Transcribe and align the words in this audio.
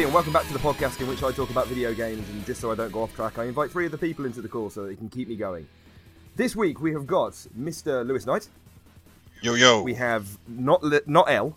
Hello, 0.00 0.08
everybody, 0.08 0.32
and 0.32 0.32
welcome 0.32 0.32
back 0.32 0.46
to 0.46 0.74
the 0.74 0.86
podcast 0.86 0.98
in 1.02 1.08
which 1.08 1.22
I 1.22 1.30
talk 1.30 1.50
about 1.50 1.66
video 1.66 1.92
games. 1.92 2.26
And 2.30 2.46
just 2.46 2.58
so 2.62 2.70
I 2.72 2.74
don't 2.74 2.90
go 2.90 3.02
off 3.02 3.14
track, 3.14 3.38
I 3.38 3.44
invite 3.44 3.70
three 3.70 3.84
of 3.84 3.92
the 3.92 3.98
people 3.98 4.24
into 4.24 4.40
the 4.40 4.48
call 4.48 4.70
so 4.70 4.80
that 4.82 4.88
they 4.88 4.96
can 4.96 5.10
keep 5.10 5.28
me 5.28 5.36
going. 5.36 5.68
This 6.36 6.56
week 6.56 6.80
we 6.80 6.94
have 6.94 7.06
got 7.06 7.32
Mr. 7.58 8.06
Lewis 8.06 8.24
Knight. 8.24 8.48
Yo 9.42 9.52
yo. 9.56 9.82
We 9.82 9.92
have 9.94 10.38
not 10.48 10.82
Li- 10.82 11.02
not 11.04 11.30
L. 11.30 11.54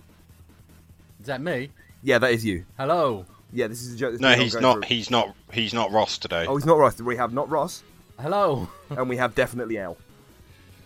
Is 1.22 1.28
that 1.28 1.40
me? 1.40 1.70
Yeah, 2.02 2.18
that 2.18 2.32
is 2.32 2.44
you. 2.44 2.66
Hello. 2.78 3.26
Yeah, 3.54 3.68
this 3.68 3.82
is 3.82 3.94
a 3.94 3.98
joke. 3.98 4.12
that's 4.12 4.22
no, 4.22 4.32
been 4.32 4.42
he's 4.42 4.56
ongoing 4.58 4.80
not. 4.80 4.84
for- 4.88 4.94
He's 4.94 5.10
not. 5.10 5.36
He's 5.54 5.74
not 5.74 5.92
Ross 5.94 6.18
today. 6.18 6.46
Oh, 6.46 6.58
he's 6.58 6.66
not 6.66 6.78
Ross. 6.78 7.00
We 7.02 7.16
have 7.16 7.32
not 7.32 7.50
Ross, 7.50 7.82
Hello. 8.20 8.68
and 8.90 9.08
we 9.08 9.16
have 9.16 9.36
definitely 9.36 9.78
Elle. 9.78 9.96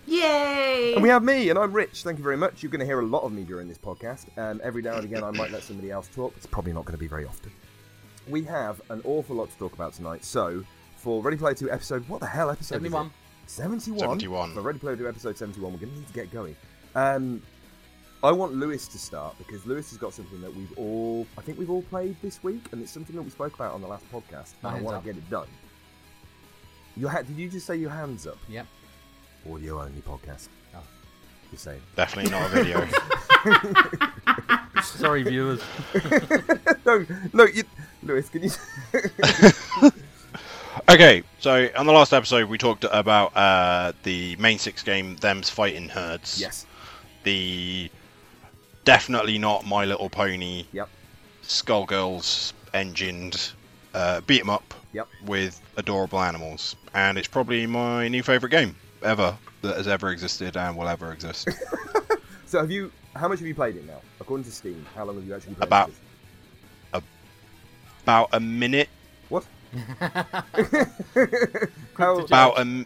Yay! 0.07 0.93
And 0.93 1.03
we 1.03 1.09
have 1.09 1.21
me, 1.21 1.49
and 1.49 1.59
I'm 1.59 1.73
Rich. 1.73 2.03
Thank 2.03 2.17
you 2.17 2.23
very 2.23 2.37
much. 2.37 2.63
You're 2.63 2.71
going 2.71 2.79
to 2.79 2.85
hear 2.85 3.01
a 3.01 3.05
lot 3.05 3.23
of 3.23 3.33
me 3.33 3.43
during 3.43 3.67
this 3.67 3.77
podcast. 3.77 4.25
Um, 4.37 4.61
every 4.63 4.81
now 4.81 4.95
and 4.95 5.03
again, 5.03 5.21
I 5.21 5.31
might 5.31 5.51
let 5.51 5.63
somebody 5.63 5.91
else 5.91 6.07
talk. 6.07 6.33
It's 6.37 6.45
probably 6.45 6.71
not 6.71 6.85
going 6.85 6.93
to 6.93 6.99
be 6.99 7.07
very 7.09 7.25
often. 7.25 7.51
We 8.25 8.41
have 8.43 8.81
an 8.89 9.01
awful 9.03 9.35
lot 9.35 9.51
to 9.51 9.57
talk 9.57 9.73
about 9.73 9.93
tonight. 9.93 10.23
So, 10.23 10.63
for 10.95 11.21
Ready 11.21 11.35
Player 11.35 11.55
2 11.55 11.69
episode, 11.69 12.07
what 12.07 12.21
the 12.21 12.25
hell 12.25 12.49
episode? 12.49 12.75
71. 12.75 13.11
71? 13.47 13.99
71. 13.99 14.53
For 14.53 14.61
Ready 14.61 14.79
Player 14.79 14.95
2 14.95 15.09
episode 15.09 15.37
71, 15.37 15.73
we're 15.73 15.77
going 15.77 15.91
to 15.91 15.99
need 15.99 16.07
to 16.07 16.13
get 16.13 16.31
going. 16.31 16.55
Um, 16.95 17.41
I 18.23 18.31
want 18.31 18.53
Lewis 18.53 18.87
to 18.87 18.97
start 18.97 19.37
because 19.37 19.65
Lewis 19.65 19.89
has 19.89 19.97
got 19.97 20.13
something 20.13 20.39
that 20.39 20.55
we've 20.55 20.71
all, 20.77 21.27
I 21.37 21.41
think 21.41 21.59
we've 21.59 21.69
all 21.69 21.83
played 21.83 22.15
this 22.21 22.41
week, 22.43 22.63
and 22.71 22.81
it's 22.81 22.91
something 22.91 23.15
that 23.17 23.21
we 23.21 23.29
spoke 23.29 23.55
about 23.55 23.73
on 23.73 23.81
the 23.81 23.87
last 23.87 24.09
podcast. 24.09 24.53
My 24.63 24.69
and 24.69 24.79
I 24.79 24.81
want 24.81 24.97
up. 24.97 25.03
to 25.03 25.09
get 25.13 25.17
it 25.17 25.29
done. 25.29 25.47
Your 26.95 27.09
ha- 27.09 27.23
did 27.23 27.37
you 27.37 27.49
just 27.49 27.67
say 27.67 27.75
your 27.75 27.89
hands 27.91 28.25
up? 28.25 28.37
Yep. 28.47 28.65
Audio 29.51 29.81
only 29.81 30.01
podcast. 30.01 30.47
Oh. 30.75 30.79
Just 31.51 31.63
saying. 31.63 31.81
Definitely 31.95 32.31
not 32.31 32.45
a 32.45 32.63
video. 32.63 32.87
Sorry, 34.83 35.23
viewers. 35.23 35.61
no, 36.85 37.05
no, 37.33 37.45
you, 37.45 37.63
Lewis, 38.03 38.29
can 38.29 38.43
you? 38.43 38.51
okay, 40.89 41.23
so 41.39 41.69
on 41.75 41.85
the 41.85 41.91
last 41.93 42.13
episode 42.13 42.49
we 42.49 42.57
talked 42.57 42.85
about 42.91 43.35
uh, 43.35 43.93
the 44.03 44.35
Mane 44.37 44.59
six 44.59 44.83
game, 44.83 45.15
them's 45.17 45.49
fighting 45.49 45.89
herds. 45.89 46.39
yes. 46.39 46.65
The 47.23 47.89
definitely 48.85 49.37
not 49.37 49.65
My 49.65 49.85
Little 49.85 50.09
Pony, 50.09 50.65
Yep. 50.71 50.89
Skullgirls 51.43 52.53
engined 52.73 53.51
uh, 53.93 54.21
beat 54.21 54.41
'em 54.41 54.49
up 54.49 54.73
Yep. 54.93 55.07
with 55.25 55.61
adorable 55.77 56.21
animals, 56.21 56.75
and 56.93 57.17
it's 57.17 57.27
probably 57.27 57.65
my 57.67 58.07
new 58.07 58.23
favorite 58.23 58.49
game 58.51 58.75
ever 59.03 59.37
that 59.61 59.77
has 59.77 59.87
ever 59.87 60.09
existed 60.11 60.55
and 60.57 60.77
will 60.77 60.87
ever 60.87 61.11
exist. 61.11 61.47
So 62.47 62.59
have 62.61 62.71
you? 62.71 62.91
How 63.13 63.27
much 63.27 63.39
have 63.39 63.47
you 63.47 63.53
played 63.53 63.75
it 63.75 63.85
now? 63.85 63.99
According 64.21 64.45
to 64.45 64.51
Steam, 64.51 64.85
how 64.95 65.03
long 65.03 65.15
have 65.15 65.25
you 65.27 65.35
actually 65.35 65.55
played 65.55 65.67
About- 65.67 65.89
this? 65.89 65.99
about 68.03 68.29
a 68.31 68.39
minute. 68.39 68.87
What? 69.27 69.43
how? 71.97 72.19
About 72.19 72.57
a. 72.59 72.85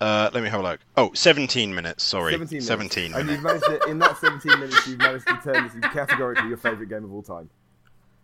Uh, 0.00 0.30
let 0.32 0.42
me 0.42 0.48
have 0.48 0.60
a 0.60 0.62
look. 0.62 0.80
Oh, 0.96 1.12
17 1.12 1.74
minutes. 1.74 2.02
Sorry, 2.02 2.32
17 2.32 2.56
minutes. 2.56 2.66
17 2.66 3.04
And 3.04 3.12
minutes. 3.14 3.32
you've 3.32 3.42
managed 3.44 3.64
to, 3.66 3.90
in 3.90 3.98
that 3.98 4.16
17 4.16 4.58
minutes, 4.58 4.86
you've 4.86 4.98
managed 4.98 5.26
to 5.28 5.38
turn 5.44 5.64
this 5.64 5.74
into 5.74 5.88
categorically 5.90 6.48
your 6.48 6.56
favourite 6.56 6.88
game 6.88 7.04
of 7.04 7.12
all 7.12 7.22
time. 7.22 7.50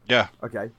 Yeah. 0.09 0.29
Okay. 0.43 0.71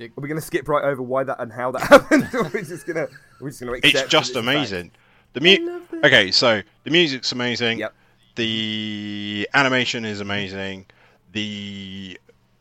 Are 0.00 0.08
we 0.16 0.26
going 0.26 0.40
to 0.40 0.46
skip 0.46 0.66
right 0.68 0.84
over 0.84 1.02
why 1.02 1.22
that 1.22 1.38
and 1.38 1.52
how 1.52 1.70
that 1.72 1.82
happened? 1.82 2.28
or 2.34 2.44
we're 2.44 2.62
just 2.64 2.86
going 2.86 2.96
to 2.96 3.08
we're 3.42 3.50
just 3.50 3.60
going 3.60 3.72
to 3.80 3.86
accept 3.88 4.04
it's 4.04 4.10
just 4.12 4.30
a 4.30 4.34
fact? 4.34 4.46
amazing. 4.46 4.90
The 5.34 5.40
mu- 5.40 5.80
Okay, 6.04 6.30
so 6.30 6.62
the 6.84 6.90
music's 6.90 7.32
amazing. 7.32 7.78
Yep. 7.78 7.94
The 8.36 9.48
animation 9.54 10.04
is 10.04 10.20
amazing. 10.20 10.86
The 11.32 12.18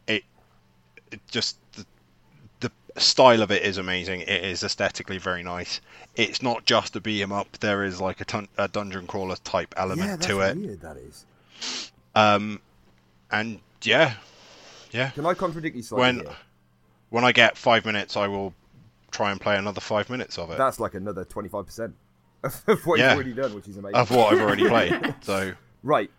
it, 0.07 0.23
it 1.11 1.19
just 1.29 1.57
the, 1.73 1.85
the 2.59 2.71
style 3.01 3.41
of 3.41 3.51
it 3.51 3.63
is 3.63 3.77
amazing. 3.77 4.21
It 4.21 4.43
is 4.43 4.63
aesthetically 4.63 5.17
very 5.17 5.43
nice. 5.43 5.79
It's 6.15 6.41
not 6.41 6.65
just 6.65 6.95
a 6.95 6.99
beat 7.01 7.21
'em 7.21 7.31
up. 7.31 7.57
There 7.59 7.83
is 7.85 8.01
like 8.01 8.19
a, 8.21 8.25
ton- 8.25 8.49
a 8.57 8.67
dungeon 8.67 9.07
crawler 9.07 9.37
type 9.37 9.73
element 9.77 10.01
Yeah, 10.09 10.15
that's 10.17 10.27
to 10.27 10.41
it. 10.41 10.57
weird. 10.57 10.81
That 10.81 10.97
is. 10.97 11.25
Um, 12.15 12.59
and 13.31 13.59
yeah, 13.83 14.15
yeah. 14.91 15.11
Can 15.11 15.25
I 15.25 15.33
contradict 15.33 15.75
you 15.75 15.83
slightly? 15.83 16.01
When 16.01 16.25
here? 16.25 16.35
when 17.09 17.23
I 17.23 17.31
get 17.31 17.57
five 17.57 17.85
minutes, 17.85 18.17
I 18.17 18.27
will 18.27 18.53
try 19.11 19.31
and 19.31 19.39
play 19.39 19.57
another 19.57 19.81
five 19.81 20.09
minutes 20.09 20.37
of 20.37 20.49
it 20.51 20.57
That's 20.57 20.79
like 20.79 20.93
another 20.95 21.25
25% 21.25 21.93
of 22.43 22.85
what 22.87 22.97
Yeah. 22.99 23.09
you've 23.09 23.15
already 23.15 23.33
done, 23.33 23.53
which 23.53 23.67
is 23.67 23.77
amazing. 23.77 23.95
of 23.97 24.09
what 24.11 24.33
I've 24.33 24.41
already 24.41 24.67
played. 24.67 25.15
So 25.21 25.53
Right. 25.83 26.09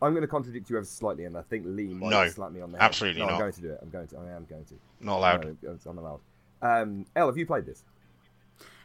I'm 0.00 0.12
going 0.12 0.22
to 0.22 0.28
contradict 0.28 0.70
you 0.70 0.76
ever 0.76 0.84
slightly, 0.86 1.24
and 1.24 1.36
I 1.36 1.42
think 1.42 1.64
Lee 1.66 1.92
might 1.92 2.10
No, 2.10 2.28
slap 2.28 2.52
me 2.52 2.60
on 2.60 2.70
the 2.72 2.78
head. 2.78 2.84
absolutely 2.84 3.20
no, 3.20 3.28
I'm 3.28 3.38
going 3.38 3.52
to 3.52 3.60
do 3.60 3.70
it. 3.72 3.78
I'm 3.82 3.90
going 3.90 4.06
to. 4.06 4.16
I 4.16 4.30
am 4.36 4.44
going 4.48 4.64
to. 4.66 4.74
not 5.00 5.16
allowed. 5.18 5.56
No, 5.62 5.76
I'm 5.86 5.98
allowed. 5.98 6.20
Um, 6.62 7.06
Elle, 7.16 7.26
have 7.26 7.36
you 7.36 7.46
played 7.46 7.66
this? 7.66 7.82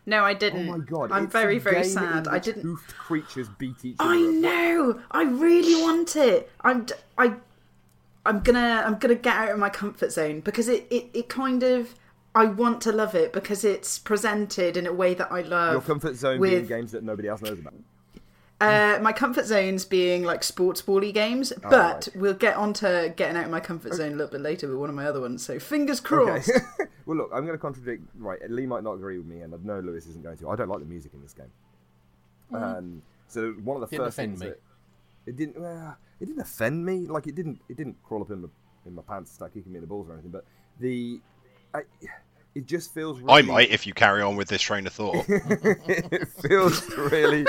No, 0.07 0.23
I 0.23 0.33
didn't. 0.33 0.67
Oh 0.67 0.77
my 0.77 0.83
god! 0.83 1.11
I'm 1.11 1.25
it's 1.25 1.31
very, 1.31 1.59
very 1.59 1.83
sad. 1.83 2.27
I 2.27 2.39
didn't. 2.39 2.63
Hoofed 2.63 2.95
creatures 2.97 3.47
beat 3.59 3.85
each 3.85 3.95
other. 3.99 4.09
I 4.09 4.17
up. 4.17 4.33
know. 4.33 5.01
I 5.11 5.23
really 5.23 5.81
want 5.83 6.15
it. 6.15 6.51
I'm. 6.61 6.85
d- 6.85 6.93
I. 7.17 7.35
I'm 8.25 8.39
gonna. 8.41 8.83
I'm 8.85 8.97
gonna 8.97 9.15
get 9.15 9.35
out 9.35 9.51
of 9.51 9.59
my 9.59 9.69
comfort 9.69 10.11
zone 10.11 10.39
because 10.41 10.67
it. 10.67 10.87
It. 10.89 11.09
It 11.13 11.29
kind 11.29 11.61
of. 11.63 11.93
I 12.35 12.45
want 12.45 12.81
to 12.81 12.91
love 12.91 13.13
it 13.15 13.31
because 13.31 13.63
it's 13.63 13.99
presented 13.99 14.75
in 14.77 14.87
a 14.87 14.93
way 14.93 15.13
that 15.13 15.31
I 15.31 15.41
love. 15.41 15.73
Your 15.73 15.81
comfort 15.81 16.15
zone 16.15 16.41
being 16.41 16.65
games 16.65 16.91
that 16.93 17.03
nobody 17.03 17.27
else 17.27 17.41
knows 17.41 17.59
about. 17.59 17.73
Uh, 18.61 18.97
my 19.01 19.11
comfort 19.11 19.45
zones 19.45 19.83
being 19.83 20.23
like 20.23 20.41
sports 20.43 20.81
bally 20.81 21.11
games, 21.11 21.51
but 21.61 21.73
Oh, 21.73 21.77
right. 21.77 22.07
we'll 22.15 22.33
get 22.33 22.55
on 22.55 22.71
to 22.75 23.13
getting 23.17 23.35
out 23.35 23.45
of 23.45 23.51
my 23.51 23.59
comfort 23.59 23.93
zone 23.93 24.13
a 24.13 24.15
little 24.15 24.31
bit 24.31 24.41
later 24.41 24.67
with 24.69 24.77
one 24.77 24.89
of 24.89 24.95
my 24.95 25.05
other 25.05 25.19
ones. 25.19 25.43
So 25.45 25.59
fingers 25.59 25.99
crossed. 25.99 26.49
Okay. 26.49 26.59
well, 27.05 27.17
look, 27.17 27.29
I'm 27.33 27.45
going 27.45 27.57
to 27.57 27.61
contradict. 27.61 28.03
Right, 28.17 28.39
Lee 28.49 28.65
might 28.65 28.83
not 28.83 28.93
agree 28.93 29.17
with 29.17 29.27
me, 29.27 29.41
and 29.41 29.53
I 29.53 29.57
know 29.61 29.79
Lewis 29.81 30.07
isn't 30.07 30.23
going 30.23 30.37
to. 30.37 30.49
I 30.49 30.55
don't 30.55 30.69
like 30.69 30.79
the 30.79 30.85
music 30.85 31.13
in 31.13 31.21
this 31.21 31.33
game. 31.33 31.51
Um, 32.53 33.01
so 33.27 33.51
one 33.63 33.81
of 33.81 33.81
the 33.81 33.87
Didn't 33.87 34.05
first 34.07 34.15
things 34.15 34.39
me. 34.39 34.47
that 34.47 34.61
it 35.25 35.35
didn't. 35.35 35.57
Uh, 35.63 35.95
it 36.19 36.25
didn't 36.27 36.41
offend 36.41 36.85
me. 36.85 37.07
Like 37.07 37.27
it 37.27 37.35
didn't. 37.35 37.59
It 37.67 37.75
didn't 37.77 37.97
crawl 38.03 38.21
up 38.21 38.31
in 38.31 38.41
my 38.43 38.47
in 38.85 38.95
my 38.95 39.01
pants 39.01 39.31
and 39.31 39.35
start 39.35 39.53
kicking 39.53 39.71
me 39.71 39.77
in 39.77 39.81
the 39.81 39.87
balls 39.87 40.07
or 40.09 40.13
anything. 40.13 40.31
But 40.31 40.45
the. 40.79 41.19
I, 41.73 41.81
it 42.55 42.65
just 42.65 42.93
feels. 42.93 43.19
Really, 43.19 43.33
I 43.33 43.41
might 43.41 43.71
if 43.71 43.87
you 43.87 43.93
carry 43.93 44.21
on 44.21 44.35
with 44.35 44.47
this 44.47 44.61
train 44.61 44.85
of 44.87 44.93
thought. 44.93 45.25
it 45.27 46.27
feels 46.27 46.89
really 46.97 47.45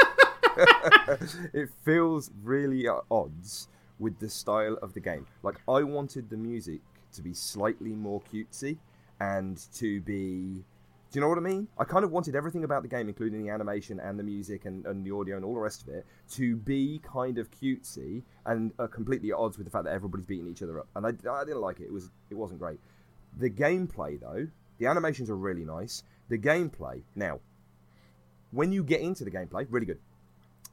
it 1.52 1.68
feels 1.84 2.30
really 2.42 2.86
at 2.86 3.00
odds 3.10 3.68
with 3.98 4.18
the 4.18 4.28
style 4.28 4.76
of 4.82 4.92
the 4.94 5.00
game 5.00 5.26
like 5.42 5.56
i 5.68 5.82
wanted 5.82 6.28
the 6.30 6.36
music 6.36 6.80
to 7.12 7.22
be 7.22 7.32
slightly 7.32 7.90
more 7.90 8.20
cutesy 8.32 8.76
and 9.20 9.66
to 9.72 10.00
be 10.02 10.64
do 11.10 11.18
you 11.18 11.20
know 11.20 11.28
what 11.28 11.38
i 11.38 11.40
mean 11.40 11.66
i 11.78 11.84
kind 11.84 12.04
of 12.04 12.10
wanted 12.10 12.34
everything 12.34 12.64
about 12.64 12.82
the 12.82 12.88
game 12.88 13.08
including 13.08 13.42
the 13.44 13.50
animation 13.50 14.00
and 14.00 14.18
the 14.18 14.22
music 14.22 14.64
and, 14.64 14.84
and 14.86 15.04
the 15.04 15.10
audio 15.10 15.36
and 15.36 15.44
all 15.44 15.54
the 15.54 15.60
rest 15.60 15.82
of 15.82 15.88
it 15.88 16.04
to 16.30 16.56
be 16.56 17.00
kind 17.04 17.38
of 17.38 17.48
cutesy 17.50 18.22
and 18.46 18.72
uh, 18.78 18.86
completely 18.86 19.30
at 19.30 19.36
odds 19.36 19.56
with 19.56 19.64
the 19.64 19.70
fact 19.70 19.84
that 19.84 19.92
everybody's 19.92 20.26
beating 20.26 20.48
each 20.48 20.62
other 20.62 20.80
up 20.80 20.88
and 20.96 21.06
I, 21.06 21.10
I 21.30 21.44
didn't 21.44 21.60
like 21.60 21.80
it 21.80 21.84
it 21.84 21.92
was 21.92 22.10
it 22.30 22.34
wasn't 22.34 22.58
great 22.60 22.80
the 23.38 23.50
gameplay 23.50 24.20
though 24.20 24.46
the 24.78 24.86
animations 24.86 25.28
are 25.30 25.36
really 25.36 25.64
nice 25.64 26.02
the 26.28 26.38
gameplay 26.38 27.02
now 27.14 27.40
when 28.54 28.72
you 28.72 28.84
get 28.84 29.00
into 29.00 29.24
the 29.24 29.30
gameplay, 29.30 29.66
really 29.68 29.86
good. 29.86 29.98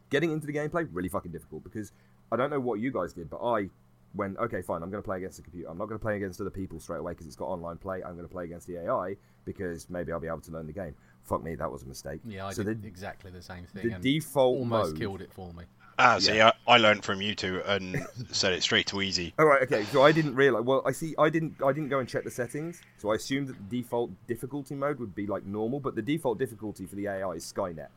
getting 0.10 0.32
into 0.32 0.46
the 0.46 0.54
gameplay 0.54 0.88
really 0.92 1.10
fucking 1.10 1.32
difficult 1.32 1.64
because 1.64 1.92
I 2.32 2.36
don't 2.36 2.50
know 2.50 2.60
what 2.60 2.80
you 2.80 2.92
guys 2.92 3.14
did, 3.14 3.30
but 3.30 3.38
I 3.38 3.70
went 4.14 4.38
okay, 4.38 4.62
fine. 4.62 4.84
I'm 4.84 4.92
going 4.92 5.02
to 5.02 5.06
play 5.06 5.18
against 5.18 5.38
the 5.38 5.44
computer. 5.44 5.70
I'm 5.70 5.78
not 5.78 5.88
going 5.88 5.98
to 6.00 6.04
play 6.04 6.16
against 6.18 6.40
other 6.40 6.50
people 6.50 6.80
straight 6.80 7.00
away 7.00 7.14
because 7.14 7.28
it's 7.28 7.36
got 7.36 7.46
online 7.46 7.78
play. 7.78 8.04
I'm 8.04 8.16
going 8.16 8.28
to 8.28 8.32
play 8.32 8.44
against 8.44 8.68
the 8.68 8.78
AI 8.86 9.16
because 9.46 9.90
maybe 9.90 10.12
I'll 10.12 10.20
be 10.20 10.28
able 10.28 10.42
to 10.42 10.52
learn 10.52 10.68
the 10.68 10.74
game. 10.74 10.94
Fuck 11.24 11.44
me, 11.44 11.56
that 11.56 11.72
was 11.72 11.84
a 11.84 11.86
mistake. 11.88 12.20
Yeah, 12.26 12.48
I 12.48 12.54
so 12.54 12.64
did 12.64 12.84
the, 12.84 12.88
exactly 12.88 13.32
the 13.32 13.42
same 13.42 13.66
thing. 13.66 13.88
the 13.88 13.96
and 13.96 14.04
default 14.04 14.60
almost 14.60 14.92
mode. 14.92 15.00
killed 15.00 15.22
it 15.22 15.32
for 15.34 15.52
me. 15.54 15.64
Ah, 16.04 16.20
see, 16.20 16.36
Yeah. 16.38 16.52
I, 16.68 16.74
I 16.74 16.78
learned 16.78 17.04
from 17.04 17.22
you 17.22 17.36
two 17.36 17.62
and 17.66 18.06
set 18.32 18.54
it 18.54 18.64
straight 18.64 18.88
to 18.88 19.02
easy. 19.02 19.34
All 19.40 19.46
right, 19.46 19.62
okay. 19.64 19.84
So 19.86 20.04
I 20.04 20.12
didn't 20.12 20.36
realize. 20.36 20.64
Well, 20.64 20.82
I 20.86 20.92
see. 20.92 21.14
I 21.20 21.30
didn't. 21.30 21.56
I 21.64 21.72
didn't 21.72 21.90
go 21.90 22.00
and 22.00 22.08
check 22.10 22.24
the 22.24 22.32
settings. 22.32 22.82
So 22.98 23.12
I 23.12 23.16
assumed 23.16 23.48
that 23.50 23.58
the 23.70 23.82
default 23.82 24.12
difficulty 24.28 24.76
mode 24.76 25.00
would 25.00 25.14
be 25.16 25.28
like 25.28 25.46
normal, 25.46 25.80
but 25.80 25.96
the 25.96 26.02
default 26.02 26.40
difficulty 26.40 26.86
for 26.86 26.96
the 26.96 27.08
AI 27.08 27.32
is 27.32 27.52
Skynet. 27.52 27.88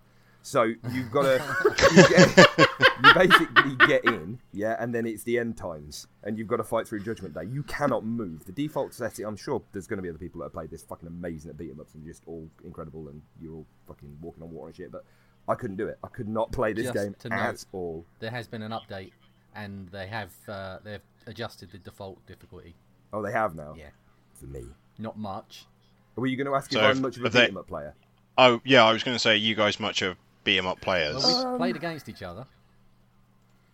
So 0.43 0.65
you've 0.93 1.11
got 1.11 1.23
to. 1.23 1.41
You, 1.95 2.09
get- 2.09 2.49
you 3.05 3.15
basically 3.15 3.77
get 3.87 4.05
in, 4.05 4.39
yeah, 4.53 4.77
and 4.79 4.95
then 4.95 5.05
it's 5.07 5.25
the 5.25 5.39
end 5.39 5.57
times, 5.57 6.07
and 6.23 6.39
you've 6.39 6.47
got 6.49 6.57
to 6.59 6.65
fight 6.65 6.87
through 6.89 7.01
Judgment 7.01 7.35
Day. 7.35 7.43
You 7.45 7.63
cannot 7.65 8.05
move. 8.05 8.45
The 8.47 8.53
default 8.53 8.95
setting. 8.95 9.27
I'm 9.27 9.37
sure 9.37 9.63
there's 9.73 9.87
going 9.87 9.99
to 9.99 10.03
be 10.03 10.09
other 10.09 10.19
people 10.19 10.39
that 10.41 10.47
have 10.47 10.53
played 10.53 10.71
this 10.71 10.83
fucking 10.83 11.07
amazing 11.09 11.51
at 11.51 11.59
beat 11.59 11.71
'em 11.71 11.81
ups 11.81 11.95
and 11.95 12.05
just 12.07 12.23
all 12.27 12.49
incredible, 12.65 13.09
and 13.09 13.21
you're 13.41 13.55
all 13.55 13.67
fucking 13.87 14.17
walking 14.21 14.43
on 14.43 14.51
water 14.51 14.69
and 14.69 14.77
shit. 14.77 14.93
But 14.93 15.05
I 15.49 15.55
couldn't 15.55 15.77
do 15.77 15.87
it. 15.89 15.99
I 16.03 16.09
could 16.09 16.29
not 16.29 16.53
play 16.53 16.73
this 16.73 16.85
Just 16.85 16.95
game 16.95 17.15
to 17.21 17.29
note- 17.29 17.39
at 17.39 17.65
all. 17.73 18.05
There 18.21 18.31
has 18.31 18.47
been 18.47 18.63
an 18.63 18.73
update, 18.73 19.13
and 19.55 19.89
they 19.91 20.07
have 20.07 20.33
uh, 20.49 20.79
they've 20.83 21.01
adjusted 21.27 21.71
the 21.71 21.79
default 21.79 22.25
difficulty. 22.27 22.75
Oh, 23.13 23.23
they 23.23 23.33
have 23.33 23.55
now. 23.55 23.75
Yeah, 23.79 23.91
For 24.35 24.47
me. 24.47 24.65
not 24.99 25.19
much. 25.19 25.67
Were 26.17 26.27
you 26.27 26.37
going 26.37 26.47
to 26.47 26.55
ask 26.55 26.73
So 26.73 26.79
if 26.79 26.85
if- 26.85 26.97
I'm 26.97 27.03
much 27.03 27.17
of 27.17 27.25
a 27.25 27.27
if 27.27 27.33
they- 27.33 27.41
beat 27.47 27.49
'em 27.51 27.57
up 27.59 27.67
player? 27.69 27.95
Oh, 28.39 28.61
yeah, 28.65 28.85
I 28.85 28.93
was 28.93 29.05
going 29.05 29.15
to 29.15 29.19
say, 29.19 29.37
you 29.37 29.55
guys 29.55 29.79
much 29.79 30.03
of 30.03 30.17
beat 30.45 30.59
'em 30.59 30.67
up 30.67 30.81
players. 30.81 31.17
Well, 31.23 31.39
we 31.47 31.51
Um, 31.53 31.57
played 31.59 31.77
against 31.77 32.09
each 32.09 32.23
other. 32.23 32.47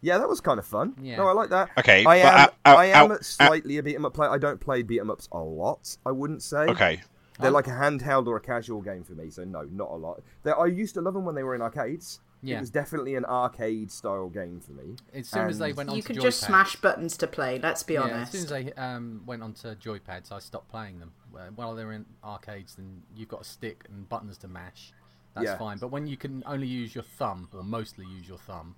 Yeah, 0.03 0.19
that 0.19 0.29
was 0.29 0.41
kind 0.41 0.59
of 0.59 0.67
fun. 0.67 0.95
Yeah. 1.01 1.17
No, 1.19 1.29
I 1.29 1.33
like 1.33 1.51
that. 1.51 1.71
Okay, 1.79 2.05
I 2.05 2.17
am. 2.17 2.27
out- 2.39 2.55
out- 2.65 2.79
I 2.79 2.85
am 2.87 3.13
out- 3.13 3.25
slightly 3.25 3.77
a 3.79 3.83
beat 3.83 3.95
'em 3.95 4.05
up 4.07 4.15
player. 4.15 4.31
I 4.31 4.39
don't 4.39 4.59
play 4.61 4.83
beat 4.83 4.99
'em 5.01 5.11
ups 5.11 5.29
a 5.33 5.39
lot. 5.39 5.97
I 6.07 6.11
wouldn't 6.11 6.43
say. 6.43 6.67
Okay, 6.67 7.03
They're 7.41 7.51
like 7.51 7.67
a 7.67 7.71
handheld 7.71 8.27
or 8.27 8.37
a 8.37 8.41
casual 8.41 8.81
game 8.83 9.05
for 9.05 9.13
me. 9.13 9.31
So 9.31 9.45
no, 9.45 9.63
not 9.63 9.91
a 9.91 9.95
lot. 9.97 10.23
They're, 10.43 10.59
I 10.59 10.67
used 10.67 10.95
to 10.95 11.01
love 11.01 11.15
them 11.15 11.25
when 11.25 11.35
they 11.35 11.43
were 11.43 11.55
in 11.55 11.63
arcades. 11.63 12.21
Yeah. 12.43 12.57
It 12.57 12.61
was 12.61 12.71
definitely 12.71 13.17
an 13.17 13.27
arcade 13.27 13.91
style 13.93 14.29
game 14.31 14.61
for 14.61 14.73
me. 14.73 14.97
As 15.13 15.29
soon 15.29 15.49
as 15.49 15.59
they 15.59 15.75
went 15.75 15.91
on 15.91 15.97
You 15.97 16.03
to 16.03 16.07
could 16.07 16.17
joypads, 16.17 16.23
just 16.23 16.41
smash 16.41 16.77
buttons 16.77 17.17
to 17.19 17.27
play. 17.27 17.59
Let's 17.59 17.83
be 17.83 17.95
yeah, 17.95 18.01
honest. 18.01 18.35
as 18.35 18.41
soon 18.41 18.59
as 18.59 18.65
they 18.65 18.73
um, 18.81 19.23
went 19.27 19.43
onto 19.43 19.75
joypads, 19.75 20.33
I 20.33 20.39
stopped 20.39 20.69
playing 20.71 21.01
them. 21.01 21.13
While 21.55 21.75
they're 21.75 21.93
in 21.93 22.07
arcades, 22.25 22.77
then 22.77 23.03
you've 23.15 23.29
got 23.29 23.43
a 23.43 23.45
stick 23.45 23.85
and 23.91 24.09
buttons 24.09 24.39
to 24.39 24.49
mash. 24.49 24.93
That's 25.35 25.45
Yeah. 25.45 25.59
fine. 25.59 25.79
But 25.79 25.89
when 25.89 26.07
you 26.07 26.17
can 26.17 26.43
only 26.47 26.67
use 26.67 26.95
your 26.95 27.05
thumb, 27.05 27.49
or 27.53 27.63
mostly 27.63 28.07
use 28.07 28.27
your 28.27 28.39
thumb, 28.39 28.75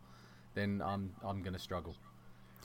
then 0.54 0.82
I'm 0.84 1.14
I'm 1.24 1.42
gonna 1.42 1.58
struggle. 1.58 1.94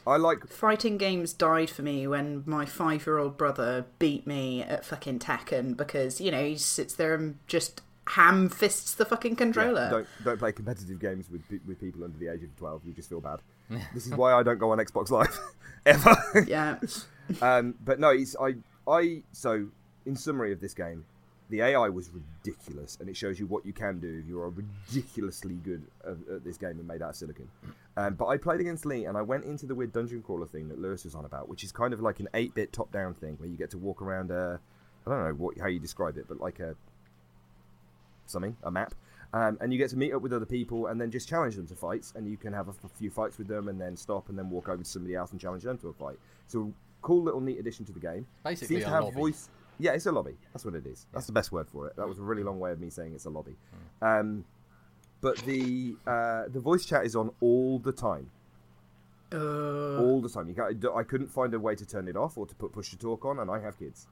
I 0.06 0.18
like. 0.18 0.48
Fighting 0.48 0.98
games 0.98 1.34
died 1.34 1.70
for 1.70 1.82
me 1.82 2.08
when 2.08 2.44
my 2.46 2.66
five 2.66 3.06
year 3.06 3.18
old 3.18 3.38
brother 3.38 3.86
beat 4.00 4.28
me 4.28 4.62
at 4.62 4.86
fucking 4.86 5.20
Tekken 5.20 5.76
because, 5.76 6.22
you 6.22 6.32
know, 6.32 6.44
he 6.44 6.58
sits 6.58 6.94
there 6.94 7.14
and 7.16 7.40
just 7.48 7.82
ham 8.10 8.48
fists 8.50 8.96
the 8.96 9.06
fucking 9.06 9.36
controller. 9.36 9.90
Don't 9.90 10.08
don't 10.24 10.40
play 10.40 10.52
competitive 10.52 11.00
games 11.00 11.30
with 11.30 11.42
with 11.66 11.80
people 11.80 12.04
under 12.04 12.18
the 12.18 12.28
age 12.28 12.44
of 12.44 12.56
twelve. 12.58 12.82
You 12.86 12.94
just 12.94 13.10
feel 13.10 13.22
bad. 13.22 13.40
this 13.94 14.06
is 14.06 14.14
why 14.14 14.34
I 14.34 14.44
don't 14.44 14.60
go 14.60 14.72
on 14.72 14.78
Xbox 14.78 15.10
Live 15.10 15.38
ever. 15.86 16.46
Yeah. 16.48 16.80
Um, 17.42 17.76
but 17.84 18.00
no, 18.00 18.12
it's 18.12 18.38
I 18.40 18.56
I 18.90 19.22
so 19.34 19.68
in 20.06 20.16
summary 20.16 20.54
of 20.54 20.62
this 20.62 20.74
game, 20.74 21.04
the 21.50 21.62
AI 21.62 21.90
was 21.90 22.10
ridiculous, 22.10 22.98
and 23.00 23.10
it 23.10 23.16
shows 23.16 23.40
you 23.40 23.48
what 23.48 23.66
you 23.66 23.74
can 23.74 24.00
do 24.00 24.20
if 24.22 24.28
you 24.28 24.40
are 24.40 24.50
ridiculously 24.50 25.56
good 25.56 25.86
at, 26.04 26.18
at 26.34 26.44
this 26.44 26.58
game 26.58 26.72
and 26.72 26.88
made 26.88 27.02
out 27.02 27.12
of 27.12 27.16
silicon. 27.16 27.50
Um, 27.96 28.16
but 28.16 28.28
I 28.28 28.38
played 28.38 28.60
against 28.60 28.86
Lee, 28.86 29.06
and 29.06 29.18
I 29.18 29.22
went 29.22 29.46
into 29.46 29.66
the 29.66 29.74
weird 29.76 29.94
dungeon 29.94 30.22
crawler 30.22 30.46
thing 30.46 30.68
that 30.70 30.80
Lewis 30.80 31.06
was 31.06 31.16
on 31.16 31.26
about, 31.26 31.48
which 31.48 31.64
is 31.64 31.72
kind 31.72 31.94
of 31.94 32.02
like 32.02 32.20
an 32.20 32.28
eight-bit 32.34 32.74
top-down 32.74 33.14
thing 33.14 33.36
where 33.38 33.50
you 33.50 33.58
get 33.58 33.72
to 33.72 33.78
walk 33.78 34.02
around 34.02 34.32
a 34.32 34.60
I 35.06 35.10
don't 35.10 35.24
know 35.24 35.34
what 35.34 35.58
how 35.58 35.68
you 35.68 35.80
describe 35.80 36.18
it, 36.18 36.26
but 36.28 36.40
like 36.40 36.60
a 36.60 36.76
something 38.26 38.58
a 38.64 38.72
map. 38.72 38.94
Um, 39.34 39.58
and 39.60 39.74
you 39.74 39.78
get 39.78 39.90
to 39.90 39.98
meet 39.98 40.14
up 40.14 40.22
with 40.22 40.32
other 40.32 40.46
people 40.46 40.88
and 40.88 41.00
then 41.00 41.12
just 41.12 41.28
challenge 41.28 41.56
them 41.56 41.68
to 41.68 41.76
fights, 41.76 42.14
and 42.16 42.28
you 42.28 42.38
can 42.38 42.54
have 42.54 42.68
a 42.68 42.74
few 42.98 43.10
fights 43.10 43.38
with 43.38 43.48
them, 43.48 43.68
and 43.68 43.80
then 43.80 43.96
stop, 43.96 44.30
and 44.30 44.38
then 44.38 44.50
walk 44.50 44.70
over 44.70 44.84
to 44.84 44.90
somebody 44.90 45.16
else 45.16 45.32
and 45.32 45.40
challenge 45.40 45.64
them 45.64 45.78
to 45.80 45.90
a 45.90 45.94
fight. 45.94 46.18
So 46.48 46.74
cool 47.02 47.24
little 47.24 47.42
neat 47.42 47.60
addition 47.60 47.86
to 47.86 47.94
the 47.94 48.00
game. 48.00 48.26
Basically 48.44 48.78
Seems 48.78 48.86
to 48.86 48.90
have 48.90 49.14
voice. 49.14 49.50
Yeah, 49.80 49.92
it's 49.92 50.06
a 50.06 50.12
lobby. 50.12 50.38
That's 50.54 50.66
what 50.66 50.76
it 50.76 50.86
is. 50.88 51.06
That's 51.14 51.28
the 51.28 51.34
best 51.34 51.52
word 51.52 51.68
for 51.70 51.88
it. 51.88 51.96
That 51.98 52.08
was 52.08 52.18
a 52.20 52.24
really 52.24 52.44
long 52.44 52.60
way 52.60 52.72
of 52.72 52.80
me 52.80 52.90
saying 52.90 53.14
it's 53.14 53.26
a 53.26 53.30
lobby. 53.30 53.56
Um, 54.02 54.46
but 55.22 55.38
the 55.40 55.96
uh, 56.06 56.44
the 56.48 56.60
voice 56.60 56.86
chat 56.86 57.06
is 57.06 57.16
on 57.16 57.32
all 57.42 57.80
the 57.80 57.92
time. 57.92 58.30
Uh, 59.32 59.98
All 60.00 60.22
the 60.22 60.30
time. 60.30 60.48
You 60.48 60.56
can't, 60.56 60.86
I 60.96 61.04
couldn't 61.04 61.28
find 61.28 61.54
a 61.54 61.60
way 61.60 61.76
to 61.76 61.86
turn 61.86 62.08
it 62.08 62.16
off 62.16 62.38
or 62.38 62.46
to 62.48 62.56
put 62.56 62.72
push 62.72 62.92
to 62.92 62.98
talk 62.98 63.26
on, 63.26 63.40
and 63.40 63.52
I 63.52 63.60
have 63.60 63.78
kids. 63.78 64.08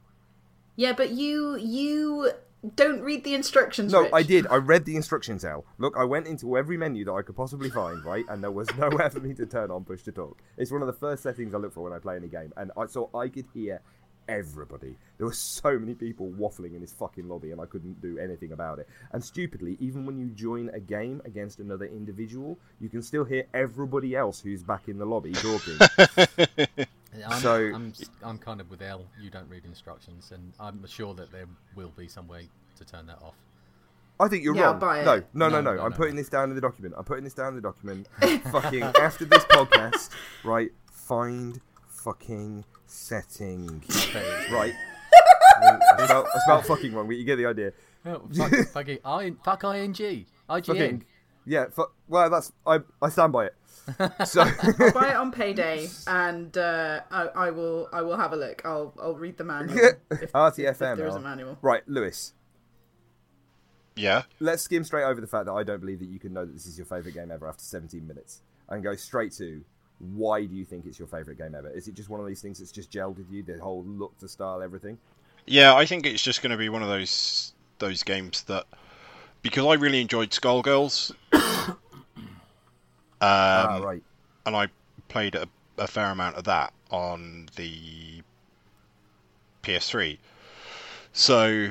yeah, 0.76 0.92
but 0.92 1.12
you 1.12 1.56
you 1.56 2.32
don't 2.76 3.00
read 3.00 3.24
the 3.24 3.34
instructions. 3.34 3.94
No, 3.94 4.02
Rich. 4.02 4.12
I 4.14 4.24
did. 4.24 4.46
I 4.48 4.58
read 4.58 4.84
the 4.84 4.98
instructions, 4.98 5.46
Al. 5.46 5.64
Look, 5.78 5.96
I 5.98 6.04
went 6.04 6.28
into 6.28 6.58
every 6.58 6.76
menu 6.76 7.06
that 7.06 7.14
I 7.14 7.22
could 7.22 7.38
possibly 7.38 7.70
find, 7.70 8.04
right, 8.04 8.26
and 8.28 8.44
there 8.44 8.52
was 8.52 8.68
nowhere 8.76 9.10
for 9.16 9.22
me 9.22 9.34
to 9.36 9.46
turn 9.46 9.72
on 9.72 9.86
push 9.86 10.04
to 10.04 10.12
talk. 10.12 10.38
It's 10.58 10.70
one 10.72 10.82
of 10.82 10.88
the 10.88 10.94
first 10.94 11.24
settings 11.24 11.54
I 11.56 11.60
look 11.60 11.74
for 11.74 11.84
when 11.84 11.94
I 11.94 12.00
play 12.00 12.18
any 12.18 12.28
game, 12.28 12.52
and 12.58 12.74
I 12.76 12.88
so 12.88 13.10
I 13.16 13.30
could 13.30 13.46
hear 13.54 13.80
everybody. 14.27 14.95
There 15.18 15.25
were 15.27 15.33
so 15.33 15.77
many 15.80 15.94
people 15.94 16.30
waffling 16.38 16.75
in 16.75 16.81
this 16.81 16.94
fucking 16.94 17.27
lobby, 17.27 17.51
and 17.51 17.62
I 17.62 17.66
couldn't 17.66 18.01
do 18.01 18.18
anything 18.19 18.51
about 18.51 18.80
it. 18.80 18.88
And 19.12 19.24
stupidly, 19.24 19.77
even 19.80 20.06
when 20.06 20.18
you 20.18 20.27
join 20.27 20.69
a 20.74 20.80
game 20.80 21.22
against 21.25 21.60
another 21.60 21.86
individual, 21.86 22.57
you 22.80 22.89
can 22.89 23.01
still 23.01 23.24
hear 23.24 23.45
everybody 23.54 24.16
else 24.16 24.39
who's 24.42 24.63
back 24.63 24.88
in 24.88 24.98
the 24.98 25.06
lobby 25.06 25.33
talking. 25.33 25.77
I'm, 27.27 27.39
So- 27.39 27.72
I'm, 27.74 27.94
I'm 28.24 28.38
kind 28.38 28.60
of 28.62 28.69
with 28.69 28.81
Elle. 28.81 29.06
You 29.22 29.30
don't 29.30 29.50
read 29.50 29.66
instructions, 29.66 30.31
and 30.33 30.54
I'm 30.60 30.86
sure 30.88 31.13
that 31.16 31.31
there 31.31 31.45
will 31.75 31.94
be 31.98 32.07
some 32.07 32.28
way 32.28 32.50
to 32.78 32.86
turn 32.86 33.07
that 33.07 33.21
off. 33.21 33.36
I 34.19 34.28
think 34.30 34.44
you're 34.45 34.56
Yeah, 34.56 34.68
wrong. 34.68 34.80
buy 34.80 35.00
it. 35.01 35.06
No, 35.06 35.16
no, 35.33 35.50
no, 35.50 35.50
No, 35.50 35.62
no. 35.62 35.75
no, 35.75 35.83
I'm 35.83 35.92
no, 35.92 35.98
putting 35.98 36.16
no. 36.16 36.21
this 36.21 36.30
down 36.30 36.50
in 36.50 36.56
the 36.56 36.62
document. 36.62 36.94
I'm 36.98 37.04
putting 37.04 37.24
this 37.25 37.33
down 37.33 37.50
in 37.50 37.56
the 37.56 37.62
document. 37.62 38.07
fucking 38.51 38.83
after 38.83 39.25
this 39.25 39.44
podcast, 39.45 40.10
right? 40.45 40.71
Find 40.92 41.60
fucking 42.06 42.63
setting. 42.86 43.84
right. 44.52 44.74
I 45.63 46.06
about, 46.06 46.28
I 46.34 46.40
spelled 46.40 46.66
fucking 46.68 46.94
wrong, 46.94 47.07
but 47.07 47.16
you 47.16 47.24
get 47.24 47.38
the 47.38 47.48
idea. 47.48 47.74
Oh, 48.06 48.22
fuck, 48.34 48.52
fuck, 48.72 48.88
it. 48.88 49.02
I, 49.04 49.34
fuck 49.44 49.63
ing. 49.63 49.94
IGN. 49.94 50.25
Fucking 50.48 51.06
yeah. 51.46 51.66
Fu- 51.72 51.88
well, 52.07 52.30
that's 52.30 52.52
I. 52.66 52.80
I 53.02 53.10
stand 53.10 53.34
by 53.34 53.48
it. 53.48 53.56
So 54.25 54.42
I'll 54.42 54.92
buy 54.94 55.10
it 55.10 55.16
on 55.16 55.31
payday, 55.31 55.88
and 56.07 56.57
uh, 56.57 57.02
I, 57.12 57.28
I 57.35 57.52
will 57.52 57.88
I 57.94 58.02
will 58.02 58.18
have 58.18 58.33
a 58.33 58.35
look. 58.35 58.64
I'll 58.66 58.94
I'll 59.02 59.14
read 59.16 59.38
the 59.38 59.44
manual. 59.44 59.78
if, 59.78 60.24
if 60.24 60.31
RTFM. 60.33 60.97
there 60.97 61.07
is 61.07 61.16
a 61.16 61.19
manual. 61.19 61.57
Right, 61.62 61.83
Lewis. 61.88 62.33
yeah. 63.95 64.24
Let's 64.40 64.64
skim 64.64 64.83
straight 64.83 65.04
over 65.04 65.21
the 65.21 65.28
fact 65.28 65.45
that 65.45 65.54
I 65.54 65.64
don't 65.64 65.81
believe 65.81 66.00
that 66.00 66.09
you 66.09 66.19
can 66.19 66.33
know 66.33 66.45
that 66.45 66.54
this 66.54 66.66
is 66.66 66.80
your 66.80 66.85
favorite 66.85 67.14
game 67.14 67.31
ever 67.31 67.47
after 67.47 67.64
17 67.64 68.06
minutes, 68.07 68.42
and 68.69 68.83
go 68.83 68.95
straight 68.95 69.33
to 69.33 69.64
why 69.99 70.45
do 70.45 70.56
you 70.56 70.66
think 70.66 70.85
it's 70.85 70.99
your 70.99 71.07
favorite 71.07 71.37
game 71.37 71.56
ever? 71.56 71.69
Is 71.69 71.87
it 71.87 71.95
just 71.95 72.09
one 72.09 72.19
of 72.19 72.28
these 72.28 72.42
things 72.42 72.59
that's 72.59 72.71
just 72.71 72.92
gelled 72.92 73.18
with 73.18 73.31
you, 73.31 73.44
the 73.44 73.57
whole 73.59 73.83
look, 73.83 74.18
the 74.19 74.28
style, 74.28 74.61
everything? 74.61 74.97
Yeah, 75.45 75.75
I 75.75 75.85
think 75.85 76.06
it's 76.06 76.23
just 76.23 76.42
going 76.42 76.52
to 76.52 76.57
be 76.57 76.69
one 76.69 76.81
of 76.81 76.90
those 76.90 77.54
those 77.78 78.04
games 78.04 78.44
that 78.44 78.66
because 79.42 79.66
I 79.66 79.73
really 79.73 80.02
enjoyed 80.02 80.31
Skullgirls, 80.31 81.11
um, 81.33 81.78
ah, 83.21 83.80
right. 83.83 84.04
and 84.45 84.56
I 84.56 84.68
played 85.07 85.35
a, 85.35 85.47
a 85.78 85.87
fair 85.87 86.09
amount 86.09 86.35
of 86.35 86.45
that 86.45 86.73
on 86.90 87.49
the 87.56 88.21
PS3. 89.64 90.18
So, 91.14 91.69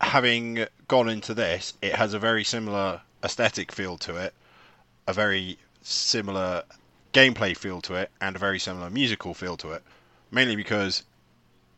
having 0.00 0.66
gone 0.86 1.08
into 1.08 1.34
this, 1.34 1.74
it 1.82 1.94
has 1.94 2.14
a 2.14 2.18
very 2.18 2.44
similar 2.44 3.00
aesthetic 3.24 3.72
feel 3.72 3.96
to 3.98 4.16
it, 4.16 4.34
a 5.06 5.12
very 5.12 5.58
similar 5.82 6.62
gameplay 7.16 7.56
feel 7.56 7.80
to 7.82 7.94
it, 7.94 8.10
and 8.20 8.36
a 8.36 8.38
very 8.38 8.58
similar 8.58 8.90
musical 8.90 9.32
feel 9.32 9.56
to 9.56 9.72
it. 9.72 9.82
Mainly 10.30 10.56
because 10.56 11.02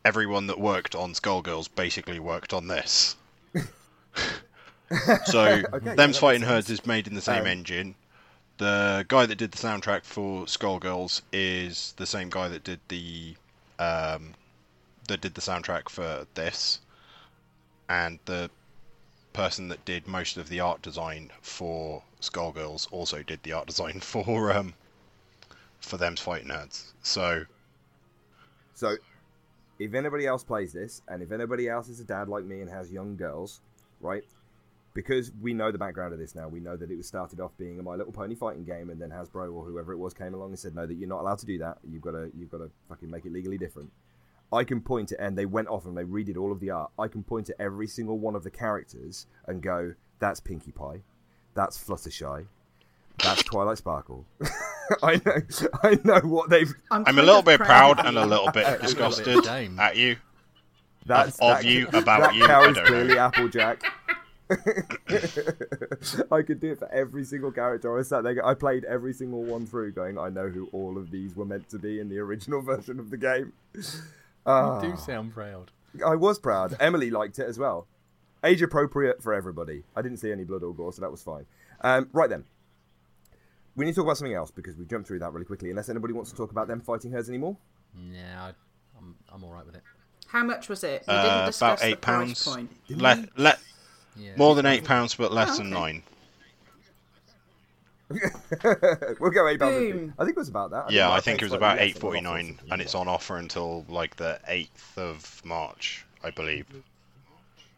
everyone 0.04 0.46
that 0.48 0.58
worked 0.58 0.94
on 0.94 1.12
Skullgirls 1.12 1.68
basically 1.74 2.18
worked 2.18 2.52
on 2.52 2.66
this. 2.66 3.14
so, 5.26 5.62
Okay, 5.72 5.94
Them's 5.94 6.16
that 6.16 6.20
Fighting 6.20 6.42
Herds 6.42 6.70
is 6.70 6.86
made 6.86 7.06
in 7.06 7.14
the 7.14 7.20
same 7.20 7.42
Um, 7.42 7.46
engine. 7.46 7.94
The 8.56 9.04
guy 9.06 9.26
that 9.26 9.36
did 9.36 9.52
the 9.52 9.58
soundtrack 9.58 10.04
for 10.04 10.46
Skullgirls 10.46 11.22
is 11.32 11.94
the 11.96 12.06
same 12.06 12.30
guy 12.30 12.48
that 12.48 12.64
did 12.64 12.80
the 12.88 13.36
um, 13.78 14.34
that 15.06 15.20
did 15.20 15.34
the 15.34 15.40
soundtrack 15.40 15.88
for 15.88 16.26
this, 16.34 16.80
and 17.88 18.18
the 18.24 18.50
person 19.32 19.68
that 19.68 19.84
did 19.84 20.08
most 20.08 20.36
of 20.36 20.48
the 20.48 20.58
art 20.58 20.82
design 20.82 21.30
for 21.40 22.02
Skullgirls 22.20 22.88
also 22.90 23.22
did 23.22 23.42
the 23.44 23.52
art 23.52 23.68
design 23.68 24.00
for 24.12 24.52
um, 24.52 24.74
for 25.80 25.96
Them's 25.96 26.20
Fighting 26.20 26.50
Herds. 26.50 26.94
So 27.02 27.44
So, 28.74 28.96
if 29.78 29.94
anybody 29.94 30.26
else 30.26 30.44
plays 30.44 30.72
this, 30.72 31.02
and 31.08 31.22
if 31.22 31.32
anybody 31.32 31.68
else 31.68 31.88
is 31.88 32.00
a 32.00 32.04
dad 32.04 32.28
like 32.28 32.44
me 32.44 32.60
and 32.60 32.70
has 32.70 32.92
young 32.92 33.16
girls, 33.16 33.60
right? 34.00 34.24
because 34.98 35.30
we 35.40 35.54
know 35.54 35.70
the 35.70 35.78
background 35.78 36.12
of 36.12 36.18
this 36.18 36.34
now. 36.34 36.48
We 36.48 36.58
know 36.58 36.76
that 36.76 36.90
it 36.90 36.96
was 36.96 37.06
started 37.06 37.38
off 37.38 37.56
being 37.56 37.78
a 37.78 37.82
My 37.84 37.94
Little 37.94 38.12
Pony 38.12 38.34
fighting 38.34 38.64
game, 38.64 38.90
and 38.90 39.00
then 39.00 39.10
Hasbro 39.10 39.52
or 39.54 39.64
whoever 39.64 39.92
it 39.92 39.96
was 39.96 40.12
came 40.12 40.34
along 40.34 40.48
and 40.48 40.58
said, 40.58 40.74
"No, 40.74 40.86
that 40.86 40.94
you're 40.94 41.08
not 41.08 41.20
allowed 41.20 41.38
to 41.38 41.46
do 41.46 41.56
that. 41.58 41.78
You've 41.88 42.02
got 42.02 42.12
to, 42.12 42.32
you've 42.36 42.50
got 42.50 42.58
to 42.58 42.70
fucking 42.88 43.08
make 43.08 43.24
it 43.24 43.32
legally 43.32 43.58
different." 43.58 43.92
I 44.52 44.64
can 44.64 44.80
point 44.80 45.10
to, 45.10 45.20
and 45.20 45.38
they 45.38 45.46
went 45.46 45.68
off 45.68 45.84
and 45.84 45.96
they 45.96 46.02
redid 46.02 46.36
all 46.36 46.50
of 46.50 46.58
the 46.58 46.70
art. 46.70 46.90
I 46.98 47.06
can 47.06 47.22
point 47.22 47.46
to 47.46 47.62
every 47.62 47.86
single 47.86 48.18
one 48.18 48.34
of 48.34 48.42
the 48.42 48.50
characters 48.50 49.26
and 49.46 49.62
go, 49.62 49.94
"That's 50.18 50.40
Pinkie 50.40 50.72
Pie, 50.72 51.02
that's 51.54 51.78
Fluttershy, 51.78 52.46
that's 53.22 53.44
Twilight 53.44 53.78
Sparkle." 53.78 54.26
I 55.02 55.20
know, 55.24 55.40
I 55.82 55.98
know 56.04 56.20
what 56.28 56.50
they've. 56.50 56.72
I'm 56.90 57.04
kind 57.04 57.18
a 57.18 57.22
little 57.22 57.42
bit 57.42 57.60
proud 57.60 58.00
of 58.00 58.06
and 58.06 58.16
a 58.18 58.26
little 58.26 58.50
bit 58.50 58.66
bit 58.66 58.80
disgusted 58.82 59.46
at 59.46 59.96
you. 59.96 60.16
That's 61.06 61.38
of 61.40 61.56
that- 61.58 61.64
you, 61.64 61.86
about 61.92 62.20
that 62.20 62.34
you, 62.34 62.44
I 62.44 62.46
cow 62.46 62.60
is 62.64 62.74
don't 62.76 62.84
know. 62.84 62.88
clearly 62.90 63.18
Applejack. 63.18 63.82
I 66.30 66.42
could 66.42 66.60
do 66.60 66.72
it 66.72 66.78
for 66.78 66.88
every 66.92 67.24
single 67.24 67.52
character. 67.52 67.98
I 67.98 68.02
sat 68.02 68.24
there. 68.24 68.44
I 68.44 68.54
played 68.54 68.84
every 68.84 69.12
single 69.12 69.42
one 69.42 69.66
through, 69.66 69.92
going, 69.92 70.18
I 70.18 70.28
know 70.30 70.48
who 70.48 70.68
all 70.72 70.96
of 70.96 71.10
these 71.10 71.36
were 71.36 71.44
meant 71.44 71.68
to 71.70 71.78
be 71.78 72.00
in 72.00 72.08
the 72.08 72.18
original 72.18 72.62
version 72.62 72.98
of 72.98 73.10
the 73.10 73.16
game. 73.16 73.52
Ah, 74.46 74.82
You 74.82 74.90
do 74.92 74.96
sound 74.96 75.32
proud. 75.34 75.70
I 76.04 76.14
was 76.16 76.38
proud. 76.38 76.76
Emily 76.80 77.10
liked 77.10 77.38
it 77.38 77.46
as 77.48 77.58
well. 77.58 77.86
Age 78.44 78.62
appropriate 78.62 79.22
for 79.22 79.34
everybody. 79.34 79.82
I 79.96 80.02
didn't 80.02 80.18
see 80.18 80.30
any 80.32 80.44
blood 80.44 80.62
or 80.62 80.72
gore, 80.74 80.92
so 80.92 81.00
that 81.02 81.10
was 81.10 81.22
fine. 81.22 81.44
Um, 81.80 82.08
right 82.12 82.30
then, 82.30 82.44
we 83.78 83.84
need 83.84 83.92
to 83.92 83.96
talk 83.96 84.06
about 84.06 84.16
something 84.18 84.34
else 84.34 84.50
because 84.50 84.76
we 84.76 84.84
jumped 84.84 85.06
through 85.06 85.20
that 85.20 85.32
really 85.32 85.46
quickly. 85.46 85.70
Unless 85.70 85.88
anybody 85.88 86.12
wants 86.12 86.30
to 86.32 86.36
talk 86.36 86.50
about 86.50 86.66
them 86.66 86.80
fighting 86.80 87.12
herds 87.12 87.28
anymore. 87.28 87.56
Yeah, 88.12 88.46
I, 88.46 88.48
I'm, 88.98 89.14
I'm 89.32 89.44
all 89.44 89.52
right 89.52 89.64
with 89.64 89.76
it. 89.76 89.82
How 90.26 90.42
much 90.42 90.68
was 90.68 90.82
it? 90.84 91.04
We 91.06 91.14
Uh, 91.14 91.22
didn't 91.22 91.46
discuss 91.46 91.60
about 91.60 91.78
the 91.80 91.86
eight 91.86 92.00
price 92.00 92.44
pounds. 92.44 92.44
point. 92.44 92.70
Le- 92.90 93.28
le- 93.42 93.56
Yeah. 94.16 94.32
more 94.36 94.54
than 94.56 94.66
eight 94.66 94.82
pounds, 94.84 95.14
but 95.14 95.32
less 95.32 95.50
Oh, 95.54 95.62
than 95.62 95.72
okay. 95.72 95.80
nine. 95.80 96.02
we'll 99.20 99.30
go 99.30 99.46
eight 99.48 99.60
pounds. 99.60 99.74
Boom. 99.92 100.14
I 100.18 100.24
think 100.24 100.36
it 100.36 100.40
was 100.40 100.48
about 100.48 100.70
that. 100.70 100.90
Yeah, 100.90 101.08
might 101.08 101.16
I 101.16 101.20
think 101.20 101.40
it 101.42 101.44
was 101.44 101.52
about 101.52 101.76
less 101.76 101.86
eight 101.90 101.94
on 101.96 102.00
forty 102.00 102.18
offer 102.18 102.26
or 102.26 102.32
nine, 102.36 102.46
something 102.56 102.72
and 102.72 102.82
it's 102.82 102.94
on 102.94 103.06
offer 103.06 103.36
until 103.36 103.84
like 103.88 104.16
the 104.16 104.40
eighth 104.48 104.96
of 104.96 105.42
March, 105.44 106.04
I 106.24 106.30
believe. 106.30 106.64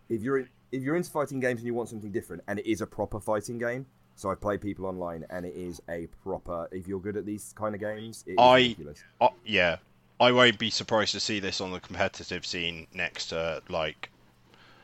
if 0.09 0.23
you're 0.23 0.39
if 0.73 0.83
you're 0.83 0.95
into 0.95 1.11
fighting 1.11 1.41
games 1.41 1.59
and 1.61 1.67
you 1.67 1.75
want 1.75 1.89
something 1.89 2.13
different, 2.13 2.43
and 2.47 2.61
it 2.61 2.71
is 2.71 2.81
a 2.81 2.87
proper 2.87 3.19
fighting 3.21 3.59
game. 3.59 3.87
So 4.21 4.31
I 4.31 4.35
play 4.35 4.59
people 4.59 4.85
online, 4.85 5.25
and 5.31 5.47
it 5.47 5.55
is 5.55 5.81
a 5.89 6.07
proper. 6.23 6.69
If 6.73 6.87
you're 6.87 7.01
good 7.01 7.17
at 7.17 7.25
these 7.25 7.55
kind 7.57 7.75
of 7.75 7.81
games, 7.81 8.23
it 8.27 8.33
is 8.33 8.37
I- 8.39 8.57
ridiculous. 8.59 9.03
Uh, 9.19 9.29
yeah, 9.47 9.79
I 10.21 10.31
won't 10.31 10.59
be 10.59 10.69
surprised 10.69 11.13
to 11.13 11.21
see 11.21 11.41
this 11.41 11.59
on 11.59 11.73
the 11.73 11.81
competitive 11.81 12.45
scene 12.45 12.87
next 12.93 13.29
to 13.29 13.63
like 13.71 14.11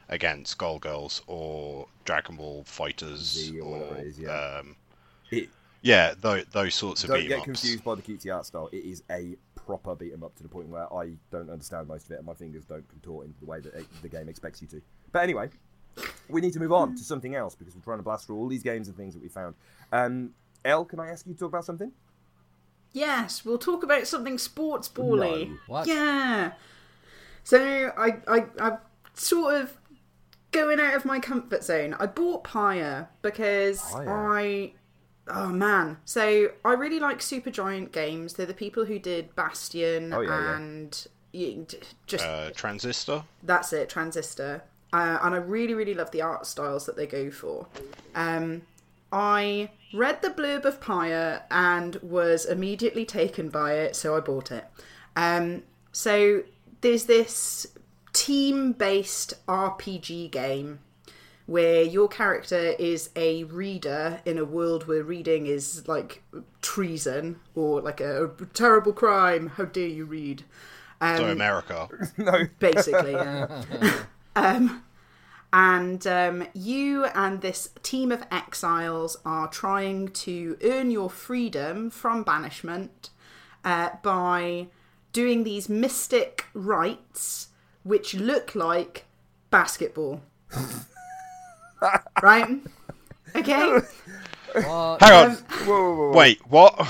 again 0.09 0.45
Skullgirls 0.45 1.21
or 1.27 1.87
Dragon 2.07 2.37
Ball 2.37 2.65
Fighters 2.65 3.21
Z 3.21 3.61
or 3.61 3.67
or, 3.67 3.71
whatever 3.73 3.97
it 3.97 4.07
is, 4.07 4.19
yeah. 4.19 4.31
um, 4.31 4.75
It, 5.31 5.51
yeah, 5.83 6.15
those, 6.19 6.47
those 6.53 6.75
sorts 6.75 7.05
of 7.05 7.11
don't 7.11 7.29
get 7.29 7.41
'em 7.41 7.45
confused 7.45 7.85
by 7.85 7.95
the 7.95 8.01
cutesy 8.01 8.35
art 8.35 8.47
style. 8.47 8.71
It 8.73 8.87
is 8.87 9.03
a 9.11 9.37
proper 9.55 9.95
beat 9.95 10.15
'em 10.15 10.25
up 10.25 10.35
to 10.37 10.45
the 10.45 10.49
point 10.49 10.69
where 10.69 10.91
I 10.91 11.13
don't 11.31 11.51
understand 11.51 11.89
most 11.89 12.07
of 12.07 12.13
it, 12.13 12.17
and 12.17 12.27
my 12.27 12.33
fingers 12.33 12.65
don't 12.65 12.89
contort 12.89 13.27
into 13.27 13.39
the 13.41 13.47
way 13.47 13.61
that 13.61 13.75
it, 13.75 13.87
the 14.01 14.09
game 14.09 14.31
expects 14.31 14.63
you 14.63 14.69
to. 14.69 14.81
But 15.13 15.25
anyway, 15.25 15.51
we 16.29 16.41
need 16.41 16.53
to 16.53 16.61
move 16.61 16.73
on 16.73 16.95
to 16.97 17.03
something 17.03 17.35
else 17.35 17.55
because 17.55 17.75
we're 17.75 17.83
trying 17.83 17.99
to 17.99 18.03
blast 18.03 18.27
through 18.27 18.37
all 18.37 18.49
these 18.49 18.63
games 18.63 18.89
and 18.89 18.97
things 18.97 19.15
that 19.15 19.23
we 19.23 19.29
found. 19.29 19.55
Um, 19.93 20.31
Elle, 20.65 20.85
can 20.85 21.01
I 21.01 21.09
ask 21.09 21.27
you 21.27 21.33
to 21.35 21.39
talk 21.39 21.49
about 21.49 21.65
something? 21.65 21.93
Yes, 22.93 23.45
we'll 23.45 23.59
talk 23.59 23.83
about 23.83 24.07
something 24.07 24.39
sports 24.39 24.89
bally. 24.89 25.47
No. 25.47 25.57
What? 25.67 25.87
Yeah. 25.87 26.53
So 27.45 27.93
I, 27.97 28.17
I, 28.27 28.45
I'm 28.59 28.79
sort 29.15 29.55
of 29.55 29.77
going 30.51 30.81
out 30.81 30.95
of 30.95 31.05
my 31.05 31.21
comfort 31.21 31.63
zone. 31.63 31.95
I 32.01 32.07
bought 32.07 32.43
Pyre 32.45 33.09
because 33.23 33.83
Pyre? 33.93 34.09
I, 34.39 34.73
oh 35.29 35.49
man. 35.49 35.99
So 36.05 36.49
I 36.65 36.73
really 36.73 36.99
like 36.99 37.19
Supergiant 37.19 37.93
games. 37.93 38.35
They're 38.35 38.47
the 38.47 38.55
people 38.55 38.87
who 38.87 38.99
did 38.99 39.35
Bastion 39.37 40.13
Oh, 40.13 40.23
yeah, 40.23 40.29
yeah. 40.31 40.57
and 40.57 41.07
just 42.07 42.25
Uh, 42.25 42.51
Transistor. 42.53 43.25
that's 43.43 43.73
it, 43.75 43.89
Transistor. 43.91 44.63
Uh, 44.93 45.19
and 45.23 45.35
I 45.35 45.39
really, 45.39 45.75
really 45.75 45.95
love 45.95 46.11
the 46.11 46.23
art 46.23 46.47
styles 46.47 46.87
that 46.87 46.97
they 46.97 47.07
go 47.07 47.31
for. 47.31 47.67
Um, 48.15 48.63
I 49.13 49.71
read 49.93 50.23
the 50.23 50.31
blurb 50.31 50.65
of 50.65 50.81
Pyre 50.81 51.43
and 51.51 51.97
was 51.97 52.45
immediately 52.45 53.05
taken 53.05 53.49
by 53.49 53.75
it, 53.75 53.97
so 53.97 54.17
I 54.17 54.21
bought 54.21 54.51
it. 54.51 54.65
Um, 55.15 55.63
so 55.93 56.43
there's 56.81 57.05
this 57.05 57.67
team 58.13 58.73
based 58.73 59.35
RPG 59.47 60.31
game 60.31 60.81
where 61.47 61.83
your 61.83 62.09
character 62.09 62.75
is 62.79 63.11
a 63.15 63.45
reader 63.45 64.21
in 64.25 64.37
a 64.37 64.45
world 64.45 64.89
where 64.89 65.03
reading 65.03 65.47
is 65.47 65.87
like 65.87 66.23
treason 66.61 67.39
or 67.55 67.81
like 67.81 68.01
a, 68.01 68.31
terrible 68.53 68.93
crime. 68.93 69.49
How 69.49 69.65
dare 69.65 69.87
you 69.87 70.05
read? 70.05 70.45
Um, 71.01 71.17
so 71.19 71.31
America. 71.31 71.89
no. 72.17 72.47
basically. 72.59 73.13
yeah. 73.13 73.63
um, 74.37 74.85
and 75.53 76.07
um, 76.07 76.47
you 76.55 77.07
and 77.07 77.41
this 77.41 77.71
team 77.83 78.13
of 78.13 78.23
exiles 78.31 79.17
are 79.25 79.49
trying 79.49 80.09
to 80.09 80.57
earn 80.63 80.91
your 80.91 81.11
freedom 81.11 81.91
from 81.91 82.23
banishment 82.23 83.11
uh, 83.65 83.91
by 84.03 84.69
doing 85.13 85.45
these 85.45 85.69
mystic 85.69 86.45
rites 86.55 87.49
which 87.83 88.15
look 88.15 88.55
like 88.55 89.07
basketball. 89.51 90.21
right? 92.23 92.61
Okay? 93.35 93.81
What? 94.53 95.03
Hang 95.03 95.13
on. 95.13 95.31
Um, 95.31 95.37
Whoa, 95.37 95.67
whoa, 95.67 95.95
whoa, 95.95 96.11
whoa. 96.11 96.17
Wait, 96.17 96.41
what? 96.51 96.89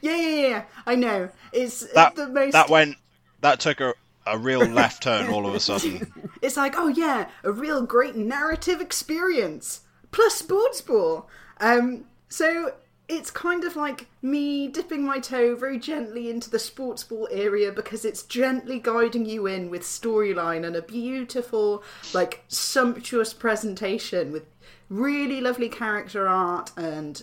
Yeah, 0.00 0.16
yeah, 0.16 0.48
yeah. 0.48 0.62
I 0.86 0.96
know. 0.96 1.30
It's 1.52 1.86
That 1.92 2.14
the 2.16 2.28
most. 2.28 2.52
that 2.52 2.68
went. 2.68 2.96
That 3.40 3.60
took 3.60 3.80
a, 3.80 3.94
a 4.26 4.38
real 4.38 4.64
left 4.64 5.02
turn 5.02 5.28
all 5.28 5.46
of 5.46 5.54
a 5.54 5.60
sudden. 5.60 6.12
It's 6.42 6.56
like, 6.56 6.74
oh 6.76 6.88
yeah, 6.88 7.28
a 7.44 7.52
real 7.52 7.86
great 7.86 8.16
narrative 8.16 8.80
experience 8.80 9.82
plus 10.10 10.34
sports 10.34 10.80
ball. 10.80 11.28
Um, 11.60 12.06
so 12.28 12.72
it's 13.08 13.30
kind 13.30 13.62
of 13.64 13.76
like 13.76 14.08
me 14.22 14.66
dipping 14.68 15.04
my 15.04 15.18
toe 15.18 15.54
very 15.54 15.78
gently 15.78 16.30
into 16.30 16.50
the 16.50 16.58
sports 16.58 17.04
ball 17.04 17.28
area 17.30 17.70
because 17.70 18.04
it's 18.04 18.22
gently 18.22 18.80
guiding 18.80 19.26
you 19.26 19.46
in 19.46 19.70
with 19.70 19.82
storyline 19.82 20.66
and 20.66 20.74
a 20.74 20.82
beautiful, 20.82 21.84
like 22.12 22.42
sumptuous 22.48 23.32
presentation 23.32 24.32
with 24.32 24.46
really 24.88 25.40
lovely 25.40 25.68
character 25.68 26.26
art 26.26 26.72
and 26.76 27.22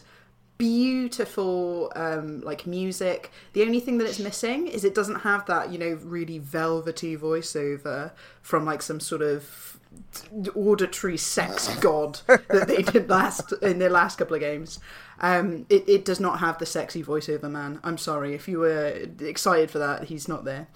beautiful 0.59 1.91
um 1.95 2.41
like 2.41 2.67
music. 2.67 3.31
The 3.53 3.63
only 3.63 3.79
thing 3.79 3.97
that 3.97 4.05
it's 4.07 4.19
missing 4.19 4.67
is 4.67 4.83
it 4.85 4.93
doesn't 4.93 5.21
have 5.21 5.45
that 5.47 5.71
you 5.71 5.79
know 5.79 5.97
really 6.03 6.37
velvety 6.37 7.17
voiceover 7.17 8.11
from 8.43 8.65
like 8.65 8.83
some 8.83 8.99
sort 8.99 9.23
of 9.23 9.79
auditory 10.55 11.17
sex 11.17 11.73
god 11.79 12.19
that 12.27 12.67
they 12.67 12.83
did 12.83 13.09
last 13.09 13.51
in 13.63 13.79
their 13.79 13.89
last 13.89 14.17
couple 14.19 14.35
of 14.35 14.41
games. 14.41 14.79
Um 15.21 15.65
it, 15.69 15.87
it 15.89 16.05
does 16.05 16.19
not 16.19 16.39
have 16.39 16.59
the 16.59 16.65
sexy 16.67 17.03
voiceover 17.03 17.49
man. 17.49 17.79
I'm 17.83 17.97
sorry. 17.97 18.35
If 18.35 18.47
you 18.47 18.59
were 18.59 19.07
excited 19.21 19.71
for 19.71 19.79
that 19.79 20.03
he's 20.03 20.27
not 20.27 20.45
there. 20.45 20.67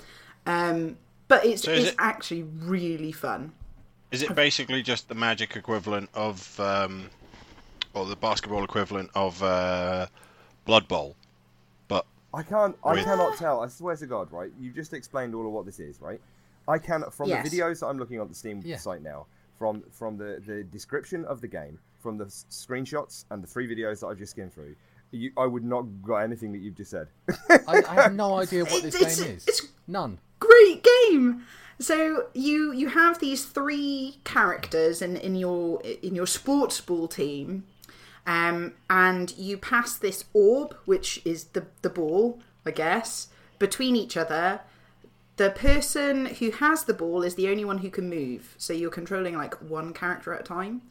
Um 0.47 0.97
but 1.27 1.45
it's, 1.45 1.63
So 1.63 1.71
it's 1.71 1.89
it- 1.89 1.95
actually 1.99 2.43
really 2.43 3.11
fun. 3.11 3.51
Is 4.11 4.21
it 4.21 4.33
basically 4.35 4.81
just 4.83 5.09
the 5.09 5.15
magic 5.15 5.55
equivalent 5.55 6.07
of, 6.13 6.59
um, 6.59 7.09
or 7.93 8.05
the 8.05 8.15
basketball 8.15 8.63
equivalent 8.63 9.09
of 9.15 9.41
uh, 9.43 10.07
Blood 10.65 10.87
Bowl? 10.87 11.15
But 11.87 12.05
I 12.33 12.43
can't. 12.43 12.75
I 12.83 12.93
With- 12.93 13.03
cannot 13.05 13.37
tell. 13.37 13.61
I 13.61 13.67
swear 13.67 13.95
to 13.95 14.05
God, 14.07 14.31
right? 14.31 14.51
You've 14.59 14.75
just 14.75 14.93
explained 14.93 15.35
all 15.35 15.45
of 15.45 15.51
what 15.51 15.65
this 15.65 15.79
is, 15.79 16.01
right? 16.01 16.21
I 16.67 16.77
can 16.77 17.03
from 17.11 17.27
Yes. 17.29 17.49
the 17.49 17.57
videos 17.59 17.79
that 17.81 17.87
I'm 17.87 17.97
looking 17.99 18.19
on 18.19 18.27
the 18.27 18.35
Steam 18.35 18.61
Yeah. 18.63 18.77
site 18.77 19.01
now, 19.01 19.25
from 19.59 19.83
from 19.91 20.17
the 20.17 20.41
the 20.45 20.63
description 20.63 21.25
of 21.25 21.41
the 21.41 21.47
game, 21.47 21.77
from 21.99 22.17
the 22.17 22.25
s- 22.25 22.45
screenshots 22.49 23.25
and 23.31 23.43
the 23.43 23.47
three 23.47 23.67
videos 23.67 23.99
that 23.99 24.07
I've 24.07 24.17
just 24.17 24.31
skimmed 24.31 24.53
through. 24.53 24.75
You, 25.11 25.31
I 25.37 25.45
would 25.45 25.63
not 25.63 25.83
got 26.01 26.17
anything 26.19 26.51
that 26.53 26.57
you've 26.59 26.75
just 26.75 26.89
said. 26.89 27.07
I, 27.67 27.83
I 27.87 27.93
have 28.01 28.13
no 28.13 28.33
idea 28.39 28.63
what 28.63 28.81
this 28.81 28.95
It's- 28.95 29.19
game 29.19 29.35
is. 29.35 29.47
it's- 29.47 29.67
None. 29.87 30.19
great 30.39 30.83
game 30.83 31.43
so 31.79 32.27
you 32.33 32.71
you 32.73 32.87
have 32.89 33.19
these 33.19 33.45
three 33.45 34.19
characters 34.23 35.01
in 35.01 35.15
in 35.17 35.35
your 35.35 35.81
in 35.81 36.15
your 36.15 36.27
sports 36.27 36.79
ball 36.81 37.07
team 37.07 37.63
um 38.25 38.73
and 38.89 39.37
you 39.37 39.57
pass 39.57 39.97
this 39.97 40.25
orb 40.33 40.75
which 40.85 41.21
is 41.25 41.45
the 41.45 41.65
the 41.81 41.89
ball 41.89 42.39
i 42.65 42.71
guess 42.71 43.27
between 43.63 43.95
each 43.95 44.17
other. 44.17 44.59
The 45.37 45.49
person 45.49 46.25
who 46.25 46.51
has 46.51 46.83
the 46.83 46.93
ball 46.93 47.23
is 47.23 47.35
the 47.35 47.47
only 47.47 47.63
one 47.63 47.77
who 47.79 47.89
can 47.89 48.09
move 48.09 48.55
so 48.57 48.73
you're 48.73 48.91
controlling 48.91 49.35
like 49.35 49.55
one 49.61 49.93
character 49.93 50.33
at 50.33 50.41
a 50.41 50.43
time. 50.43 50.81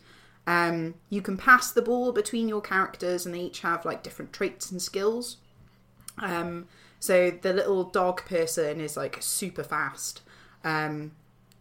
Um 0.47 0.95
you 1.11 1.21
can 1.23 1.37
pass 1.37 1.71
the 1.71 1.83
ball 1.83 2.13
between 2.13 2.49
your 2.49 2.63
characters 2.63 3.27
and 3.27 3.35
they 3.35 3.41
each 3.41 3.61
have 3.61 3.85
like 3.85 4.03
different 4.03 4.33
traits 4.33 4.71
and 4.71 4.81
skills. 4.81 5.37
Um, 6.19 6.67
so 6.99 7.31
the 7.31 7.53
little 7.53 7.85
dog 7.85 8.25
person 8.25 8.81
is 8.81 8.97
like 8.97 9.19
super 9.21 9.63
fast. 9.63 10.23
Um, 10.65 11.13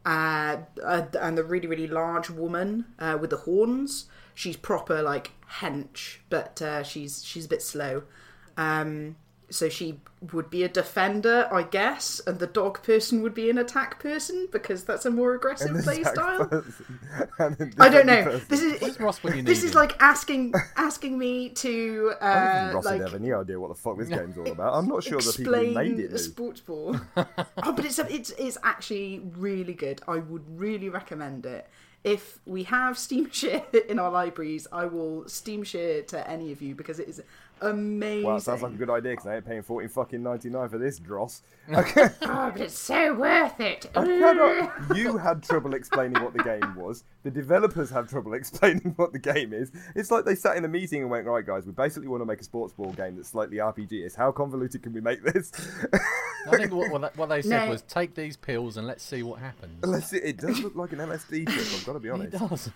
uh, 0.05 0.57
uh, 0.83 1.05
and 1.19 1.37
the 1.37 1.43
really, 1.43 1.67
really 1.67 1.87
large 1.87 2.29
woman 2.29 2.85
uh, 2.99 3.17
with 3.21 3.29
the 3.29 3.37
horns, 3.37 4.05
she's 4.33 4.57
proper 4.57 5.01
like 5.01 5.31
hench, 5.59 6.17
but 6.29 6.61
uh, 6.61 6.83
she's 6.83 7.23
she's 7.23 7.45
a 7.45 7.49
bit 7.49 7.61
slow. 7.61 8.03
Um, 8.57 9.15
so 9.49 9.67
she 9.67 9.99
would 10.31 10.49
be 10.49 10.63
a 10.63 10.69
defender, 10.69 11.49
I 11.51 11.63
guess, 11.63 12.21
and 12.25 12.39
the 12.39 12.47
dog 12.47 12.83
person 12.83 13.21
would 13.21 13.33
be 13.33 13.49
an 13.49 13.57
attack 13.57 13.99
person 13.99 14.47
because 14.49 14.85
that's 14.85 15.05
a 15.05 15.09
more 15.11 15.33
aggressive 15.33 15.71
And 15.71 15.79
the 15.79 15.83
play 15.83 16.03
style. 16.03 16.45
person- 16.45 16.85
and 17.39 17.57
the 17.57 17.73
I 17.77 17.89
don't 17.89 18.05
know. 18.05 18.23
person. 18.23 18.45
This 18.47 18.61
is 18.61 18.81
Where's 18.81 18.99
Ross 19.01 19.23
when 19.23 19.35
you 19.37 19.43
this 19.43 19.63
is 19.63 19.75
like 19.75 20.01
asking 20.01 20.53
asking 20.77 21.17
me 21.17 21.49
to 21.49 22.13
I 22.21 22.33
don't 22.33 22.37
uh, 22.43 22.61
think 22.61 22.73
Ross 22.75 22.85
like 22.85 22.99
would 22.99 23.11
have 23.11 23.21
any 23.21 23.33
idea 23.33 23.59
what 23.59 23.67
the 23.69 23.75
fuck 23.75 23.97
this 23.97 24.07
game's 24.07 24.37
all 24.37 24.49
about. 24.49 24.73
I'm 24.73 24.87
not 24.87 25.03
sure 25.03 25.19
the 25.19 25.33
people 25.35 25.53
who 25.53 25.59
explain 25.61 25.97
made 25.97 25.99
it 25.99 26.13
a 26.13 26.17
sports 26.17 26.61
ball. 26.61 26.95
oh, 27.17 27.73
but 27.73 27.83
it's 27.83 27.99
it's 27.99 28.29
it's 28.31 28.57
actually 28.63 29.21
really 29.37 29.73
good. 29.73 30.01
I 30.07 30.17
would 30.17 30.43
really 30.57 30.87
recommend 30.87 31.45
it. 31.45 31.67
If 32.03 32.39
we 32.45 32.63
have 32.63 32.97
Steam 32.97 33.29
Share 33.31 33.63
in 33.87 33.99
our 33.99 34.11
libraries, 34.11 34.67
I 34.71 34.85
will 34.85 35.27
Steam 35.27 35.63
Share 35.63 36.01
to 36.03 36.29
any 36.29 36.51
of 36.51 36.61
you 36.61 36.75
because 36.75 36.99
it 36.99 37.07
is 37.07 37.21
amazing. 37.61 38.25
Well, 38.25 38.37
it 38.37 38.41
sounds 38.41 38.61
like 38.61 38.71
a 38.73 38.75
good 38.75 38.89
idea 38.89 39.11
because 39.13 39.27
I 39.27 39.35
ain't 39.35 39.45
paying 39.45 39.61
fourteen 39.61 39.89
fucking 39.89 40.21
ninety 40.21 40.49
nine 40.49 40.69
for 40.69 40.77
this 40.77 40.99
dross. 40.99 41.41
Okay. 41.71 42.07
Oh, 42.23 42.49
but 42.51 42.59
it's 42.61 42.77
so 42.77 43.13
worth 43.13 43.59
it. 43.61 43.89
I 43.95 44.03
cannot. 44.03 44.97
You 44.97 45.15
had 45.17 45.41
trouble 45.43 45.73
explaining 45.73 46.21
what 46.21 46.33
the 46.33 46.43
game 46.43 46.75
was. 46.75 47.05
The 47.23 47.31
developers 47.31 47.89
have 47.91 48.09
trouble 48.09 48.33
explaining 48.41 48.93
what 48.97 49.13
the 49.13 49.19
game 49.19 49.53
is. 49.53 49.71
It's 49.95 50.11
like 50.11 50.25
they 50.25 50.35
sat 50.35 50.57
in 50.57 50.65
a 50.65 50.67
meeting 50.67 51.01
and 51.01 51.09
went, 51.09 51.27
"Right, 51.27 51.45
guys, 51.45 51.65
we 51.65 51.71
basically 51.71 52.09
want 52.09 52.21
to 52.21 52.25
make 52.25 52.41
a 52.41 52.43
sports 52.43 52.73
ball 52.73 52.91
game 52.91 53.15
that's 53.15 53.29
slightly 53.29 53.57
RPG. 53.57 54.03
Is 54.05 54.15
how 54.15 54.31
convoluted 54.31 54.83
can 54.83 54.91
we 54.91 54.99
make 55.01 55.23
this?" 55.23 55.51
I 56.51 56.57
think 56.57 56.73
what, 56.73 56.91
what, 56.91 57.01
they- 57.01 57.19
what 57.19 57.29
they 57.29 57.41
said 57.43 57.65
No. 57.65 57.71
was 57.71 57.83
take 57.83 58.15
these 58.15 58.35
pills 58.35 58.75
and 58.77 58.87
let's 58.87 59.03
see 59.03 59.21
what 59.23 59.39
happens. 59.39 59.85
Let's 59.85 60.07
see, 60.07 60.17
it 60.17 60.37
does 60.37 60.59
look 60.61 60.75
like 60.75 60.91
an 60.93 60.99
LSD 60.99 61.45
trip. 61.45 61.59
I've 61.59 61.85
got 61.85 61.93
to 61.93 61.99
be 61.99 62.09
honest. 62.09 62.33
It 62.33 62.39
does. 62.49 62.69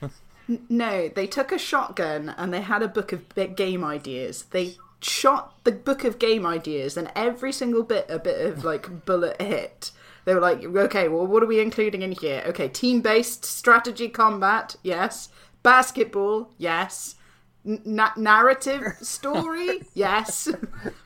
No, 0.69 1.07
they 1.07 1.27
took 1.27 1.51
a 1.51 1.57
shotgun 1.57 2.29
and 2.37 2.53
they 2.53 2.61
had 2.61 2.83
a 2.83 2.87
book 2.87 3.11
of 3.11 3.23
game 3.55 3.83
ideas. 3.83 4.43
They 4.51 4.75
shot 5.01 5.53
the 5.63 5.71
book 5.71 6.03
of 6.03 6.19
game 6.19 6.45
ideas, 6.45 6.97
and 6.97 7.11
every 7.15 7.51
single 7.51 7.83
bit, 7.83 8.05
a 8.09 8.19
bit 8.19 8.45
of 8.45 8.63
like 8.63 9.05
bullet 9.05 9.41
hit. 9.41 9.91
They 10.25 10.33
were 10.33 10.41
like, 10.41 10.63
okay, 10.63 11.07
well, 11.07 11.27
what 11.27 11.43
are 11.43 11.47
we 11.47 11.59
including 11.59 12.01
in 12.01 12.11
here? 12.13 12.43
Okay, 12.47 12.67
team 12.67 13.01
based 13.01 13.45
strategy 13.45 14.09
combat, 14.09 14.75
yes. 14.83 15.29
Basketball, 15.61 16.51
yes. 16.57 17.15
Na- 17.63 18.13
narrative 18.17 18.83
story, 19.01 19.81
yes. 19.93 20.47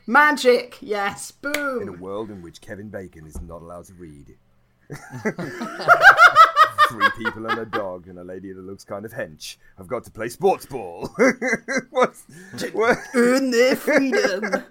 Magic, 0.08 0.78
yes. 0.82 1.32
Boom. 1.32 1.82
In 1.82 1.90
a 1.90 1.94
world 1.94 2.30
in 2.30 2.42
which 2.42 2.62
Kevin 2.62 2.90
Bacon 2.90 3.26
is 3.26 3.40
not 3.42 3.62
allowed 3.62 3.86
to 3.86 3.94
read. 3.94 4.38
Three 6.90 7.10
people 7.18 7.46
and 7.46 7.60
a 7.60 7.66
dog 7.66 8.08
and 8.08 8.18
a 8.18 8.24
lady 8.24 8.52
that 8.52 8.62
looks 8.64 8.84
kind 8.84 9.06
of 9.06 9.12
hench. 9.14 9.58
I've 9.78 9.88
got 9.88 10.04
to 10.06 10.12
play 10.12 10.28
sports 10.30 10.66
ball. 10.66 11.08
What's 11.92 12.24
what? 12.74 12.98
Earn 13.14 13.52
their 13.52 13.76
freedom 13.76 14.44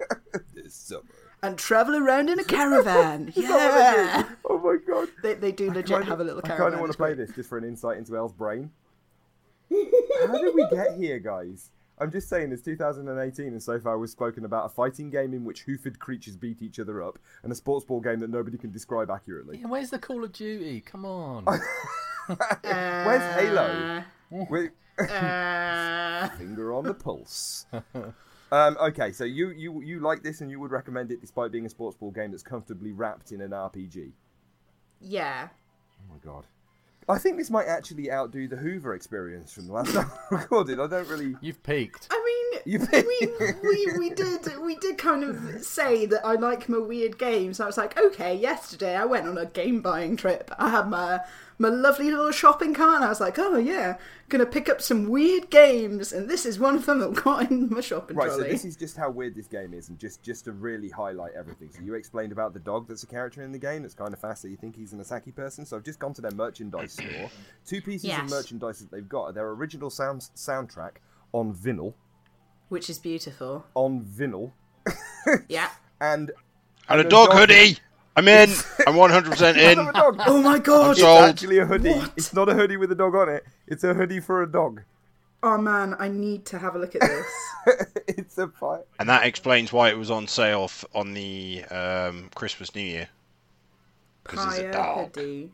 This 0.54 0.74
summer. 0.74 1.02
and 1.44 1.56
travel 1.56 1.94
around 1.94 2.28
in 2.28 2.40
a 2.40 2.44
caravan. 2.44 3.28
Is 3.28 3.34
that 3.36 3.44
what 3.44 3.96
they 3.96 4.02
Yeah. 4.02 4.28
Oh 4.50 4.58
my 4.58 4.76
god. 4.84 5.08
They, 5.22 5.34
they 5.34 5.52
do 5.52 5.68
legit 5.68 5.86
Kinda- 5.88 6.06
have 6.06 6.18
a 6.20 6.24
little 6.24 6.40
I 6.44 6.48
kind 6.56 6.74
of 6.74 6.80
want 6.80 6.90
to 6.90 6.98
play 6.98 7.14
this 7.14 7.30
just 7.30 7.48
for 7.48 7.56
an 7.58 7.64
insight 7.64 7.98
into 7.98 8.16
Elle's 8.16 8.32
brain. 8.32 8.72
How 9.70 10.38
did 10.38 10.54
we 10.54 10.66
get 10.70 10.96
here, 10.96 11.18
guys? 11.20 11.70
I'm 12.00 12.10
just 12.10 12.28
saying, 12.28 12.52
it's 12.52 12.62
2018, 12.62 13.46
and 13.48 13.62
so 13.62 13.78
far 13.80 13.98
we've 13.98 14.08
spoken 14.10 14.44
about 14.44 14.66
a 14.66 14.68
fighting 14.68 15.10
game 15.10 15.34
in 15.34 15.44
which 15.44 15.62
hoofed 15.62 15.98
creatures 15.98 16.36
beat 16.36 16.62
each 16.62 16.78
other 16.78 17.02
up, 17.02 17.18
and 17.42 17.50
a 17.52 17.54
sports 17.54 17.84
ball 17.84 18.00
game 18.00 18.20
that 18.20 18.30
nobody 18.30 18.56
can 18.58 18.70
describe 18.70 19.10
accurately. 19.10 19.58
Yeah, 19.58 19.66
where's 19.66 19.90
the 19.90 19.98
Call 19.98 20.24
of 20.24 20.32
Duty? 20.32 20.80
Come 20.80 21.04
on. 21.04 21.44
Where's 22.62 23.34
Halo? 23.34 24.04
Wait, 24.30 24.70
Uh, 24.98 26.28
finger 26.36 26.74
on 26.74 26.84
the 26.84 26.94
pulse. 26.94 27.64
Um, 28.52 28.76
okay, 28.80 29.12
so 29.12 29.24
you, 29.24 29.50
you 29.50 29.80
you 29.82 30.00
like 30.00 30.22
this 30.22 30.40
and 30.40 30.50
you 30.50 30.58
would 30.60 30.70
recommend 30.70 31.10
it 31.10 31.20
despite 31.20 31.52
being 31.52 31.66
a 31.66 31.68
sports 31.70 31.96
ball 31.96 32.10
game 32.10 32.30
that's 32.30 32.42
comfortably 32.42 32.92
wrapped 32.92 33.32
in 33.32 33.40
an 33.40 33.50
RPG. 33.50 34.12
yeah. 35.00 35.48
Oh 36.00 36.12
my 36.12 36.18
god. 36.24 36.46
I 37.08 37.18
think 37.18 37.38
this 37.38 37.48
might 37.48 37.66
actually 37.66 38.10
outdo 38.10 38.48
the 38.48 38.56
Hoover 38.56 38.94
experience 38.94 39.52
from 39.52 39.66
the 39.66 39.72
last 39.72 39.94
time 39.94 40.10
I 40.30 40.34
recorded. 40.34 40.78
I 40.78 40.86
don't 40.86 41.08
really. 41.08 41.36
You've 41.40 41.62
peaked. 41.62 42.08
I 42.10 42.22
mean, 42.24 42.62
You 42.64 42.86
we, 42.92 43.28
we 43.62 43.98
we 43.98 44.10
did 44.10 44.58
we 44.60 44.76
did 44.76 44.98
kind 44.98 45.24
of 45.24 45.64
say 45.64 46.04
that 46.06 46.24
I 46.24 46.34
like 46.34 46.68
my 46.68 46.78
weird 46.78 47.18
games. 47.18 47.60
I 47.60 47.66
was 47.66 47.78
like, 47.78 47.98
okay, 47.98 48.34
yesterday 48.34 48.94
I 48.94 49.06
went 49.06 49.26
on 49.26 49.38
a 49.38 49.46
game 49.46 49.80
buying 49.80 50.16
trip. 50.16 50.50
I 50.58 50.68
had 50.68 50.88
my 50.90 51.20
my 51.60 51.68
lovely 51.68 52.10
little 52.10 52.30
shopping 52.30 52.72
cart, 52.72 52.96
and 52.96 53.04
I 53.04 53.08
was 53.08 53.20
like, 53.20 53.38
oh 53.38 53.56
yeah, 53.56 53.96
gonna 54.28 54.46
pick 54.46 54.68
up 54.68 54.80
some 54.80 55.08
weird 55.08 55.50
games, 55.50 56.12
and 56.12 56.28
this 56.30 56.46
is 56.46 56.58
one 56.58 56.76
of 56.76 56.86
them 56.86 57.00
that 57.00 57.14
got 57.24 57.50
in 57.50 57.68
my 57.68 57.80
shopping 57.80 58.16
Right, 58.16 58.30
so 58.30 58.38
this 58.42 58.64
is 58.64 58.76
just 58.76 58.96
how 58.96 59.10
weird 59.10 59.34
this 59.34 59.48
game 59.48 59.74
is, 59.74 59.88
and 59.88 59.98
just 59.98 60.22
just 60.22 60.44
to 60.44 60.52
really 60.52 60.88
highlight 60.88 61.32
everything. 61.36 61.70
So 61.72 61.80
you 61.82 61.94
explained 61.94 62.30
about 62.32 62.52
the 62.54 62.60
dog 62.60 62.86
that's 62.88 63.02
a 63.02 63.06
character 63.06 63.42
in 63.42 63.50
the 63.52 63.58
game 63.58 63.82
that's 63.82 63.94
kind 63.94 64.12
of 64.12 64.20
fast, 64.20 64.42
so 64.42 64.48
you 64.48 64.56
think 64.56 64.76
he's 64.76 64.92
an 64.92 65.00
Asaki 65.00 65.34
person. 65.34 65.66
So 65.66 65.76
I've 65.76 65.84
just 65.84 65.98
gone 65.98 66.14
to 66.14 66.20
their 66.22 66.30
merchandise 66.30 66.92
store. 66.94 67.30
Two 67.66 67.80
pieces 67.82 68.04
of 68.04 68.08
Yes. 68.18 68.30
merchandise 68.30 68.78
that 68.78 68.90
they've 68.90 69.08
got 69.08 69.24
are 69.24 69.32
their 69.32 69.48
original 69.50 69.90
sound 69.90 70.20
soundtrack 70.36 70.92
on 71.32 71.52
vinyl, 71.54 71.94
Which 72.68 72.88
is 72.88 72.98
beautiful. 72.98 73.64
on 73.74 74.04
vinyl, 74.04 74.52
Yeah. 75.48 75.70
and 76.00 76.30
And 76.88 77.00
a 77.00 77.02
the 77.02 77.08
dog 77.10 77.30
dog- 77.30 77.38
hoodie. 77.38 77.78
I'm 78.18 78.26
in. 78.26 78.50
I'm 78.84 78.96
100% 78.96 79.56
in. 79.56 79.78
Oh 80.26 80.42
my 80.42 80.58
god. 80.58 80.90
It's 80.90 81.00
sold. 81.00 81.22
actually 81.22 81.58
a 81.58 81.66
hoodie. 81.66 81.90
What? 81.92 82.12
It's 82.16 82.34
not 82.34 82.48
a 82.48 82.54
hoodie 82.54 82.76
with 82.76 82.90
a 82.90 82.96
dog 82.96 83.14
on 83.14 83.28
it. 83.28 83.46
It's 83.68 83.84
a 83.84 83.94
hoodie 83.94 84.18
for 84.18 84.42
a 84.42 84.50
dog. 84.50 84.82
Oh 85.40 85.56
man, 85.56 85.94
I 86.00 86.08
need 86.08 86.44
to 86.46 86.58
have 86.58 86.74
a 86.74 86.80
look 86.80 86.96
at 86.96 87.02
this. 87.02 87.86
it's 88.08 88.36
a 88.36 88.48
fight. 88.48 88.80
And 88.98 89.08
that 89.08 89.24
explains 89.24 89.72
why 89.72 89.90
it 89.90 89.96
was 89.96 90.10
on 90.10 90.26
sale 90.26 90.64
f- 90.64 90.84
on 90.96 91.14
the 91.14 91.62
um, 91.70 92.28
Christmas 92.34 92.74
New 92.74 92.82
Year. 92.82 93.08
Because 94.24 94.58
it's 94.58 94.64
a 94.64 94.72
dog. 94.72 95.14
hoodie. 95.14 95.52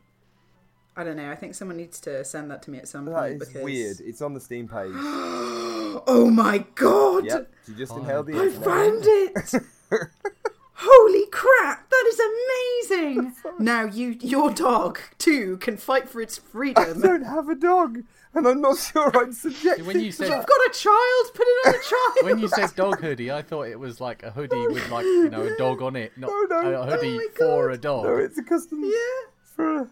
I 0.97 1.05
don't 1.05 1.17
know. 1.19 1.31
I 1.31 1.37
think 1.37 1.55
someone 1.55 1.77
needs 1.77 2.01
to 2.01 2.25
send 2.25 2.51
that 2.51 2.63
to 2.63 2.71
me 2.71 2.79
at 2.79 2.89
some 2.89 3.05
That 3.05 3.15
point 3.15 3.43
is 3.43 3.49
because 3.49 3.63
weird. 3.63 4.01
It's 4.01 4.23
on 4.23 4.33
the 4.33 4.41
Steam 4.41 4.69
page. 4.69 4.93
Oh 6.09 6.29
my 6.29 6.59
god! 6.75 7.25
yep. 7.25 7.53
You 7.69 7.75
just 7.75 7.95
inhaled 7.95 8.27
the 8.27 8.33
I 8.37 8.51
found 8.51 9.05
it. 9.07 9.63
Holy 10.77 11.27
crap! 11.31 11.89
That 11.89 12.05
is 12.09 12.21
amazing. 12.91 13.35
now 13.59 13.85
you, 13.85 14.17
your 14.21 14.51
dog 14.51 14.99
too, 15.19 15.57
can 15.59 15.77
fight 15.77 16.09
for 16.09 16.21
its 16.21 16.37
freedom. 16.37 16.99
I 16.99 17.07
don't 17.07 17.23
have 17.23 17.49
a 17.49 17.55
dog, 17.55 18.03
and 18.35 18.47
I'm 18.47 18.61
not 18.61 18.79
sure 18.79 19.17
I'm 19.17 19.33
subjected. 19.33 19.87
When 19.87 20.01
you 20.01 20.11
said 20.11 20.29
You've 20.29 20.47
got 20.47 20.67
a 20.67 20.71
child. 20.73 21.35
Put 21.35 21.47
it 21.47 21.69
on 21.69 21.75
a 21.75 21.79
child. 21.79 22.25
when 22.25 22.39
you 22.41 22.49
said 22.49 22.75
dog 22.75 23.01
hoodie, 23.01 23.31
I 23.31 23.43
thought 23.43 23.69
it 23.69 23.79
was 23.79 24.01
like 24.01 24.23
a 24.25 24.31
hoodie 24.33 24.57
oh, 24.57 24.73
with 24.73 24.91
like 24.91 25.05
you 25.05 25.31
know 25.31 25.43
a 25.43 25.57
dog 25.57 25.81
on 25.81 25.95
it, 25.95 26.13
not 26.19 26.29
No, 26.29 26.63
no. 26.63 26.83
a 26.83 26.87
hoodie 26.87 27.19
Oh 27.19 27.37
for 27.39 27.71
a 27.71 27.79
dog. 27.79 28.05
No, 28.05 28.17
it's 28.17 28.39
a 28.39 28.43
custom 28.43 28.83
yeah. 28.83 29.31
for 29.43 29.81
a, 29.83 29.89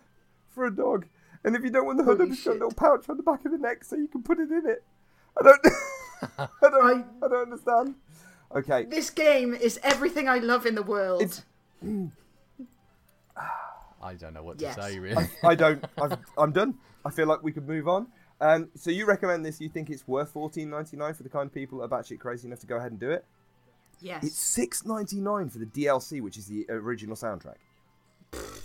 for 0.51 0.67
a 0.67 0.75
dog. 0.75 1.07
And 1.45 1.57
if 1.57 1.63
you 1.63 1.71
don't 1.71 1.87
want 1.87 1.99
the 1.99 2.05
hood, 2.05 2.19
Holy 2.19 2.31
I've 2.31 2.37
just 2.37 2.45
got 2.45 2.53
a 2.53 2.55
little 2.55 2.73
pouch 2.73 3.09
on 3.09 3.17
the 3.17 3.23
back 3.23 3.45
of 3.45 3.53
the 3.53 3.59
neck 3.59 3.85
so 3.85 3.97
you 3.97 4.09
can 4.09 4.23
put 4.23 4.39
it 4.39 4.51
in 4.51 4.69
it. 4.69 4.83
I 5.39 5.43
don't. 5.43 5.61
I 6.39 6.47
don't. 6.61 7.07
I, 7.23 7.29
don't 7.29 7.43
understand. 7.43 7.95
Okay. 8.55 8.85
This 8.85 9.11
game 9.11 9.55
is 9.55 9.79
everything 9.83 10.29
I 10.29 10.39
love 10.39 10.67
in 10.67 10.75
the 10.75 10.83
world. 10.83 11.23
It's- 11.23 11.43
I 14.03 14.15
don't 14.15 14.35
know 14.35 14.43
what 14.43 14.61
Yes. 14.61 14.75
to 14.77 14.83
say 14.83 14.99
really. 14.99 15.25
I 15.45 15.55
don't. 15.55 15.85
I've, 16.01 16.19
I'm 16.37 16.53
done. 16.53 16.75
I 17.05 17.11
feel 17.11 17.27
like 17.27 17.43
we 17.43 17.53
could 17.53 17.67
move 17.69 17.89
on. 17.89 18.09
Um, 18.41 18.69
so 18.75 18.91
you 18.91 19.07
recommend 19.07 19.47
this? 19.47 19.61
You 19.61 19.69
think 19.69 19.91
it's 19.91 20.07
worth 20.09 20.31
fourteen 20.33 20.71
ninety 20.71 20.97
nine 20.97 21.15
for 21.15 21.23
the 21.23 21.29
kind 21.29 21.47
of 21.47 21.55
people 21.55 21.79
that 21.79 21.85
are 21.85 21.89
batshit 22.03 22.19
crazy 22.19 22.49
enough 22.49 22.59
to 22.61 22.67
go 22.67 22.77
ahead 22.77 22.91
and 22.91 23.01
do 23.01 23.11
it? 23.11 23.25
yes. 24.01 24.25
It's 24.25 24.37
six 24.39 24.85
ninety 24.85 25.21
nine 25.21 25.49
for 25.49 25.59
the 25.59 25.67
DLC, 25.67 26.21
which 26.21 26.37
is 26.37 26.47
the 26.47 26.67
original 26.69 27.15
soundtrack. 27.15 27.55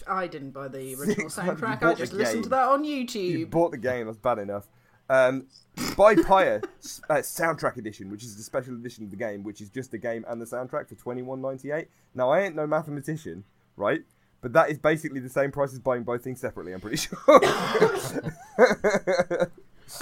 I 0.08 0.26
didn't 0.28 0.52
buy 0.52 0.70
the 0.70 0.96
original 0.96 1.06
Six 1.30 1.36
hundred- 1.36 1.60
you 1.60 1.66
soundtrack. 1.68 1.84
I 1.84 1.94
just 1.94 2.14
listened 2.14 2.44
to 2.46 2.50
that 2.50 2.70
on 2.70 2.84
YouTube. 2.84 3.30
You 3.38 3.46
bought 3.46 3.72
the 3.72 3.78
game. 3.78 4.08
That's 4.08 4.18
bad 4.18 4.40
enough. 4.40 4.68
Um, 5.10 5.46
buy 5.96 6.16
Pyre 6.16 6.62
uh, 7.10 7.16
soundtrack 7.16 7.78
edition, 7.78 8.10
which 8.12 8.24
is 8.24 8.36
the 8.36 8.44
special 8.44 8.74
edition 8.76 9.04
of 9.06 9.10
the 9.12 9.16
game, 9.18 9.44
which 9.44 9.62
is 9.62 9.70
just 9.70 9.92
the 9.92 9.98
game 9.98 10.26
and 10.28 10.42
the 10.42 10.46
soundtrack 10.46 10.90
for 10.90 10.96
twenty 10.96 11.22
one 11.22 11.42
ninety 11.42 11.72
eight. 11.72 11.88
Now 12.14 12.30
I 12.30 12.42
ain't 12.42 12.56
no 12.56 12.68
mathematician, 12.68 13.44
right? 13.76 14.02
But 14.42 14.54
that 14.54 14.70
is 14.70 14.78
basically 14.78 15.20
the 15.20 15.30
same 15.30 15.52
price 15.52 15.74
as 15.74 15.80
buying 15.80 16.04
both 16.04 16.24
things 16.24 16.40
separately. 16.42 16.74
I'm 16.74 16.80
pretty 16.82 16.98
sure. 16.98 17.18
I 18.58 19.48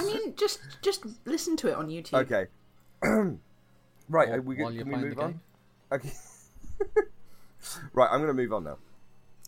mean, 0.04 0.34
just 0.36 0.60
just 0.82 1.04
listen 1.24 1.56
to 1.58 1.68
it 1.68 1.74
on 1.74 1.88
YouTube. 1.88 2.14
okay. 2.14 2.46
right. 3.02 3.38
While- 4.28 4.34
are 4.34 4.40
we, 4.42 4.56
while 4.56 4.68
good- 4.68 4.74
you're 4.74 4.84
can 4.84 4.92
we 4.92 4.98
move 5.08 5.16
the 5.16 5.22
on? 5.22 5.40
Okay. 5.92 6.12
right. 7.92 8.08
I'm 8.10 8.18
going 8.20 8.28
to 8.28 8.34
move 8.34 8.52
on 8.52 8.64
now. 8.64 8.78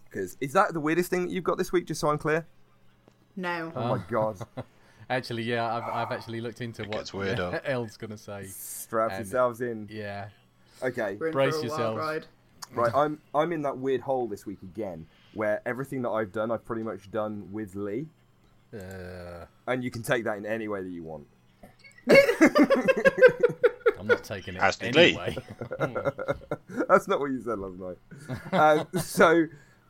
Because 0.05 0.37
is 0.41 0.53
that 0.55 0.73
the 0.73 0.81
weirdest 0.81 1.11
thing 1.11 1.27
that 1.27 1.33
you've 1.33 1.45
got 1.45 1.59
this 1.59 1.73
week? 1.73 1.87
Just 1.87 2.01
so 2.01 2.09
I'm 2.09 2.19
clear. 2.19 2.47
No. 3.37 3.73
Oh 3.77 3.89
my 3.89 3.99
god. 4.09 4.39
Actually, 5.11 5.43
yeah, 5.45 5.75
I've, 5.75 5.85
I've 5.85 6.13
actually 6.13 6.41
looked 6.41 6.61
into 6.61 6.83
It 6.83 6.89
what 6.89 6.99
gets 6.99 7.15
weirder. 7.15 7.61
Elle's 7.65 7.97
gonna 7.97 8.19
say. 8.19 8.45
Strap 8.47 9.11
And- 9.13 9.19
yourselves 9.25 9.61
in. 9.61 9.89
Yeah, 9.91 10.29
Okay. 10.83 11.17
We're 11.19 11.29
in 11.29 11.33
Brace 11.33 11.55
for 11.55 11.61
a 11.61 11.63
yourselves. 11.67 11.97
wild 11.97 11.99
ride. 11.99 12.27
Right, 12.75 12.93
I'm 12.95 13.19
I'm 13.35 13.53
in 13.53 13.63
that 13.63 13.79
weird 13.79 14.03
hole 14.03 14.27
this 14.29 14.45
week 14.45 14.59
again, 14.63 15.07
where 15.33 15.63
everything 15.65 16.03
that 16.03 16.11
I've 16.11 16.33
done, 16.33 16.51
I've 16.51 16.65
pretty 16.67 16.83
much 16.83 17.11
done 17.11 17.49
with 17.51 17.75
Lee, 17.75 18.07
uh, 18.75 19.47
and 19.67 19.83
you 19.83 19.91
can 19.91 20.03
take 20.03 20.25
that 20.25 20.37
in 20.37 20.45
any 20.45 20.69
way 20.69 20.83
that 20.83 20.91
you 20.91 21.03
want. 21.03 21.27
I'm 23.99 24.07
not 24.07 24.23
taking 24.23 24.55
it 24.57 24.61
As 24.63 24.81
Lee. 24.83 24.89
anyway. 24.89 25.37
That's 26.89 27.09
not 27.09 27.21
what 27.21 27.31
you 27.31 27.41
said 27.43 27.59
last 27.59 27.79
night. 27.81 27.97
um, 28.53 28.87
so, 29.01 29.47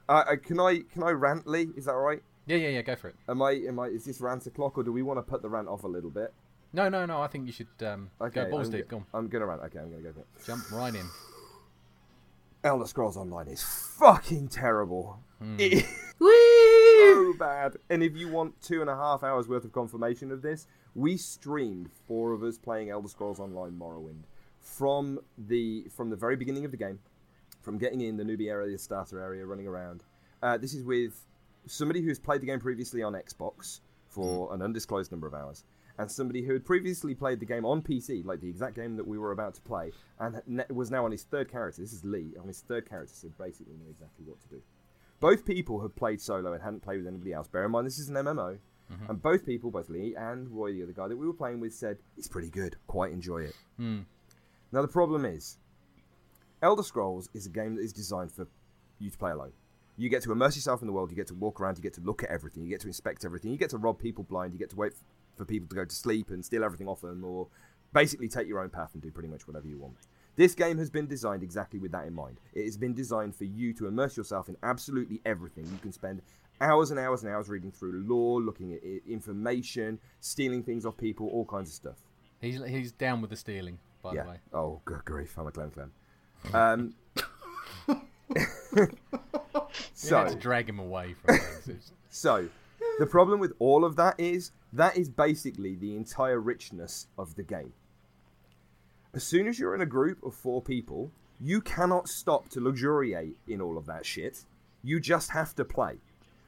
uh, 0.09 0.25
uh, 0.29 0.37
can 0.37 0.61
I 0.61 0.79
can 0.93 1.03
I 1.03 1.11
rant, 1.11 1.47
Lee? 1.49 1.69
Is 1.77 1.85
that 1.87 1.93
all 1.93 2.01
right? 2.01 2.23
Yeah, 2.49 2.57
yeah, 2.57 2.69
yeah. 2.71 2.83
Go 2.83 2.97
for 2.97 3.09
it. 3.09 3.15
Am 3.29 3.41
I 3.43 3.53
am 3.53 3.79
I? 3.79 3.87
Is 3.87 4.05
this 4.05 4.21
rant 4.21 4.47
o'clock, 4.47 4.77
or 4.79 4.83
do 4.83 4.93
we 4.93 5.03
want 5.03 5.19
to 5.19 5.23
put 5.23 5.43
the 5.43 5.49
rant 5.49 5.69
off 5.69 5.85
a 5.85 5.89
little 5.89 6.11
bit? 6.11 6.33
No, 6.73 6.89
no, 6.89 7.07
no. 7.07 7.23
I 7.23 7.29
think 7.29 7.47
you 7.47 7.53
should 7.53 7.69
um, 7.87 8.11
Okay, 8.21 8.45
go 8.45 8.51
balls 8.51 8.67
I'm, 8.69 8.73
deep. 8.73 8.89
go- 8.89 8.99
Go 8.99 9.05
on, 9.15 9.25
I'm 9.25 9.29
gonna 9.29 9.47
rant. 9.47 9.63
Okay, 9.67 9.79
I'm 9.79 9.91
gonna 9.91 10.03
go 10.03 10.13
for 10.13 10.21
it. 10.21 10.27
jump 10.45 10.71
right 10.73 10.95
in. 10.95 11.07
Elder 12.65 12.87
Scrolls 12.87 13.17
Online 13.17 13.47
is 13.49 13.63
fucking 13.63 14.49
terrible. 14.49 15.21
It 15.59 15.73
is 15.73 15.85
so 16.19 17.33
bad. 17.39 17.77
And 17.89 18.03
if 18.03 18.17
you 18.17 18.29
want 18.29 18.61
two 18.61 18.81
and 18.81 18.91
a 18.91 18.97
half 18.97 19.23
hours 19.23 19.47
worth 19.47 19.65
of 19.65 19.73
confirmation 19.73 20.33
of 20.33 20.43
this, 20.43 20.67
we 20.95 21.17
streamed 21.17 21.91
four 22.09 22.33
of 22.33 22.43
us 22.43 22.59
playing 22.59 22.91
Elder 22.91 23.09
Scrolls 23.09 23.39
Online 23.39 23.73
Morrowind 23.79 24.23
from 24.61 25.21
the 25.39 25.87
from 25.97 26.11
the 26.11 26.17
very 26.17 26.35
beginning 26.37 26.65
of 26.65 26.73
the 26.73 26.77
game, 26.77 26.99
from 27.63 27.79
getting 27.79 28.01
in 28.01 28.17
the 28.17 28.25
newbie 28.25 28.51
area, 28.51 28.73
the 28.73 28.79
starter 28.79 29.21
area, 29.23 29.47
running 29.47 29.69
around. 29.69 30.03
Uh, 30.43 30.59
this 30.59 30.75
is 30.75 30.83
with 30.83 31.25
somebody 31.69 32.01
who's 32.01 32.19
played 32.19 32.41
the 32.41 32.47
game 32.47 32.61
previously 32.61 33.03
on 33.03 33.13
Xbox 33.13 33.81
for 34.09 34.53
an 34.55 34.63
undisclosed 34.63 35.11
number 35.11 35.27
of 35.27 35.35
hours, 35.35 35.65
and 35.99 36.11
somebody 36.11 36.43
who 36.43 36.53
had 36.53 36.65
previously 36.65 37.15
played 37.15 37.41
the 37.41 37.47
game 37.47 37.65
on 37.65 37.83
PC, 37.83 38.25
like 38.25 38.41
the 38.41 38.49
exact 38.49 38.75
game 38.75 38.97
that 38.97 39.07
we 39.07 39.19
were 39.19 39.33
about 39.33 39.55
to 39.55 39.61
play, 39.63 39.93
and 40.19 40.41
was 40.71 40.91
now 40.91 41.05
on 41.05 41.13
his 41.13 41.25
third 41.25 41.51
character. 41.51 41.81
This 41.81 41.93
is 41.93 42.05
Lee 42.05 42.35
on 42.41 42.47
his 42.47 42.61
third 42.61 42.89
character, 42.89 43.15
so 43.15 43.29
basically 43.39 43.75
knew 43.75 43.91
exactly 43.91 44.25
what 44.25 44.41
to 44.41 44.49
do. 44.49 44.63
Both 45.21 45.45
people 45.45 45.81
have 45.81 45.95
played 45.97 46.21
solo 46.21 46.53
and 46.53 46.63
hadn't 46.63 46.83
played 46.83 46.99
with 46.99 47.09
anybody 47.09 47.33
else. 47.33 47.49
Bear 47.49 47.65
in 47.65 47.73
mind, 47.73 47.87
this 47.87 47.99
is 47.99 48.09
an 48.09 48.15
MMO. 48.15 48.59
And 49.09 49.21
both 49.21 49.45
people, 49.45 49.71
both 49.71 49.91
Lee 49.91 50.15
and 50.17 50.49
Roy, 50.51 50.73
the 50.73 50.83
other 50.83 50.93
guy 50.93 51.09
that 51.09 51.17
we 51.17 51.27
were 51.27 51.35
playing 51.35 51.61
with, 51.61 51.75
said, 51.75 51.99
It's 52.17 52.29
pretty 52.29 52.49
good. 52.49 52.77
Quite 52.87 53.13
enjoy 53.13 53.43
it. 53.43 53.55
Hmm. 53.77 54.01
Now, 54.73 54.81
the 54.81 54.89
problem 54.89 55.27
is, 55.27 55.59
Elder 56.63 56.83
Scrolls 56.83 57.29
is 57.35 57.47
a 57.47 57.51
game 57.51 57.75
that 57.75 57.83
is 57.83 57.93
designed 57.93 58.33
for 58.33 58.47
you 58.99 59.11
to 59.11 59.19
play 59.19 59.33
alone. 59.33 59.53
You 59.99 60.09
get 60.09 60.23
to 60.23 60.33
immerse 60.33 60.55
yourself 60.55 60.81
in 60.81 60.87
the 60.87 60.93
world, 60.93 61.11
you 61.11 61.17
get 61.17 61.27
to 61.27 61.35
walk 61.35 61.61
around, 61.61 61.77
you 61.77 61.83
get 61.83 61.95
to 61.95 62.01
look 62.01 62.23
at 62.23 62.31
everything, 62.31 62.63
you 62.63 62.71
get 62.71 62.81
to 62.81 62.87
inspect 62.87 63.25
everything, 63.25 63.51
you 63.51 63.59
get 63.59 63.71
to 63.71 63.79
rob 63.79 63.99
people 63.99 64.23
blind, 64.23 64.53
you 64.53 64.59
get 64.59 64.71
to 64.71 64.77
wait 64.77 64.93
f- 64.93 65.03
for 65.37 65.45
people 65.45 65.69
to 65.69 65.75
go 65.75 65.85
to 65.85 65.95
sleep 65.95 66.31
and 66.31 66.45
steal 66.45 66.63
everything 66.63 66.87
off 66.87 67.01
them, 67.01 67.25
or 67.25 67.49
basically 67.93 68.29
take 68.29 68.47
your 68.47 68.61
own 68.61 68.71
path 68.71 68.91
and 68.95 69.03
do 69.03 69.11
pretty 69.11 69.29
much 69.29 69.49
whatever 69.49 69.67
you 69.67 69.77
want. 69.77 69.97
This 70.37 70.55
game 70.55 70.79
has 70.79 70.89
been 70.89 71.09
designed 71.09 71.43
exactly 71.43 71.81
with 71.81 71.91
that 71.91 72.07
in 72.07 72.15
mind. 72.15 72.39
It 72.55 72.65
has 72.65 72.77
been 72.77 72.95
designed 72.95 73.35
for 73.35 73.43
you 73.43 73.73
to 73.75 73.89
immerse 73.89 74.17
yourself 74.17 74.49
in 74.49 74.57
absolutely 74.63 75.21
everything. 75.27 75.65
You 75.65 75.79
can 75.83 75.93
spend 75.93 76.23
hours 76.61 76.93
and 76.93 77.01
hours 77.01 77.25
and 77.25 77.33
hours 77.33 77.49
reading 77.49 77.73
through 77.73 78.05
lore, 78.07 78.41
looking 78.41 78.73
at 78.73 78.81
information, 79.09 79.99
stealing 80.21 80.63
things 80.63 80.87
off 80.87 80.97
people, 80.97 81.27
all 81.29 81.45
kinds 81.45 81.71
of 81.71 81.75
stuff. 81.75 81.97
He's 82.41 82.63
he's 82.65 82.93
down 82.93 83.21
with 83.21 83.31
the 83.31 83.37
stealing, 83.37 83.79
by 84.01 84.13
yeah. 84.15 84.23
the 84.23 84.29
way. 84.29 84.37
Oh, 84.53 84.81
good 84.85 85.05
grief, 85.05 85.37
I'm 85.37 85.49
a 85.49 85.51
clem 85.51 85.73
clem. 85.73 85.93
Um, 86.55 86.95
Had 90.11 90.25
to 90.27 90.31
so, 90.31 90.35
drag 90.39 90.69
him 90.69 90.79
away 90.79 91.15
from 91.15 91.39
things. 91.39 91.93
So, 92.11 92.49
the 92.99 93.07
problem 93.07 93.39
with 93.39 93.53
all 93.59 93.85
of 93.85 93.97
that 93.97 94.19
is 94.19 94.51
that 94.73 94.97
is 94.97 95.11
basically 95.11 95.75
the 95.75 95.95
entire 95.95 96.41
richness 96.41 97.07
of 97.19 97.35
the 97.37 97.43
game. 97.43 97.75
As 99.15 99.23
soon 99.23 99.47
as 99.47 99.59
you're 99.59 99.75
in 99.75 99.83
a 99.83 99.87
group 99.87 100.25
of 100.25 100.35
four 100.35 100.63
people, 100.63 101.11
you 101.41 101.61
cannot 101.61 102.09
stop 102.09 102.49
to 102.51 102.61
luxuriate 102.61 103.37
in 103.47 103.61
all 103.61 103.79
of 103.79 103.87
that 103.87 104.05
shit. 104.05 104.45
You 104.83 105.01
just 105.01 105.31
have 105.31 105.55
to 105.57 105.65
play. 105.65 105.99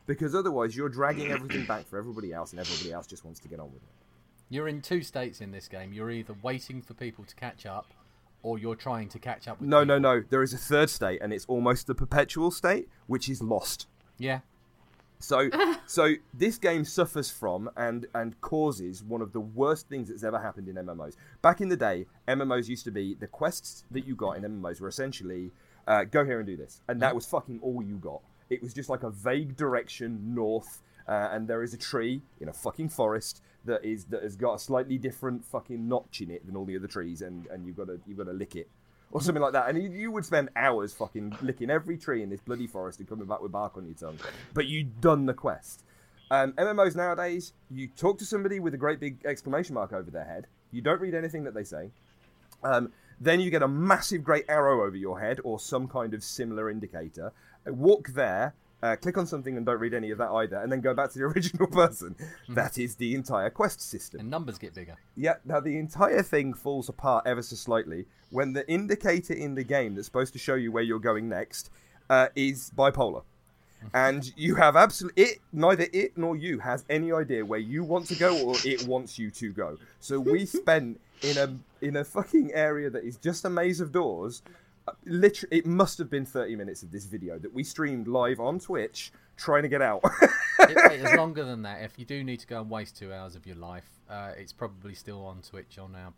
Because 0.07 0.35
otherwise, 0.35 0.75
you're 0.75 0.89
dragging 0.89 1.31
everything 1.31 1.67
back 1.67 1.87
for 1.87 1.99
everybody 1.99 2.33
else, 2.33 2.51
and 2.51 2.59
everybody 2.59 2.93
else 2.93 3.07
just 3.07 3.25
wants 3.25 3.39
to 3.41 3.49
get 3.49 3.61
on 3.61 3.73
with 3.73 3.83
it. 3.83 3.89
You're 4.49 4.67
in 4.67 4.83
two 4.83 5.03
states 5.03 5.41
in 5.41 5.53
this 5.53 5.69
game. 5.69 5.93
You're 5.93 6.11
either 6.11 6.35
waiting 6.43 6.83
for 6.83 6.95
people 6.95 7.25
to 7.25 7.35
catch 7.37 7.67
up, 7.67 7.87
or 8.43 8.59
you're 8.59 8.75
trying 8.75 9.09
to 9.11 9.19
catch 9.19 9.49
up 9.49 9.61
with. 9.61 9.69
No, 9.69 9.83
people. 9.83 10.01
no, 10.01 10.15
no. 10.17 10.25
There 10.29 10.43
is 10.43 10.53
a 10.53 10.59
third 10.59 10.91
state, 10.91 11.21
and 11.23 11.33
it's 11.33 11.47
almost 11.47 11.87
the 11.87 11.95
perpetual 11.95 12.51
state, 12.51 12.89
which 13.07 13.29
is 13.29 13.43
lost. 13.43 13.87
Yeah, 14.19 14.41
So, 15.19 15.51
so 15.87 16.15
this 16.35 16.59
game 16.59 16.85
suffers 16.85 17.31
from 17.31 17.71
and 17.77 18.07
and 18.15 18.41
causes 18.41 19.05
one 19.05 19.23
of 19.23 19.33
the 19.33 19.41
worst 19.41 19.89
things 19.89 20.09
that's 20.09 20.25
ever 20.25 20.39
happened 20.39 20.69
in 20.69 20.77
MMOs. 20.77 21.17
Back 21.43 21.61
in 21.61 21.69
the 21.69 21.77
day, 21.77 22.07
MMOs 22.27 22.69
used 22.69 22.85
to 22.85 22.91
be 22.91 23.15
the 23.15 23.27
quests 23.27 23.85
that 23.91 24.07
you 24.07 24.15
got 24.17 24.37
in 24.37 24.43
MMOs 24.43 24.81
were 24.81 24.89
essentially 24.89 25.53
uh, 25.87 26.05
go 26.05 26.25
here 26.25 26.39
and 26.39 26.47
do 26.47 26.57
this, 26.57 26.81
and 26.89 27.01
that 27.03 27.15
was 27.15 27.27
fucking 27.27 27.61
all 27.63 27.83
you 27.83 27.97
got. 27.97 28.23
It 28.49 28.63
was 28.63 28.75
just 28.75 28.89
like 28.89 29.03
a 29.05 29.11
vague 29.11 29.57
direction 29.57 30.35
north, 30.35 30.83
uh, 31.07 31.29
and 31.33 31.47
there 31.47 31.63
is 31.63 31.73
a 31.75 31.79
tree 31.79 32.23
in 32.41 32.49
a 32.49 32.53
fucking 32.53 32.89
forest 32.89 33.43
that 33.65 33.85
is 33.85 34.07
that 34.07 34.23
has 34.23 34.37
got 34.37 34.55
a 34.55 34.59
slightly 34.59 34.99
different 34.99 35.45
fucking 35.45 35.89
notch 35.89 36.21
in 36.21 36.31
it 36.31 36.47
than 36.47 36.57
all 36.57 36.65
the 36.65 36.77
other 36.77 36.87
trees, 36.87 37.23
and 37.23 37.47
and 37.47 37.67
you've 37.67 37.77
got 37.77 37.87
to 37.87 38.01
you've 38.07 38.19
got 38.19 38.25
to 38.25 38.33
lick 38.33 38.57
it 38.57 38.69
or 39.13 39.21
something 39.21 39.43
like 39.43 39.53
that. 39.53 39.69
And 39.69 39.83
you, 39.83 39.91
you 39.91 40.11
would 40.11 40.25
spend 40.25 40.51
hours 40.57 40.93
fucking 40.93 41.37
licking 41.43 41.71
every 41.71 41.99
tree 41.99 42.23
in 42.23 42.31
this 42.31 42.41
bloody 42.41 42.67
forest 42.67 43.01
and 43.01 43.09
coming 43.09 43.27
back 43.27 43.41
with 43.41 43.53
bark 43.53 43.77
on 43.77 43.87
your 43.87 43.95
tongue. 43.95 44.19
But 44.55 44.67
you'd 44.67 45.01
done 45.01 45.27
the 45.27 45.35
quest. 45.35 45.83
Um, 46.31 46.53
MMOs 46.53 46.95
nowadays, 46.95 47.53
you 47.71 47.89
talk 47.89 48.19
to 48.19 48.25
somebody 48.25 48.61
with 48.61 48.73
a 48.73 48.77
great 48.77 49.01
big 49.01 49.25
exclamation 49.25 49.75
mark 49.75 49.93
over 49.93 50.11
their 50.11 50.25
head. 50.25 50.47
You 50.71 50.81
don't 50.81 51.01
read 51.01 51.15
anything 51.15 51.43
that 51.45 51.55
they 51.55 51.65
say. 51.65 51.91
Um, 52.63 52.93
then 53.21 53.41
you 53.41 53.51
get 53.51 53.63
a 53.63 53.69
massive 53.69 54.23
great 54.23 54.45
arrow 54.49 54.87
over 54.87 54.97
your 54.97 55.21
head 55.21 55.41
or 55.43 55.59
some 55.59 55.89
kind 55.89 56.15
of 56.15 56.23
similar 56.23 56.71
indicator. 56.71 57.33
Walk 57.67 58.11
there, 58.11 58.55
uh, 58.83 58.97
click 58.97 59.19
on 59.19 59.27
something 59.27 59.57
and 59.57 59.67
don't 59.67 59.79
read 59.79 59.95
any 59.95 60.11
of 60.11 60.19
that 60.19 60.31
either, 60.31 60.57
and 60.57 60.71
then 60.71 60.81
go 60.81 60.95
back 60.95 61.11
to 61.13 61.19
the 61.19 61.25
original 61.35 61.67
person. 61.67 62.17
That 62.49 62.79
is 62.79 62.97
the 62.97 63.15
entire 63.15 63.51
quest 63.51 63.81
system. 63.81 64.21
and 64.21 64.31
numbers 64.31 64.59
get 64.59 64.75
bigger. 64.75 64.97
Yeah, 65.17 65.35
now 65.45 65.61
the 65.61 65.79
entire 65.79 66.23
thing 66.23 66.55
falls 66.55 66.89
apart 66.89 67.27
ever 67.27 67.43
so 67.43 67.57
slightly 67.57 68.07
when 68.31 68.53
the 68.53 68.69
indicator 68.71 69.35
in 69.35 69.55
the 69.55 69.65
game 69.65 69.95
that's 69.95 70.07
supposed 70.07 70.33
to 70.33 70.39
show 70.39 70.55
you 70.55 70.73
where 70.73 70.83
you're 70.83 70.99
going 71.01 71.29
next 71.29 71.71
uh, 72.09 72.29
is 72.35 72.71
bipolar. 72.77 73.23
And 73.95 74.31
you 74.37 74.57
have 74.57 74.77
absolutely 74.77 75.23
it. 75.23 75.39
Neither 75.55 75.87
it 75.93 76.17
nor 76.17 76.37
you 76.37 76.59
has 76.59 76.85
any 76.91 77.13
idea 77.13 77.47
where 77.47 77.59
you 77.59 77.83
want 77.83 78.07
to 78.09 78.15
go 78.15 78.39
or 78.45 78.55
it 78.63 78.87
wants 78.87 79.19
you 79.19 79.31
to 79.31 79.53
go. 79.53 79.79
So 80.01 80.21
we 80.21 80.45
spent 80.61 81.01
in 81.23 81.39
a 81.39 81.57
in 81.85 81.97
a 81.97 82.05
fucking 82.05 82.53
area 82.53 82.91
that 82.91 83.05
is 83.05 83.17
just 83.17 83.45
a 83.47 83.51
maze 83.51 83.81
of 83.81 83.91
doors. 83.91 84.43
Literally, 85.05 85.59
it 85.59 85.67
must 85.67 85.99
have 85.99 86.11
been 86.11 86.25
30 86.25 86.57
minutes 86.57 86.83
of 86.83 86.91
this 86.91 87.07
video 87.07 87.39
that 87.39 87.53
we 87.53 87.65
streamed 87.65 88.09
live 88.09 88.41
on 88.41 88.59
Twitch 88.59 89.13
trying 89.37 89.63
to 89.63 89.69
get 89.69 89.83
out. 89.83 90.03
It, 90.63 90.77
it's 90.77 91.17
longer 91.17 91.43
than 91.43 91.63
that. 91.63 91.83
If 91.83 91.99
you 91.99 92.05
do 92.05 92.23
need 92.23 92.39
to 92.41 92.47
go 92.47 92.61
and 92.61 92.69
waste 92.69 92.97
two 92.97 93.15
hours 93.15 93.35
of 93.35 93.47
your 93.47 93.57
life, 93.57 93.89
uh, 94.11 94.33
it's 94.37 94.53
probably 94.53 94.95
still 94.95 95.25
on 95.25 95.41
Twitch 95.41 95.79
on 95.79 95.97
our 95.97 96.13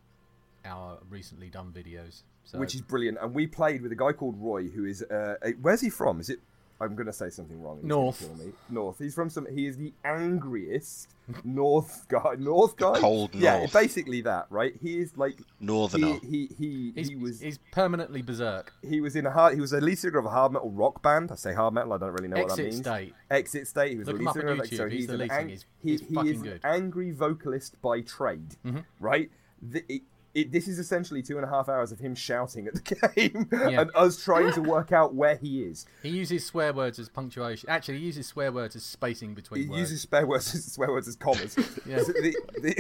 our 0.65 0.99
recently 1.09 1.49
done 1.49 1.73
videos. 1.73 2.23
So 2.45 2.59
which 2.59 2.75
is 2.75 2.81
brilliant. 2.81 3.19
And 3.21 3.33
we 3.35 3.47
played 3.47 3.83
with 3.83 3.93
a 3.93 3.97
guy 3.97 4.13
called 4.13 4.37
Roy, 4.39 4.69
who 4.69 4.85
is 4.85 5.03
uh, 5.03 5.37
where's 5.61 5.81
he 5.81 5.91
from? 5.91 6.19
Is 6.19 6.29
it? 6.29 6.41
I'm 6.83 6.95
going 6.97 7.07
to 7.07 7.13
say 7.13 7.31
something 7.31 7.63
wrong. 7.63 7.79
He's 7.81 7.87
North. 7.87 8.19
kill 8.19 8.35
me. 8.47 8.53
North. 8.69 8.99
He's 8.99 9.15
from 9.15 9.31
some. 9.31 9.47
He 9.55 9.67
is 9.67 9.77
the 9.77 9.93
angriest 10.05 11.09
North 11.45 12.07
guy. 12.09 12.35
North 12.39 12.77
guy. 12.77 12.99
cold 12.99 13.35
Yeah, 13.35 13.59
North. 13.59 13.73
basically 13.73 14.21
that, 14.23 14.47
right? 14.51 14.75
He 14.83 14.99
is 14.99 15.17
like 15.17 15.39
Northerner. 15.61 16.19
He 16.23 16.49
he 16.51 16.55
he, 16.59 16.93
he's, 16.95 17.09
he 17.09 17.17
was 17.17 17.41
he's 17.41 17.59
permanently 17.71 18.23
berserk. 18.23 18.73
he 18.83 19.01
was 19.01 19.15
in 19.17 19.27
a 19.27 19.31
hard. 19.31 19.55
He 19.55 19.61
was 19.61 19.73
a 19.73 19.81
lead 19.81 19.99
singer 19.99 20.19
of 20.19 20.27
a 20.27 20.31
hard 20.31 20.53
metal 20.53 20.71
rock 20.71 21.03
band. 21.03 21.31
I 21.31 21.37
say 21.37 21.55
hard 21.55 21.75
metal. 21.75 21.93
I 21.93 21.99
don't 21.99 22.13
really 22.13 22.29
know 22.29 22.37
what 22.43 22.49
that 22.49 22.53
Exit 22.59 22.65
means. 22.67 22.87
State. 22.87 23.15
Exit 23.31 23.67
State. 23.69 23.93
He 23.93 23.99
was 23.99 24.09
Look 24.09 24.17
a 24.17 24.23
lead 24.25 24.33
singer 24.35 24.49
of 24.49 24.59
YouTube. 24.59 24.77
so 24.77 24.89
He's 24.89 24.99
he's, 24.99 25.07
the 25.07 25.13
an 25.15 25.19
lead 25.21 25.31
ang- 25.31 25.39
singer. 25.39 25.49
He's- 25.51 25.65
he, 25.83 25.91
he's 25.93 26.01
he 26.09 26.15
fucking 26.15 26.35
is 26.35 26.43
good. 26.43 26.61
an 26.65 26.75
angry 26.75 27.11
vocalist 27.13 27.81
by 27.81 28.01
trade, 28.01 28.57
Mm-hmm. 28.65 28.79
right? 29.01 29.31
The, 29.65 29.85
it, 29.89 30.03
it, 30.35 30.51
this 30.51 30.67
is 30.69 30.79
essentially 30.79 31.23
two 31.23 31.37
and 31.37 31.45
a 31.45 31.49
half 31.49 31.69
hours 31.69 31.93
of 31.93 31.99
him 31.99 32.15
shouting 32.15 32.67
at 32.67 32.75
the 32.75 32.81
game 33.17 33.49
Yeah. 33.53 33.83
and 33.83 33.91
us 33.95 34.23
trying 34.23 34.53
to 34.53 34.63
work 34.63 34.91
out 34.93 35.15
where 35.15 35.37
he 35.37 35.63
is. 35.63 35.85
He 36.03 36.09
uses 36.09 36.45
swear 36.47 36.73
words 36.73 36.99
as 36.99 37.09
punctuation. 37.09 37.69
Actually, 37.69 37.99
he 37.99 38.07
uses 38.07 38.27
swear 38.27 38.51
words 38.51 38.75
as 38.75 38.83
spacing 38.83 39.31
He 39.31 39.35
between 39.35 39.69
words. 39.69 39.75
He 39.75 39.81
uses 39.81 40.03
swear 40.03 40.27
words 40.27 40.55
as 40.55 40.73
swear 40.73 40.91
words 40.91 41.09
as 41.09 41.17
commas. 41.17 41.57
Yeah. 41.87 41.99
So 41.99 42.13
the, 42.13 42.35
the, 42.61 42.75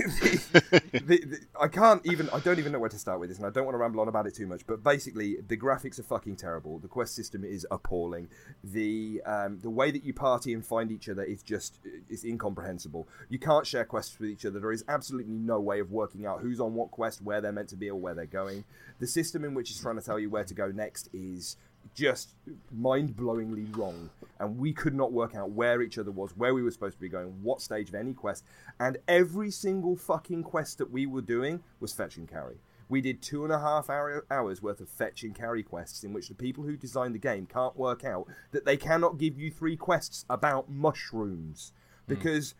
the, 0.52 0.80
the, 0.92 1.00
the, 1.00 1.38
I 1.60 1.68
can't 1.68 2.00
even. 2.06 2.30
I 2.30 2.38
don't 2.40 2.58
even 2.58 2.72
know 2.72 2.78
where 2.78 2.88
to 2.88 2.98
start 2.98 3.20
with 3.20 3.28
this, 3.30 3.38
and 3.38 3.46
I 3.46 3.50
don't 3.50 3.64
want 3.64 3.74
to 3.74 3.78
ramble 3.78 4.00
on 4.00 4.08
about 4.08 4.26
it 4.26 4.34
too 4.34 4.46
much. 4.46 4.66
But 4.66 4.82
basically, 4.82 5.36
the 5.46 5.56
graphics 5.56 5.98
are 5.98 6.02
fucking 6.04 6.36
terrible. 6.36 6.78
The 6.78 6.88
quest 6.88 7.14
system 7.14 7.44
is 7.44 7.66
appalling. 7.70 8.28
The 8.62 9.20
um, 9.26 9.58
the 9.60 9.70
way 9.70 9.90
that 9.90 10.04
you 10.04 10.14
party 10.14 10.52
and 10.54 10.64
find 10.64 10.90
each 10.92 11.08
other 11.08 11.22
is 11.24 11.42
just 11.42 11.78
is 12.08 12.24
incomprehensible. 12.24 13.08
You 13.28 13.38
can't 13.38 13.66
share 13.66 13.84
quests 13.84 14.18
with 14.18 14.30
each 14.30 14.46
other. 14.46 14.60
There 14.60 14.72
is 14.72 14.84
absolutely 14.88 15.32
no 15.34 15.60
way 15.60 15.80
of 15.80 15.90
working 15.90 16.24
out 16.24 16.40
who's 16.40 16.60
on 16.60 16.74
what 16.74 16.90
quest, 16.90 17.20
where 17.22 17.40
they're 17.42 17.52
meant 17.52 17.68
to 17.68 17.76
be, 17.76 17.90
or 17.90 18.00
where 18.00 18.14
they're 18.14 18.26
going. 18.26 18.64
The 18.98 19.06
system 19.06 19.44
in 19.44 19.52
which 19.52 19.70
it's 19.70 19.80
trying 19.80 19.96
to 19.96 20.02
tell 20.02 20.18
you 20.18 20.30
where 20.30 20.44
to 20.44 20.54
go 20.54 20.68
next 20.68 21.10
is 21.12 21.56
just 21.94 22.34
mind-blowingly 22.70 23.76
wrong. 23.76 24.08
And 24.38 24.58
we 24.58 24.72
could 24.72 24.94
not 24.94 25.12
work 25.12 25.34
out 25.34 25.50
where 25.50 25.82
each 25.82 25.98
other 25.98 26.10
was 26.10 26.36
where 26.36 26.54
we 26.54 26.62
were 26.62 26.70
supposed 26.70 26.96
to 26.96 27.00
be 27.00 27.08
going 27.08 27.28
what 27.42 27.60
stage 27.60 27.88
of 27.88 27.94
any 27.94 28.14
quest. 28.14 28.44
And 28.80 28.98
every 29.06 29.50
single 29.50 29.96
fucking 29.96 30.44
quest 30.44 30.78
that 30.78 30.90
we 30.90 31.06
were 31.06 31.22
doing 31.22 31.62
was 31.80 31.92
fetch 31.92 32.16
and 32.16 32.28
carry. 32.28 32.56
We 32.88 33.00
did 33.00 33.22
two 33.22 33.44
and 33.44 33.52
a 33.52 33.58
half 33.58 33.88
hour, 33.88 34.24
hours 34.30 34.62
worth 34.62 34.80
of 34.80 34.88
fetch 34.88 35.22
and 35.22 35.34
carry 35.34 35.62
quests 35.62 36.04
in 36.04 36.12
which 36.12 36.28
the 36.28 36.34
people 36.34 36.64
who 36.64 36.76
designed 36.76 37.14
the 37.14 37.18
game 37.18 37.46
can't 37.46 37.76
work 37.76 38.04
out 38.04 38.26
that 38.50 38.64
they 38.64 38.76
cannot 38.76 39.18
give 39.18 39.38
you 39.38 39.50
three 39.50 39.76
quests 39.76 40.24
about 40.28 40.70
mushrooms. 40.70 41.72
Hmm. 42.06 42.14
Because 42.14 42.54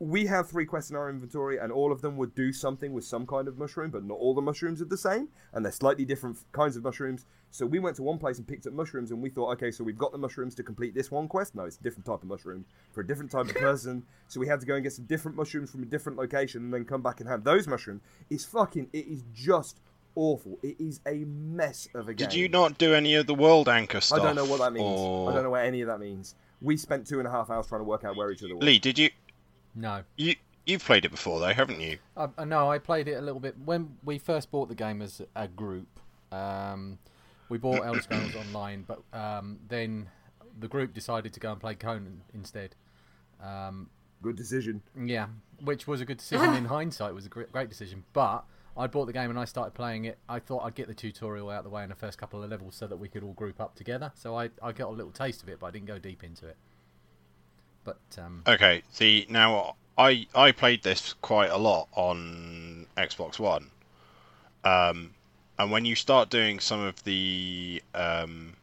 we 0.00 0.26
have 0.26 0.48
three 0.48 0.64
quests 0.64 0.90
in 0.90 0.96
our 0.96 1.10
inventory, 1.10 1.58
and 1.58 1.72
all 1.72 1.90
of 1.90 2.00
them 2.02 2.16
would 2.16 2.34
do 2.34 2.52
something 2.52 2.92
with 2.92 3.04
some 3.04 3.26
kind 3.26 3.48
of 3.48 3.58
mushroom, 3.58 3.90
but 3.90 4.04
not 4.04 4.14
all 4.18 4.32
the 4.34 4.40
mushrooms 4.42 4.80
are 4.80 4.84
the 4.86 4.96
same, 4.96 5.28
and 5.52 5.64
they're 5.64 5.72
slightly 5.72 6.04
different 6.04 6.38
kinds 6.52 6.76
of 6.76 6.84
mushrooms. 6.84 7.26
So 7.50 7.64
we 7.66 7.78
went 7.78 7.96
to 7.96 8.02
one 8.02 8.18
place 8.18 8.38
and 8.38 8.46
picked 8.46 8.66
up 8.66 8.74
mushrooms, 8.74 9.10
and 9.10 9.20
we 9.22 9.30
thought, 9.30 9.50
okay, 9.54 9.70
so 9.70 9.82
we've 9.82 9.98
got 9.98 10.12
the 10.12 10.18
mushrooms 10.18 10.54
to 10.56 10.62
complete 10.62 10.94
this 10.94 11.10
one 11.10 11.26
quest. 11.28 11.54
No, 11.54 11.64
it's 11.64 11.78
a 11.78 11.82
different 11.82 12.04
type 12.06 12.22
of 12.22 12.28
mushroom 12.28 12.64
for 12.92 13.00
a 13.00 13.06
different 13.06 13.30
type 13.30 13.46
of 13.46 13.54
person. 13.56 14.04
So 14.28 14.38
we 14.38 14.46
had 14.46 14.60
to 14.60 14.66
go 14.66 14.74
and 14.74 14.82
get 14.84 14.92
some 14.92 15.06
different 15.06 15.36
mushrooms 15.36 15.70
from 15.70 15.82
a 15.82 15.86
different 15.86 16.16
location, 16.18 16.62
and 16.64 16.72
then 16.74 16.84
come 16.84 17.02
back 17.02 17.20
and 17.20 17.28
have 17.28 17.42
those 17.44 17.66
mushrooms. 17.66 18.02
It's 18.30 18.44
fucking. 18.44 18.90
It 18.92 19.06
is 19.08 19.24
just 19.34 19.80
awful. 20.14 20.58
It 20.62 20.76
is 20.80 21.00
a 21.06 21.24
mess 21.24 21.88
of 21.94 22.08
a 22.08 22.14
game. 22.14 22.28
Did 22.28 22.34
you 22.34 22.48
not 22.48 22.76
do 22.78 22.94
any 22.94 23.14
of 23.14 23.26
the 23.26 23.34
world 23.34 23.68
anchor 23.68 24.00
stuff? 24.00 24.20
I 24.20 24.24
don't 24.24 24.36
know 24.36 24.44
what 24.44 24.60
that 24.60 24.72
means. 24.72 24.84
or- 25.00 25.30
I 25.30 25.34
don't 25.34 25.42
know 25.44 25.50
what 25.50 25.64
any 25.64 25.80
of 25.80 25.88
that 25.88 25.98
means. 26.00 26.34
We 26.60 26.76
spent 26.76 27.06
two 27.06 27.18
and 27.18 27.26
a 27.26 27.30
half 27.30 27.50
hours 27.50 27.66
trying 27.68 27.80
to 27.80 27.84
work 27.84 28.04
out 28.04 28.16
where 28.16 28.30
each 28.30 28.42
other 28.44 28.54
was. 28.56 28.64
Lee, 28.64 28.78
did 28.78 28.98
you? 28.98 29.10
No. 29.74 30.02
You 30.16 30.34
you've 30.66 30.84
played 30.84 31.04
it 31.04 31.10
before 31.10 31.40
though, 31.40 31.52
haven't 31.54 31.80
you? 31.80 31.98
I, 32.16 32.28
I 32.38 32.66
I 32.68 32.78
played 32.78 33.08
it 33.08 33.14
a 33.14 33.20
little 33.20 33.40
bit 33.40 33.56
when 33.64 33.96
we 34.04 34.18
first 34.18 34.50
bought 34.50 34.68
the 34.68 34.74
game 34.74 35.02
as 35.02 35.22
a 35.34 35.48
group. 35.48 35.88
Um, 36.32 36.98
we 37.48 37.58
bought 37.58 37.84
Elder 37.84 38.02
Scrolls 38.02 38.34
Online, 38.54 38.84
but 38.86 39.02
um, 39.18 39.58
then 39.68 40.08
the 40.58 40.68
group 40.68 40.92
decided 40.92 41.32
to 41.32 41.40
go 41.40 41.52
and 41.52 41.60
play 41.60 41.74
Conan 41.74 42.22
instead. 42.34 42.74
Um, 43.42 43.88
Good 44.20 44.36
decision. 44.36 44.82
yeah, 45.00 45.28
which 45.62 45.86
was 45.86 46.00
a 46.00 46.04
good 46.04 46.18
decision 46.18 46.54
in 46.54 46.64
hindsight. 46.76 47.10
It 47.10 47.14
was 47.14 47.26
a 47.26 47.28
great, 47.28 47.52
great 47.52 47.68
decision. 47.68 48.04
But 48.12 48.44
I 48.76 48.88
bought 48.88 49.06
the 49.06 49.12
game 49.12 49.30
and 49.30 49.38
I 49.38 49.44
started 49.44 49.74
playing 49.74 50.04
it. 50.06 50.18
I 50.28 50.40
thought 50.40 50.64
I'd 50.64 50.74
get 50.74 50.88
the 50.88 50.94
tutorial 50.94 51.50
out 51.50 51.58
of 51.58 51.64
the 51.64 51.70
way 51.70 51.82
in 51.84 51.88
the 51.88 51.94
first 51.94 52.18
couple 52.18 52.42
of 52.42 52.50
levels 52.50 52.74
so 52.74 52.86
that 52.88 52.96
we 52.96 53.08
could 53.08 53.22
all 53.22 53.32
group 53.32 53.60
up 53.60 53.74
together. 53.76 54.10
So 54.14 54.36
I, 54.36 54.50
I 54.62 54.72
got 54.72 54.88
a 54.88 54.92
little 54.94 55.12
taste 55.12 55.42
of 55.42 55.48
it, 55.48 55.60
but 55.60 55.66
I 55.66 55.70
didn't 55.70 55.86
go 55.86 55.98
deep 55.98 56.24
into 56.24 56.46
it. 56.46 56.56
But 57.88 58.22
um, 58.22 58.42
Okay, 58.46 58.82
see 58.92 59.26
now 59.30 59.76
I 59.96 60.26
I 60.34 60.52
played 60.52 60.82
this 60.82 61.14
quite 61.22 61.50
a 61.50 61.56
lot 61.56 61.88
on 61.92 62.86
Xbox 62.96 63.38
One. 63.38 63.70
Um, 64.64 65.14
and 65.58 65.70
when 65.70 65.84
you 65.84 65.94
start 65.94 66.28
doing 66.28 66.60
some 66.60 66.80
of 66.80 67.02
the 67.04 67.82
um, 67.94 68.54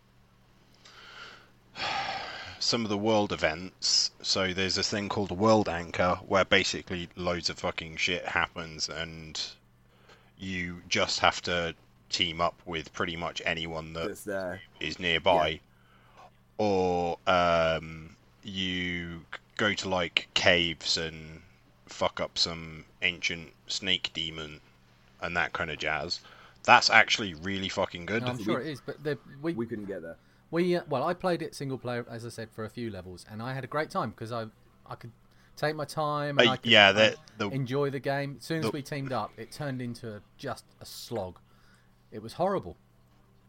some 2.59 2.83
of 2.83 2.89
the 2.89 2.97
world 2.97 3.31
events, 3.33 4.11
so 4.21 4.53
there's 4.53 4.75
this 4.75 4.89
thing 4.89 5.09
called 5.09 5.31
a 5.31 5.35
world 5.35 5.69
anchor 5.69 6.19
where 6.27 6.45
basically 6.45 7.09
loads 7.15 7.49
of 7.49 7.57
fucking 7.59 7.97
shit 7.97 8.25
happens 8.25 8.89
and 8.89 9.41
you 10.37 10.81
just 10.87 11.19
have 11.19 11.41
to 11.41 11.73
team 12.09 12.41
up 12.41 12.61
with 12.65 12.93
pretty 12.93 13.15
much 13.15 13.41
anyone 13.45 13.93
that 13.93 14.07
That's 14.07 14.23
there. 14.23 14.61
is 14.79 14.99
nearby, 14.99 15.59
or 16.57 17.17
um, 17.25 18.14
you 18.45 19.21
go 19.57 19.73
to 19.73 19.89
like 19.89 20.27
caves 20.33 20.97
and 20.97 21.41
fuck 21.87 22.19
up 22.19 22.37
some 22.37 22.85
ancient 23.01 23.51
snake 23.67 24.11
demon 24.13 24.59
and 25.21 25.35
that 25.37 25.53
kind 25.53 25.69
of 25.71 25.77
jazz. 25.77 26.19
That's 26.63 26.89
actually 26.89 27.33
really 27.35 27.69
fucking 27.69 28.05
good. 28.05 28.23
no, 28.23 28.29
I'm 28.29 28.43
sure 28.43 28.59
it 28.59 28.67
is. 28.67 28.81
But 28.85 29.03
the, 29.03 29.17
we 29.41 29.53
We 29.53 29.65
couldn't 29.65 29.85
get 29.85 30.01
there. 30.01 30.17
We 30.51 30.75
uh, 30.75 30.81
well, 30.89 31.03
I 31.03 31.13
played 31.13 31.41
it 31.41 31.55
single 31.55 31.77
player, 31.77 32.05
as 32.09 32.25
I 32.25 32.29
said, 32.29 32.49
for 32.51 32.65
a 32.65 32.69
few 32.69 32.89
levels, 32.89 33.25
and 33.31 33.41
I 33.41 33.53
had 33.53 33.63
a 33.63 33.67
great 33.67 33.89
time 33.89 34.11
because 34.11 34.31
I 34.31 34.45
I 34.87 34.95
could 34.95 35.11
take 35.57 35.75
my 35.75 35.85
time 35.85 36.37
and 36.37 36.47
Uh, 36.47 36.51
I 36.51 36.57
could 36.57 36.71
yeah, 36.71 36.91
the- 36.91 37.17
the- 37.37 37.49
enjoy 37.49 37.89
the 37.89 37.99
game. 37.99 38.35
As 38.39 38.45
soon 38.45 38.59
as 38.59 38.65
the- 38.65 38.71
we 38.71 38.81
teamed 38.81 39.11
up, 39.11 39.31
it 39.37 39.51
turned 39.51 39.81
into 39.81 40.21
just 40.37 40.65
a 40.81 40.85
slog. 40.85 41.39
It 42.11 42.21
was 42.21 42.33
horrible. 42.33 42.77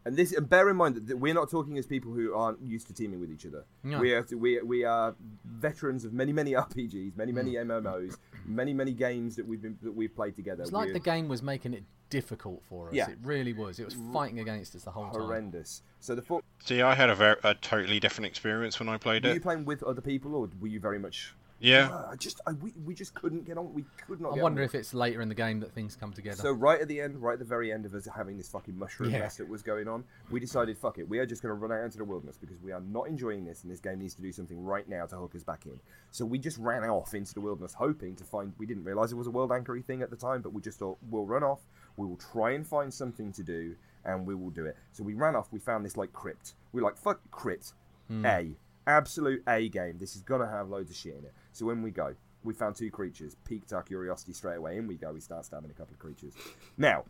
And 0.07 0.15
this, 0.15 0.31
and 0.31 0.47
bear 0.49 0.69
in 0.69 0.77
mind 0.77 0.95
that- 0.95 1.07
that 1.07 1.17
we're 1.17 1.33
not 1.33 1.49
talking 1.49 1.77
as 1.77 1.85
people 1.85 2.13
who 2.13 2.33
aren't 2.33 2.61
used 2.61 2.87
to 2.87 2.93
teaming 2.93 3.19
with 3.19 3.29
each 3.31 3.45
other. 3.45 3.65
No. 3.83 3.99
We 3.99 4.13
are, 4.13 4.25
we, 4.35 4.61
we 4.61 4.83
are 4.85 5.15
veterans 5.45 6.05
of 6.05 6.13
many, 6.13 6.33
many 6.33 6.51
RPGs, 6.67 7.15
many, 7.17 7.31
many. 7.31 7.53
MMOs, 7.53 8.17
many, 8.45 8.73
many 8.73 8.93
games 8.93 9.35
that 9.35 9.45
we've 9.45 9.61
been 9.61 9.77
that 9.83 9.91
we've 9.95 10.15
played 10.15 10.35
together. 10.35 10.63
It's 10.63 10.71
like 10.71 10.87
We're 10.87 10.93
the 10.93 10.99
game 10.99 11.27
was 11.27 11.43
making 11.43 11.73
it 11.73 11.83
difficult 12.09 12.63
for 12.69 12.87
us. 12.89 12.93
Yeah. 12.95 13.09
It 13.09 13.17
really 13.23 13.51
was. 13.53 13.79
It 13.79 13.85
was 13.85 13.95
fighting 14.13 14.39
against 14.39 14.75
us 14.75 14.83
the 14.83 14.91
whole 14.91 15.09
time. 15.11 15.21
horrendous. 15.21 15.81
So 15.99 16.15
the 16.15 16.21
fo- 16.21 16.41
See, 16.63 16.81
I 16.81 16.95
had 16.95 17.09
a 17.09 17.15
very 17.15 17.35
a 17.43 17.53
totally 17.55 17.99
different 17.99 18.27
experience 18.27 18.79
when 18.79 18.87
I 18.87 18.97
played 18.97 19.25
it. 19.25 19.27
were 19.29 19.33
you 19.33 19.41
playing 19.41 19.65
with 19.65 19.83
other 19.83 20.01
people, 20.01 20.33
or 20.35 20.49
were 20.61 20.67
you 20.67 20.79
very 20.79 20.99
much? 20.99 21.33
Yeah, 21.59 21.89
Uh, 21.89 22.09
I 22.11 22.15
just, 22.15 22.39
I, 22.45 22.51
we, 22.51 22.71
we 22.85 22.93
just 22.93 23.15
couldn't 23.15 23.45
get 23.45 23.57
on. 23.57 23.73
We 23.73 23.83
could 24.05 24.21
not. 24.21 24.33
I 24.33 24.35
get 24.35 24.43
wonder 24.43 24.61
on. 24.61 24.65
if 24.65 24.75
it's 24.75 24.93
later 24.93 25.21
in 25.21 25.29
the 25.29 25.33
game 25.35 25.59
that 25.61 25.71
things 25.73 25.95
come 25.95 26.13
together. 26.13 26.37
So 26.41 26.51
right 26.51 26.79
at 26.79 26.87
the 26.87 27.01
end, 27.01 27.19
right 27.19 27.33
at 27.33 27.39
the 27.39 27.45
very 27.45 27.71
end 27.71 27.85
of 27.87 27.95
us 27.95 28.07
having 28.15 28.37
this 28.37 28.47
fucking 28.49 28.77
mushroom 28.77 29.09
Yeah. 29.09 29.19
mess 29.19 29.37
that 29.37 29.49
was 29.49 29.63
going 29.63 29.87
on, 29.87 30.03
we 30.29 30.39
decided, 30.39 30.77
fuck 30.77 30.99
it, 30.99 31.09
we 31.09 31.17
are 31.17 31.25
just 31.25 31.41
going 31.41 31.49
to 31.49 31.55
run 31.59 31.71
out 31.71 31.83
into 31.83 31.97
the 31.97 32.03
wilderness 32.05 32.37
because 32.37 32.61
we 32.61 32.71
are 32.71 32.81
not 32.81 33.07
enjoying 33.07 33.43
this, 33.43 33.63
and 33.63 33.71
this 33.71 33.79
game 33.79 33.97
needs 33.99 34.13
to 34.15 34.21
do 34.21 34.31
something 34.31 34.63
right 34.63 34.87
now 34.87 35.07
to 35.07 35.15
hook 35.15 35.33
us 35.35 35.43
back 35.43 35.65
in. 35.65 35.79
So 36.11 36.25
we 36.25 36.37
just 36.37 36.57
ran 36.59 36.83
off 36.83 37.15
into 37.15 37.33
the 37.33 37.41
wilderness, 37.41 37.73
hoping 37.73 38.15
to 38.17 38.23
find. 38.23 38.53
We 38.59 38.67
didn't 38.67 38.83
realize 38.83 39.11
it 39.11 39.15
was 39.15 39.27
a 39.27 39.31
world 39.31 39.49
anchory 39.49 39.83
thing 39.83 40.03
at 40.03 40.09
the 40.11 40.15
time, 40.15 40.41
but 40.43 40.53
we 40.53 40.61
just 40.61 40.77
thought 40.77 40.97
we'll 41.09 41.25
run 41.25 41.43
off, 41.43 41.61
we 41.97 42.05
will 42.05 42.17
try 42.17 42.51
and 42.51 42.67
find 42.67 42.93
something 42.93 43.31
to 43.33 43.41
do, 43.41 43.75
and 44.05 44.27
we 44.27 44.35
will 44.35 44.51
do 44.51 44.65
it. 44.65 44.77
So 44.91 45.03
we 45.03 45.15
ran 45.15 45.35
off. 45.35 45.47
We 45.51 45.57
found 45.59 45.83
this 45.83 45.97
like 45.97 46.13
crypt. 46.13 46.53
We 46.71 46.81
were 46.81 46.87
like, 46.87 46.97
fuck 46.97 47.19
crypt, 47.31 47.73
A, 48.11 48.55
absolute 48.85 49.43
A 49.47 49.67
game. 49.69 49.97
This 49.99 50.15
is 50.15 50.21
gonna 50.21 50.47
have 50.47 50.69
loads 50.69 50.89
of 50.91 50.95
shit 50.95 51.15
in 51.17 51.25
it. 51.25 51.33
So 51.57 51.65
when 51.65 51.81
we 51.81 51.89
go, 51.89 52.13
we 52.43 52.53
found 52.53 52.75
two 52.75 52.91
creatures. 52.91 53.35
Piqued 53.43 53.73
our 53.73 53.81
curiosity 53.81 54.31
straight 54.33 54.57
away. 54.57 54.77
In 54.77 54.85
we 54.85 54.95
go. 54.95 55.11
We 55.11 55.21
start 55.21 55.43
stabbing 55.43 55.71
a 55.71 55.73
couple 55.73 55.93
of 55.93 55.99
creatures. 55.99 56.33
Now, 56.77 57.05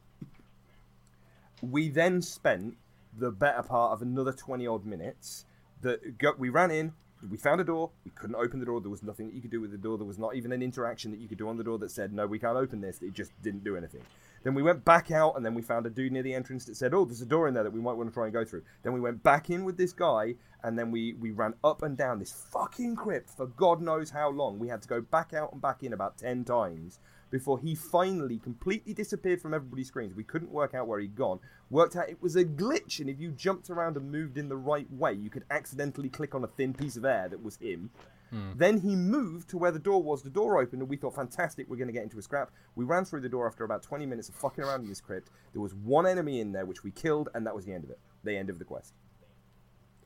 we 1.61 1.89
then 1.89 2.21
spent 2.21 2.77
the 3.17 3.31
better 3.31 3.61
part 3.61 3.91
of 3.91 4.01
another 4.01 4.31
20 4.31 4.65
odd 4.65 4.85
minutes 4.85 5.45
that 5.81 6.17
go, 6.17 6.33
we 6.37 6.49
ran 6.49 6.71
in 6.71 6.93
we 7.31 7.37
found 7.37 7.59
a 7.59 7.63
door 7.63 7.89
we 8.05 8.11
couldn't 8.11 8.35
open 8.35 8.59
the 8.59 8.65
door 8.65 8.79
there 8.79 8.91
was 8.91 9.01
nothing 9.01 9.27
that 9.27 9.33
you 9.33 9.41
could 9.41 9.49
do 9.49 9.59
with 9.59 9.71
the 9.71 9.77
door 9.77 9.97
there 9.97 10.05
was 10.05 10.19
not 10.19 10.35
even 10.35 10.51
an 10.51 10.61
interaction 10.61 11.09
that 11.09 11.19
you 11.19 11.27
could 11.27 11.37
do 11.37 11.49
on 11.49 11.57
the 11.57 11.63
door 11.63 11.79
that 11.79 11.89
said 11.89 12.13
no 12.13 12.27
we 12.27 12.37
can't 12.37 12.57
open 12.57 12.79
this 12.79 13.01
it 13.01 13.13
just 13.13 13.31
didn't 13.41 13.63
do 13.63 13.75
anything 13.75 14.01
then 14.47 14.55
we 14.55 14.63
went 14.63 14.85
back 14.85 15.11
out 15.11 15.35
and 15.35 15.45
then 15.45 15.53
we 15.53 15.61
found 15.61 15.85
a 15.85 15.89
dude 15.89 16.13
near 16.13 16.23
the 16.23 16.33
entrance 16.33 16.63
that 16.65 16.77
said 16.77 16.93
oh 16.93 17.03
there's 17.03 17.21
a 17.21 17.25
door 17.25 17.49
in 17.49 17.53
there 17.53 17.63
that 17.63 17.73
we 17.73 17.81
might 17.81 17.97
want 17.97 18.09
to 18.09 18.13
try 18.13 18.23
and 18.23 18.33
go 18.33 18.45
through 18.45 18.63
then 18.83 18.93
we 18.93 18.99
went 19.01 19.21
back 19.21 19.49
in 19.49 19.65
with 19.65 19.75
this 19.75 19.91
guy 19.91 20.33
and 20.63 20.79
then 20.79 20.89
we 20.89 21.13
we 21.19 21.31
ran 21.31 21.53
up 21.65 21.83
and 21.83 21.97
down 21.97 22.17
this 22.17 22.31
fucking 22.31 22.95
crypt 22.95 23.29
for 23.29 23.45
god 23.45 23.81
knows 23.81 24.09
how 24.09 24.29
long 24.29 24.57
we 24.57 24.69
had 24.69 24.81
to 24.81 24.87
go 24.87 25.01
back 25.01 25.33
out 25.33 25.51
and 25.51 25.61
back 25.61 25.83
in 25.83 25.91
about 25.91 26.17
10 26.17 26.45
times 26.45 26.99
before 27.29 27.59
he 27.59 27.75
finally 27.75 28.37
completely 28.37 28.93
disappeared 28.93 29.41
from 29.41 29.53
everybody's 29.53 29.87
screens. 29.87 30.15
We 30.15 30.23
couldn't 30.23 30.51
work 30.51 30.73
out 30.73 30.87
where 30.87 30.99
he'd 30.99 31.15
gone. 31.15 31.39
Worked 31.69 31.95
out 31.95 32.09
it 32.09 32.21
was 32.21 32.35
a 32.35 32.45
glitch, 32.45 32.99
and 32.99 33.09
if 33.09 33.19
you 33.19 33.31
jumped 33.31 33.69
around 33.69 33.97
and 33.97 34.11
moved 34.11 34.37
in 34.37 34.49
the 34.49 34.55
right 34.55 34.91
way, 34.91 35.13
you 35.13 35.29
could 35.29 35.43
accidentally 35.51 36.09
click 36.09 36.33
on 36.33 36.43
a 36.43 36.47
thin 36.47 36.73
piece 36.73 36.95
of 36.95 37.05
air 37.05 37.27
that 37.29 37.43
was 37.43 37.57
him. 37.57 37.89
Hmm. 38.29 38.51
Then 38.55 38.79
he 38.81 38.95
moved 38.95 39.49
to 39.49 39.57
where 39.57 39.71
the 39.71 39.79
door 39.79 40.01
was. 40.03 40.21
The 40.23 40.29
door 40.29 40.59
opened, 40.61 40.81
and 40.81 40.89
we 40.89 40.97
thought, 40.97 41.15
fantastic, 41.15 41.69
we're 41.69 41.77
going 41.77 41.87
to 41.87 41.93
get 41.93 42.03
into 42.03 42.17
a 42.19 42.21
scrap. 42.21 42.51
We 42.75 42.85
ran 42.85 43.05
through 43.05 43.21
the 43.21 43.29
door 43.29 43.47
after 43.47 43.63
about 43.63 43.83
20 43.83 44.05
minutes 44.05 44.29
of 44.29 44.35
fucking 44.35 44.63
around 44.63 44.81
in 44.81 44.89
this 44.89 45.01
crypt. 45.01 45.29
There 45.53 45.61
was 45.61 45.73
one 45.73 46.05
enemy 46.05 46.39
in 46.39 46.51
there, 46.51 46.65
which 46.65 46.83
we 46.83 46.91
killed, 46.91 47.29
and 47.33 47.45
that 47.45 47.55
was 47.55 47.65
the 47.65 47.73
end 47.73 47.83
of 47.83 47.89
it. 47.89 47.99
The 48.23 48.35
end 48.35 48.49
of 48.49 48.59
the 48.59 48.65
quest. 48.65 48.93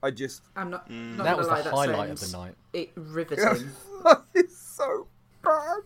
I 0.04 0.12
just. 0.12 0.44
I'm 0.56 0.70
not. 0.70 0.88
Hmm. 0.88 1.18
not 1.18 1.24
That 1.24 1.36
gonna 1.36 1.38
was 1.38 1.48
the 1.48 1.54
lie, 1.54 1.62
that 1.62 1.74
highlight 1.74 2.10
of 2.10 2.20
the 2.20 2.38
night. 2.38 2.56
It 2.74 2.92
riveting. 2.96 3.70
it's 4.34 4.58
so 4.58 5.08
bad. 5.44 5.82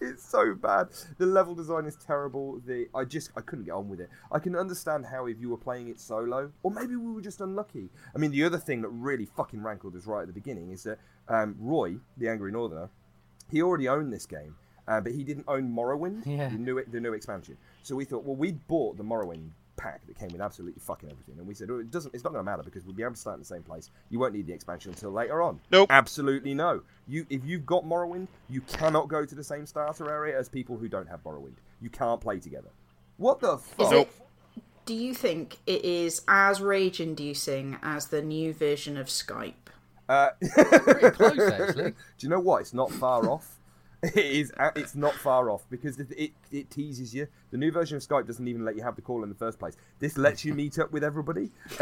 It's 0.00 0.24
so 0.24 0.54
bad. 0.54 0.88
The 1.18 1.26
level 1.26 1.54
design 1.54 1.84
is 1.86 1.96
terrible. 1.96 2.60
The 2.66 2.88
I 2.94 3.04
just 3.04 3.30
I 3.36 3.40
couldn't 3.42 3.66
get 3.66 3.72
on 3.72 3.88
with 3.88 4.00
it. 4.00 4.08
I 4.32 4.38
can 4.38 4.56
understand 4.56 5.06
how 5.06 5.26
if 5.26 5.38
you 5.40 5.50
were 5.50 5.56
playing 5.58 5.88
it 5.88 6.00
solo, 6.00 6.50
or 6.62 6.70
maybe 6.70 6.96
we 6.96 7.12
were 7.12 7.20
just 7.20 7.40
unlucky. 7.40 7.90
I 8.14 8.18
mean, 8.18 8.30
the 8.30 8.44
other 8.44 8.58
thing 8.58 8.80
that 8.82 8.88
really 8.88 9.26
fucking 9.26 9.62
rankled 9.62 9.94
us 9.96 10.06
right 10.06 10.22
at 10.22 10.26
the 10.26 10.32
beginning 10.32 10.70
is 10.70 10.82
that 10.84 10.98
um, 11.28 11.54
Roy, 11.58 11.96
the 12.16 12.28
Angry 12.28 12.50
Northerner, 12.52 12.88
he 13.50 13.62
already 13.62 13.88
owned 13.88 14.12
this 14.12 14.26
game, 14.26 14.56
uh, 14.88 15.00
but 15.00 15.12
he 15.12 15.22
didn't 15.22 15.44
own 15.48 15.70
Morrowind, 15.70 16.24
Yeah. 16.24 16.48
the 16.48 16.56
new 16.58 16.82
the 16.84 17.00
new 17.00 17.12
expansion. 17.12 17.56
So 17.82 17.94
we 17.94 18.04
thought, 18.04 18.24
well, 18.24 18.36
we 18.36 18.52
bought 18.52 18.96
the 18.96 19.04
Morrowind 19.04 19.50
pack 19.80 20.06
that 20.06 20.18
came 20.18 20.28
with 20.28 20.40
absolutely 20.40 20.80
fucking 20.80 21.10
everything, 21.10 21.36
and 21.38 21.46
we 21.46 21.54
said, 21.54 21.68
oh, 21.70 21.78
it 21.78 21.90
doesn't, 21.90 22.14
it's 22.14 22.22
not 22.22 22.32
going 22.32 22.44
to 22.44 22.50
matter 22.50 22.62
because 22.62 22.84
we'll 22.84 22.94
be 22.94 23.02
able 23.02 23.14
to 23.14 23.20
start 23.20 23.34
in 23.34 23.40
the 23.40 23.46
same 23.46 23.62
place. 23.62 23.90
You 24.10 24.18
won't 24.18 24.34
need 24.34 24.46
the 24.46 24.52
expansion 24.52 24.90
until 24.92 25.10
later 25.10 25.42
on. 25.42 25.60
Nope. 25.70 25.90
Absolutely 25.90 26.54
no. 26.54 26.82
You, 27.08 27.26
if 27.30 27.44
you've 27.44 27.66
got 27.66 27.84
Morrowind, 27.84 28.28
you 28.48 28.60
cannot 28.60 29.08
go 29.08 29.24
to 29.24 29.34
the 29.34 29.44
same 29.44 29.66
starter 29.66 30.10
area 30.10 30.38
as 30.38 30.48
people 30.48 30.76
who 30.76 30.88
don't 30.88 31.08
have 31.08 31.22
Morrowind. 31.24 31.56
You 31.80 31.90
can't 31.90 32.20
play 32.20 32.38
together. 32.38 32.68
What 33.16 33.40
the 33.40 33.58
fuck? 33.58 33.90
Nope. 33.90 34.10
Do 34.86 34.94
you 34.94 35.14
think 35.14 35.58
it 35.66 35.84
is 35.84 36.22
as 36.26 36.60
rage-inducing 36.60 37.78
as 37.82 38.08
the 38.08 38.22
new 38.22 38.52
version 38.52 38.96
of 38.96 39.06
Skype? 39.06 39.54
Uh, 40.08 40.30
Pretty 40.40 41.10
close, 41.10 41.38
actually. 41.38 41.90
Do 41.92 41.94
you 42.18 42.28
know 42.28 42.40
what? 42.40 42.62
It's 42.62 42.74
not 42.74 42.90
far 42.90 43.28
off. 43.30 43.59
It 44.14 44.16
is. 44.16 44.52
uh, 44.58 44.70
It's 44.76 44.94
not 44.94 45.12
far 45.14 45.50
off 45.50 45.64
because 45.70 45.98
it, 46.00 46.08
it 46.16 46.30
it 46.50 46.70
teases 46.70 47.14
you. 47.14 47.26
The 47.50 47.58
new 47.58 47.70
version 47.70 47.96
of 47.98 48.02
Skype 48.02 48.26
doesn't 48.26 48.48
even 48.48 48.64
let 48.64 48.74
you 48.76 48.82
have 48.82 48.96
the 48.96 49.02
call 49.02 49.22
in 49.22 49.28
the 49.28 49.34
first 49.34 49.58
place. 49.58 49.76
This 49.98 50.16
lets 50.16 50.42
you 50.44 50.54
meet 50.54 50.78
up 50.78 50.90
with 50.90 51.04
everybody. 51.04 51.50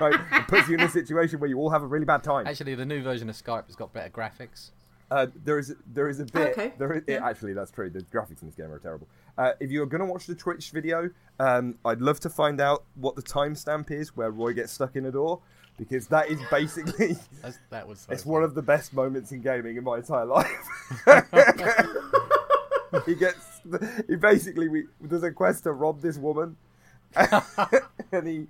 right? 0.00 0.14
It 0.32 0.48
puts 0.48 0.68
you 0.68 0.74
in 0.74 0.80
a 0.82 0.88
situation 0.88 1.40
where 1.40 1.50
you 1.50 1.58
all 1.58 1.70
have 1.70 1.82
a 1.82 1.86
really 1.86 2.04
bad 2.04 2.22
time. 2.22 2.46
Actually, 2.46 2.74
the 2.74 2.86
new 2.86 3.02
version 3.02 3.28
of 3.28 3.34
Skype 3.36 3.66
has 3.66 3.76
got 3.76 3.92
better 3.92 4.10
graphics. 4.10 4.70
Uh, 5.10 5.26
there 5.44 5.58
is 5.58 5.74
there 5.92 6.08
is 6.08 6.20
a 6.20 6.24
bit. 6.24 6.52
Okay, 6.56 6.72
There 6.78 6.92
is, 6.92 7.02
yeah. 7.06 7.26
actually 7.26 7.52
that's 7.52 7.70
true. 7.70 7.90
The 7.90 8.00
graphics 8.00 8.40
in 8.42 8.48
this 8.48 8.54
game 8.54 8.70
are 8.72 8.78
terrible. 8.78 9.06
Uh, 9.36 9.52
if 9.60 9.70
you're 9.70 9.86
going 9.86 10.00
to 10.00 10.06
watch 10.10 10.26
the 10.26 10.34
Twitch 10.34 10.70
video, 10.70 11.10
um, 11.40 11.74
I'd 11.84 12.00
love 12.00 12.20
to 12.20 12.30
find 12.30 12.60
out 12.60 12.84
what 12.94 13.14
the 13.16 13.22
timestamp 13.22 13.90
is 13.90 14.16
where 14.16 14.30
Roy 14.30 14.52
gets 14.54 14.72
stuck 14.72 14.96
in 14.96 15.04
a 15.06 15.10
door, 15.12 15.40
because 15.78 16.06
that 16.08 16.28
is 16.28 16.40
basically 16.50 17.16
That's, 17.42 17.58
that 17.70 17.88
was. 17.88 18.00
So 18.00 18.12
it's 18.12 18.22
funny. 18.22 18.32
one 18.32 18.44
of 18.44 18.54
the 18.54 18.62
best 18.62 18.92
moments 18.92 19.32
in 19.32 19.40
gaming 19.40 19.76
in 19.76 19.84
my 19.84 19.98
entire 19.98 20.24
life. 20.24 20.68
he 23.06 23.14
gets 23.14 23.60
he 24.08 24.16
basically 24.16 24.68
we 24.68 24.84
there's 25.00 25.22
a 25.22 25.32
quest 25.32 25.64
to 25.64 25.72
rob 25.72 26.00
this 26.00 26.16
woman, 26.16 26.56
and 27.16 28.26
he 28.26 28.46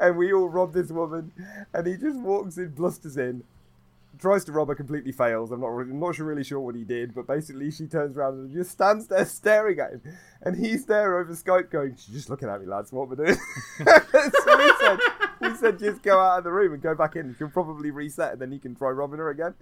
and 0.00 0.16
we 0.16 0.32
all 0.32 0.48
rob 0.48 0.72
this 0.72 0.90
woman, 0.90 1.32
and 1.72 1.86
he 1.86 1.96
just 1.96 2.18
walks 2.18 2.56
in, 2.56 2.70
blusters 2.70 3.16
in, 3.16 3.44
tries 4.18 4.44
to 4.44 4.52
rob 4.52 4.68
her, 4.68 4.74
completely 4.74 5.12
fails. 5.12 5.52
I'm 5.52 5.60
not 5.60 5.68
really, 5.68 5.90
I'm 5.90 6.00
not 6.00 6.14
sure, 6.14 6.26
really 6.26 6.44
sure 6.44 6.60
what 6.60 6.74
he 6.74 6.84
did, 6.84 7.14
but 7.14 7.26
basically 7.26 7.70
she 7.70 7.86
turns 7.86 8.16
around 8.16 8.34
and 8.34 8.52
just 8.52 8.70
stands 8.70 9.06
there 9.06 9.24
staring 9.24 9.78
at 9.78 9.92
him, 9.92 10.02
and 10.42 10.56
he's 10.56 10.86
there 10.86 11.18
over 11.18 11.32
Skype 11.32 11.70
going, 11.70 11.96
"She's 11.96 12.14
just 12.14 12.30
looking 12.30 12.48
at 12.48 12.60
me, 12.60 12.66
lads. 12.66 12.92
What 12.92 13.08
we're 13.08 13.16
doing." 13.16 13.36
so 13.36 13.84
we 13.84 14.72
said, 14.80 14.98
we 14.98 15.15
said, 15.56 15.78
just 15.78 16.02
go 16.02 16.20
out 16.20 16.38
of 16.38 16.44
the 16.44 16.52
room 16.52 16.72
and 16.72 16.82
go 16.82 16.94
back 16.94 17.16
in. 17.16 17.28
You 17.28 17.34
can 17.34 17.50
probably 17.50 17.90
reset, 17.90 18.32
and 18.32 18.40
then 18.40 18.52
you 18.52 18.60
can 18.60 18.74
try 18.74 18.90
robbing 18.90 19.18
her 19.18 19.30
again. 19.30 19.54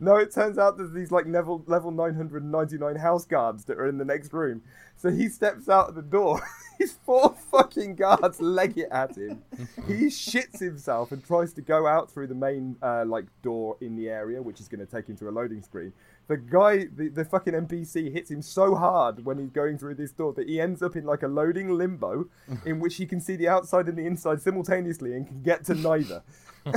No, 0.00 0.16
it 0.16 0.32
turns 0.32 0.58
out 0.58 0.76
there's 0.76 0.92
these 0.92 1.12
like 1.12 1.26
level 1.26 1.62
level 1.66 1.90
999 1.90 2.96
house 2.96 3.24
guards 3.24 3.64
that 3.66 3.78
are 3.78 3.86
in 3.86 3.98
the 3.98 4.04
next 4.04 4.32
room. 4.32 4.62
So 4.96 5.10
he 5.10 5.28
steps 5.28 5.68
out 5.68 5.88
of 5.88 5.94
the 5.94 6.02
door. 6.02 6.40
These 6.78 6.98
four 7.04 7.34
fucking 7.50 7.96
guards 7.96 8.40
leg 8.40 8.76
it 8.78 8.88
at 8.90 9.16
him. 9.16 9.42
He 9.86 10.06
shits 10.06 10.58
himself 10.58 11.12
and 11.12 11.24
tries 11.24 11.52
to 11.54 11.62
go 11.62 11.86
out 11.86 12.10
through 12.10 12.28
the 12.28 12.34
main 12.34 12.76
uh, 12.82 13.04
like 13.06 13.26
door 13.42 13.76
in 13.80 13.94
the 13.94 14.08
area, 14.08 14.42
which 14.42 14.58
is 14.60 14.68
going 14.68 14.84
to 14.84 14.90
take 14.90 15.08
him 15.08 15.16
to 15.18 15.28
a 15.28 15.30
loading 15.30 15.62
screen. 15.62 15.92
The 16.32 16.38
guy, 16.38 16.86
the, 16.86 17.10
the 17.10 17.26
fucking 17.26 17.52
NPC, 17.52 18.10
hits 18.10 18.30
him 18.30 18.40
so 18.40 18.74
hard 18.74 19.26
when 19.26 19.36
he's 19.36 19.50
going 19.50 19.76
through 19.76 19.96
this 19.96 20.12
door 20.12 20.32
that 20.32 20.48
he 20.48 20.62
ends 20.62 20.82
up 20.82 20.96
in 20.96 21.04
like 21.04 21.22
a 21.22 21.28
loading 21.28 21.76
limbo, 21.76 22.30
in 22.64 22.80
which 22.80 22.96
he 22.96 23.04
can 23.04 23.20
see 23.20 23.36
the 23.36 23.48
outside 23.48 23.86
and 23.86 23.98
the 23.98 24.06
inside 24.06 24.40
simultaneously 24.40 25.12
and 25.12 25.26
can 25.26 25.42
get 25.42 25.62
to 25.66 25.74
neither. 25.74 26.22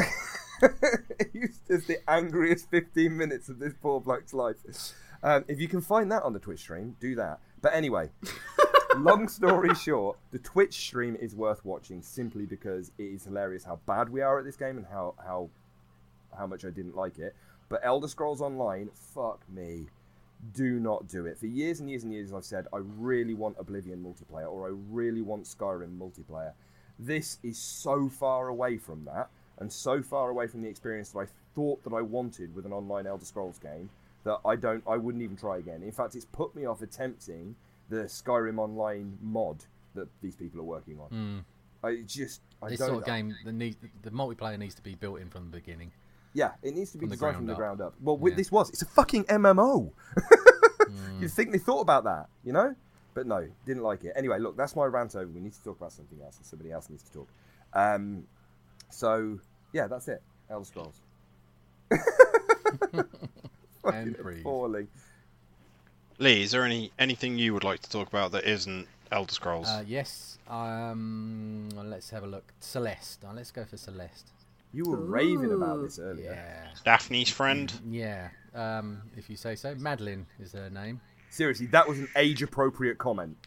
it's 1.34 1.60
just 1.70 1.88
the 1.88 2.00
angriest 2.10 2.70
15 2.70 3.15
minutes 3.15 3.48
of 3.48 3.60
this 3.60 3.74
poor 3.82 4.02
bloke's 4.02 4.34
life. 4.34 4.58
Um, 5.24 5.46
if 5.48 5.62
you 5.62 5.70
can 5.70 5.80
find 5.80 6.12
that 6.12 6.24
on 6.24 6.34
the 6.34 6.39
Twitch 6.39 6.60
stream, 6.60 6.98
do 7.00 7.15
that. 7.15 7.39
But 7.62 7.74
anyway, 7.74 8.10
long 8.98 9.30
story 9.30 9.74
short, 9.74 10.18
the 10.32 10.39
Twitch 10.39 10.74
stream 10.74 11.15
is 11.15 11.34
worth 11.34 11.63
watching 11.63 12.02
simply 12.02 12.46
because 12.46 12.91
it 12.98 13.04
is 13.04 13.24
hilarious 13.24 13.63
how 13.63 13.80
bad 13.86 14.10
we 14.10 14.20
are 14.20 14.38
at 14.38 14.44
this 14.44 14.58
game 14.58 14.76
and 14.76 14.86
how 14.86 15.15
how 15.26 15.50
how 16.38 16.46
much 16.46 16.65
I 16.65 16.72
didn't 16.72 16.98
like 16.98 17.20
it. 17.20 17.38
But 17.69 17.82
Elder 17.84 18.08
Scrolls 18.08 18.41
Online, 18.41 18.89
fuck 18.93 19.41
me. 19.49 19.88
Do 20.54 20.80
not 20.80 21.08
do 21.08 21.25
it. 21.25 21.39
For 21.39 21.47
years 21.47 21.80
and 21.80 21.89
years 21.89 22.04
and 22.04 22.13
years, 22.13 22.32
I've 22.32 22.45
said 22.45 22.67
I 22.71 22.78
really 22.97 23.34
want 23.34 23.56
Oblivion 23.60 24.04
multiplayer 24.04 24.47
or 24.51 24.67
I 24.67 24.71
really 24.91 25.21
want 25.21 25.45
Skyrim 25.45 25.97
multiplayer. 25.97 26.54
This 26.99 27.39
is 27.41 27.58
so 27.58 28.08
far 28.10 28.47
away 28.49 28.78
from 28.78 29.06
that 29.06 29.30
and 29.58 29.71
so 29.71 30.01
far 30.04 30.30
away 30.30 30.47
from 30.47 30.62
the 30.62 30.69
experience 30.69 31.10
that 31.12 31.19
I 31.19 31.25
thought 31.56 31.84
that 31.84 31.93
I 31.93 32.01
wanted 32.01 32.54
with 32.56 32.65
an 32.65 32.73
online 32.73 33.08
Elder 33.08 33.25
Scrolls 33.25 33.58
game 33.58 33.89
that 34.23 34.39
I 34.45 34.56
don't, 34.56 34.84
I 34.88 34.97
wouldn't 34.97 35.23
even 35.23 35.38
try 35.38 35.58
again. 35.58 35.82
In 35.82 35.91
fact, 35.91 36.15
it's 36.15 36.25
put 36.25 36.56
me 36.56 36.65
off 36.65 36.82
attempting 36.82 37.56
the 37.89 38.04
Skyrim 38.06 38.58
Online 38.60 39.17
mod 39.21 39.63
that 39.93 40.08
these 40.21 40.36
people 40.36 40.60
are 40.60 40.63
working 40.63 40.99
on. 40.99 41.08
Hmm. 41.10 41.39
I 41.88 42.01
just, 42.06 42.41
I 42.62 42.69
This 42.69 42.80
don't. 42.80 42.89
sort 42.89 42.99
of 43.01 43.06
game, 43.06 43.36
the, 43.45 43.51
need, 43.51 43.78
the 44.01 44.10
multiplayer 44.12 44.58
needs 44.58 44.75
to 44.75 44.82
be 44.82 44.95
built 44.95 45.19
in 45.19 45.30
from 45.30 45.45
the 45.45 45.58
beginning. 45.58 45.91
Yeah, 46.36 46.52
it 46.62 46.76
needs 46.76 46.91
to 46.91 46.98
be 46.98 47.06
From 47.06 47.10
the 47.10 47.15
designed 47.15 47.36
from 47.38 47.45
ground 47.48 47.50
the 47.50 47.54
up. 47.54 47.58
ground 47.58 47.82
up. 47.82 48.19
Well, 48.21 48.30
Yeah. 48.30 48.36
this 48.36 48.52
was, 48.52 48.69
it's 48.69 48.82
a 48.84 48.86
fucking 48.86 49.24
MMO. 49.26 49.91
Hmm. 50.88 51.21
You'd 51.21 51.32
think 51.32 51.52
they 51.52 51.58
thought 51.58 51.80
about 51.82 52.04
that, 52.04 52.28
you 52.43 52.54
know? 52.54 52.76
But 53.15 53.26
no, 53.26 53.48
didn't 53.65 53.82
like 53.84 54.04
it. 54.04 54.13
Anyway, 54.15 54.38
look, 54.39 54.56
that's 54.56 54.76
my 54.76 54.86
rant 54.86 55.15
over. 55.15 55.26
We 55.28 55.39
need 55.41 55.54
to 55.54 55.63
talk 55.63 55.78
about 55.78 55.91
something 55.93 56.19
else, 56.21 56.38
and 56.38 56.45
somebody 56.45 56.71
else 56.71 56.89
needs 56.89 57.02
to 57.04 57.12
talk. 57.12 57.28
Um, 57.74 58.26
so 58.91 59.39
yeah, 59.74 59.88
that's 59.88 60.08
it. 60.10 60.21
Elder 60.50 60.65
Scrolls. 60.65 61.02
Fucking 61.91 63.06
And 63.86 64.17
breathe. 64.17 64.41
appalling. 64.41 64.88
Lee, 66.19 66.43
is 66.43 66.52
there 66.52 66.63
any 66.65 66.91
anything 67.00 67.38
you 67.38 67.54
would 67.54 67.63
like 67.63 67.82
to 67.82 67.89
talk 67.89 68.08
about 68.08 68.32
that 68.34 68.43
isn't 68.45 68.88
Elder 69.12 69.34
Scrolls? 69.34 69.67
Uh, 69.67 69.84
yes. 69.88 70.38
Um, 70.50 71.69
let's 71.76 72.10
have 72.12 72.24
a 72.24 72.28
look. 72.28 72.54
Celeste. 72.60 73.24
Uh, 73.26 73.34
let's 73.34 73.52
go 73.52 73.65
for 73.65 73.78
Celeste. 73.78 74.32
You 74.76 74.84
were 74.84 74.98
raving 74.98 75.54
about 75.54 75.82
this 75.82 76.00
earlier. 76.00 76.34
Yeah. 76.34 76.68
Daphne's 76.84 77.30
friend. 77.30 77.72
Yeah. 77.90 78.28
Um, 78.54 79.02
if 79.16 79.30
you 79.30 79.38
say 79.38 79.56
so. 79.56 79.74
Madeline 79.76 80.26
is 80.40 80.52
her 80.52 80.70
name. 80.70 81.00
Seriously, 81.30 81.68
that 81.68 81.88
was 81.88 81.98
an 82.00 82.10
age-appropriate 82.18 82.98
comment. 82.98 83.38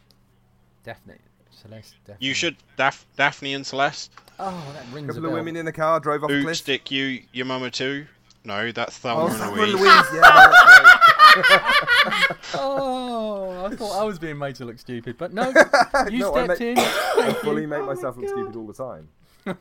Definitely. 0.83 1.23
Celeste. 1.51 1.95
Definitely. 2.05 2.27
You 2.27 2.33
should 2.33 2.55
Daph- 2.77 3.05
Daphne 3.15 3.53
and 3.53 3.65
Celeste. 3.65 4.11
Oh, 4.39 4.71
that 4.73 4.85
rings 4.93 5.07
couple 5.13 5.25
a 5.25 5.27
of 5.27 5.33
women 5.33 5.55
in 5.55 5.65
the 5.65 5.71
car 5.71 5.99
drove 5.99 6.23
off 6.23 6.29
a 6.31 6.33
Ooh 6.33 6.43
cliff. 6.43 6.57
stick 6.57 6.89
you, 6.89 7.21
your 7.33 7.45
mama 7.45 7.69
too. 7.69 8.05
No, 8.45 8.71
that's 8.71 8.97
Thelma 8.97 9.25
Oh, 9.25 9.27
and 9.27 9.55
Louise. 9.55 9.73
and 9.73 9.81
Louise. 9.81 10.05
Yeah, 10.13 10.21
that's 10.21 11.49
right. 11.49 12.35
Oh, 12.55 13.65
I 13.65 13.75
thought 13.75 13.99
I 13.99 14.03
was 14.03 14.17
being 14.17 14.37
made 14.37 14.55
to 14.55 14.65
look 14.65 14.79
stupid, 14.79 15.17
but 15.17 15.33
no, 15.33 15.49
you 16.09 16.19
No, 16.19 16.33
I 16.33 16.45
stepped 16.45 16.59
make- 16.61 16.77
in. 16.77 16.77
I 16.79 17.33
fully 17.43 17.63
you. 17.63 17.67
make 17.67 17.79
Oh 17.79 17.85
my 17.87 17.93
myself 17.93 18.17
look 18.17 18.25
God. 18.27 18.33
stupid 18.33 18.55
all 18.55 18.67
the 18.67 18.73
time. 18.73 19.57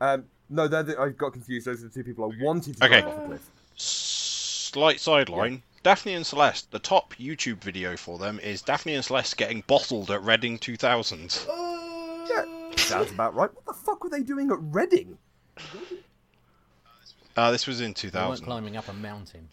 um, 0.00 0.24
no, 0.50 0.68
they're 0.68 0.82
the, 0.82 1.00
I 1.00 1.10
got 1.10 1.32
confused. 1.32 1.66
Those 1.66 1.82
are 1.84 1.88
the 1.88 1.94
two 1.94 2.04
people 2.04 2.24
I 2.24 2.42
wanted 2.44 2.76
to 2.76 2.84
Okay. 2.84 3.00
drive 3.00 3.16
off 3.16 3.24
a 3.24 3.26
cliff. 3.28 3.50
Slight 3.76 5.00
sideline. 5.00 5.62
Daphne 5.82 6.14
and 6.14 6.26
Celeste. 6.26 6.70
The 6.70 6.78
top 6.78 7.14
YouTube 7.14 7.62
video 7.62 7.96
for 7.96 8.18
them 8.18 8.38
is 8.40 8.60
Daphne 8.60 8.94
and 8.94 9.04
Celeste 9.04 9.36
getting 9.38 9.62
bottled 9.66 10.10
at 10.10 10.22
Reading 10.22 10.58
2000. 10.58 11.46
Yeah, 12.28 12.44
sounds 12.76 13.10
about 13.10 13.34
right. 13.34 13.50
What 13.54 13.64
the 13.64 13.72
fuck 13.72 14.04
were 14.04 14.10
they 14.10 14.22
doing 14.22 14.50
at 14.50 14.58
Reading? 14.60 15.16
Uh, 17.36 17.50
this 17.50 17.66
was 17.66 17.80
in 17.80 17.84
They 17.84 17.88
weren't 17.88 17.96
2000. 17.96 18.44
climbing 18.44 18.76
up 18.76 18.88
a 18.88 18.92
mountain. 18.92 19.48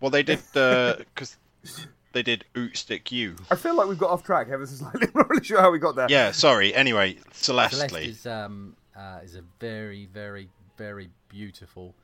Well, 0.00 0.10
they 0.10 0.22
did 0.22 0.40
because 0.52 1.36
they 2.12 2.22
did 2.22 2.44
Ooh 2.56 2.72
stick 2.74 3.10
you. 3.10 3.36
I 3.50 3.56
feel 3.56 3.74
like 3.74 3.88
we've 3.88 3.98
got 3.98 4.10
off 4.10 4.22
track 4.22 4.48
ever 4.50 4.66
so 4.66 4.76
slightly. 4.76 5.06
I'm 5.08 5.12
not 5.14 5.30
really 5.30 5.44
sure 5.44 5.60
how 5.60 5.70
we 5.70 5.78
got 5.78 5.96
there. 5.96 6.06
Yeah, 6.08 6.30
sorry. 6.32 6.74
Anyway, 6.74 7.18
Celeste. 7.32 7.74
Celeste 7.76 7.96
is 8.06 8.26
um 8.26 8.76
uh, 9.02 9.18
is 9.24 9.34
a 9.36 9.42
very 9.60 10.06
very 10.12 10.48
very 10.76 11.08
beautiful 11.28 11.94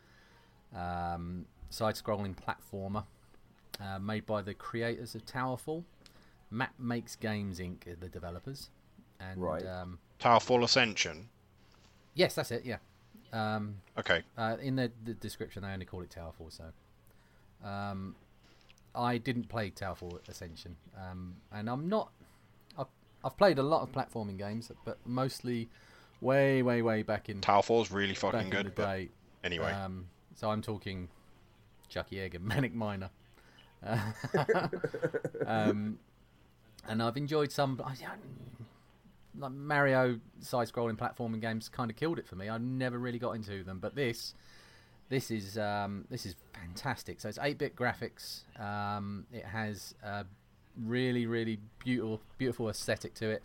um, 0.75 1.47
side-scrolling 1.71 2.35
platformer 2.37 3.05
uh, 3.81 3.99
made 3.99 4.27
by 4.27 4.43
the 4.43 4.55
creators 4.55 5.15
of 5.15 5.25
Towerfall. 5.25 5.85
Matt 6.51 6.73
Makes 6.79 7.17
Games 7.17 7.59
Inc. 7.61 7.87
are 7.87 7.97
the 7.97 8.09
developers, 8.09 8.71
and 9.21 9.43
Right. 9.43 9.65
um, 9.67 9.99
Towerfall 10.19 10.63
Ascension. 10.65 11.29
yes, 12.15 12.35
that's 12.35 12.51
it. 12.51 12.65
Yeah. 12.65 12.79
Um, 13.33 13.77
Okay. 13.99 14.23
Uh, 14.37 14.57
in 14.61 14.77
the, 14.77 14.91
the 15.05 15.15
description, 15.15 15.63
they 15.63 15.69
only 15.69 15.85
call 15.85 16.01
it 16.03 16.11
Towerfall. 16.11 16.51
So, 16.51 16.65
um, 17.69 18.15
I 18.95 19.19
didn't 19.19 19.49
play 19.49 19.71
Towerfall 19.71 20.19
Ascension, 20.29 20.77
um, 20.97 21.35
and 21.53 21.69
I'm 21.69 21.89
not. 21.89 22.11
I've, 22.79 22.87
I've 23.25 23.37
played 23.37 23.59
a 23.59 23.63
lot 23.63 23.83
of 23.83 23.93
platforming 23.93 24.39
games, 24.39 24.71
but 24.85 24.99
mostly 25.05 25.69
way, 26.21 26.63
way, 26.63 26.83
way 26.83 27.03
back 27.03 27.29
in 27.29 27.41
Towerfall's 27.41 27.91
really 27.91 28.15
fucking 28.15 28.41
in 28.41 28.51
good. 28.51 28.67
the 28.67 28.71
But 28.71 29.01
anyway, 29.45 29.73
Um, 29.73 30.07
so 30.35 30.51
I'm 30.51 30.63
talking 30.63 31.09
Chuckie 31.89 32.21
Egg 32.21 32.35
and 32.37 32.45
Manic 32.45 32.75
Miner. 32.75 33.11
Uh, 33.85 34.11
um, 35.47 35.99
and 36.89 37.03
I've 37.03 37.17
enjoyed 37.17 37.53
some. 37.53 37.81
I, 37.85 37.95
like 39.39 39.53
Mario 39.53 40.19
side-scrolling 40.41 40.97
platforming 40.97 41.41
games 41.41 41.69
kind 41.69 41.91
of 41.91 41.97
killed 41.97 42.19
it 42.19 42.27
for 42.27 42.35
me. 42.35 42.49
I 42.49 42.59
never 42.59 42.99
really 42.99 43.21
got 43.21 43.33
into 43.33 43.63
them, 43.63 43.79
but 43.79 43.95
this, 43.95 44.35
this 45.09 45.31
is 45.31 45.57
um, 45.57 46.07
this 46.11 46.27
is 46.27 46.35
fantastic. 46.53 47.21
So 47.21 47.29
it's 47.29 47.39
8-bit 47.39 47.77
graphics. 47.77 48.43
Um, 48.61 49.27
it 49.33 49.45
has 49.45 49.95
a 50.03 50.25
really, 50.77 51.27
really 51.27 51.59
beautiful, 51.85 52.21
beautiful 52.37 52.69
aesthetic 52.69 53.15
to 53.15 53.31
it. 53.31 53.43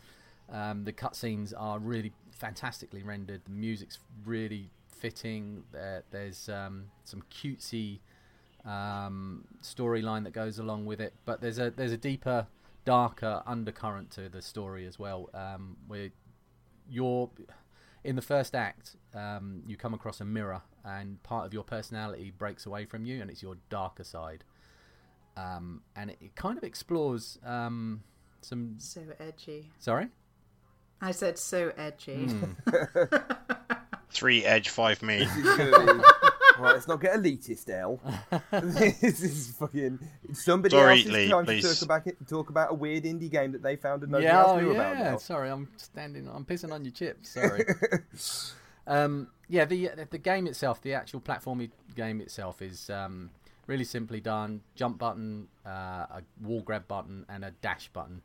Um, 0.51 0.83
the 0.83 0.93
cutscenes 0.93 1.53
are 1.55 1.79
really 1.79 2.11
fantastically 2.43 3.03
rendered. 3.03 3.41
The 3.45 3.51
music's 3.51 3.99
really 4.25 4.69
fitting. 4.89 5.63
There, 5.71 6.03
there's 6.11 6.49
um, 6.49 6.87
some 7.05 7.23
cutesy 7.31 7.99
um, 8.65 9.45
storyline 9.61 10.25
that 10.25 10.33
goes 10.33 10.59
along 10.59 10.85
with 10.85 10.99
it, 10.99 11.13
but 11.23 11.39
there's 11.39 11.57
a 11.57 11.71
there's 11.71 11.93
a 11.93 11.97
deeper, 11.97 12.47
darker 12.83 13.43
undercurrent 13.45 14.11
to 14.11 14.27
the 14.27 14.41
story 14.41 14.85
as 14.85 14.99
well. 14.99 15.29
Um, 15.33 15.77
where 15.87 16.09
you're 16.89 17.29
in 18.03 18.17
the 18.17 18.21
first 18.21 18.55
act, 18.55 18.97
um, 19.15 19.63
you 19.65 19.77
come 19.77 19.93
across 19.93 20.19
a 20.19 20.25
mirror, 20.25 20.63
and 20.83 21.23
part 21.23 21.45
of 21.45 21.53
your 21.53 21.63
personality 21.63 22.33
breaks 22.37 22.65
away 22.65 22.83
from 22.83 23.05
you, 23.05 23.21
and 23.21 23.31
it's 23.31 23.41
your 23.41 23.55
darker 23.69 24.03
side. 24.03 24.43
Um, 25.37 25.81
and 25.95 26.11
it, 26.11 26.17
it 26.19 26.35
kind 26.35 26.57
of 26.57 26.65
explores 26.65 27.39
um, 27.45 28.03
some. 28.41 28.75
So 28.79 29.01
edgy. 29.17 29.71
Sorry. 29.79 30.09
I 31.03 31.11
said 31.11 31.37
so 31.37 31.73
edgy. 31.75 32.27
Hmm. 32.27 32.53
three 34.09 34.45
edge, 34.45 34.69
five 34.69 35.03
me. 35.03 35.17
This 35.17 35.35
is 35.35 35.57
gonna 35.57 35.95
be, 35.95 35.99
Right, 36.57 36.73
let's 36.75 36.87
not 36.87 37.01
get 37.01 37.15
elitist, 37.15 37.69
Elle. 37.69 37.99
this 39.01 39.21
is 39.21 39.51
fucking 39.59 39.99
somebody 40.31 40.73
Sorry, 40.73 40.99
else's 40.99 41.11
Lee, 41.11 41.29
time 41.29 41.43
please. 41.43 41.63
to 41.63 41.73
talk 41.73 41.81
about, 41.81 42.07
it, 42.07 42.27
talk 42.29 42.49
about 42.51 42.71
a 42.71 42.73
weird 42.73 43.03
indie 43.03 43.29
game 43.29 43.51
that 43.51 43.61
they 43.61 43.75
found 43.75 44.03
and 44.03 44.13
nobody 44.13 44.27
yeah, 44.27 44.39
else 44.39 44.51
oh, 44.51 44.59
knew 44.61 44.71
about. 44.71 44.97
yeah. 44.97 45.17
Sorry, 45.17 45.49
I'm 45.49 45.67
standing. 45.75 46.29
I'm 46.33 46.45
pissing 46.45 46.71
on 46.71 46.85
your 46.85 46.93
chips. 46.93 47.31
Sorry. 47.31 47.65
um, 48.87 49.27
yeah, 49.49 49.65
the 49.65 49.89
the 50.09 50.17
game 50.17 50.47
itself, 50.47 50.81
the 50.81 50.93
actual 50.93 51.19
platformy 51.19 51.69
game 51.97 52.21
itself, 52.21 52.61
is 52.61 52.89
um, 52.89 53.29
really 53.67 53.83
simply 53.83 54.21
done. 54.21 54.61
Jump 54.75 54.99
button, 54.99 55.47
uh, 55.65 55.69
a 55.69 56.21
wall 56.41 56.61
grab 56.61 56.87
button, 56.87 57.25
and 57.27 57.43
a 57.43 57.51
dash 57.61 57.89
button. 57.89 58.21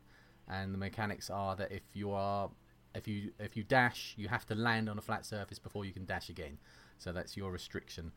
And 0.47 0.73
the 0.73 0.77
mechanics 0.77 1.29
are 1.29 1.55
that 1.57 1.71
if 1.71 1.83
you 1.93 2.11
are 2.11 2.49
if 2.95 3.07
you 3.07 3.31
if 3.39 3.55
you 3.55 3.63
dash, 3.63 4.13
you 4.17 4.27
have 4.27 4.45
to 4.47 4.55
land 4.55 4.89
on 4.89 4.97
a 4.97 5.01
flat 5.01 5.25
surface 5.25 5.59
before 5.59 5.85
you 5.85 5.93
can 5.93 6.05
dash 6.05 6.29
again. 6.29 6.57
So 6.97 7.11
that's 7.11 7.37
your 7.37 7.51
restriction. 7.51 8.11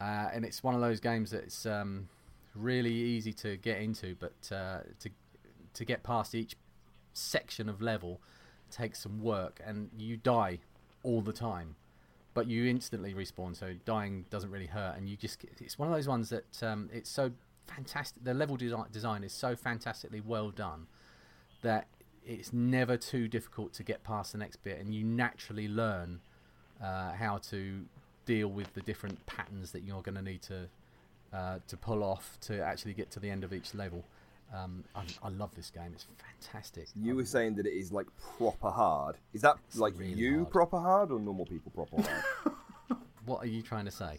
Uh, 0.00 0.28
and 0.32 0.44
it's 0.44 0.62
one 0.62 0.74
of 0.74 0.80
those 0.80 1.00
games 1.00 1.30
that's 1.30 1.66
um, 1.66 2.08
really 2.54 2.92
easy 2.92 3.32
to 3.32 3.56
get 3.56 3.80
into, 3.80 4.16
but 4.18 4.34
uh, 4.52 4.80
to 5.00 5.10
to 5.74 5.84
get 5.84 6.02
past 6.02 6.34
each 6.34 6.56
section 7.12 7.68
of 7.68 7.80
level 7.80 8.20
takes 8.70 9.00
some 9.02 9.20
work, 9.20 9.60
and 9.64 9.90
you 9.96 10.16
die 10.16 10.58
all 11.02 11.20
the 11.20 11.32
time, 11.32 11.76
but 12.34 12.46
you 12.46 12.66
instantly 12.66 13.14
respawn. 13.14 13.56
So 13.56 13.74
dying 13.84 14.26
doesn't 14.30 14.50
really 14.50 14.66
hurt, 14.66 14.96
and 14.96 15.08
you 15.08 15.16
just 15.16 15.44
it's 15.58 15.78
one 15.78 15.88
of 15.88 15.94
those 15.94 16.08
ones 16.08 16.30
that 16.30 16.62
um, 16.62 16.90
it's 16.92 17.10
so 17.10 17.32
fantastic. 17.66 18.22
The 18.24 18.34
level 18.34 18.56
desi- 18.56 18.92
design 18.92 19.24
is 19.24 19.32
so 19.32 19.56
fantastically 19.56 20.20
well 20.20 20.50
done 20.50 20.86
that 21.62 21.86
it's 22.26 22.52
never 22.52 22.96
too 22.96 23.28
difficult 23.28 23.72
to 23.74 23.82
get 23.82 24.04
past 24.04 24.32
the 24.32 24.38
next 24.38 24.62
bit, 24.62 24.78
and 24.78 24.94
you 24.94 25.04
naturally 25.04 25.68
learn 25.68 26.20
uh, 26.82 27.12
how 27.12 27.38
to 27.50 27.84
deal 28.26 28.48
with 28.48 28.72
the 28.74 28.80
different 28.82 29.24
patterns 29.26 29.72
that 29.72 29.82
you're 29.82 30.02
going 30.02 30.14
to 30.14 30.22
need 30.22 30.42
to 30.42 30.68
uh, 31.32 31.58
to 31.66 31.76
pull 31.76 32.02
off 32.02 32.38
to 32.40 32.62
actually 32.62 32.94
get 32.94 33.10
to 33.10 33.20
the 33.20 33.30
end 33.30 33.44
of 33.44 33.52
each 33.52 33.74
level. 33.74 34.04
Um, 34.54 34.84
I, 34.94 35.02
I 35.22 35.28
love 35.28 35.54
this 35.54 35.70
game; 35.70 35.92
it's 35.94 36.06
fantastic. 36.42 36.88
You 36.96 37.16
were 37.16 37.26
saying 37.26 37.56
that 37.56 37.66
it 37.66 37.74
is 37.74 37.92
like 37.92 38.06
proper 38.38 38.70
hard. 38.70 39.16
Is 39.34 39.42
that 39.42 39.56
like 39.74 39.98
really 39.98 40.12
you 40.14 40.38
hard. 40.38 40.50
proper 40.50 40.78
hard 40.78 41.10
or 41.10 41.20
normal 41.20 41.46
people 41.46 41.70
proper 41.74 42.02
hard? 42.02 42.24
What 43.26 43.44
are 43.44 43.46
you 43.46 43.60
trying 43.60 43.84
to 43.84 43.90
say? 43.90 44.18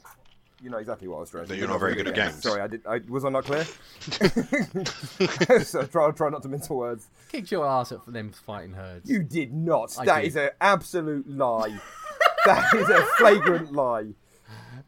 You 0.62 0.70
know 0.70 0.78
exactly 0.78 1.07
what 1.07 1.18
I 1.18 1.20
was 1.22 1.30
trying 1.30 1.43
to 1.43 1.47
That 1.49 1.55
say. 1.55 1.60
you're 1.60 1.70
not 1.70 1.80
very 1.80 1.95
good 1.95 2.07
at 2.07 2.16
games. 2.16 2.41
Sorry, 2.41 2.62
I 2.62 2.68
did. 2.68 2.86
I, 2.86 2.99
was 3.07 3.26
I 3.26 3.30
not 3.30 3.45
clear? 3.45 3.64
so 5.64 5.84
try, 5.86 6.12
try 6.12 6.30
not 6.30 6.41
to 6.43 6.49
mince 6.49 6.70
words. 6.70 7.07
Kicked 7.30 7.51
your 7.51 7.66
ass 7.66 7.91
at 7.91 8.05
them 8.05 8.32
fighting 8.32 8.74
herds. 8.74 9.10
You 9.10 9.24
did 9.24 9.53
not. 9.53 9.95
I 9.99 10.05
That 10.05 10.22
did. 10.22 10.28
is 10.28 10.36
an 10.36 10.49
absolute 10.62 11.30
lie. 11.30 11.80
that 12.45 12.74
is 12.76 12.89
a 12.89 13.01
flagrant 13.18 13.72
lie. 13.72 14.07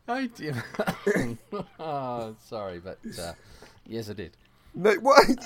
I 0.07 0.27
did. 0.27 0.55
oh, 1.79 2.35
sorry, 2.45 2.79
but 2.79 2.97
uh, 3.19 3.33
yes, 3.85 4.09
I 4.09 4.13
did. 4.13 4.37
No, 4.73 4.93
what? 4.95 5.27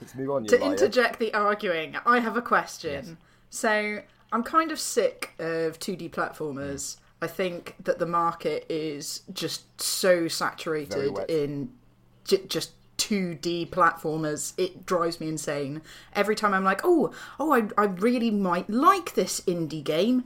Let's 0.00 0.14
move 0.14 0.30
on. 0.30 0.44
You 0.44 0.50
to 0.50 0.58
liar. 0.58 0.70
interject 0.72 1.18
the 1.18 1.32
arguing, 1.34 1.96
I 2.06 2.20
have 2.20 2.36
a 2.36 2.42
question. 2.42 3.18
So 3.50 4.00
I'm 4.32 4.42
kind 4.42 4.70
of 4.70 4.78
sick 4.78 5.34
of 5.38 5.78
2D 5.78 6.10
platformers. 6.10 6.98
I 7.20 7.26
think 7.26 7.74
that 7.82 7.98
the 7.98 8.06
market 8.06 8.64
is 8.68 9.22
just 9.32 9.80
so 9.80 10.28
saturated 10.28 11.18
in 11.28 11.72
j- 12.24 12.46
just 12.46 12.72
2D 12.98 13.70
platformers. 13.70 14.52
It 14.56 14.86
drives 14.86 15.20
me 15.20 15.28
insane. 15.28 15.82
Every 16.14 16.36
time 16.36 16.54
I'm 16.54 16.64
like, 16.64 16.82
oh, 16.84 17.12
oh, 17.40 17.52
I, 17.52 17.68
I 17.76 17.86
really 17.86 18.30
might 18.30 18.68
like 18.70 19.14
this 19.14 19.40
indie 19.42 19.82
game, 19.82 20.24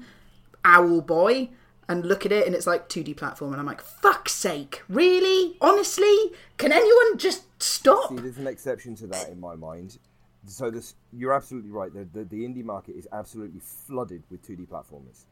Owl 0.64 1.01
Boy. 1.01 1.51
And 1.88 2.07
look 2.07 2.24
at 2.24 2.32
it, 2.32 2.47
and 2.47 2.55
it's 2.55 2.66
like 2.66 2.88
2D 2.88 3.16
platform, 3.16 3.53
and 3.53 3.61
I'm 3.61 3.66
like, 3.66 3.82
"Fuck's 3.82 4.32
sake, 4.32 4.82
really? 4.88 5.57
Honestly, 5.61 6.16
can 6.57 6.72
anyone 6.72 7.18
just 7.18 7.43
stop?" 7.61 8.09
See, 8.09 8.16
there's 8.16 8.38
an 8.38 8.47
exception 8.47 8.95
to 8.97 9.07
that 9.09 9.28
in 9.28 9.40
my 9.40 9.57
mind. 9.57 9.99
So 10.47 10.70
this, 10.70 10.95
you're 11.12 11.32
absolutely 11.32 11.70
right. 11.70 11.93
The, 11.93 12.05
the, 12.05 12.24
the 12.24 12.45
indie 12.45 12.64
market 12.64 12.95
is 12.97 13.07
absolutely 13.12 13.61
flooded 13.61 14.22
with 14.30 14.47
2D 14.47 14.68
platformers. 14.68 15.24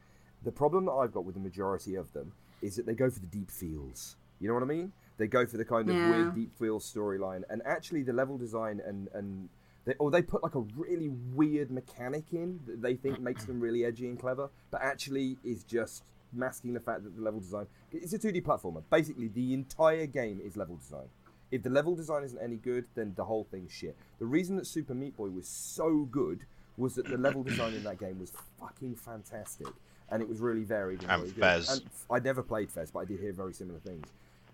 The 0.43 0.51
problem 0.51 0.85
that 0.85 0.91
I've 0.93 1.11
got 1.13 1.25
with 1.25 1.35
the 1.35 1.41
majority 1.41 1.95
of 1.95 2.11
them 2.13 2.31
is 2.61 2.75
that 2.75 2.85
they 2.85 2.93
go 2.95 3.09
for 3.09 3.19
the 3.19 3.27
deep 3.27 3.49
feels. 3.51 4.15
You 4.39 4.47
know 4.47 4.53
what 4.55 4.63
I 4.63 4.67
mean? 4.67 4.91
They 5.17 5.27
go 5.27 5.45
for 5.45 5.57
the 5.57 5.65
kind 5.65 5.89
of 5.89 5.95
Yeah. 5.95 6.09
weird 6.09 6.35
deep 6.35 6.55
feel 6.57 6.79
storyline, 6.79 7.43
and 7.49 7.61
actually 7.65 8.01
the 8.03 8.13
level 8.13 8.37
design 8.37 8.81
and 8.85 9.07
and 9.13 9.49
they, 9.85 9.93
or 9.95 10.11
they 10.11 10.21
put 10.21 10.43
like 10.43 10.55
a 10.55 10.59
really 10.59 11.09
weird 11.09 11.71
mechanic 11.71 12.25
in 12.33 12.59
that 12.67 12.81
they 12.81 12.95
think 12.95 13.19
makes 13.19 13.45
them 13.45 13.59
really 13.59 13.83
edgy 13.85 14.07
and 14.07 14.19
clever, 14.19 14.49
but 14.69 14.81
actually 14.81 15.37
is 15.43 15.63
just 15.63 16.03
masking 16.33 16.73
the 16.73 16.79
fact 16.79 17.03
that 17.03 17.15
the 17.15 17.21
level 17.21 17.39
design 17.39 17.67
it's 17.91 18.13
a 18.13 18.19
2D 18.19 18.41
platformer. 18.41 18.83
Basically, 18.89 19.27
the 19.27 19.53
entire 19.53 20.05
game 20.05 20.39
is 20.43 20.55
level 20.55 20.75
design. 20.77 21.09
If 21.51 21.63
the 21.63 21.69
level 21.69 21.95
design 21.95 22.23
isn't 22.23 22.39
any 22.41 22.55
good, 22.55 22.85
then 22.95 23.13
the 23.15 23.25
whole 23.25 23.43
thing's 23.43 23.71
shit. 23.71 23.95
The 24.19 24.25
reason 24.25 24.55
that 24.55 24.65
Super 24.65 24.93
Meat 24.93 25.17
Boy 25.17 25.29
was 25.29 25.47
so 25.47 26.07
good 26.09 26.45
was 26.77 26.95
that 26.95 27.07
the 27.07 27.17
level 27.17 27.43
design 27.43 27.73
in 27.73 27.83
that 27.83 27.99
game 27.99 28.19
was 28.19 28.31
fucking 28.59 28.95
fantastic, 28.95 29.67
and 30.11 30.21
it 30.21 30.27
was 30.27 30.39
really 30.39 30.63
varied 30.63 31.01
and, 31.01 31.11
And 31.11 31.21
very 31.21 31.33
good. 31.33 31.41
Fez. 31.41 31.69
And 31.69 31.89
I 32.09 32.19
never 32.19 32.43
played 32.43 32.71
Fez, 32.71 32.91
but 32.91 32.99
I 32.99 33.05
did 33.05 33.19
hear 33.19 33.33
very 33.33 33.53
similar 33.53 33.79
things. 33.79 34.07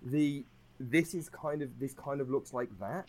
The 0.03 0.45
this 0.79 1.15
is 1.15 1.27
kind 1.27 1.61
of 1.61 1.79
this 1.79 1.93
kind 1.93 2.21
of 2.21 2.29
looks 2.29 2.53
like 2.53 2.69
that. 2.79 3.07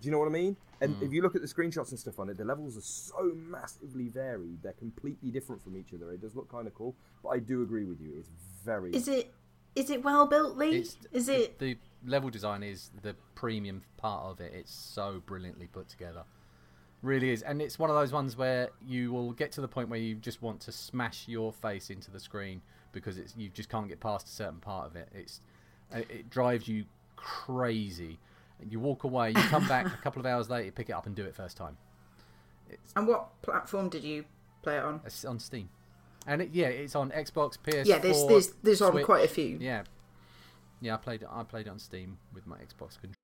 Do 0.00 0.06
you 0.06 0.12
know 0.12 0.18
what 0.18 0.28
I 0.28 0.32
mean? 0.32 0.56
And 0.80 0.96
hmm. 0.96 1.04
if 1.04 1.12
you 1.12 1.22
look 1.22 1.36
at 1.36 1.42
the 1.42 1.48
screenshots 1.48 1.90
and 1.90 1.98
stuff 1.98 2.18
on 2.18 2.28
it, 2.28 2.36
the 2.36 2.44
levels 2.44 2.76
are 2.76 2.82
so 2.82 3.32
massively 3.34 4.08
varied. 4.08 4.62
They're 4.62 4.72
completely 4.72 5.30
different 5.30 5.62
from 5.62 5.76
each 5.76 5.94
other. 5.94 6.10
It 6.12 6.20
does 6.20 6.34
look 6.34 6.50
kind 6.50 6.66
of 6.66 6.74
cool, 6.74 6.94
but 7.22 7.30
I 7.30 7.38
do 7.38 7.62
agree 7.62 7.84
with 7.84 8.00
you. 8.00 8.14
It's 8.18 8.28
very 8.64 8.94
Is 8.94 9.08
it 9.08 9.32
is 9.74 9.90
it 9.90 10.04
well 10.04 10.26
built, 10.26 10.56
Lee? 10.56 10.76
It's, 10.76 10.96
is 11.12 11.28
it? 11.28 11.58
the 11.58 11.76
level 12.06 12.30
design 12.30 12.62
is 12.62 12.90
the 13.02 13.14
premium 13.34 13.82
part 13.96 14.24
of 14.24 14.40
it? 14.40 14.52
It's 14.54 14.72
so 14.72 15.22
brilliantly 15.26 15.66
put 15.66 15.88
together, 15.88 16.22
really 17.04 17.30
is, 17.30 17.42
and 17.42 17.60
it's 17.60 17.78
one 17.78 17.90
of 17.90 17.96
those 17.96 18.12
ones 18.12 18.36
where 18.36 18.70
you 18.86 19.12
will 19.12 19.32
get 19.32 19.52
to 19.52 19.60
the 19.60 19.68
point 19.68 19.88
where 19.88 19.98
you 19.98 20.14
just 20.16 20.42
want 20.42 20.60
to 20.60 20.72
smash 20.72 21.28
your 21.28 21.52
face 21.52 21.90
into 21.90 22.10
the 22.10 22.18
screen 22.18 22.62
because 22.92 23.18
it's 23.18 23.34
you 23.36 23.48
just 23.48 23.68
can't 23.68 23.88
get 23.88 24.00
past 24.00 24.26
a 24.26 24.30
certain 24.30 24.60
part 24.60 24.86
of 24.86 24.96
it. 24.96 25.08
It's 25.14 25.40
it, 25.92 26.30
drives 26.30 26.66
you 26.66 26.84
crazy. 27.16 28.18
You 28.68 28.80
walk 28.80 29.04
away, 29.04 29.30
you 29.30 29.34
come 29.34 29.66
back 29.68 29.86
a 29.86 30.02
couple 30.02 30.20
of 30.20 30.26
hours 30.26 30.48
later, 30.48 30.64
you 30.66 30.72
pick 30.72 30.88
it 30.88 30.92
up 30.92 31.06
and 31.06 31.14
do 31.14 31.24
it 31.24 31.34
first 31.34 31.56
time. 31.56 31.76
And 32.96 33.06
what 33.06 33.40
platform 33.42 33.88
did 33.88 34.04
you 34.04 34.24
play 34.62 34.78
it 34.78 34.84
on? 34.84 35.00
It's 35.04 35.24
on 35.24 35.38
Steam, 35.38 35.68
and 36.26 36.42
it, 36.42 36.50
yeah, 36.52 36.68
it's 36.68 36.96
on 36.96 37.10
Xbox, 37.10 37.58
PS4. 37.58 37.86
Yeah, 37.86 37.98
there's 37.98 38.26
there's 38.26 38.52
there's 38.62 38.82
on 38.82 39.02
quite 39.04 39.24
a 39.24 39.28
few. 39.28 39.58
Yeah, 39.60 39.82
yeah, 40.80 40.94
I 40.94 40.96
played. 40.96 41.24
I 41.30 41.42
played 41.42 41.66
it 41.66 41.70
on 41.70 41.78
Steam 41.78 42.18
with 42.32 42.46
my 42.46 42.56
Xbox 42.56 42.98
controller. 43.00 43.23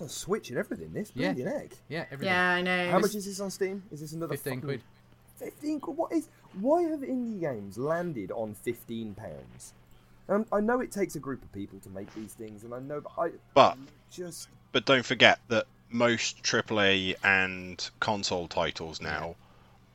It's 0.00 0.02
on 0.02 0.08
Switch 0.08 0.48
and 0.48 0.58
everything. 0.58 0.92
This 0.92 1.12
Yeah. 1.14 1.32
bleeding 1.32 1.52
egg. 1.52 1.74
Yeah, 1.88 2.04
everything. 2.10 2.26
Yeah, 2.26 2.50
I 2.52 2.62
know. 2.62 2.90
How 2.90 2.98
much 2.98 3.14
is 3.14 3.26
this 3.26 3.38
on 3.40 3.50
Steam? 3.50 3.82
Is 3.92 4.00
this 4.00 4.12
another 4.12 4.34
15 4.34 4.54
fucking- 4.54 4.66
quid. 4.66 4.82
Fifteen 5.36 5.80
quid. 5.80 5.96
What 5.96 6.12
is? 6.12 6.28
Why 6.60 6.82
have 6.82 7.00
indie 7.00 7.40
games 7.40 7.78
landed 7.78 8.30
on 8.30 8.52
fifteen 8.54 9.14
pounds? 9.14 9.72
Um, 10.28 10.44
I 10.52 10.60
know 10.60 10.80
it 10.80 10.92
takes 10.92 11.16
a 11.16 11.18
group 11.18 11.42
of 11.42 11.50
people 11.52 11.78
to 11.80 11.88
make 11.88 12.14
these 12.14 12.34
things, 12.34 12.62
and 12.62 12.74
I 12.74 12.78
know, 12.78 13.00
but 13.00 13.12
I 13.18 13.30
But 13.54 13.78
just 14.10 14.48
but 14.72 14.84
don't 14.84 15.04
forget 15.06 15.40
that 15.48 15.66
most 15.88 16.42
AAA 16.42 17.16
and 17.24 17.88
console 18.00 18.48
titles 18.48 19.00
now 19.00 19.34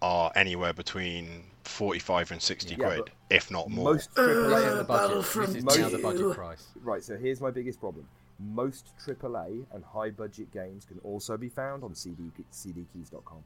are 0.01 0.31
anywhere 0.35 0.73
between 0.73 1.43
45 1.67 2.31
and 2.31 2.41
60 2.41 2.75
Yeah, 2.75 2.85
quid, 2.85 3.11
if 3.29 3.51
not 3.51 3.69
more. 3.69 3.93
Most 3.93 4.13
This 4.15 4.25
is 4.27 4.37
AAA 4.37 4.77
the 4.77 4.83
budget. 4.83 4.87
Battlefront 4.87 5.47
This 5.53 5.57
is 5.57 5.63
now 5.79 5.89
the 5.89 5.97
2. 5.97 6.03
budget 6.03 6.31
price. 6.35 6.67
Right, 6.81 7.03
so 7.03 7.17
here's 7.17 7.41
my 7.41 7.51
biggest 7.51 7.79
problem. 7.79 8.07
Most 8.39 8.87
AAA 9.05 9.65
and 9.73 9.83
high 9.83 10.09
budget 10.09 10.51
games 10.51 10.85
can 10.85 10.99
also 11.03 11.37
be 11.37 11.49
found 11.49 11.83
on 11.83 11.95
CD, 11.95 12.31
cdkeys.com. 12.51 13.43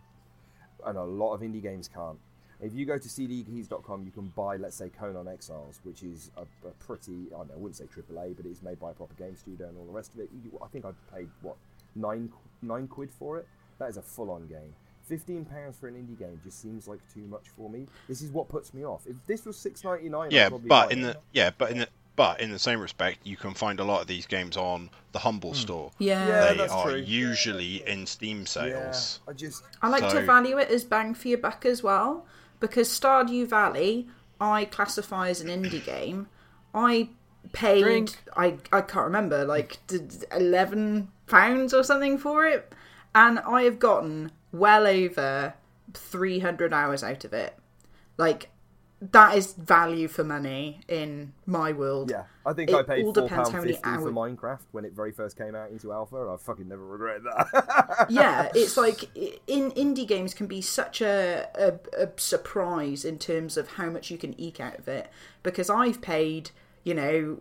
And 0.86 0.97
a 0.97 1.03
lot 1.03 1.34
of 1.34 1.41
indie 1.41 1.61
games 1.61 1.88
can't. 1.93 2.17
If 2.61 2.74
you 2.74 2.86
go 2.86 2.97
to 2.97 3.07
cdkeys.com, 3.07 4.03
you 4.03 4.11
can 4.11 4.34
buy, 4.36 4.57
let's 4.57 4.76
say, 4.76 4.89
Conan 4.89 5.28
Exiles, 5.28 5.80
which 5.84 6.03
is 6.03 6.32
a, 6.36 6.41
a 6.67 6.72
pretty, 6.80 7.28
I, 7.34 7.38
don't 7.38 7.47
know, 7.49 7.53
I 7.53 7.57
wouldn't 7.57 7.78
say 7.78 7.86
AAA, 7.86 8.36
but 8.36 8.45
it's 8.45 8.61
made 8.61 8.80
by 8.80 8.91
a 8.91 8.93
proper 8.93 9.13
game 9.13 9.36
studio 9.38 9.67
and 9.70 9.78
all 9.78 9.86
the 9.86 9.93
rest 9.93 10.13
of 10.13 10.20
it. 10.20 10.30
You, 10.43 10.59
I 10.61 10.67
think 10.67 10.84
I 10.86 10.91
paid, 11.15 11.30
what, 11.41 11.55
nine, 11.95 12.30
nine 12.61 12.88
quid 12.88 13.11
for 13.11 13.38
it? 13.38 13.47
That 13.78 13.89
is 13.89 13.95
a 13.97 14.01
full 14.01 14.30
on 14.30 14.45
game. 14.47 14.74
Fifteen 15.10 15.43
pounds 15.43 15.76
for 15.78 15.88
an 15.88 15.95
indie 15.95 16.18
game 16.18 16.39
just 16.43 16.62
seems 16.62 16.88
like 16.88 16.99
too 17.14 17.26
much 17.28 17.49
for 17.57 17.70
me. 17.70 17.88
This 18.07 18.22
is 18.22 18.30
what 18.32 18.47
puts 18.47 18.74
me 18.74 18.86
off. 18.86 19.01
If 19.07 19.16
this 19.26 19.43
was 19.45 19.57
six 19.57 19.84
ninety 19.84 20.07
nine, 20.07 20.30
yeah, 20.32 20.49
but 20.49 20.91
in 20.91 21.01
the 21.01 21.18
yeah, 21.34 21.49
but 21.57 21.72
in 21.72 21.80
the 21.80 21.89
but 22.16 22.41
in 22.41 22.51
the 22.51 22.60
same 22.60 22.80
respect, 22.80 23.20
you 23.24 23.36
can 23.38 23.53
find 23.53 23.80
a 23.80 23.84
lot 23.84 24.01
of 24.01 24.07
these 24.07 24.26
games 24.28 24.55
on 24.55 24.89
the 25.14 25.20
Humble 25.20 25.51
hmm. 25.51 25.55
store. 25.55 25.91
Yeah. 25.97 26.28
Yeah, 26.28 26.49
they 26.51 26.57
that's 26.57 26.74
are 26.74 26.91
true. 26.91 26.99
usually 26.99 27.88
in 27.88 28.05
Steam 28.05 28.45
sales. 28.45 29.22
I 29.28 29.34
just 29.34 29.64
I 29.82 29.89
like 29.89 30.01
So- 30.01 30.20
to 30.20 30.26
value 30.26 30.57
it 30.57 30.70
as 30.70 30.84
bang 30.84 31.14
for 31.14 31.28
your 31.30 31.39
buck 31.39 31.66
as 31.66 31.82
well, 31.82 32.26
because 32.60 32.88
Stardew 32.88 33.47
Valley 33.47 34.10
I 34.39 34.66
classify 34.66 35.30
as 35.30 35.41
an 35.41 35.47
indie 35.47 35.84
game. 35.84 36.28
I 36.74 37.10
paid 37.51 37.84
Drink. 37.84 38.18
I 38.36 38.57
I 38.72 38.82
can't 38.82 39.05
remember 39.05 39.45
like 39.45 39.80
d- 39.88 39.99
d- 39.99 40.26
eleven 40.32 41.10
pounds 41.28 41.74
or 41.74 41.84
something 41.84 42.18
for 42.18 42.45
it, 42.45 42.74
and 43.16 43.39
I 43.39 43.64
have 43.64 43.80
gotten 43.80 44.32
well 44.52 44.88
over 44.88 45.54
three 45.93 46.39
hundred 46.39 46.74
hours 46.74 47.04
out 47.04 47.24
of 47.26 47.34
it. 47.34 47.56
Like 48.18 48.50
that 49.02 49.38
is 49.38 49.54
value 49.54 50.10
for 50.10 50.26
money 50.26 50.82
in 50.89 51.32
my 51.45 51.72
world. 51.72 52.12
Yeah, 52.12 52.24
I 52.45 52.52
think 52.52 52.70
It 52.70 52.76
I 52.76 52.84
paid 52.84 53.06
all 53.06 53.14
depends 53.14 53.50
how 53.50 53.62
many 53.62 53.72
fifty 53.74 53.89
for 53.95 54.12
Minecraft 54.12 54.60
when 54.72 54.84
it 54.84 54.91
very 54.91 55.14
first 55.14 55.38
came 55.38 55.56
out 55.56 55.72
into 55.72 55.93
alpha, 55.93 56.22
and 56.22 56.30
I 56.32 56.36
fucking 56.38 56.68
never 56.68 56.86
regret 56.86 57.22
that. 57.24 58.08
yeah, 58.10 58.50
it's 58.56 58.76
like 58.76 59.16
in 59.16 59.72
indie 59.72 60.08
games 60.08 60.34
can 60.34 60.47
be 60.47 60.62
such 60.62 61.02
a, 61.02 61.47
a 61.56 62.04
a 62.04 62.10
surprise 62.18 63.06
in 63.06 63.18
terms 63.20 63.56
of 63.56 63.70
how 63.70 63.89
much 63.89 64.12
you 64.12 64.18
can 64.18 64.39
eke 64.39 64.60
out 64.60 64.78
of 64.78 64.88
it 64.89 65.10
because 65.43 65.70
I've 65.70 66.02
paid, 66.02 66.52
you 66.84 66.93
know, 66.93 67.38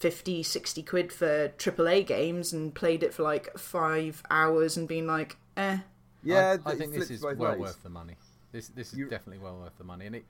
50, 0.00 0.42
60 0.42 0.82
quid 0.82 1.12
for 1.12 1.50
AAA 1.56 2.04
games 2.04 2.52
and 2.52 2.74
played 2.74 3.04
it 3.04 3.14
for 3.14 3.22
like 3.22 3.56
5 3.56 4.24
hours 4.28 4.76
and 4.76 4.88
been 4.88 5.06
like, 5.06 5.36
"Eh, 5.56 5.78
yeah, 6.26 6.56
I, 6.64 6.70
I 6.70 6.74
think 6.74 6.92
this 6.92 7.10
is 7.10 7.22
well 7.22 7.34
ways. 7.34 7.58
worth 7.58 7.82
the 7.82 7.88
money. 7.88 8.14
This 8.52 8.68
this 8.68 8.92
is 8.92 8.98
You- 8.98 9.08
definitely 9.08 9.42
well 9.42 9.56
worth 9.58 9.76
the 9.78 9.84
money, 9.84 10.06
and 10.06 10.16
it, 10.16 10.24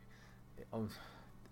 it 0.58 0.66
um, 0.72 0.88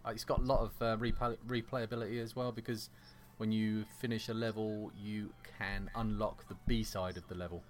it's 0.09 0.25
got 0.25 0.39
a 0.39 0.43
lot 0.43 0.61
of 0.61 0.71
uh, 0.83 0.97
replay, 0.97 1.37
replayability 1.49 2.23
as 2.23 2.37
well 2.37 2.53
because 2.53 2.91
when 3.39 3.51
you 3.53 3.85
finish 4.01 4.29
a 4.29 4.35
level, 4.35 4.93
you 5.03 5.31
can 5.59 5.91
unlock 5.95 6.47
the 6.49 6.57
B 6.67 6.83
side 6.85 7.17
of 7.17 7.27
the 7.29 7.35
level. 7.35 7.63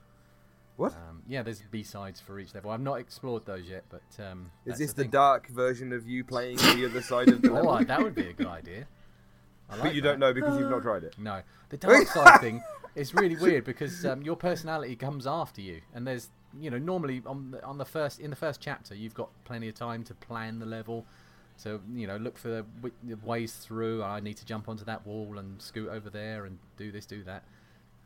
What 0.76 0.92
Um, 0.92 1.22
yeah, 1.28 1.42
there's 1.42 1.62
B 1.70 1.82
sides 1.84 2.20
for 2.20 2.38
each 2.40 2.52
level. 2.54 2.70
I've 2.72 2.80
not 2.80 2.94
explored 2.98 3.46
those 3.46 3.68
yet, 3.68 3.84
but 3.88 4.02
um, 4.24 4.50
is 4.66 4.78
this 4.78 4.92
the 4.92 5.02
thing. 5.02 5.10
dark 5.12 5.46
version 5.48 5.92
of 5.92 6.06
you 6.08 6.24
playing 6.24 6.56
the 6.56 6.86
other 6.90 7.00
side 7.00 7.28
of 7.28 7.40
the 7.42 7.50
level? 7.52 7.70
Oh, 7.70 7.84
that 7.84 8.02
would 8.02 8.14
be 8.16 8.28
a 8.28 8.32
good 8.32 8.48
idea. 8.48 8.86
I 9.70 9.78
but 9.80 9.94
you 9.94 10.02
that. 10.02 10.08
don't 10.08 10.18
know 10.18 10.34
because 10.34 10.58
you've 10.58 10.70
not 10.70 10.82
tried 10.82 11.04
it. 11.04 11.14
No, 11.18 11.42
the 11.70 11.76
dark 11.76 12.08
side 12.08 12.40
thing 12.40 12.62
is 12.96 13.14
really 13.14 13.36
weird 13.46 13.64
because 13.64 14.04
um, 14.04 14.22
your 14.22 14.36
personality 14.36 14.96
comes 14.96 15.26
after 15.26 15.60
you, 15.60 15.80
and 15.94 16.04
there's 16.06 16.28
you 16.60 16.70
know 16.70 16.78
normally 16.78 17.22
on 17.26 17.50
the, 17.52 17.64
on 17.64 17.78
the 17.78 17.84
first 17.84 18.20
in 18.20 18.30
the 18.30 18.36
first 18.36 18.60
chapter 18.60 18.94
you've 18.94 19.14
got 19.14 19.28
plenty 19.44 19.68
of 19.68 19.74
time 19.74 20.04
to 20.04 20.14
plan 20.14 20.58
the 20.58 20.66
level, 20.66 21.04
so 21.56 21.80
you 21.94 22.06
know 22.06 22.16
look 22.16 22.36
for 22.38 22.48
the, 22.48 22.64
wi- 22.80 22.94
the 23.02 23.16
ways 23.26 23.54
through. 23.54 24.02
I 24.02 24.20
need 24.20 24.36
to 24.38 24.46
jump 24.46 24.68
onto 24.68 24.84
that 24.84 25.06
wall 25.06 25.38
and 25.38 25.60
scoot 25.60 25.88
over 25.88 26.10
there 26.10 26.44
and 26.44 26.58
do 26.76 26.90
this, 26.92 27.06
do 27.06 27.22
that. 27.24 27.44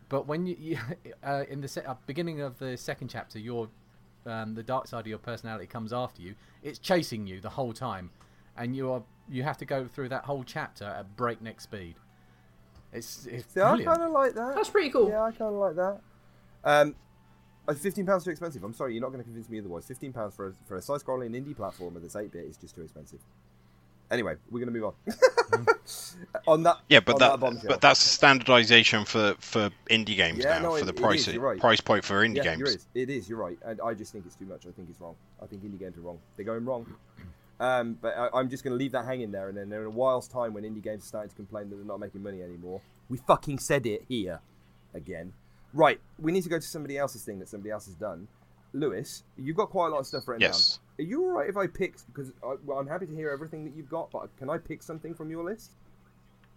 But 0.08 0.26
when 0.26 0.46
you, 0.46 0.56
you 0.58 0.78
uh, 1.22 1.44
in 1.48 1.60
the 1.60 1.68
se- 1.68 1.84
uh, 1.86 1.94
beginning 2.06 2.40
of 2.40 2.58
the 2.58 2.76
second 2.76 3.08
chapter, 3.08 3.38
your 3.38 3.68
um, 4.26 4.54
the 4.54 4.62
dark 4.62 4.86
side 4.86 5.00
of 5.00 5.06
your 5.06 5.18
personality 5.18 5.66
comes 5.66 5.92
after 5.92 6.22
you. 6.22 6.34
It's 6.62 6.78
chasing 6.78 7.26
you 7.26 7.40
the 7.40 7.50
whole 7.50 7.72
time, 7.72 8.10
and 8.56 8.76
you 8.76 8.90
are 8.92 9.02
you 9.30 9.42
have 9.42 9.58
to 9.58 9.64
go 9.64 9.86
through 9.86 10.08
that 10.10 10.24
whole 10.24 10.44
chapter 10.44 10.84
at 10.84 11.16
breakneck 11.16 11.60
speed. 11.60 11.96
It's 12.92 13.26
it's 13.26 13.52
See, 13.52 13.60
I 13.60 13.82
kind 13.82 14.02
of 14.02 14.10
like 14.12 14.34
that. 14.34 14.54
that's 14.54 14.70
pretty 14.70 14.90
cool." 14.90 15.08
Yeah, 15.10 15.22
I 15.22 15.30
kind 15.30 15.52
of 15.54 15.54
like 15.54 15.76
that. 15.76 16.00
Um, 16.64 16.94
uh, 17.68 17.74
fifteen 17.74 18.06
pounds 18.06 18.24
too 18.24 18.30
expensive. 18.30 18.64
I'm 18.64 18.74
sorry, 18.74 18.94
you're 18.94 19.02
not 19.02 19.08
going 19.08 19.20
to 19.20 19.24
convince 19.24 19.48
me 19.48 19.58
otherwise. 19.58 19.84
Fifteen 19.86 20.12
pounds 20.12 20.34
for 20.34 20.48
a, 20.48 20.52
for 20.66 20.76
a 20.76 20.82
side-scrolling 20.82 21.30
indie 21.30 21.54
platformer 21.54 22.00
that's 22.00 22.16
eight 22.16 22.32
bit 22.32 22.44
is 22.46 22.56
just 22.56 22.74
too 22.74 22.82
expensive. 22.82 23.20
Anyway, 24.10 24.36
we're 24.50 24.64
going 24.64 24.72
to 24.72 24.80
move 24.80 24.84
on. 24.84 25.66
on 26.46 26.62
that, 26.62 26.78
Yeah, 26.88 27.00
but 27.00 27.20
on 27.20 27.54
that, 27.56 27.64
but 27.68 27.80
that's 27.82 28.02
the 28.02 28.08
standardization 28.08 29.04
for 29.04 29.34
for 29.38 29.70
indie 29.90 30.16
games 30.16 30.38
Yeah, 30.38 30.58
now 30.58 30.62
no, 30.62 30.70
for 30.76 30.78
it- 30.78 30.86
the 30.86 30.92
price 30.94 31.28
is, 31.28 31.36
right. 31.36 31.60
price 31.60 31.80
point 31.82 32.04
for 32.04 32.26
indie 32.26 32.36
yeah, 32.36 32.44
games. 32.44 32.58
You're 32.60 32.68
is. 32.68 32.86
It 32.94 33.10
is. 33.10 33.28
You're 33.28 33.38
right, 33.38 33.58
and 33.66 33.80
I 33.82 33.92
just 33.92 34.12
think 34.12 34.24
it's 34.24 34.34
too 34.34 34.46
much. 34.46 34.66
I 34.66 34.70
think 34.70 34.88
it's 34.90 35.00
wrong. 35.00 35.14
I 35.42 35.46
think 35.46 35.62
indie 35.62 35.78
games 35.78 35.98
are 35.98 36.00
wrong. 36.00 36.18
They're 36.36 36.46
going 36.46 36.64
wrong. 36.64 36.86
Um, 37.60 37.98
but 38.00 38.16
I, 38.16 38.28
I'm 38.34 38.48
just 38.48 38.62
going 38.62 38.70
to 38.70 38.76
leave 38.78 38.92
that 38.92 39.04
hanging 39.04 39.32
there, 39.32 39.48
and 39.48 39.58
then 39.58 39.68
there 39.68 39.80
in 39.80 39.88
a 39.88 39.90
while's 39.90 40.28
time, 40.28 40.54
when 40.54 40.62
indie 40.62 40.80
games 40.80 41.02
are 41.02 41.06
starting 41.08 41.30
to 41.30 41.34
complain 41.34 41.68
that 41.70 41.74
they're 41.74 41.84
not 41.84 41.98
making 41.98 42.22
money 42.22 42.40
anymore, 42.40 42.80
we 43.08 43.18
fucking 43.18 43.58
said 43.58 43.84
it 43.84 44.04
here 44.08 44.38
again. 44.94 45.32
Right, 45.72 46.00
we 46.18 46.32
need 46.32 46.42
to 46.44 46.48
go 46.48 46.56
to 46.56 46.66
somebody 46.66 46.96
else's 46.96 47.24
thing 47.24 47.38
that 47.40 47.48
somebody 47.48 47.70
else 47.70 47.86
has 47.86 47.94
done. 47.94 48.28
Lewis, 48.72 49.22
you've 49.36 49.56
got 49.56 49.70
quite 49.70 49.88
a 49.88 49.90
lot 49.90 50.00
of 50.00 50.06
stuff 50.06 50.28
written 50.28 50.42
Yes. 50.42 50.78
down. 50.98 51.06
Are 51.06 51.08
you 51.08 51.22
all 51.24 51.30
right 51.30 51.48
if 51.48 51.56
I 51.56 51.66
pick? 51.66 51.94
Because 52.06 52.32
I, 52.42 52.56
well, 52.64 52.78
I'm 52.78 52.86
happy 52.86 53.06
to 53.06 53.14
hear 53.14 53.30
everything 53.30 53.64
that 53.64 53.74
you've 53.74 53.88
got, 53.88 54.10
but 54.10 54.34
can 54.36 54.50
I 54.50 54.58
pick 54.58 54.82
something 54.82 55.14
from 55.14 55.30
your 55.30 55.44
list? 55.44 55.72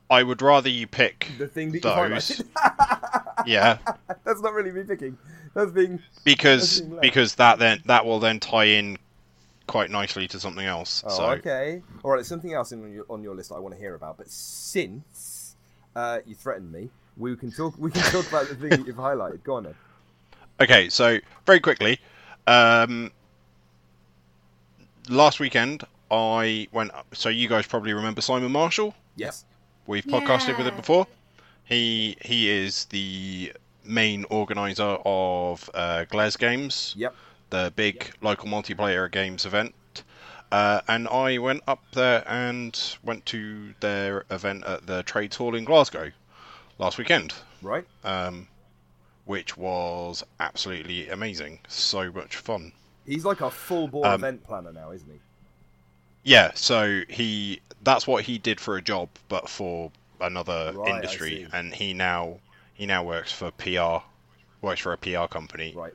I 0.09 0.24
would 0.24 0.41
rather 0.41 0.68
you 0.68 0.88
pick 0.88 1.32
The 1.38 1.47
thing 1.47 1.72
that 1.72 1.84
those. 1.84 2.41
yeah, 3.45 3.78
That's 4.26 4.41
not 4.41 4.53
really 4.53 4.72
me 4.72 4.84
picking. 4.84 5.18
That's 5.53 5.72
being 5.72 6.01
because 6.26 6.80
That's 6.80 6.89
being 6.89 7.01
because 7.01 7.36
that 7.36 7.59
then 7.59 7.82
that 7.86 8.05
will 8.05 8.20
then 8.20 8.41
tie 8.41 8.66
in 8.66 8.97
quite 9.68 9.89
nicely 9.89 10.28
to 10.28 10.39
something 10.39 10.66
else. 10.66 11.01
Oh, 11.07 11.16
so 11.16 11.26
okay. 11.32 11.82
All 12.03 12.12
right, 12.12 12.18
there's 12.18 12.28
something 12.28 12.51
else 12.53 12.74
in 12.74 12.84
on 12.84 12.91
your, 12.91 13.05
on 13.09 13.24
your 13.24 13.36
list 13.36 13.53
I 13.53 13.59
want 13.59 13.74
to 13.74 13.80
hear 13.80 13.95
about. 13.95 14.18
But 14.18 14.30
since 14.30 15.55
uh, 15.95 16.20
you 16.26 16.36
threatened 16.36 16.74
me, 16.74 16.89
we 17.18 17.36
can 17.36 17.51
talk. 17.51 17.76
We 17.78 17.91
can 17.91 18.01
talk 18.12 18.28
about 18.30 18.47
the 18.49 18.55
thing 18.55 18.70
that 18.70 18.88
you've 18.88 18.95
highlighted. 18.95 19.43
Go 19.43 19.55
on 19.55 19.64
then. 19.64 19.76
Okay, 20.59 20.89
so 20.89 21.18
very 21.45 21.59
quickly, 21.59 21.99
um, 22.47 23.12
last 25.09 25.39
weekend 25.39 25.84
I 26.09 26.68
went. 26.72 26.91
So 27.14 27.30
you 27.30 27.47
guys 27.47 27.66
probably 27.68 27.93
remember 27.93 28.22
Simon 28.22 28.51
Marshall. 28.51 28.93
Yes. 29.16 29.45
We've 29.88 30.05
podcasted 30.05 30.57
with 30.57 30.68
him 30.68 30.76
before. 30.76 31.07
He 31.64 32.18
he 32.22 32.49
is 32.49 32.86
the 32.86 33.53
main 33.84 34.26
organizer 34.30 34.97
of 35.05 35.70
uh, 35.74 36.05
Glaze 36.05 36.38
Games, 36.38 36.93
Yep. 36.97 37.16
the 37.49 37.74
big 37.76 38.12
local 38.22 38.47
multiplayer 38.47 39.12
games 39.12 39.45
event. 39.45 39.74
Uh, 40.51 40.82
and 40.89 41.07
I 41.07 41.38
went 41.38 41.64
up 41.68 41.82
there 41.93 42.24
and 42.28 42.78
went 43.03 43.26
to 43.28 43.74
their 43.80 44.26
event 44.30 44.66
at 44.66 44.86
the 44.86 45.01
Trades 45.03 45.38
Hall 45.38 45.55
in 45.55 45.64
Glasgow 45.64 46.12
last 46.82 46.97
weekend, 46.97 47.34
Right. 47.61 47.88
um, 48.03 48.49
which 49.25 49.57
was 49.57 50.23
absolutely 50.39 51.09
amazing. 51.09 51.61
So 51.69 52.11
much 52.11 52.38
fun. 52.38 52.73
He's 53.05 53.25
like 53.25 53.41
a 53.41 53.51
full 53.51 53.88
bore 53.88 54.13
Um, 54.13 54.15
event 54.15 54.43
planner 54.43 54.73
now, 54.73 54.91
isn't 54.91 55.09
he? 55.09 55.21
Yeah, 56.23 56.51
so 56.55 57.03
he 57.09 57.61
that's 57.84 58.07
what 58.07 58.23
he 58.23 58.39
did 58.39 58.59
for 58.59 58.75
a 58.75 58.82
job, 58.82 59.09
but 59.29 59.47
for 59.49 59.91
another 60.19 60.73
Right, 60.73 60.84
industry, 60.86 61.45
and 61.51 61.73
he 61.75 61.93
now 61.93 62.39
he 62.73 62.88
now 62.88 63.03
works 63.03 63.32
for 63.32 63.51
PR, 63.51 64.03
works 64.61 64.82
for 64.82 64.93
a 64.93 64.97
PR 64.97 65.27
company. 65.27 65.73
Right. 65.73 65.93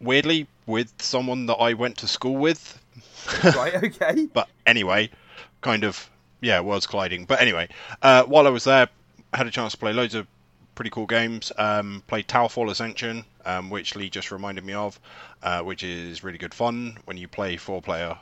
Weirdly, 0.00 0.46
with 0.66 0.92
someone 1.02 1.46
that 1.46 1.56
I 1.56 1.74
went 1.74 1.98
to 1.98 2.08
school 2.08 2.36
with, 2.36 2.80
Right. 3.52 3.74
Okay. 3.84 4.28
but 4.32 4.48
anyway, 4.66 5.10
kind 5.62 5.84
of 5.84 6.10
yeah, 6.40 6.60
worlds 6.60 6.86
colliding. 6.86 7.24
But 7.26 7.40
anyway, 7.40 7.68
uh, 8.02 8.24
while 8.24 8.46
I 8.46 8.50
was 8.50 8.64
there, 8.64 8.88
had 9.34 9.46
a 9.46 9.50
chance 9.50 9.72
to 9.72 9.78
play 9.78 9.92
loads 9.92 10.14
of 10.14 10.26
pretty 10.74 10.90
cool 10.90 11.06
games. 11.06 11.52
Um, 11.56 12.02
played 12.06 12.26
Towerfall 12.28 12.70
Ascension, 12.70 13.24
um, 13.44 13.70
which 13.70 13.94
Lee 13.96 14.10
just 14.10 14.30
reminded 14.30 14.64
me 14.64 14.72
of, 14.72 14.98
uh, 15.42 15.60
which 15.62 15.82
is 15.82 16.24
really 16.24 16.38
good 16.38 16.54
fun 16.54 16.98
when 17.04 17.16
you 17.16 17.28
play 17.28 17.56
four-player 17.56 18.18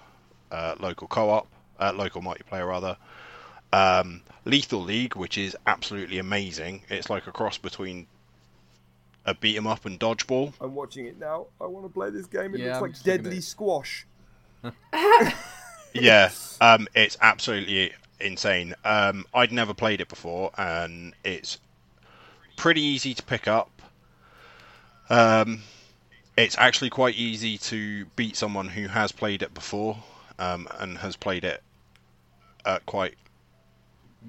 uh, 0.50 0.74
local 0.78 1.08
co-op, 1.08 1.46
uh, 1.78 1.92
local 1.94 2.22
multiplayer 2.22 2.68
rather. 2.68 2.96
Um, 3.72 4.22
Lethal 4.44 4.82
League, 4.82 5.16
which 5.16 5.38
is 5.38 5.56
absolutely 5.66 6.18
amazing. 6.18 6.82
It's 6.90 7.08
like 7.08 7.26
a 7.26 7.32
cross 7.32 7.56
between 7.58 8.06
a 9.24 9.34
beat 9.34 9.56
'em 9.56 9.66
up 9.66 9.86
and 9.86 9.98
dodgeball. 9.98 10.52
I'm 10.60 10.74
watching 10.74 11.06
it 11.06 11.18
now. 11.18 11.46
I 11.60 11.66
want 11.66 11.86
to 11.86 11.92
play 11.92 12.10
this 12.10 12.26
game. 12.26 12.54
It 12.54 12.60
Yeah, 12.60 12.66
looks 12.66 12.76
I'm 12.76 12.82
like 12.82 13.02
Deadly 13.02 13.40
Squash. 13.40 14.06
yeah, 15.94 16.30
um, 16.60 16.88
it's 16.94 17.16
absolutely 17.20 17.92
insane. 18.22 18.74
Um, 18.84 19.26
I'd 19.34 19.52
never 19.52 19.74
played 19.74 20.00
it 20.00 20.08
before, 20.08 20.50
and 20.56 21.14
it's 21.24 21.58
pretty 22.56 22.80
easy 22.82 23.14
to 23.14 23.22
pick 23.22 23.48
up. 23.48 23.70
Um, 25.10 25.62
it's 26.36 26.56
actually 26.58 26.90
quite 26.90 27.14
easy 27.16 27.58
to 27.58 28.06
beat 28.16 28.36
someone 28.36 28.68
who 28.68 28.86
has 28.88 29.12
played 29.12 29.42
it 29.42 29.52
before 29.52 29.98
um, 30.38 30.66
and 30.78 30.98
has 30.98 31.16
played 31.16 31.44
it 31.44 31.62
at 32.64 32.86
quite 32.86 33.14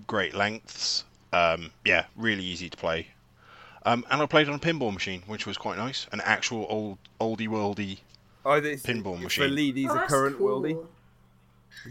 great 0.08 0.34
lengths. 0.34 1.06
Um, 1.32 1.72
yeah, 1.86 2.06
really 2.16 2.44
easy 2.44 2.70
to 2.70 2.78
play. 2.78 3.08
Um, 3.86 4.06
and 4.10 4.22
I 4.22 4.26
played 4.26 4.48
on 4.50 4.56
a 4.56 4.60
pinball 4.60 4.94
machine, 4.94 5.24
which 5.28 5.46
was 5.46 5.58
quite 5.58 5.78
nice. 5.78 6.08
An 6.12 6.22
actual 6.22 6.66
old 6.70 6.98
oldie 7.20 7.48
worldy. 7.48 8.00
Oh, 8.46 8.60
this, 8.60 8.84
Pinball 8.84 9.16
For 9.18 9.24
machine. 9.24 9.56
Lee, 9.56 9.72
these 9.72 9.90
Oh, 9.90 9.98
are 9.98 10.06
current 10.06 10.38
cool. 10.38 10.62
worldy. 10.62 10.86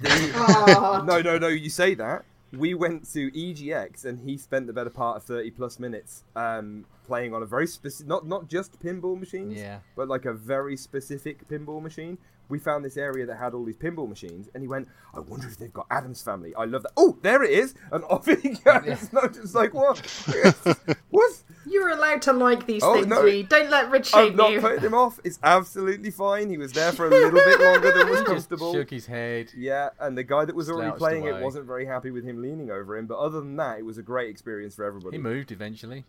Aw. 0.04 1.04
no, 1.06 1.20
no, 1.20 1.38
no. 1.38 1.48
You 1.48 1.70
say 1.70 1.94
that. 1.94 2.24
We 2.52 2.74
went 2.74 3.10
to 3.14 3.30
EGX 3.30 4.04
and 4.04 4.20
he 4.28 4.36
spent 4.36 4.66
the 4.66 4.74
better 4.74 4.90
part 4.90 5.16
of 5.16 5.22
thirty 5.24 5.50
plus 5.50 5.78
minutes 5.78 6.22
um, 6.36 6.84
playing 7.06 7.32
on 7.32 7.42
a 7.42 7.46
very 7.46 7.66
specific, 7.66 8.06
not 8.08 8.26
not 8.26 8.48
just 8.48 8.78
pinball 8.78 9.18
machines, 9.18 9.54
Yeah. 9.56 9.78
but 9.96 10.06
like 10.08 10.26
a 10.26 10.34
very 10.34 10.76
specific 10.76 11.48
pinball 11.48 11.80
machine. 11.82 12.18
We 12.52 12.58
found 12.58 12.84
this 12.84 12.98
area 12.98 13.24
that 13.24 13.38
had 13.38 13.54
all 13.54 13.64
these 13.64 13.78
pinball 13.78 14.06
machines, 14.06 14.50
and 14.52 14.62
he 14.62 14.68
went, 14.68 14.86
"I 15.14 15.20
wonder 15.20 15.46
if 15.48 15.56
they've 15.56 15.72
got 15.72 15.86
Addams 15.90 16.20
Family. 16.20 16.54
I 16.54 16.66
love 16.66 16.82
that. 16.82 16.92
Oh, 16.98 17.16
there 17.22 17.42
it 17.42 17.50
is!" 17.50 17.74
And 17.90 18.04
off 18.10 18.26
he 18.26 18.34
goes. 18.34 18.58
And 18.66 19.18
I'm 19.22 19.32
just 19.32 19.54
like, 19.54 19.72
"What? 19.72 19.98
what? 21.08 21.32
You're 21.64 21.88
allowed 21.88 22.20
to 22.22 22.34
like 22.34 22.66
these 22.66 22.82
Oh, 22.82 22.92
things, 22.94 23.06
no. 23.06 23.22
Lee. 23.22 23.44
Don't 23.44 23.70
let 23.70 23.90
Rich 23.90 24.08
shame 24.08 24.20
I'm 24.20 24.26
shame 24.28 24.36
not 24.36 24.52
you. 24.52 24.60
putting 24.60 24.80
him 24.80 24.92
off. 24.92 25.18
It's 25.24 25.38
absolutely 25.42 26.10
fine. 26.10 26.50
He 26.50 26.58
was 26.58 26.72
there 26.72 26.92
for 26.92 27.06
a 27.06 27.10
little 27.24 27.30
bit 27.40 27.58
longer 27.58 27.90
than 27.90 28.08
was 28.10 28.18
Just 28.18 28.26
comfortable. 28.50 28.74
shook 28.74 28.90
his 28.90 29.06
head. 29.06 29.50
Yeah, 29.56 29.88
and 29.98 30.18
the 30.18 30.22
guy 30.24 30.44
that 30.44 30.54
was 30.54 30.68
already 30.68 30.94
playing 30.98 31.26
away. 31.26 31.40
it 31.40 31.42
wasn't 31.42 31.64
very 31.64 31.86
happy 31.86 32.10
with 32.10 32.24
him 32.24 32.42
leaning 32.42 32.70
over 32.70 32.98
him. 32.98 33.06
But 33.06 33.18
other 33.18 33.40
than 33.40 33.56
that, 33.56 33.78
it 33.78 33.86
was 33.86 33.96
a 33.96 34.02
great 34.02 34.28
experience 34.28 34.74
for 34.74 34.84
everybody. 34.84 35.16
He 35.16 35.22
moved 35.22 35.52
eventually. 35.52 36.04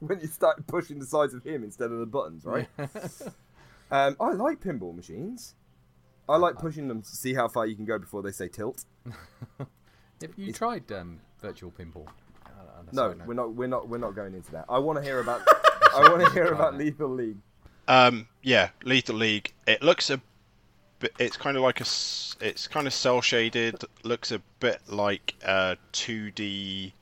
when 0.00 0.20
you 0.20 0.26
start 0.26 0.66
pushing 0.66 0.98
the 0.98 1.06
sides 1.06 1.32
of 1.32 1.42
him 1.44 1.64
instead 1.64 1.90
of 1.90 1.98
the 1.98 2.06
buttons, 2.06 2.44
right? 2.44 2.68
Um, 3.90 4.16
I 4.20 4.32
like 4.32 4.60
pinball 4.60 4.94
machines. 4.94 5.54
I 6.28 6.36
like 6.36 6.56
pushing 6.56 6.88
them 6.88 7.02
to 7.02 7.08
see 7.08 7.34
how 7.34 7.48
far 7.48 7.66
you 7.66 7.76
can 7.76 7.84
go 7.84 7.98
before 7.98 8.22
they 8.22 8.32
say 8.32 8.48
tilt. 8.48 8.84
Have 9.58 10.30
you 10.36 10.52
tried 10.52 10.90
um, 10.92 11.20
virtual 11.40 11.70
pinball? 11.70 12.06
Uh, 12.46 12.78
on 12.78 12.88
a 12.90 12.94
No, 12.94 13.08
side 13.10 13.18
note. 13.18 13.26
we're 13.26 13.34
not. 13.34 13.54
We're 13.54 13.66
not. 13.66 13.88
We're 13.88 13.98
not 13.98 14.14
going 14.14 14.34
into 14.34 14.50
that. 14.52 14.64
I 14.68 14.78
want 14.78 14.98
to 14.98 15.04
hear 15.04 15.20
about. 15.20 15.42
I 15.94 16.08
want 16.10 16.24
to 16.24 16.30
hear 16.32 16.46
about 16.46 16.76
Lethal 16.76 17.10
League. 17.10 17.36
Um, 17.88 18.28
yeah, 18.42 18.70
Lethal 18.84 19.16
League. 19.16 19.52
It 19.66 19.82
looks 19.82 20.08
a 20.08 20.20
bit. 21.00 21.12
It's 21.18 21.36
kind 21.36 21.56
of 21.58 21.62
like 21.62 21.80
a. 21.80 21.82
s- 21.84 22.36
It's 22.40 22.66
kind 22.66 22.86
of 22.86 22.94
cell 22.94 23.20
shaded. 23.20 23.82
Looks 24.02 24.32
a 24.32 24.40
bit 24.60 24.80
like 24.88 25.34
a 25.44 25.76
2D, 25.92 26.92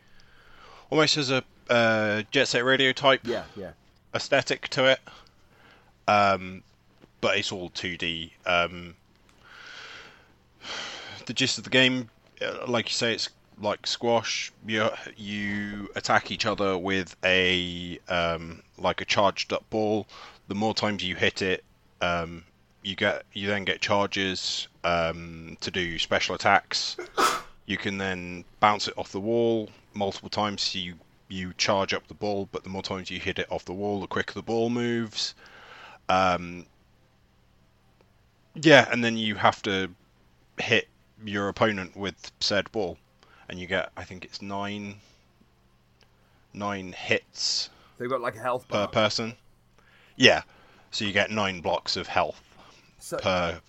almost 0.90 1.16
as 1.16 1.30
a 1.30 1.44
uh, 1.70 2.22
Jet 2.32 2.48
Set 2.48 2.64
Radio 2.64 2.92
type 2.92 3.20
Yeah, 3.24 3.44
yeah. 3.56 3.70
aesthetic 4.14 4.68
to 4.70 4.86
it. 4.90 5.00
Um, 6.08 6.64
but 7.22 7.38
it's 7.38 7.50
all 7.52 7.70
2D. 7.70 8.32
Um, 8.44 8.94
the 11.24 11.32
gist 11.32 11.56
of 11.56 11.64
the 11.64 11.70
game, 11.70 12.10
uh, 12.42 12.66
like 12.66 12.88
you 12.88 12.94
say, 12.94 13.14
it's 13.14 13.30
like 13.60 13.86
squash. 13.86 14.52
You 14.66 14.90
you 15.16 15.88
attack 15.94 16.30
each 16.30 16.44
other 16.44 16.76
with 16.76 17.16
a 17.24 17.98
um, 18.08 18.62
like 18.76 19.00
a 19.00 19.06
charged 19.06 19.52
up 19.52 19.68
ball. 19.70 20.06
The 20.48 20.54
more 20.54 20.74
times 20.74 21.02
you 21.02 21.14
hit 21.14 21.40
it, 21.40 21.64
um, 22.02 22.44
you 22.82 22.96
get 22.96 23.22
you 23.32 23.46
then 23.48 23.64
get 23.64 23.80
charges 23.80 24.68
um, 24.84 25.56
to 25.60 25.70
do 25.70 25.98
special 25.98 26.34
attacks. 26.34 26.96
You 27.66 27.76
can 27.78 27.98
then 27.98 28.44
bounce 28.58 28.88
it 28.88 28.94
off 28.98 29.12
the 29.12 29.20
wall 29.20 29.70
multiple 29.94 30.28
times. 30.28 30.62
So 30.62 30.80
you 30.80 30.94
you 31.28 31.52
charge 31.56 31.94
up 31.94 32.08
the 32.08 32.14
ball, 32.14 32.48
but 32.50 32.64
the 32.64 32.68
more 32.68 32.82
times 32.82 33.10
you 33.10 33.20
hit 33.20 33.38
it 33.38 33.46
off 33.50 33.64
the 33.64 33.72
wall, 33.72 34.00
the 34.00 34.08
quicker 34.08 34.34
the 34.34 34.42
ball 34.42 34.68
moves. 34.68 35.34
Um, 36.08 36.66
yeah, 38.54 38.88
and 38.90 39.02
then 39.04 39.16
you 39.16 39.34
have 39.36 39.62
to 39.62 39.90
hit 40.58 40.88
your 41.24 41.48
opponent 41.48 41.96
with 41.96 42.32
said 42.40 42.70
ball, 42.72 42.98
and 43.48 43.58
you 43.58 43.66
get 43.66 43.90
I 43.96 44.04
think 44.04 44.24
it's 44.24 44.42
nine 44.42 44.96
nine 46.52 46.92
hits 46.92 47.70
They've 47.98 48.10
got 48.10 48.20
like 48.20 48.36
a 48.36 48.40
health 48.40 48.68
per 48.68 48.74
bar. 48.78 48.88
person. 48.88 49.34
Yeah, 50.16 50.42
so 50.90 51.04
you 51.04 51.12
get 51.12 51.30
nine 51.30 51.60
blocks 51.60 51.96
of 51.96 52.06
health 52.08 52.42
So, 52.98 53.16
per 53.18 53.60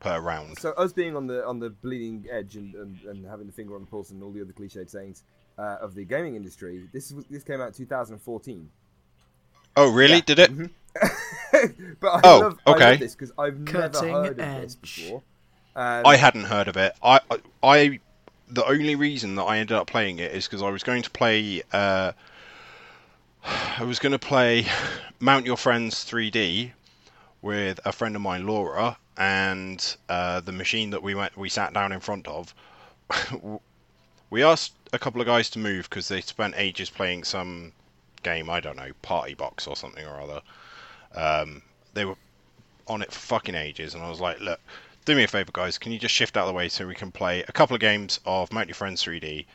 per 0.00 0.20
round. 0.20 0.58
so 0.58 0.72
us 0.72 0.92
being 0.92 1.16
on 1.16 1.26
the 1.26 1.44
on 1.46 1.58
the 1.58 1.70
bleeding 1.70 2.26
edge 2.30 2.56
and, 2.56 2.74
and, 2.74 2.98
and 3.02 3.26
having 3.26 3.46
the 3.46 3.52
finger 3.52 3.74
on 3.74 3.82
the 3.82 3.86
pulse 3.86 4.10
and 4.10 4.22
all 4.22 4.32
the 4.32 4.40
other 4.42 4.52
cliched 4.52 4.88
sayings 4.90 5.22
uh, 5.58 5.76
of 5.80 5.94
the 5.94 6.04
gaming 6.04 6.36
industry, 6.36 6.88
this 6.92 7.12
was 7.12 7.24
this 7.26 7.44
came 7.44 7.60
out 7.60 7.74
2014. 7.74 8.68
Oh, 9.76 9.90
really? 9.92 10.16
Yeah. 10.16 10.20
Did 10.20 10.38
it? 10.38 10.50
but 12.00 12.08
I 12.08 12.20
Oh, 12.22 12.40
love, 12.40 12.58
I 12.66 12.70
okay. 12.72 12.90
love 12.90 12.98
this 12.98 13.14
because 13.14 13.32
I've 13.38 13.58
Cutting 13.64 13.76
never 13.76 14.02
heard 14.06 14.38
of 14.38 14.54
this 14.54 14.74
edge. 14.74 14.76
before. 14.76 15.22
Um, 15.76 16.04
I 16.04 16.16
hadn't 16.16 16.44
heard 16.44 16.68
of 16.68 16.76
it. 16.76 16.94
I, 17.02 17.20
I, 17.30 17.38
I 17.62 18.00
the 18.48 18.64
only 18.66 18.96
reason 18.96 19.36
that 19.36 19.44
I 19.44 19.58
ended 19.58 19.76
up 19.76 19.86
playing 19.86 20.18
it 20.18 20.32
is 20.32 20.46
because 20.46 20.62
I 20.62 20.70
was 20.70 20.82
going 20.82 21.02
to 21.02 21.10
play. 21.10 21.62
Uh, 21.72 22.12
I 23.44 23.84
was 23.84 23.98
going 23.98 24.12
to 24.12 24.18
play 24.18 24.66
Mount 25.20 25.46
Your 25.46 25.56
Friends 25.56 26.04
3D 26.04 26.72
with 27.42 27.80
a 27.84 27.92
friend 27.92 28.16
of 28.16 28.22
mine, 28.22 28.46
Laura, 28.46 28.98
and 29.16 29.96
uh, 30.08 30.40
the 30.40 30.52
machine 30.52 30.90
that 30.90 31.02
we 31.02 31.14
went, 31.14 31.36
we 31.36 31.48
sat 31.48 31.72
down 31.72 31.92
in 31.92 32.00
front 32.00 32.26
of. 32.28 32.54
we 34.30 34.42
asked 34.42 34.74
a 34.92 34.98
couple 34.98 35.20
of 35.20 35.26
guys 35.26 35.50
to 35.50 35.58
move 35.58 35.88
because 35.88 36.08
they 36.08 36.20
spent 36.20 36.54
ages 36.56 36.90
playing 36.90 37.24
some 37.24 37.72
game. 38.22 38.50
I 38.50 38.60
don't 38.60 38.76
know, 38.76 38.90
Party 39.02 39.34
Box 39.34 39.66
or 39.66 39.76
something 39.76 40.04
or 40.04 40.20
other. 40.20 40.42
Um, 41.14 41.62
they 41.94 42.04
were 42.04 42.16
on 42.86 43.02
it 43.02 43.12
for 43.12 43.18
fucking 43.18 43.54
ages, 43.54 43.94
and 43.94 44.02
I 44.02 44.08
was 44.08 44.20
like, 44.20 44.40
look, 44.40 44.60
do 45.04 45.14
me 45.14 45.24
a 45.24 45.28
favor, 45.28 45.50
guys. 45.52 45.78
Can 45.78 45.92
you 45.92 45.98
just 45.98 46.14
shift 46.14 46.36
out 46.36 46.42
of 46.42 46.48
the 46.48 46.54
way 46.54 46.68
so 46.68 46.86
we 46.86 46.94
can 46.94 47.10
play 47.10 47.42
a 47.46 47.52
couple 47.52 47.74
of 47.74 47.80
games 47.80 48.20
of 48.26 48.52
Mount 48.52 48.68
Your 48.68 48.74
Friends 48.74 49.02
3D? 49.02 49.46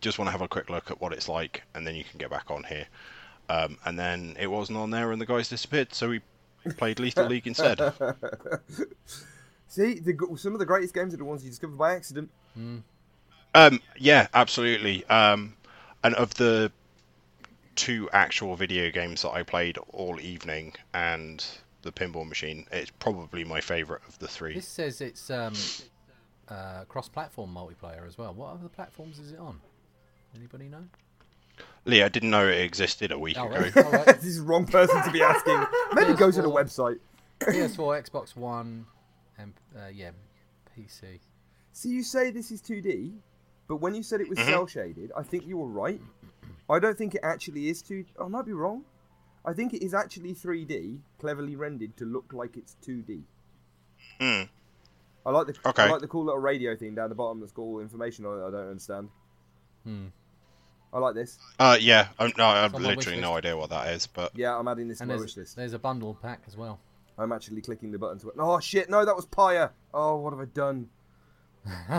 Just 0.00 0.18
want 0.18 0.28
to 0.28 0.32
have 0.32 0.42
a 0.42 0.48
quick 0.48 0.70
look 0.70 0.90
at 0.90 1.00
what 1.00 1.12
it's 1.12 1.28
like, 1.28 1.62
and 1.74 1.86
then 1.86 1.94
you 1.94 2.04
can 2.04 2.18
get 2.18 2.30
back 2.30 2.50
on 2.50 2.64
here. 2.64 2.86
Um, 3.48 3.78
and 3.84 3.98
then 3.98 4.36
it 4.38 4.48
wasn't 4.48 4.78
on 4.78 4.90
there, 4.90 5.12
and 5.12 5.20
the 5.20 5.26
guys 5.26 5.48
disappeared, 5.48 5.94
so 5.94 6.10
we 6.10 6.20
played 6.76 7.00
Lethal 7.00 7.26
League 7.28 7.46
instead. 7.46 7.78
See, 9.68 9.94
the, 9.98 10.16
some 10.36 10.52
of 10.52 10.58
the 10.58 10.66
greatest 10.66 10.94
games 10.94 11.12
are 11.14 11.18
the 11.18 11.24
ones 11.24 11.44
you 11.44 11.50
discover 11.50 11.74
by 11.74 11.94
accident. 11.94 12.30
Um, 13.54 13.80
yeah, 13.98 14.28
absolutely. 14.34 15.04
Um, 15.06 15.54
and 16.04 16.14
of 16.14 16.34
the 16.34 16.70
two 17.76 18.08
actual 18.12 18.56
video 18.56 18.90
games 18.90 19.22
that 19.22 19.30
I 19.30 19.42
played 19.42 19.78
all 19.92 20.20
evening 20.20 20.74
and 20.94 21.44
the 21.82 21.92
pinball 21.92 22.26
machine, 22.28 22.66
it's 22.72 22.90
probably 22.98 23.44
my 23.44 23.60
favourite 23.60 24.02
of 24.08 24.18
the 24.18 24.26
three. 24.28 24.54
This 24.54 24.66
says 24.66 25.00
it's 25.00 25.30
um, 25.30 25.52
uh, 26.48 26.84
cross-platform 26.88 27.54
multiplayer 27.54 28.06
as 28.06 28.18
well. 28.18 28.32
What 28.34 28.52
other 28.54 28.68
platforms 28.68 29.18
is 29.18 29.32
it 29.32 29.38
on? 29.38 29.60
Anybody 30.34 30.64
know? 30.68 30.84
Lee, 31.84 32.02
I 32.02 32.08
didn't 32.08 32.30
know 32.30 32.46
it 32.48 32.60
existed 32.60 33.12
a 33.12 33.18
week 33.18 33.36
Oh, 33.38 33.46
ago. 33.46 33.60
right. 33.60 33.76
All 33.76 33.92
right. 33.92 34.06
this 34.16 34.24
is 34.24 34.38
the 34.38 34.42
wrong 34.42 34.66
person 34.66 35.00
to 35.02 35.10
be 35.12 35.22
asking. 35.22 35.64
Maybe 35.94 36.14
go 36.14 36.30
to 36.30 36.42
the 36.42 36.50
website. 36.50 36.98
PS4, 37.40 38.10
Xbox 38.10 38.34
One, 38.34 38.86
and 39.38 39.52
uh, 39.76 39.88
yeah, 39.92 40.10
PC. 40.76 41.20
See, 41.72 41.90
you 41.90 42.02
say 42.02 42.30
this 42.30 42.50
is 42.50 42.60
2D, 42.62 43.12
but 43.68 43.76
when 43.76 43.94
you 43.94 44.02
said 44.02 44.20
it 44.20 44.28
was 44.28 44.38
Mm-hmm. 44.38 44.50
cell 44.50 44.66
shaded, 44.66 45.12
I 45.16 45.22
think 45.22 45.46
you 45.46 45.58
were 45.58 45.68
right. 45.68 46.00
I 46.68 46.78
don't 46.78 46.98
think 46.98 47.14
it 47.14 47.20
actually 47.22 47.68
is 47.68 47.82
2 47.82 48.04
I 48.20 48.28
might 48.28 48.44
be 48.46 48.52
wrong. 48.52 48.84
I 49.44 49.52
think 49.52 49.72
it 49.74 49.84
is 49.84 49.94
actually 49.94 50.34
3D, 50.34 50.98
cleverly 51.20 51.54
rendered 51.54 51.96
to 51.98 52.04
look 52.04 52.32
like 52.32 52.56
it's 52.56 52.76
2D. 52.84 53.22
Hmm. 54.20 54.42
I 55.24 55.30
like 55.30 55.46
the 55.46 55.56
okay. 55.68 55.82
I 55.84 55.90
like 55.90 56.00
the 56.00 56.08
cool 56.08 56.24
little 56.24 56.40
radio 56.40 56.76
thing 56.76 56.94
down 56.94 57.08
the 57.08 57.14
bottom 57.14 57.40
that's 57.40 57.52
got 57.52 57.62
all 57.62 57.80
information 57.80 58.24
on 58.26 58.38
it. 58.40 58.46
I 58.46 58.50
don't 58.50 58.68
understand. 58.70 59.08
Hmm. 59.84 60.06
I 60.92 60.98
like 60.98 61.14
this. 61.14 61.38
Uh, 61.58 61.76
yeah, 61.80 62.08
I'm, 62.18 62.32
no, 62.38 62.46
I 62.46 62.62
have 62.62 62.74
on 62.74 62.82
my 62.82 62.88
wish 62.90 62.98
literally 62.98 63.20
no 63.20 63.34
idea 63.34 63.56
what 63.56 63.70
that 63.70 63.88
is, 63.92 64.06
but 64.06 64.30
Yeah, 64.36 64.56
I'm 64.56 64.66
adding 64.68 64.88
this 64.88 64.98
to 64.98 65.02
And 65.02 65.08
my 65.08 65.14
there's, 65.14 65.22
wish 65.22 65.36
list. 65.36 65.56
there's 65.56 65.72
a 65.72 65.78
bundle 65.78 66.16
pack 66.22 66.42
as 66.46 66.56
well. 66.56 66.78
I'm 67.18 67.32
actually 67.32 67.60
clicking 67.60 67.90
the 67.90 67.98
button 67.98 68.18
to 68.20 68.28
it. 68.28 68.34
Oh 68.38 68.60
shit! 68.60 68.88
No, 68.90 69.04
that 69.04 69.16
was 69.16 69.26
Pyre. 69.26 69.72
Oh, 69.92 70.16
what 70.16 70.32
have 70.32 70.40
I 70.40 70.44
done? 70.46 70.88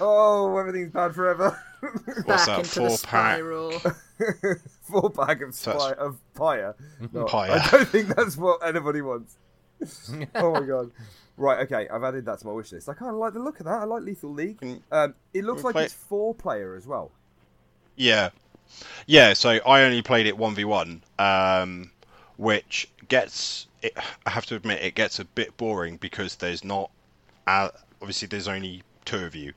oh, 0.00 0.56
everything's 0.58 0.90
bad 0.92 1.14
forever. 1.14 1.58
what's 1.80 2.22
Back 2.26 2.46
that? 2.46 2.58
into 2.58 2.70
Four 2.70 2.88
the 2.90 3.02
pack. 3.06 3.34
spiral. 3.36 3.80
Four 4.82 5.10
pack 5.10 5.42
of 5.42 5.54
So 5.54 5.72
spy, 5.72 5.88
that's- 5.90 5.98
of 6.06 6.34
Pyre. 6.34 6.74
No, 7.12 7.24
Pyre. 7.24 7.50
I 7.52 7.70
don't 7.70 7.88
think 7.88 8.08
that's 8.08 8.36
what 8.36 8.66
anybody 8.66 9.00
wants. 9.02 9.36
oh 10.34 10.52
my 10.52 10.66
god. 10.66 10.90
Right, 11.36 11.60
okay, 11.60 11.88
I've 11.88 12.04
added 12.04 12.26
that 12.26 12.40
to 12.40 12.46
my 12.46 12.52
wish 12.52 12.72
list. 12.72 12.88
I 12.88 12.94
kind 12.94 13.10
of 13.10 13.16
like 13.16 13.32
the 13.32 13.40
look 13.40 13.58
of 13.60 13.66
that. 13.66 13.80
I 13.80 13.84
like 13.84 14.02
Lethal 14.02 14.32
League. 14.32 14.58
Um, 14.92 15.14
it 15.32 15.44
looks 15.44 15.64
like 15.64 15.72
play- 15.74 15.84
it's 15.84 15.94
four 15.94 16.34
player 16.34 16.76
as 16.76 16.86
well. 16.86 17.10
Yeah, 17.96 18.30
yeah. 19.06 19.32
So 19.32 19.50
I 19.66 19.82
only 19.82 20.02
played 20.02 20.26
it 20.26 20.36
one 20.36 20.54
v 20.54 20.64
one, 20.64 21.02
um, 21.18 21.90
which 22.36 22.88
gets. 23.08 23.66
It, 23.82 23.96
I 24.26 24.30
have 24.30 24.46
to 24.46 24.54
admit, 24.56 24.82
it 24.82 24.94
gets 24.94 25.18
a 25.18 25.24
bit 25.24 25.56
boring 25.56 25.96
because 25.96 26.36
there's 26.36 26.62
not. 26.64 26.90
Uh, 27.46 27.70
obviously, 28.02 28.28
there's 28.28 28.48
only 28.48 28.82
two 29.04 29.24
of 29.24 29.34
you. 29.34 29.54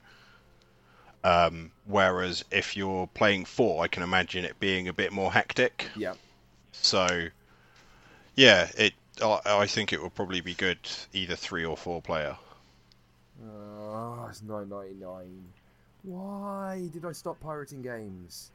Um, 1.24 1.72
whereas 1.86 2.46
if 2.52 2.78
you're 2.78 3.08
playing 3.08 3.46
four, 3.46 3.84
I 3.84 3.88
can 3.88 4.04
imagine 4.04 4.46
it 4.46 4.60
being 4.60 4.88
a 4.88 4.93
bit 4.93 5.12
more 5.12 5.34
hectic. 5.34 5.89
Yeah. 5.96 6.14
So, 6.72 7.08
yeah, 8.36 8.70
it. 8.78 8.93
I, 9.24 9.39
I 9.46 9.66
think 9.66 9.91
it 9.91 10.02
will 10.02 10.10
probably 10.10 10.41
be 10.41 10.54
good 10.54 10.78
either 11.14 11.36
three 11.36 11.66
or 11.66 11.76
four 11.76 12.02
player. 12.02 12.38
Oh, 13.43 14.28
it's 14.30 14.43
nine 14.43 14.70
ninety 14.70 14.96
nine. 14.96 15.46
Why 16.04 16.89
did 16.93 17.06
I 17.06 17.12
stop 17.12 17.39
pirating 17.39 17.82
games? 17.82 18.52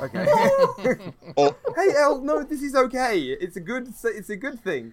Okay. 0.00 0.26
Or 1.36 1.54
hey, 1.76 1.90
Elle, 1.96 2.20
no, 2.22 2.42
this 2.42 2.62
is 2.62 2.74
okay. 2.74 3.20
It's 3.20 3.56
a 3.56 3.60
good. 3.60 3.92
It's 4.04 4.30
a 4.30 4.36
good 4.36 4.58
thing. 4.58 4.92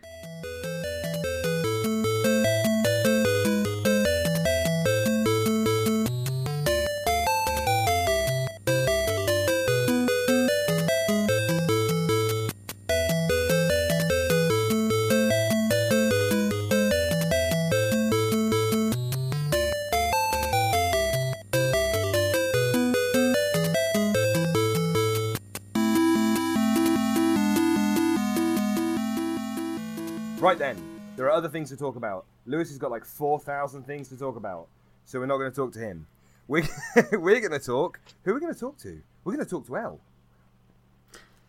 Other 31.35 31.49
things 31.49 31.69
to 31.69 31.77
talk 31.77 31.95
about. 31.97 32.25
Lewis 32.45 32.69
has 32.69 32.77
got 32.77 32.91
like 32.91 33.03
four 33.05 33.39
thousand 33.39 33.83
things 33.83 34.07
to 34.09 34.17
talk 34.17 34.35
about, 34.37 34.67
so 35.05 35.19
we're 35.19 35.25
not 35.25 35.37
going 35.37 35.51
to 35.51 35.55
talk 35.55 35.73
to 35.73 35.79
him. 35.79 36.07
We 36.47 36.63
we're 37.11 37.39
going 37.41 37.51
to 37.51 37.59
talk. 37.59 37.99
Who 38.23 38.31
are 38.31 38.35
we 38.35 38.39
going 38.39 38.53
to 38.53 38.59
talk 38.59 38.77
to? 38.79 39.01
We're 39.23 39.33
going 39.33 39.43
to 39.45 39.49
talk 39.49 39.65
to 39.67 39.77
Elle. 39.77 39.99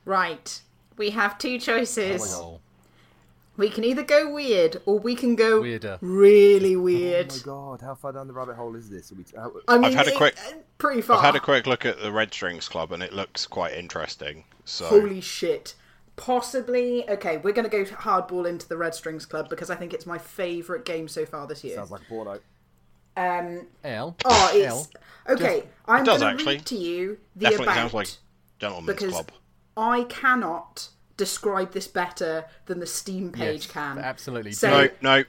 Right. 0.05 0.61
We 0.97 1.11
have 1.11 1.39
two 1.39 1.59
choices. 1.59 2.35
Oh, 2.35 2.61
we 3.57 3.69
can 3.71 3.85
either 3.85 4.03
go 4.03 4.33
weird 4.33 4.81
or 4.87 4.99
we 4.99 5.15
can 5.15 5.35
go 5.37 5.61
Weirder. 5.61 5.99
really 6.01 6.77
weird. 6.77 7.33
Oh 7.47 7.71
my 7.71 7.77
god, 7.77 7.81
how 7.83 7.95
far 7.95 8.13
down 8.13 8.27
the 8.27 8.33
rabbit 8.33 8.57
hole 8.57 8.75
is 8.77 8.89
this? 8.91 9.13
Are 9.13 9.15
we 9.15 9.25
how, 9.35 9.53
I 9.69 9.79
mean, 9.79 9.93
had 9.93 10.09
a 10.09 10.11
it- 10.11 10.17
quick- 10.17 10.37
uh, 10.49 10.53
pretty 10.79 11.01
far. 11.01 11.19
I've 11.19 11.25
had 11.25 11.37
a 11.37 11.41
quick 11.41 11.67
look 11.67 11.85
at 11.87 12.01
the 12.01 12.11
Red 12.13 12.33
Strings 12.33 12.69
Club, 12.69 12.93
and 12.93 13.03
it 13.03 13.13
looks 13.13 13.47
quite 13.47 13.75
interesting. 13.75 14.45
So, 14.65 14.87
Holy 14.87 15.21
shit. 15.21 15.75
Possibly. 16.17 17.09
Okay, 17.09 17.37
we're 17.39 17.53
going 17.53 17.69
to 17.69 17.85
go 17.85 17.85
hardball 17.85 18.49
into 18.49 18.67
the 18.69 18.77
Red 18.77 18.95
Strings 18.95 19.27
Club 19.27 19.49
because 19.49 19.71
I 19.71 19.77
think 19.77 19.93
it's 19.95 20.07
my 20.07 20.19
favourite 20.19 20.85
game 20.85 21.09
so 21.09 21.25
far 21.27 21.47
this 21.47 21.63
year. 21.63 21.77
sounds 21.77 21.91
like 21.91 22.03
a 22.03 22.05
porno. 22.05 22.41
Um, 23.17 23.67
Elle. 23.85 24.17
oh, 24.25 24.51
Elle. 24.55 24.81
it's. 24.81 24.89
Okay, 25.43 25.65
I'm 25.87 26.05
going 26.05 26.21
to 26.39 26.45
read 26.45 26.67
to 26.67 26.77
you 26.77 27.19
the 27.35 27.45
definitely 27.45 27.65
about 27.67 27.75
sounds 27.77 27.95
like 27.95 28.09
Gentleman's 28.59 28.87
because 28.87 29.13
Club. 29.13 29.33
I 29.77 30.05
cannot 30.05 30.89
describe 31.17 31.73
this 31.73 31.89
better 31.89 32.45
than 32.67 32.79
the 32.81 32.87
Steam 32.87 33.33
page 33.33 33.65
Yes, 33.65 33.73
can. 33.73 33.99
absolutely. 33.99 34.53
So, 34.53 34.69
No, 34.71 34.89
no, 35.03 35.25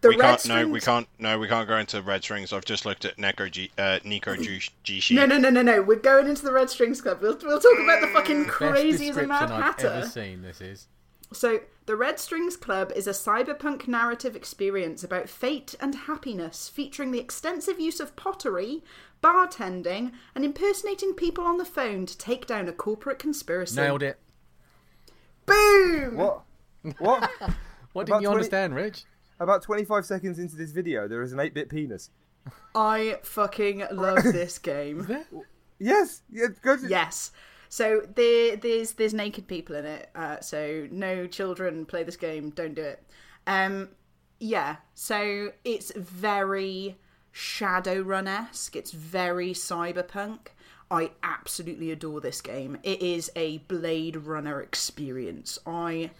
the 0.00 0.08
we 0.08 0.16
Red 0.16 0.38
can't. 0.38 0.48
No, 0.48 0.68
we 0.68 0.80
can't. 0.80 1.08
No, 1.18 1.38
we 1.38 1.48
can't 1.48 1.66
go 1.66 1.76
into 1.78 2.02
Red 2.02 2.22
Strings. 2.22 2.52
I've 2.52 2.64
just 2.64 2.84
looked 2.84 3.04
at 3.04 3.16
Neko 3.16 3.50
G, 3.50 3.70
uh, 3.78 3.98
Nico 4.04 4.36
G, 4.36 4.60
G. 4.82 5.14
No, 5.14 5.26
no, 5.26 5.38
no, 5.38 5.50
no, 5.50 5.62
no. 5.62 5.82
We're 5.82 5.96
going 5.96 6.28
into 6.28 6.44
the 6.44 6.52
Red 6.52 6.70
Strings 6.70 7.00
Club. 7.00 7.20
We'll, 7.22 7.38
we'll 7.42 7.60
talk 7.60 7.78
about 7.82 8.00
the 8.00 8.08
fucking 8.08 8.44
Best 8.44 8.54
crazy 8.54 9.08
as 9.08 9.16
a 9.16 9.26
Mad 9.26 9.50
I've 9.50 9.62
Hatter. 9.62 9.88
ever 9.88 10.06
seen. 10.06 10.42
This 10.42 10.60
is. 10.60 10.88
So, 11.32 11.60
The 11.86 11.96
Red 11.96 12.20
Strings 12.20 12.56
Club 12.56 12.92
is 12.94 13.08
a 13.08 13.10
cyberpunk 13.10 13.88
narrative 13.88 14.36
experience 14.36 15.02
about 15.02 15.28
fate 15.28 15.74
and 15.80 15.94
happiness, 15.94 16.68
featuring 16.68 17.10
the 17.10 17.18
extensive 17.18 17.80
use 17.80 17.98
of 17.98 18.14
pottery, 18.14 18.84
bartending, 19.22 20.12
and 20.36 20.44
impersonating 20.44 21.14
people 21.14 21.44
on 21.44 21.56
the 21.56 21.64
phone 21.64 22.06
to 22.06 22.16
take 22.16 22.46
down 22.46 22.68
a 22.68 22.72
corporate 22.72 23.18
conspiracy. 23.18 23.74
Nailed 23.80 24.04
it. 24.04 24.20
Boom! 25.46 26.16
What? 26.16 26.42
What? 26.98 27.30
What 27.92 28.04
didn't 28.04 28.20
you 28.20 28.28
20 28.28 28.36
understand, 28.36 28.74
Rich? 28.74 29.04
About 29.38 29.62
25 29.62 30.06
seconds 30.06 30.38
into 30.38 30.56
this 30.56 30.72
video, 30.72 31.08
there 31.08 31.22
is 31.22 31.32
an 31.32 31.38
8-bit 31.38 31.68
penis. 31.68 32.10
I 32.74 33.18
fucking 33.22 33.84
love 33.92 34.22
this 34.24 34.58
game. 34.58 35.06
Yes. 35.78 36.22
Yeah, 36.30 36.46
go 36.62 36.76
to... 36.76 36.88
Yes. 36.88 37.32
So 37.68 38.02
there, 38.14 38.56
there's 38.56 38.92
there's 38.92 39.12
naked 39.12 39.48
people 39.48 39.76
in 39.76 39.84
it. 39.84 40.10
Uh, 40.14 40.40
so 40.40 40.86
no 40.90 41.26
children 41.26 41.84
play 41.84 42.04
this 42.04 42.16
game. 42.16 42.50
Don't 42.50 42.74
do 42.74 42.82
it. 42.82 43.04
Um, 43.46 43.90
yeah. 44.38 44.76
So 44.94 45.52
it's 45.64 45.92
very 45.94 46.96
Shadowrun 47.34 48.28
esque. 48.28 48.76
It's 48.76 48.92
very 48.92 49.52
cyberpunk. 49.52 50.48
I 50.90 51.10
absolutely 51.22 51.90
adore 51.90 52.20
this 52.20 52.40
game. 52.40 52.78
It 52.82 53.02
is 53.02 53.30
a 53.34 53.58
Blade 53.58 54.16
Runner 54.16 54.60
experience. 54.60 55.58
I 55.66 56.10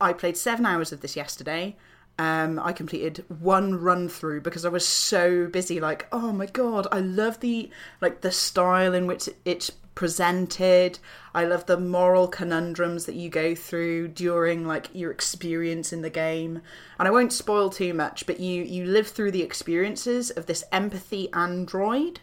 I 0.00 0.12
played 0.12 0.36
seven 0.36 0.66
hours 0.66 0.90
of 0.92 1.00
this 1.00 1.14
yesterday. 1.16 1.76
Um, 2.18 2.58
I 2.58 2.72
completed 2.72 3.24
one 3.40 3.74
run 3.80 4.08
through 4.08 4.42
because 4.42 4.64
I 4.64 4.68
was 4.68 4.86
so 4.86 5.46
busy. 5.46 5.80
Like, 5.80 6.06
oh 6.12 6.32
my 6.32 6.46
god, 6.46 6.86
I 6.92 7.00
love 7.00 7.40
the 7.40 7.70
like 8.00 8.20
the 8.20 8.32
style 8.32 8.94
in 8.94 9.06
which 9.06 9.28
it's 9.44 9.70
presented. 9.94 10.98
I 11.34 11.44
love 11.44 11.66
the 11.66 11.78
moral 11.78 12.28
conundrums 12.28 13.06
that 13.06 13.14
you 13.14 13.28
go 13.28 13.54
through 13.54 14.08
during 14.08 14.66
like 14.66 14.88
your 14.92 15.10
experience 15.10 15.92
in 15.92 16.02
the 16.02 16.10
game. 16.10 16.62
And 16.98 17.08
I 17.08 17.10
won't 17.10 17.32
spoil 17.32 17.70
too 17.70 17.94
much, 17.94 18.26
but 18.26 18.40
you 18.40 18.62
you 18.62 18.84
live 18.84 19.08
through 19.08 19.32
the 19.32 19.42
experiences 19.42 20.30
of 20.30 20.46
this 20.46 20.64
empathy 20.72 21.32
android 21.32 22.20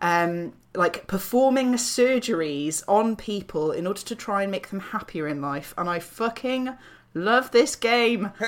um, 0.00 0.52
like 0.74 1.06
performing 1.06 1.74
surgeries 1.74 2.82
on 2.88 3.16
people 3.16 3.70
in 3.70 3.86
order 3.86 4.00
to 4.00 4.16
try 4.16 4.42
and 4.42 4.50
make 4.50 4.68
them 4.68 4.80
happier 4.80 5.28
in 5.28 5.40
life. 5.40 5.74
And 5.76 5.88
I 5.88 5.98
fucking 5.98 6.70
love 7.14 7.50
this 7.52 7.76
game. 7.76 8.30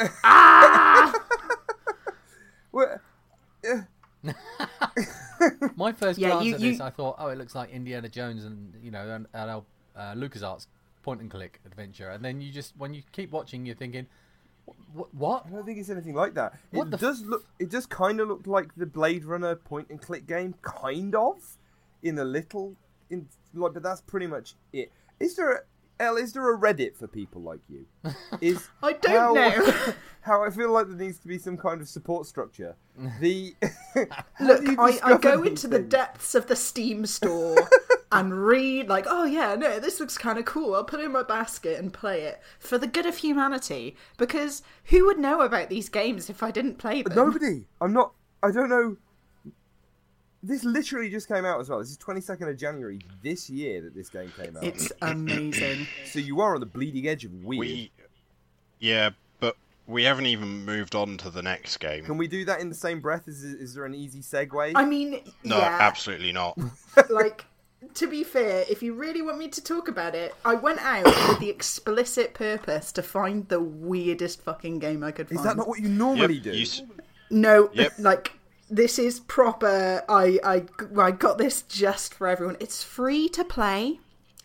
Well, 2.72 3.00
My 5.76 5.92
first 5.92 6.18
Yeah, 6.18 6.30
glance 6.30 6.44
you- 6.46 6.54
at 6.54 6.60
you- 6.60 6.70
this, 6.72 6.80
I 6.80 6.90
thought, 6.90 7.16
oh, 7.18 7.28
it 7.28 7.38
looks 7.38 7.54
like 7.54 7.70
Indiana 7.70 8.08
Jones 8.08 8.44
and 8.44 8.74
you 8.82 8.90
know, 8.90 9.08
and, 9.08 9.26
and 9.32 9.50
uh, 9.96 10.14
LucasArts 10.14 10.66
point 11.02 11.20
and 11.22 11.30
click 11.30 11.60
adventure. 11.64 12.10
And 12.10 12.22
then 12.24 12.40
you 12.40 12.52
just, 12.52 12.74
when 12.76 12.92
you 12.94 13.02
keep 13.12 13.30
watching, 13.30 13.64
you're 13.64 13.76
thinking, 13.76 14.06
what? 14.92 15.14
What? 15.14 15.46
I 15.46 15.50
don't 15.50 15.64
think 15.64 15.78
it's 15.78 15.88
anything 15.90 16.14
like 16.14 16.34
that. 16.34 16.54
What 16.72 16.88
it 16.88 16.90
the 16.90 16.96
f- 16.96 17.00
does 17.00 17.22
look. 17.22 17.46
It 17.58 17.70
does 17.70 17.86
kind 17.86 18.20
of 18.20 18.28
look 18.28 18.46
like 18.46 18.74
the 18.76 18.86
Blade 18.86 19.24
Runner 19.24 19.54
point 19.54 19.88
and 19.90 20.00
click 20.02 20.26
game, 20.26 20.54
kind 20.62 21.14
of, 21.14 21.36
in 22.02 22.18
a 22.18 22.24
little. 22.24 22.74
In 23.08 23.28
like, 23.54 23.72
but 23.74 23.82
that's 23.82 24.00
pretty 24.02 24.26
much 24.26 24.54
it. 24.72 24.90
Is 25.20 25.36
there 25.36 25.52
a 25.52 25.60
Elle? 25.98 26.16
Is 26.16 26.32
there 26.32 26.52
a 26.52 26.58
Reddit 26.58 26.96
for 26.96 27.06
people 27.06 27.42
like 27.42 27.60
you? 27.68 27.86
Is 28.40 28.68
I 28.82 28.92
don't 28.94 29.16
how, 29.16 29.32
know. 29.32 29.94
how 30.20 30.44
I 30.44 30.50
feel 30.50 30.70
like 30.70 30.88
there 30.88 30.96
needs 30.96 31.18
to 31.20 31.28
be 31.28 31.38
some 31.38 31.56
kind 31.56 31.80
of 31.80 31.88
support 31.88 32.26
structure. 32.26 32.76
The 33.20 33.54
Look, 34.40 34.62
I, 34.78 34.98
I 35.02 35.18
go 35.18 35.42
into 35.42 35.68
the 35.68 35.78
depths 35.78 36.34
of 36.34 36.46
the 36.46 36.56
Steam 36.56 37.04
store 37.06 37.68
and 38.12 38.46
read, 38.46 38.88
like, 38.88 39.04
oh 39.08 39.24
yeah, 39.24 39.54
no, 39.54 39.78
this 39.78 40.00
looks 40.00 40.16
kind 40.16 40.38
of 40.38 40.44
cool. 40.44 40.74
I'll 40.74 40.84
put 40.84 41.00
it 41.00 41.04
in 41.04 41.12
my 41.12 41.22
basket 41.22 41.78
and 41.78 41.92
play 41.92 42.22
it 42.22 42.40
for 42.58 42.78
the 42.78 42.86
good 42.86 43.06
of 43.06 43.18
humanity. 43.18 43.96
Because 44.16 44.62
who 44.84 45.06
would 45.06 45.18
know 45.18 45.40
about 45.42 45.68
these 45.68 45.88
games 45.88 46.30
if 46.30 46.42
I 46.42 46.50
didn't 46.50 46.78
play 46.78 47.02
them? 47.02 47.14
Nobody. 47.14 47.64
I'm 47.80 47.92
not. 47.92 48.12
I 48.42 48.50
don't 48.50 48.68
know. 48.68 48.96
This 50.46 50.64
literally 50.64 51.10
just 51.10 51.28
came 51.28 51.44
out 51.44 51.60
as 51.60 51.68
well. 51.68 51.78
This 51.80 51.90
is 51.90 51.98
22nd 51.98 52.48
of 52.50 52.56
January 52.56 53.00
this 53.22 53.50
year 53.50 53.80
that 53.82 53.94
this 53.94 54.08
game 54.08 54.32
came 54.40 54.56
out. 54.56 54.64
It's 54.64 54.92
amazing. 55.02 55.86
So 56.06 56.18
you 56.20 56.40
are 56.40 56.54
on 56.54 56.60
the 56.60 56.66
bleeding 56.66 57.08
edge 57.08 57.24
of 57.24 57.32
weird. 57.44 57.58
We, 57.60 57.90
yeah, 58.78 59.10
but 59.40 59.56
we 59.86 60.04
haven't 60.04 60.26
even 60.26 60.64
moved 60.64 60.94
on 60.94 61.16
to 61.18 61.30
the 61.30 61.42
next 61.42 61.78
game. 61.78 62.04
Can 62.04 62.16
we 62.16 62.28
do 62.28 62.44
that 62.44 62.60
in 62.60 62.68
the 62.68 62.74
same 62.74 63.00
breath? 63.00 63.26
Is 63.28 63.42
is 63.44 63.74
there 63.74 63.84
an 63.84 63.94
easy 63.94 64.20
segue? 64.20 64.72
I 64.74 64.84
mean, 64.84 65.20
No, 65.44 65.58
yeah. 65.58 65.78
absolutely 65.80 66.32
not. 66.32 66.56
like 67.10 67.44
to 67.94 68.06
be 68.08 68.24
fair 68.24 68.64
if 68.70 68.82
you 68.82 68.94
really 68.94 69.20
want 69.22 69.38
me 69.38 69.46
to 69.48 69.62
talk 69.62 69.86
about 69.86 70.14
it 70.14 70.34
i 70.46 70.54
went 70.54 70.78
out 70.80 71.04
with 71.28 71.38
the 71.38 71.50
explicit 71.50 72.32
purpose 72.34 72.90
to 72.90 73.02
find 73.02 73.46
the 73.48 73.60
weirdest 73.60 74.40
fucking 74.42 74.78
game 74.78 75.04
i 75.04 75.10
could 75.12 75.28
find. 75.28 75.38
Is 75.38 75.44
that 75.44 75.56
not 75.58 75.68
what 75.68 75.78
you 75.78 75.88
normally 75.88 76.34
Yep, 76.34 76.42
do? 76.42 76.50
you 76.52 76.62
s- 76.62 76.82
no 77.30 77.70
Yep. 77.74 77.92
like 77.98 78.32
this 78.68 78.98
is 78.98 79.20
proper 79.20 80.02
I, 80.08 80.38
I 80.42 80.64
i 81.00 81.10
got 81.10 81.38
this 81.38 81.62
just 81.62 82.14
for 82.14 82.26
everyone 82.26 82.56
it's 82.60 82.82
free 82.82 83.28
to 83.30 83.44
play 83.44 84.00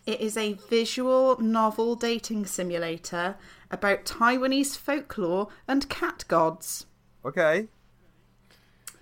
it 0.06 0.20
is 0.20 0.36
a 0.36 0.54
visual 0.54 1.40
novel 1.40 1.96
dating 1.96 2.46
simulator 2.46 3.36
about 3.70 4.04
taiwanese 4.04 4.76
folklore 4.76 5.48
and 5.66 5.88
cat 5.88 6.24
gods 6.28 6.86
Okay. 7.24 7.68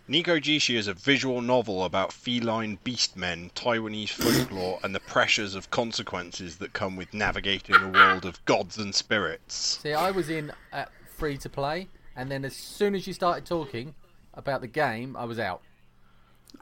Nekojishi 0.08 0.76
is 0.76 0.88
a 0.88 0.94
visual 0.94 1.40
novel 1.40 1.84
about 1.84 2.12
feline 2.12 2.78
beastmen, 2.84 3.52
Taiwanese 3.52 4.10
folklore, 4.10 4.80
and 4.82 4.94
the 4.94 5.00
pressures 5.00 5.54
of 5.54 5.70
consequences 5.70 6.56
that 6.56 6.72
come 6.72 6.96
with 6.96 7.14
navigating 7.14 7.76
a 7.76 7.88
world 7.88 8.24
of 8.24 8.44
gods 8.44 8.76
and 8.76 8.94
spirits. 8.94 9.78
See, 9.80 9.92
I 9.92 10.10
was 10.10 10.28
in 10.28 10.52
at 10.72 10.90
free 11.16 11.38
to 11.38 11.48
play, 11.48 11.88
and 12.16 12.30
then 12.30 12.44
as 12.44 12.56
soon 12.56 12.94
as 12.96 13.06
you 13.06 13.12
started 13.12 13.46
talking 13.46 13.94
about 14.34 14.60
the 14.60 14.66
game, 14.68 15.16
I 15.16 15.24
was 15.24 15.38
out. 15.38 15.62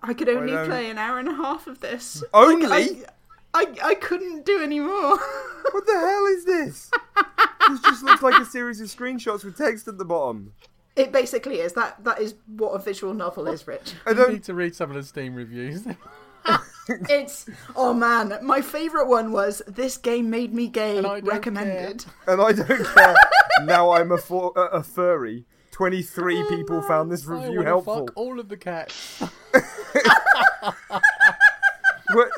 i 0.02 0.12
could 0.14 0.28
only 0.28 0.52
don't- 0.52 0.62
um, 0.62 0.66
play 0.68 0.90
an 0.90 0.98
hour 0.98 1.18
and 1.18 1.28
a 1.28 1.34
half 1.34 1.66
of 1.66 1.80
this 1.80 2.22
Only? 2.34 2.66
Like, 2.66 2.90
I- 2.90 3.04
I 3.54 3.66
I 3.82 3.94
couldn't 3.94 4.44
do 4.44 4.60
any 4.62 4.78
more. 4.80 5.18
What 5.72 5.84
the 5.86 5.92
hell 5.98 6.26
is 6.26 6.44
this? 6.46 6.90
this 7.68 7.80
just 7.82 8.02
looks 8.02 8.22
like 8.22 8.40
a 8.40 8.44
series 8.46 8.80
of 8.80 8.88
screenshots 8.88 9.44
with 9.44 9.56
text 9.56 9.86
at 9.88 9.98
the 9.98 10.04
bottom. 10.04 10.52
it 10.96 11.12
basically 11.12 11.60
is 11.60 11.72
that 11.74 12.02
that 12.04 12.20
is 12.20 12.34
what 12.46 12.70
a 12.70 12.78
visual 12.78 13.12
novel 13.14 13.48
is, 13.48 13.66
Rich. 13.66 13.92
I 14.06 14.10
I 14.10 14.14
don't. 14.14 14.32
need 14.32 14.44
to 14.44 14.54
read 14.54 14.74
some 14.74 14.90
of 14.90 14.96
the 14.96 15.02
Steam 15.02 15.34
reviews. 15.34 15.86
It's 17.10 17.46
oh 17.76 17.92
man, 17.92 18.38
my 18.42 18.62
favorite 18.62 19.08
one 19.08 19.30
was 19.30 19.60
this 19.66 19.98
game 19.98 20.30
made 20.30 20.54
me 20.54 20.68
gay. 20.68 20.96
And 20.96 21.06
I 21.06 21.20
don't 21.20 21.28
Recommended. 21.28 22.06
And 22.26 22.40
I 22.40 22.52
don't 22.52 22.84
care. 22.94 23.14
now 23.64 23.90
I'm 23.90 24.10
a, 24.10 24.16
for, 24.16 24.52
a, 24.56 24.78
a 24.78 24.82
furry. 24.82 25.44
23 25.78 26.44
people 26.48 26.82
found 26.82 27.08
this 27.10 27.24
review 27.24 27.58
wanna 27.58 27.68
helpful. 27.68 28.06
Fuck 28.06 28.16
all 28.16 28.40
of 28.40 28.48
the 28.48 28.56
cats. 28.56 29.22
But, 32.10 32.28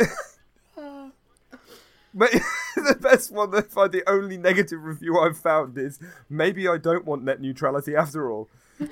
but 2.13 2.31
the 2.77 2.99
best 3.01 3.31
one 3.33 3.53
that 3.53 3.77
I 3.77 3.87
the 3.87 4.03
only 4.11 4.37
negative 4.37 4.83
review 4.83 5.17
I've 5.21 5.39
found 5.39 5.79
is 5.79 6.01
maybe 6.29 6.67
I 6.67 6.77
don't 6.77 7.05
want 7.05 7.23
net 7.23 7.41
neutrality 7.41 7.95
after 7.95 8.31
all. 8.31 8.49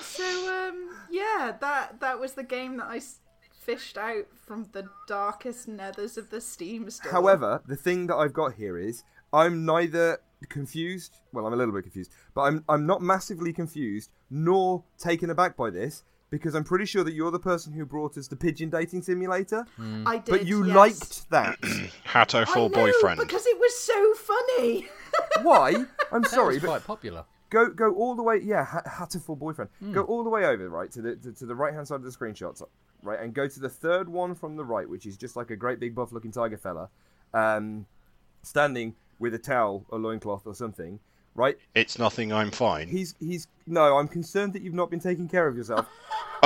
So 0.00 0.24
um, 0.68 0.88
yeah, 1.10 1.52
that 1.60 2.00
that 2.00 2.18
was 2.20 2.32
the 2.34 2.44
game 2.44 2.76
that 2.76 2.86
I 2.86 2.96
s- 2.98 3.18
fished 3.52 3.98
out 3.98 4.26
from 4.46 4.68
the 4.72 4.88
darkest 5.08 5.68
nethers 5.68 6.16
of 6.16 6.30
the 6.30 6.40
Steam 6.40 6.88
store. 6.90 7.10
However, 7.10 7.60
the 7.66 7.76
thing 7.76 8.06
that 8.06 8.14
I've 8.16 8.32
got 8.32 8.54
here 8.54 8.78
is 8.78 9.02
I'm 9.34 9.64
neither 9.64 10.20
confused, 10.48 11.16
well, 11.32 11.46
I'm 11.46 11.52
a 11.52 11.56
little 11.56 11.74
bit 11.74 11.82
confused, 11.82 12.10
but 12.34 12.42
I'm 12.42 12.64
I'm 12.68 12.86
not 12.86 13.02
massively 13.02 13.52
confused 13.52 14.10
nor 14.30 14.84
taken 14.98 15.30
aback 15.30 15.56
by 15.56 15.70
this 15.70 16.04
because 16.30 16.54
I'm 16.54 16.64
pretty 16.64 16.84
sure 16.86 17.04
that 17.04 17.14
you're 17.14 17.30
the 17.30 17.38
person 17.38 17.72
who 17.72 17.84
brought 17.86 18.16
us 18.18 18.28
the 18.28 18.36
pigeon 18.36 18.68
dating 18.70 19.02
simulator, 19.02 19.66
I 20.06 20.18
did, 20.18 20.30
but 20.30 20.46
you 20.46 20.66
yes. 20.66 20.76
liked 20.76 21.30
that. 21.30 21.56
Hatto 22.04 22.40
I 22.42 22.44
full 22.44 22.68
know, 22.68 22.76
boyfriend. 22.86 23.20
because 23.20 23.46
it 23.46 23.58
was 23.58 23.78
so 23.78 24.14
funny. 24.14 24.88
Why? 25.42 25.74
I'm 26.12 26.22
That 26.22 26.30
sorry, 26.30 26.54
was 26.54 26.62
but 26.62 26.68
quite 26.68 26.84
popular. 26.86 27.24
go 27.50 27.68
go 27.70 27.94
all 27.94 28.14
the 28.16 28.22
way. 28.22 28.40
Yeah, 28.42 28.64
ha- 28.64 28.82
Hatoful 28.86 29.38
boyfriend. 29.38 29.70
Hmm. 29.80 29.92
Go 29.92 30.02
all 30.02 30.24
the 30.24 30.30
way 30.30 30.44
over, 30.44 30.68
right 30.68 30.90
to 30.92 31.02
the 31.02 31.16
to, 31.16 31.32
to 31.32 31.46
the 31.46 31.54
right 31.54 31.72
hand 31.72 31.86
side 31.88 31.96
of 31.96 32.02
the 32.04 32.10
screenshots, 32.10 32.62
right, 33.02 33.20
and 33.20 33.32
go 33.32 33.46
to 33.46 33.60
the 33.60 33.68
third 33.70 34.08
one 34.08 34.34
from 34.34 34.56
the 34.56 34.64
right, 34.64 34.88
which 34.88 35.06
is 35.06 35.16
just 35.16 35.36
like 35.36 35.50
a 35.50 35.56
great 35.56 35.78
big 35.80 35.94
buff 35.94 36.10
looking 36.12 36.32
tiger 36.32 36.58
fella, 36.58 36.88
um, 37.32 37.86
standing 38.42 38.94
with 39.18 39.34
a 39.34 39.38
towel 39.38 39.84
or 39.88 39.98
loincloth 39.98 40.46
or 40.46 40.54
something, 40.54 40.98
right? 41.34 41.56
It's 41.74 41.98
nothing. 41.98 42.32
I'm 42.32 42.50
fine. 42.50 42.88
He's 42.88 43.14
he's 43.20 43.46
no. 43.66 43.96
I'm 43.98 44.08
concerned 44.08 44.52
that 44.54 44.62
you've 44.62 44.74
not 44.74 44.90
been 44.90 45.00
taking 45.00 45.28
care 45.28 45.46
of 45.46 45.56
yourself. 45.56 45.86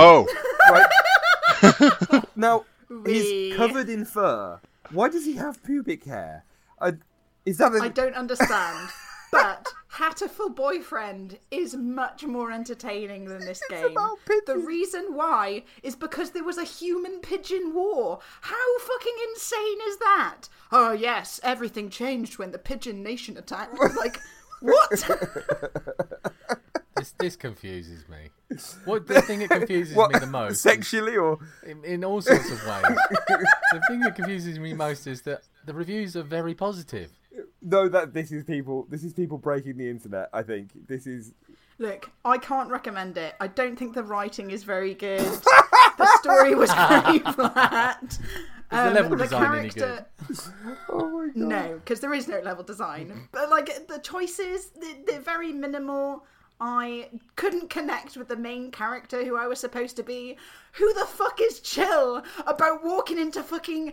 Oh, 0.01 0.29
Right 0.71 0.87
now, 2.37 2.65
he's 3.05 3.57
covered 3.57 3.89
in 3.89 4.05
fur. 4.05 4.61
Why 4.91 5.09
does 5.09 5.25
he 5.25 5.35
have 5.35 5.61
pubic 5.65 6.05
hair? 6.05 6.45
I, 6.81 6.93
is 7.45 7.59
that 7.59 7.73
a, 7.75 7.83
I 7.83 7.89
don't 7.89 8.15
understand. 8.15 8.91
But 9.31 9.69
Hatoful 9.93 10.55
Boyfriend 10.55 11.39
is 11.51 11.75
much 11.75 12.25
more 12.25 12.51
entertaining 12.51 13.27
than 13.27 13.41
this 13.41 13.61
game. 13.69 13.93
about 13.93 14.19
The 14.47 14.59
reason 14.59 15.15
why 15.15 15.65
is 15.83 15.97
because 15.97 16.31
there 16.31 16.45
was 16.45 16.59
a 16.59 16.65
human 16.65 17.21
pigeon 17.21 17.75
war. 17.75 18.21
How 18.43 18.79
fucking 18.79 19.17
insane 19.31 19.79
is 19.89 19.99
that? 19.99 20.43
Oh 20.73 20.93
yes, 20.93 21.41
everything 21.43 21.91
changed 21.91 22.39
when 22.39 22.53
the 22.53 22.59
pigeon 22.59 23.03
nation 23.03 23.37
attacked. 23.37 23.79
like 23.97 24.19
what? 24.61 25.05
This, 26.97 27.15
this 27.19 27.37
confuses 27.37 28.05
me. 28.09 28.31
What 28.85 29.07
the 29.07 29.23
thing 29.23 29.41
that 29.41 29.51
confuses 29.51 29.95
what 29.95 30.13
me 30.13 30.19
the 30.19 30.27
most, 30.27 30.63
sexually 30.63 31.17
or 31.17 31.39
in, 31.65 31.85
in 31.85 32.05
all 32.05 32.21
sorts 32.21 32.51
of 32.51 32.59
ways, 32.67 32.99
the 33.29 33.83
thing 33.89 34.01
that 34.01 34.17
confuses 34.17 34.59
me 34.59 34.75
most 34.75 35.07
is 35.07 35.23
that 35.23 35.43
the 35.65 35.75
reviews 35.75 36.17
are 36.17 36.25
very 36.25 36.55
positive. 36.55 37.11
No? 37.63 37.89
That 37.89 38.15
this 38.15 38.33
is 38.33 38.45
people. 38.45 38.87
This 38.91 39.05
is 39.05 39.13
people 39.13 39.39
breaking 39.39 39.77
the 39.79 39.89
internet. 39.89 40.29
I 40.33 40.43
think 40.43 40.71
this 40.87 41.07
is 41.07 41.33
Look, 41.79 42.11
I 42.25 42.39
can't 42.39 42.71
recommend 42.71 43.17
it. 43.17 43.35
I 43.41 43.47
don't 43.47 43.79
think 43.79 43.95
the 43.95 44.03
writing 44.03 44.51
is 44.51 44.65
very 44.65 44.95
good. 44.95 45.21
the 45.21 46.19
story 46.21 46.55
was 46.57 46.73
very 46.89 47.21
flat. 47.21 48.19
Um, 48.71 48.95
level 48.95 49.17
design 49.17 49.59
any 49.59 49.69
good? 49.69 50.05
Oh 50.91 51.09
my 51.11 51.27
god. 51.29 51.37
No, 51.37 51.75
because 51.83 52.01
there 52.01 52.13
is 52.13 52.27
no 52.29 52.41
level 52.41 52.65
design. 52.65 53.29
But 53.33 53.49
like 53.51 53.87
the 53.87 53.99
choices, 53.99 54.71
they're, 54.79 54.97
they're 55.07 55.21
very 55.21 55.53
minimal. 55.53 56.25
I 56.61 57.11
couldn't 57.37 57.71
connect 57.71 58.17
with 58.17 58.27
the 58.27 58.37
main 58.37 58.73
character 58.73 59.25
who 59.25 59.37
I 59.37 59.47
was 59.47 59.61
supposed 59.61 59.95
to 59.97 60.03
be. 60.03 60.37
Who 60.73 60.93
the 60.95 61.05
fuck 61.07 61.41
is 61.41 61.61
chill 61.61 62.25
about 62.47 62.85
walking 62.85 63.19
into 63.19 63.45
fucking 63.45 63.93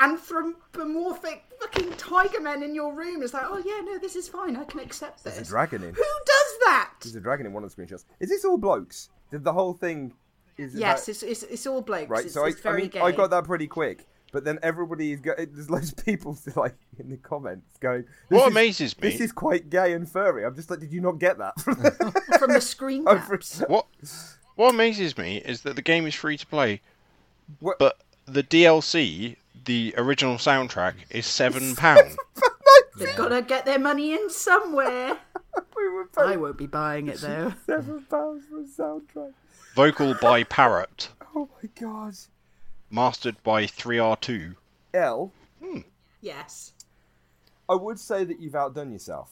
anthropomorphic 0.00 1.44
fucking 1.60 1.92
tiger 1.92 2.40
men 2.40 2.62
in 2.62 2.74
your 2.74 2.94
room? 2.94 3.22
It's 3.22 3.34
like, 3.34 3.44
oh 3.48 3.58
yeah, 3.64 3.80
no, 3.84 3.98
this 3.98 4.16
is 4.16 4.28
fine. 4.28 4.56
I 4.56 4.64
can 4.64 4.80
accept 4.80 5.24
this. 5.24 5.34
There's 5.34 5.48
a 5.48 5.50
dragon 5.50 5.82
in. 5.82 5.94
Who 5.94 6.02
does 6.26 6.58
that? 6.64 6.92
There's 7.02 7.14
a 7.16 7.20
dragon 7.20 7.46
in 7.46 7.52
one 7.52 7.64
of 7.64 7.74
the 7.74 7.82
screenshots. 7.82 8.04
Is 8.20 8.28
this 8.28 8.44
all 8.44 8.58
blokes? 8.58 9.10
Did 9.30 9.44
the 9.44 9.52
whole 9.52 9.74
thing? 9.74 10.14
Is 10.56 10.74
Yes, 10.74 11.06
that- 11.06 11.12
it's, 11.12 11.22
it's 11.22 11.42
it's 11.44 11.66
all 11.66 11.82
blokes. 11.82 12.08
right. 12.10 12.24
It's, 12.24 12.34
so 12.34 12.44
I, 12.44 12.48
it's 12.48 12.60
I 12.60 12.62
very 12.62 12.82
mean, 12.82 12.90
gay. 12.90 13.00
I 13.00 13.12
got 13.12 13.30
that 13.30 13.44
pretty 13.44 13.66
quick. 13.66 14.06
But 14.30 14.44
then 14.44 14.58
everybody 14.62 15.12
is 15.12 15.20
go- 15.20 15.34
there's 15.38 15.70
loads 15.70 15.90
of 15.92 16.04
people 16.04 16.36
like 16.56 16.74
in 16.98 17.08
the 17.08 17.16
comments 17.16 17.78
going. 17.78 18.02
"This 18.28 18.38
What 18.38 18.48
is- 18.48 18.52
amazes 18.52 19.00
me- 19.00 19.08
This 19.10 19.20
is 19.20 19.32
quite 19.32 19.70
gay 19.70 19.92
and 19.94 20.06
furry. 20.10 20.44
I'm 20.44 20.54
just 20.54 20.68
like, 20.68 20.80
did 20.80 20.92
you 20.92 21.00
not 21.00 21.18
get 21.18 21.38
that? 21.38 21.58
from 21.60 21.74
the- 21.82 22.36
from 22.38 22.52
the 22.52 22.60
screen 22.60 23.04
Oh, 23.06 23.14
caps. 23.16 23.60
for- 23.60 23.66
what? 23.68 23.86
What 24.56 24.74
amazes 24.74 25.16
me 25.16 25.36
is 25.38 25.62
that 25.62 25.76
the 25.76 25.82
game 25.82 26.04
is 26.06 26.14
free 26.14 26.36
to 26.36 26.46
play, 26.46 26.82
What- 27.60 27.78
but 27.78 28.02
the 28.28 28.42
DLC, 28.42 29.36
the 29.64 29.94
original 29.96 30.36
soundtrack, 30.36 30.94
is 31.10 31.26
seven 31.26 31.74
pound. 31.76 32.16
They've 32.98 33.16
got 33.16 33.28
to 33.28 33.42
get 33.42 33.64
their 33.64 33.78
money 33.78 34.12
in 34.12 34.28
somewhere. 34.30 35.16
we 35.76 35.88
were 35.88 36.08
I 36.16 36.24
paying 36.26 36.40
won't 36.40 36.58
be 36.58 36.66
buying 36.66 37.08
it 37.08 37.18
though. 37.18 37.52
seven 37.66 38.02
pounds 38.10 38.44
for 38.50 38.60
a 38.60 38.64
soundtrack. 38.64 39.32
Vocal 39.74 40.14
by 40.20 40.42
Parrot, 40.44 41.10
Oh 41.36 41.48
my 41.62 41.68
god. 41.80 42.14
mastered 42.90 43.36
by 43.44 43.64
3R2. 43.64 44.56
Elle, 44.94 45.32
hmm. 45.62 45.80
Yes. 46.20 46.72
I 47.68 47.74
would 47.74 48.00
say 48.00 48.24
that 48.24 48.40
you've 48.40 48.56
outdone 48.56 48.90
yourself, 48.92 49.30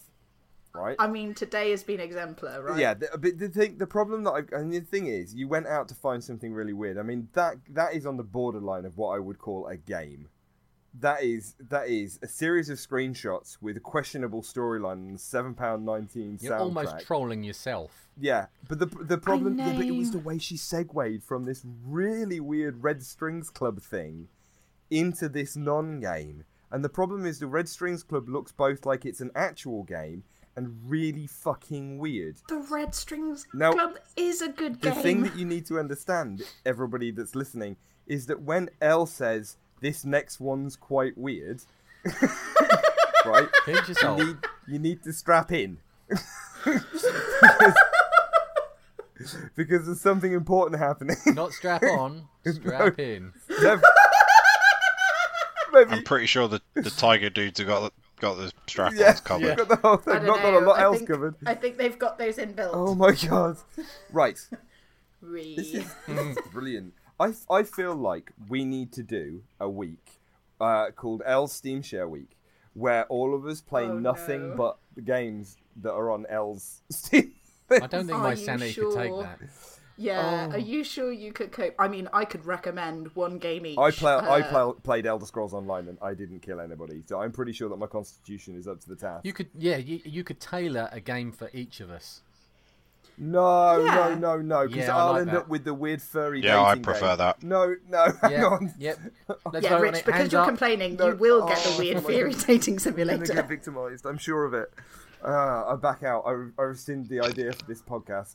right? 0.77 0.97
I 0.99 1.07
mean, 1.07 1.35
today 1.35 1.71
has 1.71 1.83
been 1.83 2.01
exemplar, 2.01 2.63
right? 2.63 2.79
Yeah, 2.79 2.95
the, 2.95 3.09
but 3.19 3.39
the 3.39 3.49
thing, 3.49 3.79
the 3.79 3.87
problem 3.87 4.25
that 4.25 4.33
I, 4.33 4.57
and 4.57 4.73
the 4.73 4.81
thing 4.81 5.07
is, 5.07 5.35
you 5.35 5.49
went 5.49 5.67
out 5.67 5.89
to 5.89 5.95
find 5.95 6.23
something 6.23 6.53
really 6.53 6.73
weird. 6.73 6.99
I 6.99 7.03
mean, 7.03 7.29
that 7.33 7.57
that 7.71 7.95
is 7.95 8.07
on 8.07 8.17
the 8.17 8.25
borderline 8.25 8.85
of 8.85 8.97
what 8.97 9.17
I 9.17 9.19
would 9.19 9.39
call 9.39 9.67
a 9.67 9.77
game. 9.77 10.29
That 10.99 11.23
is 11.23 11.57
that 11.69 11.89
is 11.89 12.19
a 12.23 12.27
series 12.29 12.71
of 12.71 12.79
screenshots 12.79 13.59
with 13.61 13.77
a 13.77 13.81
questionable 13.81 14.41
storyline 14.43 15.09
and 15.09 15.21
seven 15.21 15.53
pound 15.55 15.85
nineteen 15.85 16.39
You're 16.41 16.55
soundtrack. 16.55 16.61
almost 16.61 17.07
trolling 17.07 17.43
yourself. 17.45 18.09
yeah, 18.19 18.47
but 18.67 18.79
the 18.79 18.87
the 18.87 19.19
problem, 19.19 19.59
yeah, 19.59 19.75
but 19.77 19.85
it 19.85 19.91
was 19.91 20.13
the 20.13 20.19
way 20.19 20.39
she 20.39 20.57
segued 20.57 21.23
from 21.23 21.45
this 21.45 21.67
really 21.85 22.41
weird 22.41 22.83
Red 22.83 23.03
Strings 23.03 23.51
Club 23.51 23.83
thing 23.83 24.29
into 24.91 25.29
this 25.29 25.55
non-game. 25.57 26.45
And 26.71 26.83
the 26.83 26.89
problem 26.89 27.27
is, 27.27 27.41
the 27.41 27.47
Red 27.47 27.69
Strings 27.69 28.03
Club 28.03 28.29
looks 28.29 28.53
both 28.53 28.87
like 28.87 29.05
it's 29.05 29.21
an 29.21 29.33
actual 29.35 29.83
game 29.83 30.25
and 30.57 30.75
really 30.87 31.27
fucking 31.27 31.99
weird. 31.99 32.37
The 32.49 32.67
Red 32.71 32.95
Strings 32.95 33.47
Now, 33.53 33.73
Club 33.73 33.99
is 34.17 34.41
a 34.41 34.49
good 34.49 34.81
The 34.81 34.89
game. 34.89 34.97
The 34.97 35.03
thing 35.03 35.23
that 35.23 35.37
you 35.37 35.45
need 35.45 35.67
to 35.67 35.79
understand, 35.79 36.43
everybody 36.65 37.11
that's 37.11 37.35
listening, 37.35 37.77
is 38.07 38.27
that 38.27 38.41
when 38.43 38.71
Elle 38.81 39.07
says 39.07 39.57
this 39.81 40.05
next 40.05 40.41
one's 40.41 40.77
quite 40.77 41.17
weird, 41.19 41.61
right? 43.27 43.49
Pinch 43.65 43.89
yourself. 43.89 44.19
You 44.19 44.27
need, 44.27 44.37
you 44.69 44.79
need 44.79 45.03
to 45.05 45.13
strap 45.13 45.53
in. 45.53 45.79
because 49.55 49.87
there's 49.87 50.01
something 50.01 50.33
important 50.33 50.81
happening. 50.81 51.17
Not 51.27 51.53
strap 51.53 51.83
on, 51.99 52.29
strap 52.47 52.99
in. 52.99 53.33
Maybe, 55.73 55.91
I'm 55.91 56.05
pretty 56.05 56.27
sure 56.27 56.49
the, 56.49 56.63
the 56.75 56.91
tiger 56.91 57.29
dudes 57.29 57.59
have 57.59 57.69
got 57.69 57.81
the, 57.81 57.91
got 58.21 58.37
the 58.37 58.53
strap-ons 58.67 59.01
yeah, 59.01 59.13
covered. 59.15 59.59
we've 59.59 59.69
got 59.69 59.69
the 59.69 59.77
whole 59.77 59.95
I 59.95 59.97
thing. 59.97 60.15
don't 60.15 60.27
Not 60.27 60.43
got 60.43 60.51
know, 60.53 60.59
a 60.59 60.67
lot 60.67 60.79
I 60.79 60.83
else 60.83 60.97
think, 60.99 61.09
covered. 61.11 61.35
I 61.47 61.55
think 61.55 61.77
they've 61.77 61.99
got 61.99 62.19
those 62.19 62.37
inbuilt. 62.37 62.71
Oh 62.73 62.95
my 62.95 63.13
god! 63.13 63.57
Right, 64.13 64.39
This 65.23 65.75
is, 65.75 65.95
this 66.09 66.37
is 66.37 66.39
brilliant. 66.53 66.95
I, 67.19 67.33
I 67.51 67.63
feel 67.63 67.95
like 67.95 68.31
we 68.49 68.65
need 68.65 68.93
to 68.93 69.03
do 69.03 69.43
a 69.59 69.69
week 69.69 70.21
uh, 70.61 70.91
called 70.95 71.23
Elle 71.27 71.47
Steam 71.49 71.83
Share 71.83 72.09
Week, 72.09 72.31
where 72.75 73.05
all 73.07 73.35
of 73.35 73.47
us 73.47 73.61
play 73.61 73.85
Oh, 73.85 73.99
nothing 73.99 74.51
no. 74.51 74.55
but 74.57 74.79
the 74.95 75.01
games 75.03 75.57
that 75.83 75.93
are 75.93 76.11
on 76.11 76.27
Elle's 76.29 76.83
Steam. 76.91 77.33
I 77.71 77.79
don't 77.87 78.07
think 78.07 78.13
Are 78.19 78.23
my 78.23 78.31
you 78.33 78.37
sanity 78.37 78.75
could 78.75 78.95
take 78.95 79.13
that. 79.19 79.39
Yeah, 79.99 80.49
Oh. 80.51 80.55
are 80.57 80.59
you 80.59 80.85
sure 80.85 81.11
you 81.11 81.33
could 81.33 81.53
cope? 81.53 81.75
I 81.79 81.89
mean, 81.89 82.09
I 82.13 82.25
could 82.27 82.45
recommend 82.45 83.15
one 83.17 83.39
game 83.39 83.65
each. 83.65 83.79
I 83.79 83.91
play 83.91 84.13
I 84.13 84.41
Uh, 84.41 84.51
play, 84.73 84.81
played 84.83 85.07
Elder 85.07 85.25
Scrolls 85.25 85.55
Online 85.55 85.89
and 85.89 85.99
I 86.03 86.13
didn't 86.15 86.41
kill 86.41 86.61
anybody, 86.61 87.03
so 87.07 87.21
I'm 87.21 87.33
pretty 87.33 87.53
sure 87.53 87.69
that 87.71 87.77
my 87.79 87.87
constitution 87.87 88.57
is 88.57 88.69
up 88.69 88.81
to 88.81 88.89
the 88.89 88.97
task. 88.97 89.25
You 89.25 89.33
could, 89.33 89.49
yeah, 89.57 89.77
you, 89.79 90.01
you 90.05 90.23
could 90.23 90.39
tailor 90.39 90.89
a 90.93 91.01
game 91.01 91.33
for 91.33 91.49
each 91.55 91.81
of 91.81 91.91
us. 91.91 92.21
No, 93.19 93.83
Yeah. 93.83 93.95
no, 93.95 94.15
no, 94.15 94.43
no. 94.43 94.67
Because 94.69 94.87
Yeah, 94.89 94.95
I 94.97 95.01
I'll 95.01 95.13
like 95.13 95.21
end 95.23 95.31
that. 95.31 95.37
up 95.39 95.49
with 95.49 95.65
the 95.65 95.73
weird 95.73 96.03
furry. 96.03 96.43
Yeah, 96.43 96.63
I 96.63 96.75
prefer 96.79 97.09
game. 97.09 97.17
that. 97.19 97.43
No, 97.43 97.75
no. 97.89 98.13
Hang 98.21 98.33
Yeah, 98.33 98.45
on. 98.45 98.75
yep. 98.79 98.99
Let's 99.53 99.65
yeah, 99.65 99.79
Rich, 99.79 100.05
because 100.05 100.15
Hands 100.21 100.33
you're 100.33 100.43
up. 100.43 100.49
complaining, 100.49 100.97
No. 100.97 101.09
you 101.09 101.17
will 101.17 101.47
get 101.49 101.63
Oh, 101.67 101.71
the 101.73 101.79
weird 101.79 101.97
my 102.03 102.03
theory 102.03 102.33
God. 102.35 102.47
dating 102.47 102.79
I'm 102.87 102.95
gonna 102.95 103.19
get 103.27 103.49
victimised. 103.49 104.05
I'm 104.05 104.19
sure 104.19 104.45
of 104.45 104.53
it. 104.53 104.71
Uh, 105.25 105.65
I 105.73 105.77
back 105.77 106.03
out. 106.03 106.25
I, 106.27 106.33
I 106.61 106.65
rescind 106.65 107.09
the 107.09 107.21
idea 107.21 107.53
for 107.55 107.65
this 107.65 107.81
podcast. 107.81 108.35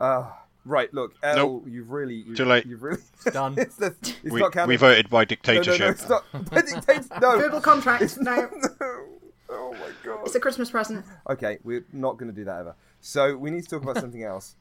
Uh, 0.00 0.30
right, 0.68 0.92
look, 0.94 1.14
Elle, 1.22 1.36
Nope. 1.36 1.64
you've 1.68 1.90
really, 1.90 2.14
you've, 2.16 2.36
Too 2.36 2.44
late. 2.44 2.66
You've 2.66 2.82
really 2.82 3.02
Done. 3.32 3.54
it's 3.58 3.76
the, 3.76 3.94
it's 4.02 4.22
We, 4.24 4.40
not 4.40 4.52
canon. 4.52 4.68
we 4.68 4.76
voted 4.76 5.08
by 5.10 5.24
dictatorship. 5.24 5.80
No, 5.80 5.86
no, 5.86 5.92
dictatorship. 5.92 6.88
no, 6.90 6.96
it's 6.98 7.10
not. 7.10 7.10
By 7.10 7.20
dictat- 7.20 7.20
no. 7.20 7.38
Verbal 7.38 7.60
contract. 7.60 8.18
No, 8.20 8.34
no. 8.80 9.04
Oh 9.50 9.72
my 9.72 9.88
god. 10.04 10.20
it's 10.26 10.34
a 10.34 10.40
Christmas 10.40 10.70
present. 10.70 11.04
Okay, 11.28 11.58
we're 11.64 11.84
not 11.92 12.18
going 12.18 12.30
to 12.30 12.36
do 12.36 12.44
that 12.44 12.60
ever. 12.60 12.74
So 13.00 13.36
we 13.36 13.50
need 13.50 13.62
to 13.62 13.68
talk 13.68 13.82
about 13.82 13.96
something 13.98 14.22
else. 14.22 14.56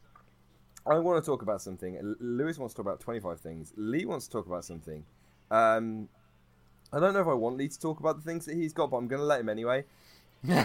I 0.86 0.98
want 1.00 1.22
to 1.22 1.30
talk 1.30 1.42
about 1.42 1.62
something. 1.62 2.16
Lewis 2.22 2.58
wants 2.58 2.74
to 2.74 2.78
talk 2.78 2.86
about 2.86 3.02
25 3.02 3.42
things. 3.42 3.74
Lee 3.76 4.06
wants 4.06 4.28
to 4.28 4.32
talk 4.32 4.46
about 4.48 4.64
something. 4.64 5.04
Um, 5.52 6.08
I 6.94 7.00
don't 7.02 7.14
know 7.14 7.20
if 7.20 7.28
I 7.28 7.34
want 7.34 7.58
Lee 7.58 7.68
to 7.68 7.78
talk 7.80 8.00
about 8.00 8.16
the 8.16 8.22
things 8.22 8.46
that 8.46 8.56
he's 8.56 8.72
got, 8.72 8.90
but 8.92 8.96
I'm 8.98 9.08
going 9.10 9.20
to 9.20 9.26
let 9.26 9.42
him 9.42 9.50
anyway. 9.50 9.84
and 10.48 10.62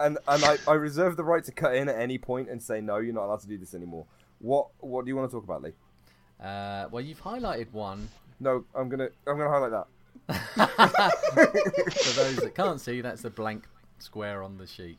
and 0.00 0.18
I, 0.26 0.56
I 0.66 0.72
reserve 0.74 1.16
the 1.16 1.24
right 1.24 1.44
to 1.44 1.52
cut 1.52 1.74
in 1.74 1.88
at 1.88 1.98
any 1.98 2.16
point 2.18 2.48
and 2.48 2.62
say 2.62 2.80
no, 2.80 2.96
you're 2.98 3.12
not 3.14 3.26
allowed 3.26 3.40
to 3.40 3.48
do 3.48 3.58
this 3.58 3.74
anymore. 3.74 4.06
What 4.44 4.68
what 4.80 5.06
do 5.06 5.08
you 5.08 5.16
want 5.16 5.30
to 5.30 5.34
talk 5.34 5.44
about, 5.44 5.62
Lee? 5.62 5.72
Uh, 6.38 6.86
well, 6.90 7.02
you've 7.02 7.22
highlighted 7.22 7.72
one. 7.72 8.08
No, 8.40 8.62
I'm 8.74 8.90
gonna 8.90 9.08
I'm 9.26 9.38
gonna 9.38 9.48
highlight 9.48 9.70
that. 9.70 9.86
For 12.04 12.20
those 12.20 12.36
that 12.36 12.54
can't 12.54 12.78
see, 12.78 13.00
that's 13.00 13.22
the 13.22 13.30
blank 13.30 13.64
square 13.98 14.42
on 14.42 14.58
the 14.58 14.66
sheet. 14.66 14.98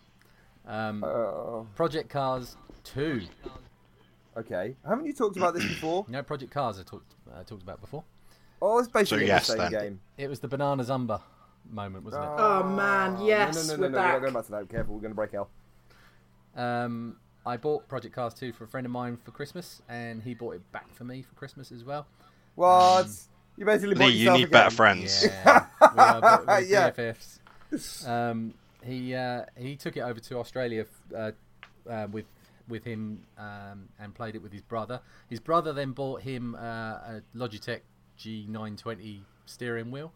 Um, 0.67 1.03
Uh, 1.03 1.61
Project 1.75 2.09
Cars 2.09 2.57
2. 2.85 3.21
okay, 4.37 4.75
haven't 4.87 5.05
you 5.05 5.13
talked 5.13 5.37
about 5.37 5.53
this 5.53 5.63
before? 5.63 6.05
No, 6.09 6.23
Project 6.23 6.51
Cars 6.51 6.79
I 6.79 6.83
talked 6.83 7.13
uh, 7.31 7.43
talked 7.43 7.61
about 7.61 7.79
before. 7.81 8.03
Oh, 8.63 8.79
it's 8.79 8.87
basically 8.87 9.27
yes, 9.27 9.45
the 9.45 9.53
same 9.57 9.71
then. 9.71 9.71
game. 9.71 9.99
It 10.17 10.27
was 10.27 10.39
the 10.39 10.47
Banana 10.47 10.83
Zumba 10.83 11.21
moment, 11.69 12.03
wasn't 12.03 12.23
it? 12.23 12.29
Oh 12.31 12.63
man, 12.63 13.23
yes, 13.23 13.67
no, 13.67 13.75
no, 13.75 13.81
no, 13.81 13.81
we're 13.81 13.89
no, 13.89 13.97
we're 13.97 14.01
not 14.01 14.11
back. 14.13 14.21
going 14.21 14.33
back 14.33 14.45
to 14.45 14.51
that. 14.53 14.69
Careful, 14.69 14.95
we're 14.95 15.01
going 15.01 15.11
to 15.11 15.15
break 15.15 15.33
Elle. 15.35 15.49
Um, 16.55 17.17
I 17.45 17.57
bought 17.57 17.87
Project 17.87 18.15
Cars 18.15 18.33
2 18.33 18.53
for 18.53 18.63
a 18.63 18.67
friend 18.67 18.85
of 18.85 18.91
mine 18.91 19.17
for 19.23 19.31
Christmas, 19.31 19.81
and 19.87 20.23
he 20.23 20.33
bought 20.33 20.55
it 20.55 20.71
back 20.71 20.93
for 20.93 21.03
me 21.03 21.21
for 21.21 21.35
Christmas 21.35 21.71
as 21.71 21.83
well. 21.83 22.07
What? 22.55 23.07
you 23.57 23.65
basically 23.65 23.95
bought 23.95 24.07
Lee, 24.07 24.13
you 24.13 24.31
need 24.31 24.47
a 24.47 24.47
better 24.47 24.75
friends. 24.75 25.23
Yeah, 25.25 25.65
we 25.81 25.99
are 25.99 26.43
we're 26.45 26.59
Yeah. 26.61 26.91
BFFs. 26.91 28.07
Um, 28.07 28.53
he 28.83 29.15
uh, 29.15 29.45
he 29.57 29.75
took 29.75 29.97
it 29.97 30.01
over 30.01 30.19
to 30.19 30.37
Australia 30.39 30.85
uh, 31.15 31.31
uh, 31.89 32.07
with 32.11 32.25
with 32.67 32.83
him 32.83 33.23
um, 33.37 33.89
and 33.99 34.13
played 34.15 34.35
it 34.35 34.41
with 34.41 34.51
his 34.51 34.61
brother. 34.61 34.99
His 35.29 35.39
brother 35.39 35.71
then 35.73 35.91
bought 35.91 36.21
him 36.21 36.55
uh, 36.55 36.59
a 36.59 37.21
Logitech 37.35 37.81
G920 38.19 39.21
steering 39.45 39.91
wheel, 39.91 40.11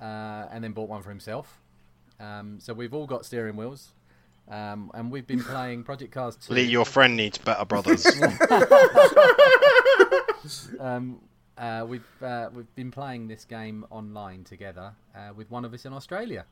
uh, 0.00 0.46
and 0.50 0.62
then 0.62 0.72
bought 0.72 0.88
one 0.88 1.02
for 1.02 1.10
himself. 1.10 1.60
Um, 2.20 2.58
so 2.60 2.72
we've 2.72 2.94
all 2.94 3.06
got 3.06 3.24
steering 3.24 3.56
wheels. 3.56 3.92
Um, 4.48 4.90
and 4.94 5.10
we've 5.10 5.26
been 5.26 5.42
playing 5.42 5.84
Project 5.84 6.12
Cars 6.12 6.36
2. 6.36 6.52
Lee, 6.52 6.62
your 6.62 6.84
friend 6.84 7.16
needs 7.16 7.38
better 7.38 7.64
brothers. 7.64 8.04
um, 10.80 11.20
uh, 11.56 11.84
we've 11.88 12.04
uh, 12.22 12.48
we've 12.52 12.74
been 12.74 12.90
playing 12.90 13.28
this 13.28 13.44
game 13.44 13.86
online 13.90 14.44
together 14.44 14.92
uh, 15.14 15.30
with 15.34 15.50
one 15.50 15.64
of 15.64 15.72
us 15.72 15.84
in 15.84 15.92
Australia. 15.92 16.44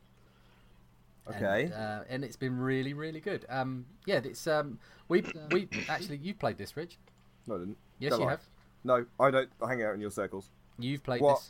Okay. 1.29 1.65
And, 1.65 1.73
uh, 1.73 1.99
and 2.09 2.23
it's 2.23 2.37
been 2.37 2.57
really, 2.57 2.93
really 2.93 3.19
good. 3.19 3.45
Um, 3.49 3.85
yeah, 4.05 4.21
it's 4.23 4.47
um, 4.47 4.79
we 5.07 5.23
we 5.51 5.67
actually 5.89 6.17
you 6.17 6.33
played 6.33 6.57
this, 6.57 6.75
Rich. 6.75 6.97
No, 7.45 7.55
I 7.55 7.59
didn't. 7.59 7.77
Yes, 7.99 8.11
Don't 8.11 8.19
you 8.21 8.25
lie. 8.25 8.31
have. 8.31 8.41
No, 8.83 9.05
I 9.19 9.31
don't 9.31 9.49
I 9.61 9.69
hang 9.69 9.83
out 9.83 9.93
in 9.93 10.01
your 10.01 10.11
circles. 10.11 10.49
You've 10.79 11.03
played 11.03 11.21
What? 11.21 11.43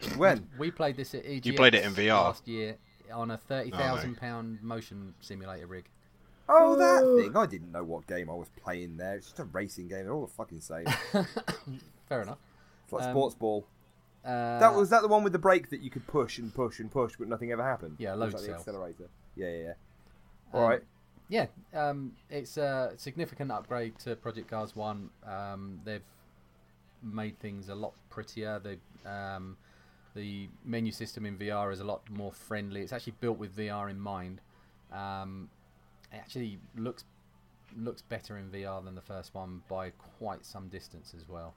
this. 0.00 0.16
When? 0.16 0.48
We 0.58 0.70
played 0.70 0.96
this 0.96 1.14
at 1.14 1.24
EGX 1.24 1.56
played 1.56 1.74
it 1.74 1.84
in 1.84 1.92
VR? 1.92 2.14
last 2.14 2.46
year 2.48 2.76
on 3.12 3.30
a 3.30 3.36
thirty 3.36 3.70
thousand 3.70 4.16
pound 4.16 4.62
motion 4.62 5.14
simulator 5.20 5.66
rig. 5.66 5.84
Oh, 6.48 6.76
that 6.76 7.22
thing. 7.22 7.36
I 7.36 7.44
didn't 7.46 7.72
know 7.72 7.84
what 7.84 8.06
game 8.06 8.30
I 8.30 8.34
was 8.34 8.48
playing 8.62 8.96
there. 8.96 9.16
It's 9.16 9.26
just 9.26 9.38
a 9.38 9.44
racing 9.44 9.88
game. 9.88 10.04
They're 10.04 10.14
all 10.14 10.26
the 10.26 10.32
fucking 10.32 10.60
same. 10.60 10.86
Fair 12.08 12.22
enough. 12.22 12.38
It's 12.84 12.92
like 12.92 13.04
Um, 13.04 13.12
sports 13.12 13.34
ball. 13.34 13.66
Uh, 14.24 14.58
That 14.58 14.74
was 14.74 14.88
that 14.90 15.02
the 15.02 15.08
one 15.08 15.22
with 15.24 15.32
the 15.34 15.38
brake 15.38 15.68
that 15.70 15.80
you 15.80 15.90
could 15.90 16.06
push 16.06 16.38
and 16.38 16.54
push 16.54 16.80
and 16.80 16.90
push, 16.90 17.16
but 17.18 17.28
nothing 17.28 17.52
ever 17.52 17.62
happened. 17.62 17.96
Yeah, 17.98 18.14
It 18.14 18.18
was 18.18 18.20
load 18.20 18.32
like 18.32 18.40
the 18.42 18.46
cell. 18.48 18.54
accelerator. 18.56 19.08
Yeah, 19.36 19.48
yeah, 19.50 19.62
yeah. 19.62 19.72
All 20.54 20.62
Um, 20.64 20.70
right. 20.70 20.82
Yeah, 21.28 21.46
um, 21.74 22.12
it's 22.30 22.56
a 22.56 22.94
significant 22.96 23.52
upgrade 23.52 23.98
to 24.00 24.16
Project 24.16 24.48
Cars 24.48 24.74
One. 24.74 25.10
Um, 25.26 25.80
they've 25.84 26.00
made 27.02 27.38
things 27.40 27.68
a 27.68 27.74
lot 27.74 27.92
prettier. 28.08 28.58
They, 28.58 28.78
um, 29.08 29.58
the 30.18 30.48
menu 30.64 30.90
system 30.92 31.24
in 31.24 31.38
VR 31.38 31.72
is 31.72 31.80
a 31.80 31.84
lot 31.84 32.02
more 32.10 32.32
friendly. 32.32 32.82
It's 32.82 32.92
actually 32.92 33.14
built 33.20 33.38
with 33.38 33.56
VR 33.56 33.88
in 33.88 34.00
mind. 34.00 34.40
Um, 34.92 35.48
it 36.12 36.16
actually 36.16 36.58
looks 36.76 37.04
looks 37.76 38.02
better 38.02 38.38
in 38.38 38.48
VR 38.48 38.82
than 38.82 38.94
the 38.94 39.02
first 39.02 39.34
one 39.34 39.62
by 39.68 39.90
quite 40.18 40.44
some 40.44 40.68
distance 40.68 41.14
as 41.16 41.28
well. 41.28 41.54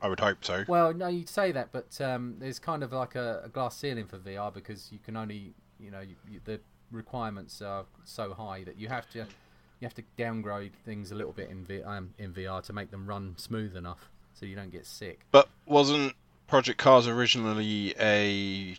I 0.00 0.08
would 0.08 0.20
hope 0.20 0.44
so. 0.44 0.64
Well, 0.68 0.94
no, 0.94 1.08
you'd 1.08 1.28
say 1.28 1.50
that, 1.52 1.70
but 1.72 2.00
um, 2.00 2.36
there's 2.38 2.60
kind 2.60 2.84
of 2.84 2.92
like 2.92 3.16
a, 3.16 3.42
a 3.44 3.48
glass 3.48 3.76
ceiling 3.76 4.06
for 4.06 4.18
VR 4.18 4.54
because 4.54 4.88
you 4.92 5.00
can 5.04 5.16
only, 5.16 5.52
you 5.80 5.90
know, 5.90 6.00
you, 6.00 6.14
you, 6.30 6.40
the 6.44 6.60
requirements 6.92 7.60
are 7.60 7.84
so 8.04 8.32
high 8.32 8.62
that 8.62 8.78
you 8.78 8.86
have 8.86 9.10
to, 9.10 9.18
you 9.18 9.82
have 9.82 9.94
to 9.94 10.02
downgrade 10.16 10.72
things 10.84 11.10
a 11.10 11.16
little 11.16 11.32
bit 11.32 11.50
in 11.50 11.64
v, 11.64 11.82
um, 11.82 12.14
in 12.18 12.32
VR 12.32 12.62
to 12.62 12.72
make 12.72 12.92
them 12.92 13.06
run 13.06 13.34
smooth 13.36 13.76
enough 13.76 14.08
so 14.34 14.46
you 14.46 14.54
don't 14.54 14.70
get 14.70 14.86
sick. 14.86 15.26
But 15.32 15.48
wasn't 15.66 16.14
Project 16.46 16.78
Cars 16.78 17.06
originally 17.06 17.94
a 17.98 18.76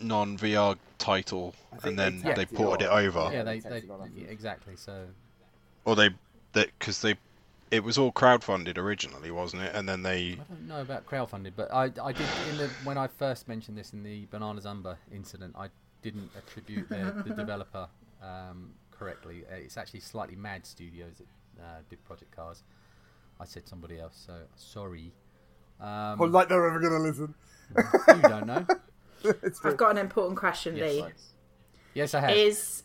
non-VR 0.00 0.76
title, 0.98 1.54
and 1.82 1.98
then 1.98 2.22
tacked 2.22 2.36
they 2.36 2.46
ported 2.46 2.86
it 2.86 2.90
on. 2.90 3.04
over, 3.04 3.30
yeah, 3.32 3.42
they 3.42 3.60
they, 3.60 3.60
they, 3.60 3.68
tested 3.68 3.90
on, 3.90 4.00
I 4.00 4.04
think. 4.04 4.26
yeah, 4.26 4.28
exactly. 4.28 4.76
So 4.76 5.06
or 5.84 5.96
they 5.96 6.10
that 6.52 6.68
because 6.78 7.00
they 7.02 7.16
it 7.70 7.84
was 7.84 7.98
all 7.98 8.12
crowdfunded 8.12 8.78
originally, 8.78 9.30
wasn't 9.30 9.62
it? 9.62 9.74
And 9.74 9.88
then 9.88 10.02
they 10.02 10.32
I 10.32 10.54
don't 10.54 10.68
know 10.68 10.80
about 10.80 11.06
crowdfunded, 11.06 11.52
but 11.56 11.72
I, 11.72 11.90
I 12.02 12.12
did 12.12 12.26
in 12.50 12.58
the 12.58 12.68
when 12.84 12.96
I 12.98 13.06
first 13.06 13.48
mentioned 13.48 13.76
this 13.76 13.92
in 13.92 14.02
the 14.02 14.26
Banana 14.26 14.60
Zumba 14.60 14.96
incident, 15.12 15.54
I 15.58 15.68
didn't 16.02 16.30
attribute 16.36 16.88
the, 16.88 17.22
the 17.26 17.34
developer 17.34 17.88
um, 18.22 18.70
correctly. 18.90 19.44
Uh, 19.50 19.56
It's 19.56 19.76
actually 19.76 20.00
slightly 20.00 20.36
Mad 20.36 20.64
Studios 20.64 21.16
that 21.18 21.62
uh, 21.62 21.78
did 21.90 22.04
Project 22.04 22.34
Cars. 22.34 22.62
I 23.40 23.44
said 23.44 23.68
somebody 23.68 24.00
else, 24.00 24.20
so 24.26 24.34
sorry. 24.56 25.12
Um, 25.80 26.18
Well, 26.18 26.28
like 26.28 26.48
they're 26.48 26.66
ever 26.66 26.80
gonna 26.80 26.98
listen. 26.98 27.34
you 27.76 28.22
don't 28.22 28.46
know. 28.46 28.66
it's. 29.42 29.64
I've 29.64 29.76
got 29.76 29.90
an 29.92 29.98
important 29.98 30.38
question, 30.38 30.76
Yes, 30.76 30.92
Lee. 30.92 31.02
I- 31.02 31.12
yes, 31.94 32.14
I 32.14 32.20
have. 32.20 32.30
Is 32.30 32.82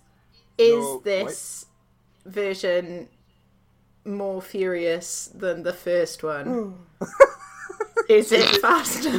is 0.58 0.76
No, 0.84 1.00
this 1.00 1.66
version 2.26 3.08
more 4.06 4.42
furious 4.42 5.28
than 5.34 5.64
the 5.64 5.74
first 5.74 6.24
one? 6.24 6.76
is 8.10 8.32
it 8.32 8.46
faster? 8.62 9.10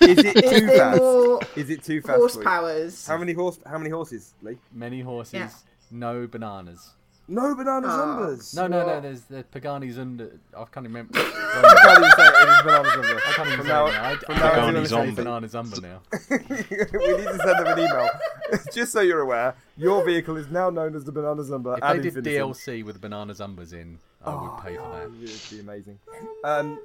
Is 0.00 0.18
it 0.18 0.36
is 0.44 0.50
too 0.60 0.66
there 0.66 0.78
fast? 0.96 1.56
Is 1.58 1.70
it 1.70 1.82
too 1.84 2.00
fast? 2.00 2.18
for 2.34 2.40
you? 2.40 2.46
horsepowers? 2.46 3.06
How 3.08 3.16
many 3.18 3.32
horse? 3.32 3.58
How 3.66 3.78
many 3.78 3.90
horses, 3.90 4.32
Lee? 4.42 4.58
Many 4.72 5.00
horses, 5.00 5.34
Yeah. 5.34 5.50
no 5.90 6.26
bananas. 6.26 6.92
No 7.26 7.54
banana 7.54 7.86
Oh. 7.88 7.90
zumbas. 8.36 8.54
No, 8.54 8.66
no, 8.66 8.86
no. 8.86 9.00
There's 9.00 9.22
the 9.22 9.44
Pagani 9.52 9.90
Zonda. 9.94 10.38
I 10.54 10.64
can't 10.64 10.86
remember. 10.86 11.18
I 11.18 11.22
can't 11.22 11.98
even 11.98 12.10
say 12.16 12.26
it. 12.26 12.34
It 12.34 12.48
is 12.50 12.62
banana 12.62 12.88
zumba. 12.90 13.16
I 13.16 13.32
can't 13.32 13.48
even 13.48 13.56
From 13.58 13.66
say 13.66 13.72
now- 13.72 13.86
it 13.86 13.92
now. 13.92 14.04
I, 14.10 14.16
from 14.16 14.34
I 14.34 14.38
now 14.38 14.50
can 14.50 14.58
on, 14.60 14.68
only 14.68 14.80
he's 14.80 14.88
say 14.90 14.96
on. 15.08 15.14
banana 15.14 15.48
zumba 15.48 15.82
now. 15.82 16.00
we 16.30 17.16
need 17.16 17.24
to 17.24 17.38
send 17.38 17.66
them 17.66 17.66
an 17.66 17.78
email. 17.78 18.08
Just 18.72 18.92
so 18.92 19.00
you're 19.00 19.20
aware, 19.20 19.54
your 19.78 20.04
vehicle 20.04 20.36
is 20.36 20.48
now 20.50 20.68
known 20.68 20.94
as 20.94 21.04
the 21.04 21.12
Banana 21.12 21.42
Zumba. 21.42 21.78
If 21.78 21.82
ad 21.84 21.96
they 21.98 22.02
did 22.02 22.16
infinitum. 22.18 22.52
DLC 22.52 22.84
with 22.84 23.00
banana 23.00 23.32
zumbas 23.32 23.72
in, 23.72 23.98
I 24.24 24.34
would 24.34 24.62
pay 24.62 24.76
for 24.76 24.90
that. 24.92 25.10
It'd 25.22 25.50
be 25.50 25.60
amazing. 25.60 25.98
Um, 26.44 26.78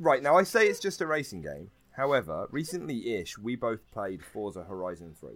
right 0.00 0.22
now, 0.22 0.36
I 0.36 0.42
say 0.42 0.66
it's 0.66 0.80
just 0.80 1.00
a 1.00 1.06
racing 1.06 1.42
game. 1.42 1.70
However, 1.92 2.48
recently-ish, 2.50 3.38
we 3.38 3.54
both 3.54 3.88
played 3.92 4.22
Forza 4.24 4.64
Horizon 4.64 5.14
3, 5.18 5.30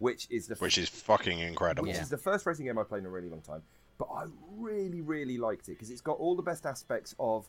which 0.00 0.26
is 0.30 0.48
the 0.48 0.56
which 0.56 0.76
is 0.78 0.88
fucking 0.88 1.38
incredible. 1.38 1.86
which 1.86 1.96
Yeah. 1.96 2.02
is 2.02 2.08
the 2.08 2.18
first 2.18 2.44
racing 2.46 2.66
game 2.66 2.76
I've 2.78 2.88
played 2.88 3.00
in 3.00 3.06
a 3.06 3.10
really 3.10 3.28
long 3.28 3.42
time. 3.42 3.62
But 3.98 4.08
I 4.12 4.24
really, 4.56 5.02
really 5.02 5.38
liked 5.38 5.68
it 5.68 5.72
because 5.72 5.90
it's 5.90 6.00
got 6.00 6.18
all 6.18 6.34
the 6.34 6.42
best 6.42 6.66
aspects 6.66 7.14
of. 7.20 7.48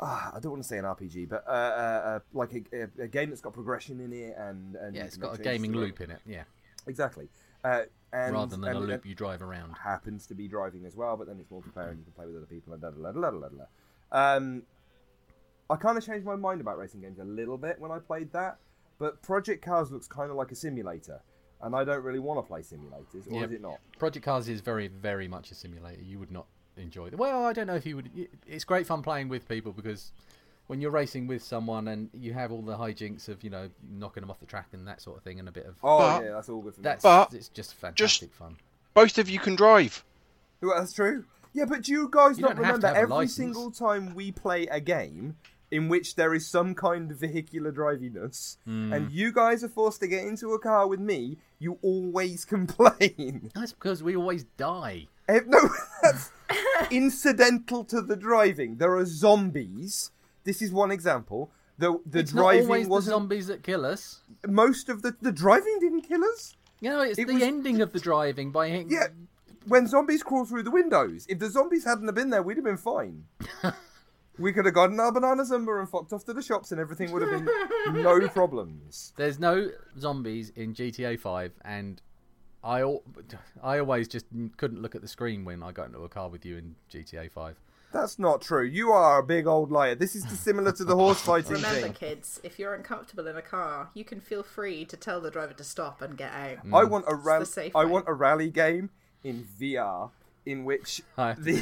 Uh, 0.00 0.30
I 0.34 0.38
don't 0.40 0.52
want 0.52 0.62
to 0.62 0.68
say 0.68 0.78
an 0.78 0.84
RPG, 0.86 1.28
but 1.28 1.44
uh, 1.46 1.50
uh, 1.50 1.52
uh, 1.52 2.20
like 2.32 2.54
a, 2.54 2.84
a, 3.00 3.04
a 3.04 3.08
game 3.08 3.28
that's 3.28 3.42
got 3.42 3.52
progression 3.52 4.00
in 4.00 4.12
it 4.14 4.34
and, 4.38 4.74
and 4.76 4.94
Yeah, 4.96 5.02
you 5.02 5.06
it's 5.08 5.16
can 5.16 5.26
got 5.26 5.38
a 5.38 5.42
gaming 5.42 5.72
loop 5.72 6.00
in 6.00 6.10
it. 6.10 6.20
Yeah, 6.26 6.44
Exactly. 6.86 7.28
Uh, 7.62 7.82
and, 8.12 8.32
rather 8.34 8.56
than 8.56 8.64
and, 8.64 8.76
a 8.78 8.80
loop 8.80 9.04
you 9.04 9.14
drive 9.14 9.42
around. 9.42 9.74
happens 9.74 10.26
to 10.28 10.34
be 10.34 10.48
driving 10.48 10.86
as 10.86 10.96
well, 10.96 11.18
but 11.18 11.26
then 11.26 11.38
it's 11.38 11.50
multiplayer 11.50 11.90
and 11.90 11.98
you 11.98 12.04
can 12.04 12.12
play 12.14 12.24
with 12.24 12.36
other 12.36 12.46
people 12.46 12.72
and 12.72 12.80
da 12.80 12.88
da 12.90 12.96
da 12.96 13.12
da 13.12 13.30
da 13.30 13.40
da 13.40 13.48
da. 13.48 14.36
Um, 14.36 14.62
I 15.68 15.76
kind 15.76 15.98
of 15.98 16.04
changed 16.06 16.24
my 16.24 16.34
mind 16.36 16.62
about 16.62 16.78
racing 16.78 17.02
games 17.02 17.18
a 17.18 17.24
little 17.24 17.58
bit 17.58 17.78
when 17.78 17.90
I 17.90 17.98
played 17.98 18.32
that, 18.32 18.56
but 18.98 19.20
Project 19.22 19.62
Cars 19.62 19.90
looks 19.92 20.06
kind 20.06 20.30
of 20.30 20.36
like 20.36 20.50
a 20.50 20.54
simulator. 20.56 21.20
And 21.62 21.74
I 21.74 21.84
don't 21.84 22.02
really 22.02 22.18
want 22.18 22.38
to 22.38 22.42
play 22.42 22.60
simulators, 22.60 23.30
or 23.30 23.34
Yeah. 23.40 23.44
is 23.44 23.52
it 23.52 23.60
not? 23.60 23.78
Project 23.98 24.24
Cars 24.24 24.48
is 24.48 24.60
very, 24.60 24.88
very 24.88 25.28
much 25.28 25.50
a 25.50 25.54
simulator. 25.54 26.02
You 26.02 26.18
would 26.18 26.30
not 26.30 26.46
enjoy 26.76 27.06
it. 27.08 27.18
Well, 27.18 27.44
I 27.44 27.52
don't 27.52 27.66
know 27.66 27.74
if 27.74 27.84
you 27.86 27.96
would. 27.96 28.10
It's 28.46 28.64
great 28.64 28.86
fun 28.86 29.02
playing 29.02 29.28
with 29.28 29.46
people 29.48 29.72
because 29.72 30.12
when 30.66 30.80
you're 30.80 30.90
racing 30.90 31.26
with 31.26 31.42
someone 31.42 31.88
and 31.88 32.08
you 32.14 32.32
have 32.32 32.52
all 32.52 32.62
the 32.62 32.76
hijinks 32.76 33.28
of 33.28 33.42
you 33.42 33.50
know 33.50 33.68
knocking 33.90 34.20
them 34.22 34.30
off 34.30 34.38
the 34.40 34.46
track 34.46 34.68
and 34.72 34.86
that 34.88 35.00
sort 35.02 35.18
of 35.18 35.22
thing, 35.24 35.38
and 35.38 35.48
a 35.48 35.52
bit 35.52 35.66
of 35.66 35.76
Oh 35.82 35.98
But- 35.98 36.24
yeah, 36.24 36.32
that's 36.32 36.48
all 36.48 36.62
good 36.62 36.74
for 36.74 36.80
me. 36.80 36.84
that's 36.84 37.02
But 37.02 37.34
it's 37.34 37.48
just 37.48 37.74
fantastic 37.74 38.30
just 38.30 38.38
fun. 38.38 38.56
Both 38.94 39.18
of 39.18 39.28
you 39.28 39.38
can 39.38 39.56
drive. 39.56 40.04
Well, 40.60 40.78
that's 40.78 40.92
true. 40.92 41.24
Yeah, 41.52 41.64
but 41.64 41.82
do 41.82 41.92
you 41.92 42.08
guys 42.10 42.38
You 42.38 42.42
not 42.42 42.56
don't 42.56 42.64
have 42.64 42.80
to 42.80 42.86
remember 42.86 42.98
every 43.00 43.14
license. 43.16 43.34
single 43.36 43.70
time 43.72 44.14
we 44.14 44.30
play 44.30 44.66
a 44.68 44.78
game 44.80 45.36
in 45.70 45.88
which 45.88 46.16
there 46.16 46.34
is 46.34 46.46
some 46.46 46.74
kind 46.74 47.10
of 47.10 47.18
vehicular 47.18 47.70
driviness, 47.72 48.56
Hmm. 48.64 48.92
and 48.92 49.10
you 49.12 49.32
guys 49.32 49.62
are 49.64 49.68
forced 49.68 50.00
to 50.00 50.08
get 50.08 50.24
into 50.24 50.52
a 50.52 50.58
car 50.58 50.86
with 50.88 51.00
me, 51.00 51.38
you 51.58 51.78
always 51.82 52.44
complain. 52.54 53.50
That's 53.54 53.72
because 53.72 54.02
we 54.02 54.16
always 54.16 54.44
die. 54.56 55.06
Eh, 55.28 55.40
no, 55.46 55.60
that's 56.02 56.30
incidental 56.90 57.84
to 57.84 58.00
the 58.02 58.16
driving. 58.16 58.76
There 58.76 58.96
are 58.96 59.04
zombies. 59.06 60.10
This 60.44 60.60
is 60.62 60.72
one 60.72 60.90
example. 60.90 61.50
The 61.78 61.98
the 62.04 62.18
it's 62.20 62.34
not 62.34 62.42
driving 62.42 62.66
always 62.66 62.86
the 62.86 62.90
wasn't 62.90 63.14
zombies 63.14 63.46
that 63.46 63.62
kill 63.62 63.86
us. 63.86 64.20
most 64.46 64.88
of 64.88 65.02
the 65.02 65.14
the 65.22 65.32
driving 65.32 65.78
didn't 65.80 66.02
kill 66.02 66.24
us. 66.24 66.56
You 66.80 66.90
know, 66.90 67.00
it's 67.02 67.18
It 67.18 67.26
the 67.28 67.34
was- 67.34 67.42
ending 67.42 67.80
of 67.80 67.92
the 67.92 68.00
driving 68.00 68.50
by. 68.50 68.66
Yeah, 68.88 69.08
when 69.66 69.86
zombies 69.86 70.22
crawl 70.22 70.44
through 70.46 70.64
the 70.64 70.70
windows. 70.70 71.26
If 71.28 71.38
the 71.38 71.48
zombies 71.50 71.84
hadn't 71.84 72.06
have 72.06 72.14
been 72.14 72.30
there, 72.30 72.42
we'd 72.42 72.56
have 72.56 72.64
been 72.64 72.76
fine. 72.78 73.24
we 74.40 74.52
could 74.52 74.64
have 74.64 74.74
gotten 74.74 74.98
our 74.98 75.12
banana 75.12 75.42
zumba 75.44 75.78
and 75.78 75.88
fucked 75.88 76.12
off 76.12 76.24
to 76.24 76.32
the 76.32 76.42
shops, 76.42 76.72
and 76.72 76.80
everything 76.80 77.12
would 77.12 77.22
have 77.22 77.30
been 77.30 78.02
no 78.02 78.28
problems. 78.28 79.12
There's 79.16 79.38
no 79.38 79.70
zombies 79.98 80.50
in 80.56 80.74
GTA 80.74 81.20
5, 81.20 81.52
and 81.64 82.00
I, 82.64 82.80
al- 82.80 83.02
I 83.62 83.78
always 83.78 84.08
just 84.08 84.26
couldn't 84.56 84.82
look 84.82 84.94
at 84.94 85.02
the 85.02 85.08
screen 85.08 85.44
when 85.44 85.62
I 85.62 85.72
got 85.72 85.86
into 85.86 86.00
a 86.00 86.08
car 86.08 86.28
with 86.28 86.44
you 86.44 86.56
in 86.56 86.74
GTA 86.92 87.30
5. 87.30 87.60
That's 87.92 88.20
not 88.20 88.40
true. 88.40 88.64
You 88.64 88.92
are 88.92 89.18
a 89.18 89.22
big 89.22 89.48
old 89.48 89.72
liar. 89.72 89.96
This 89.96 90.14
is 90.14 90.24
similar 90.38 90.70
to 90.72 90.84
the 90.84 90.94
horse 90.94 91.20
fighting 91.22 91.54
Remember, 91.54 91.80
thing. 91.80 91.92
kids, 91.92 92.40
if 92.44 92.56
you're 92.58 92.72
uncomfortable 92.74 93.26
in 93.26 93.36
a 93.36 93.42
car, 93.42 93.90
you 93.94 94.04
can 94.04 94.20
feel 94.20 94.44
free 94.44 94.84
to 94.84 94.96
tell 94.96 95.20
the 95.20 95.30
driver 95.30 95.54
to 95.54 95.64
stop 95.64 96.00
and 96.00 96.16
get 96.16 96.32
out. 96.32 96.58
I 96.72 96.84
want 96.84 97.06
a 97.08 97.16
rally. 97.16 97.46
I 97.74 97.84
way. 97.84 97.90
want 97.90 98.04
a 98.08 98.14
rally 98.14 98.48
game 98.50 98.90
in 99.24 99.44
VR 99.60 100.10
in 100.50 100.64
which 100.64 101.00
I- 101.18 101.34
the 101.34 101.58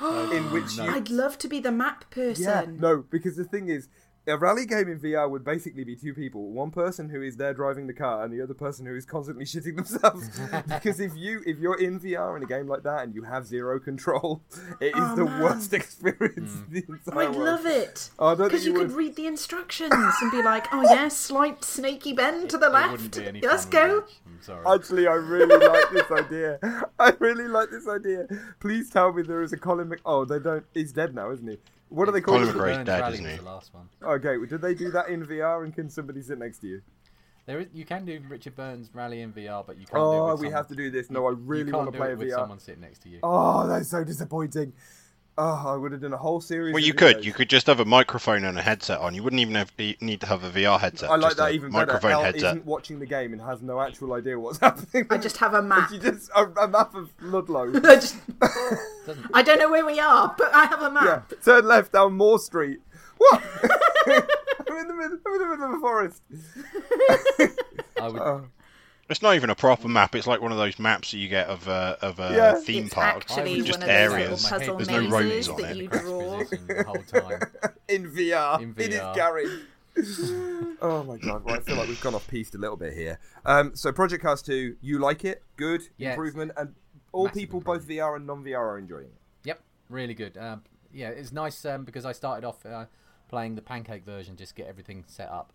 in 0.32 0.50
which 0.52 0.76
you 0.76 0.84
I'd 0.84 1.10
love 1.10 1.36
to 1.38 1.48
be 1.48 1.60
the 1.60 1.72
map 1.72 2.10
person. 2.10 2.44
Yeah, 2.44 2.64
no, 2.68 2.98
because 3.10 3.36
the 3.36 3.44
thing 3.44 3.68
is, 3.68 3.88
a 4.26 4.36
rally 4.36 4.66
game 4.66 4.88
in 4.88 5.00
VR 5.00 5.28
would 5.30 5.44
basically 5.44 5.82
be 5.84 5.96
two 5.96 6.14
people: 6.14 6.50
one 6.50 6.70
person 6.70 7.08
who 7.08 7.22
is 7.22 7.36
there 7.36 7.54
driving 7.54 7.86
the 7.86 7.92
car, 7.94 8.22
and 8.24 8.32
the 8.32 8.42
other 8.42 8.54
person 8.54 8.86
who 8.86 8.94
is 8.94 9.04
constantly 9.06 9.44
shitting 9.46 9.76
themselves. 9.76 10.28
because 10.68 11.00
if 11.00 11.16
you 11.16 11.42
if 11.46 11.58
you're 11.58 11.80
in 11.80 11.98
VR 11.98 12.36
in 12.36 12.42
a 12.42 12.46
game 12.46 12.68
like 12.68 12.82
that 12.82 13.04
and 13.04 13.14
you 13.14 13.22
have 13.24 13.46
zero 13.46 13.80
control, 13.80 14.42
it 14.80 14.86
is 14.88 14.92
Oh, 14.96 15.16
the 15.16 15.24
man. 15.24 15.42
worst 15.42 15.72
experience 15.72 16.52
in 16.54 16.66
the 16.70 16.84
entire 16.88 17.18
I'd 17.30 17.34
world. 17.36 17.38
love 17.64 17.66
it. 17.66 18.10
Oh, 18.18 18.26
I 18.26 18.34
don't 18.34 18.38
think 18.38 18.50
Because 18.50 18.66
you, 18.66 18.72
you 18.72 18.78
could 18.78 18.92
read 18.92 19.16
the 19.16 19.26
instructions 19.26 19.92
and 19.92 20.30
be 20.30 20.42
like, 20.42 20.66
oh, 20.72 20.82
yeah, 20.82 21.08
slight 21.08 21.64
snaky 21.64 22.12
bend 22.12 22.50
to 22.50 22.58
the 22.58 22.66
It 22.66 22.72
wouldn't 22.72 23.00
left. 23.02 23.16
be 23.18 23.26
any 23.26 23.40
Let's 23.40 23.64
go. 23.64 24.04
I'm 24.26 24.42
sorry. 24.42 24.64
Actually, 24.66 25.06
I 25.06 25.14
really 25.14 25.66
like 25.66 25.90
this 25.92 26.10
idea. 26.10 26.58
I 26.98 27.14
really 27.18 27.48
like 27.48 27.70
this 27.70 27.88
idea. 27.88 28.26
Please 28.60 28.90
tell 28.90 29.12
me 29.12 29.22
there 29.22 29.42
is 29.42 29.52
a 29.52 29.56
Colin 29.56 29.88
Mc. 29.88 30.00
Oh, 30.04 30.24
they 30.24 30.38
don't. 30.38 30.64
He's 30.74 30.92
dead 30.92 31.14
now, 31.14 31.30
isn't 31.30 31.46
he? 31.48 31.58
What 31.90 32.08
are 32.08 32.12
they 32.12 32.20
called? 32.20 32.38
Colin 32.42 32.54
McRae's 32.54 32.76
Burns 32.76 32.86
dead, 32.86 33.00
Rally 33.00 33.12
isn't 33.14 33.24
was 33.24 33.32
he? 33.34 33.38
the 33.38 33.44
last 33.44 33.74
one. 33.74 33.88
Okay, 34.02 34.36
well, 34.38 34.46
did 34.46 34.62
they 34.62 34.74
do 34.74 34.90
that 34.92 35.08
in 35.08 35.26
VR? 35.26 35.64
And 35.64 35.74
can 35.74 35.90
somebody 35.90 36.22
sit 36.22 36.38
next 36.38 36.58
to 36.60 36.68
you? 36.68 36.82
There 37.46 37.58
is, 37.60 37.66
you 37.74 37.84
can 37.84 38.04
do 38.04 38.20
Richard 38.28 38.54
Burns 38.54 38.90
Rally 38.94 39.22
in 39.22 39.32
VR, 39.32 39.66
but 39.66 39.76
you 39.78 39.86
can't 39.86 39.94
do 39.94 39.96
it 39.96 40.00
Oh, 40.00 40.30
with 40.32 40.40
we 40.40 40.46
someone- 40.46 40.52
have 40.56 40.68
to 40.68 40.74
do 40.76 40.90
this. 40.90 41.10
No, 41.10 41.26
I 41.26 41.30
you 41.30 41.36
really 41.36 41.64
can't 41.64 41.76
want 41.78 41.88
to 41.88 41.92
do 41.92 41.98
play 41.98 42.10
it 42.10 42.14
a 42.14 42.16
with 42.16 42.28
VR. 42.28 42.34
someone 42.36 42.58
sitting 42.60 42.80
next 42.80 43.00
to 43.00 43.08
you. 43.08 43.18
Oh, 43.24 43.66
that's 43.66 43.88
so 43.88 44.04
disappointing. 44.04 44.72
Oh, 45.42 45.62
I 45.68 45.74
would 45.74 45.92
have 45.92 46.02
done 46.02 46.12
a 46.12 46.18
whole 46.18 46.42
series. 46.42 46.74
Well, 46.74 46.82
of 46.82 46.86
you 46.86 46.92
could. 46.92 47.16
videos. 47.16 47.24
You 47.24 47.32
could 47.32 47.48
just 47.48 47.66
have 47.68 47.80
a 47.80 47.84
microphone 47.86 48.44
and 48.44 48.58
a 48.58 48.62
headset 48.62 48.98
on. 48.98 49.14
You 49.14 49.22
wouldn't 49.22 49.40
even 49.40 49.54
have 49.54 49.72
need 49.78 50.20
to 50.20 50.26
have 50.26 50.44
a 50.44 50.50
VR 50.50 50.78
headset. 50.78 51.08
I 51.10 51.14
like 51.16 51.30
just 51.30 51.36
that 51.38 51.50
a 51.50 51.54
even 51.54 51.72
better. 51.72 51.86
microphone 51.86 52.10
Elle 52.12 52.22
headset. 52.24 52.44
isn't 52.56 52.66
watching 52.66 52.98
the 52.98 53.06
game 53.06 53.32
and 53.32 53.40
has 53.40 53.62
no 53.62 53.80
actual 53.80 54.12
idea 54.12 54.38
what's 54.38 54.58
happening. 54.66 55.06
I 55.08 55.16
just 55.16 55.38
have 55.38 55.54
a 55.54 55.62
map. 55.62 55.88
She 55.90 55.98
just 55.98 56.30
a, 56.36 56.42
a 56.60 56.68
map 56.68 56.94
of 56.94 57.10
Ludlow. 57.22 57.72
I, 57.84 57.94
just, 57.94 58.16
I 59.32 59.40
don't 59.42 59.58
know 59.58 59.70
where 59.70 59.86
we 59.86 59.98
are, 59.98 60.34
but 60.36 60.52
I 60.54 60.66
have 60.66 60.80
a 60.82 60.84
yeah, 60.84 60.90
map. 60.90 61.32
turn 61.42 61.66
left 61.66 61.92
down 61.92 62.12
Moore 62.12 62.38
Street. 62.38 62.80
What? 63.16 63.42
I'm 64.68 64.76
in 64.76 64.88
the 64.88 64.94
middle. 64.94 65.18
I'm 65.26 65.32
in 65.34 65.38
the 65.40 65.46
middle 65.48 65.64
of 65.64 65.72
a 65.72 65.78
forest. 65.80 66.22
I 67.98 68.08
would, 68.08 68.20
Oh. 68.20 68.44
It's 69.10 69.22
not 69.22 69.34
even 69.34 69.50
a 69.50 69.54
proper 69.54 69.88
map. 69.88 70.14
It's 70.14 70.26
like 70.26 70.40
one 70.40 70.52
of 70.52 70.58
those 70.58 70.78
maps 70.78 71.10
that 71.10 71.18
you 71.18 71.28
get 71.28 71.48
of 71.48 71.66
a 71.68 71.98
of 72.00 72.20
a 72.20 72.32
Yeah. 72.34 72.54
theme 72.54 72.84
It's 72.84 72.94
park. 72.94 73.16
actually 73.28 73.56
with 73.58 73.66
just 73.66 73.80
one 73.80 73.88
of 73.90 73.94
those 73.94 74.12
areas. 74.12 74.46
puzzle 74.48 74.76
There's 74.76 74.88
no 74.88 75.00
mazes 75.02 75.12
roads 75.12 75.48
on 75.48 75.56
that 75.62 75.70
it. 75.72 75.76
you 75.82 75.88
crash 75.88 76.02
draw. 76.02 76.38
position 76.38 76.66
the 76.68 76.84
time. 77.64 77.72
in 77.88 78.10
VR. 78.10 78.56
In 78.62 78.74
In 78.78 78.90
his 78.92 79.00
VR. 79.00 79.14
garage. 79.16 79.60
oh 80.80 81.02
my 81.06 81.16
god! 81.18 81.44
Well, 81.44 81.56
I 81.56 81.60
feel 81.60 81.76
like 81.76 81.88
we've 81.88 82.00
gone 82.00 82.14
off 82.14 82.26
piste 82.28 82.54
a 82.54 82.58
little 82.58 82.76
bit 82.76 82.92
here. 82.94 83.18
Um, 83.44 83.74
so 83.74 83.90
Project 83.92 84.22
Cars 84.22 84.40
2, 84.42 84.76
you 84.80 84.98
like 85.00 85.24
it? 85.24 85.42
Good 85.56 85.82
Yeah, 85.96 86.10
improvement, 86.10 86.52
and 86.56 86.74
all 87.12 87.24
massive 87.24 87.38
people, 87.40 87.60
both 87.60 87.86
VR 87.88 88.14
and 88.16 88.24
non-VR, 88.26 88.56
are 88.58 88.78
enjoying 88.78 89.06
it. 89.06 89.18
Yep, 89.44 89.60
really 89.88 90.14
good. 90.14 90.38
Um, 90.38 90.62
yeah, 90.92 91.08
it's 91.08 91.32
nice 91.32 91.64
um, 91.64 91.84
because 91.84 92.06
I 92.06 92.12
started 92.12 92.46
off 92.46 92.64
uh, 92.64 92.86
playing 93.28 93.56
the 93.56 93.62
pancake 93.62 94.04
version, 94.04 94.36
just 94.36 94.54
get 94.54 94.68
everything 94.68 95.04
set 95.08 95.28
up, 95.28 95.52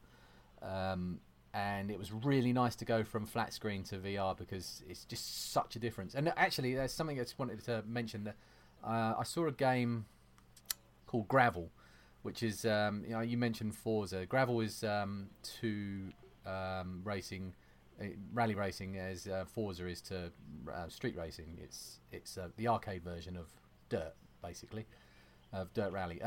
um, 0.62 1.20
and 1.56 1.90
it 1.90 1.98
was 1.98 2.12
really 2.12 2.52
nice 2.52 2.76
to 2.76 2.84
go 2.84 3.06
from 3.06 3.26
flat 3.26 3.54
screen 3.54 3.82
to 3.84 3.96
VR 3.96 4.38
because 4.38 4.84
it's 4.90 5.06
just 5.06 5.54
such 5.54 5.78
a 5.78 5.80
difference. 5.80 6.14
And 6.14 6.32
actually, 6.36 6.76
there's 6.76 6.92
something 6.92 7.18
I 7.18 7.24
just 7.24 7.40
wanted 7.40 7.64
to 7.64 7.82
mention 7.88 8.26
that 8.26 8.36
uh, 8.84 9.14
I 9.18 9.24
saw 9.24 9.48
a 9.48 9.54
game 9.54 10.06
called 11.08 11.30
Gravel, 11.30 11.72
which 12.24 12.44
is 12.44 12.66
um, 12.66 13.04
you 13.08 13.14
know 13.14 13.22
you 13.22 13.38
mentioned 13.38 13.74
Forza. 13.74 14.26
Gravel 14.26 14.60
is 14.60 14.84
um, 14.84 15.30
to 15.62 16.12
um, 16.46 17.02
racing, 17.06 17.54
uh, 18.02 18.08
rally 18.34 18.54
racing 18.54 18.98
as 18.98 19.26
uh, 19.26 19.46
Forza 19.46 19.88
is 19.88 20.02
to 20.02 20.34
uh, 20.74 20.90
street 20.90 21.16
racing. 21.16 21.58
It's 21.64 22.02
it's 22.12 22.38
uh, 22.38 22.50
the 22.58 22.68
arcade 22.68 23.02
version 23.02 23.38
of 23.38 23.48
Dirt, 23.88 24.14
basically, 24.44 24.88
of 25.54 25.74
Dirt 25.74 25.94
Rally. 25.94 26.22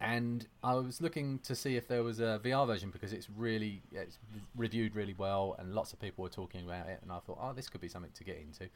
And 0.00 0.46
I 0.62 0.74
was 0.74 1.00
looking 1.00 1.38
to 1.40 1.54
see 1.54 1.76
if 1.76 1.88
there 1.88 2.02
was 2.02 2.20
a 2.20 2.40
VR 2.44 2.66
version 2.66 2.90
because 2.90 3.12
it's 3.12 3.28
really 3.30 3.82
it's 3.92 4.18
reviewed 4.54 4.94
really 4.94 5.14
well 5.16 5.56
and 5.58 5.74
lots 5.74 5.92
of 5.92 6.00
people 6.00 6.22
were 6.22 6.28
talking 6.30 6.64
about 6.64 6.88
it. 6.88 7.00
And 7.02 7.10
I 7.10 7.18
thought, 7.20 7.38
oh, 7.40 7.52
this 7.52 7.68
could 7.68 7.80
be 7.80 7.88
something 7.88 8.10
to 8.14 8.24
get 8.24 8.36
into. 8.36 8.68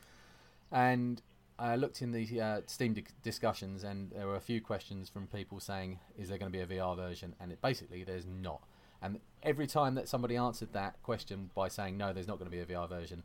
And 0.72 1.20
I 1.60 1.76
looked 1.76 2.00
in 2.00 2.10
the 2.10 2.40
uh, 2.40 2.60
Steam 2.66 2.94
di- 2.94 3.04
discussions, 3.22 3.84
and 3.84 4.10
there 4.12 4.26
were 4.26 4.36
a 4.36 4.40
few 4.40 4.62
questions 4.62 5.10
from 5.10 5.26
people 5.26 5.60
saying, 5.60 5.98
"Is 6.18 6.30
there 6.30 6.38
going 6.38 6.50
to 6.50 6.56
be 6.56 6.62
a 6.62 6.66
VR 6.66 6.96
version?" 6.96 7.36
And 7.38 7.52
it, 7.52 7.60
basically, 7.60 8.02
there's 8.02 8.24
not. 8.26 8.62
And 9.02 9.20
every 9.42 9.66
time 9.66 9.94
that 9.96 10.08
somebody 10.08 10.36
answered 10.36 10.72
that 10.72 11.02
question 11.02 11.50
by 11.54 11.68
saying, 11.68 11.98
"No, 11.98 12.14
there's 12.14 12.26
not 12.26 12.38
going 12.38 12.50
to 12.50 12.56
be 12.56 12.60
a 12.60 12.66
VR 12.66 12.88
version," 12.88 13.24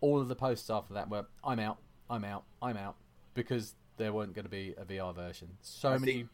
all 0.00 0.20
of 0.20 0.26
the 0.26 0.34
posts 0.34 0.68
after 0.68 0.94
that 0.94 1.08
were, 1.08 1.26
"I'm 1.44 1.60
out, 1.60 1.78
I'm 2.10 2.24
out, 2.24 2.42
I'm 2.60 2.76
out," 2.76 2.96
because 3.34 3.74
there 3.98 4.12
weren't 4.12 4.34
going 4.34 4.44
to 4.44 4.50
be 4.50 4.74
a 4.76 4.84
VR 4.84 5.14
version. 5.14 5.56
So 5.62 5.90
I 5.90 5.98
many 5.98 6.12
think 6.12 6.28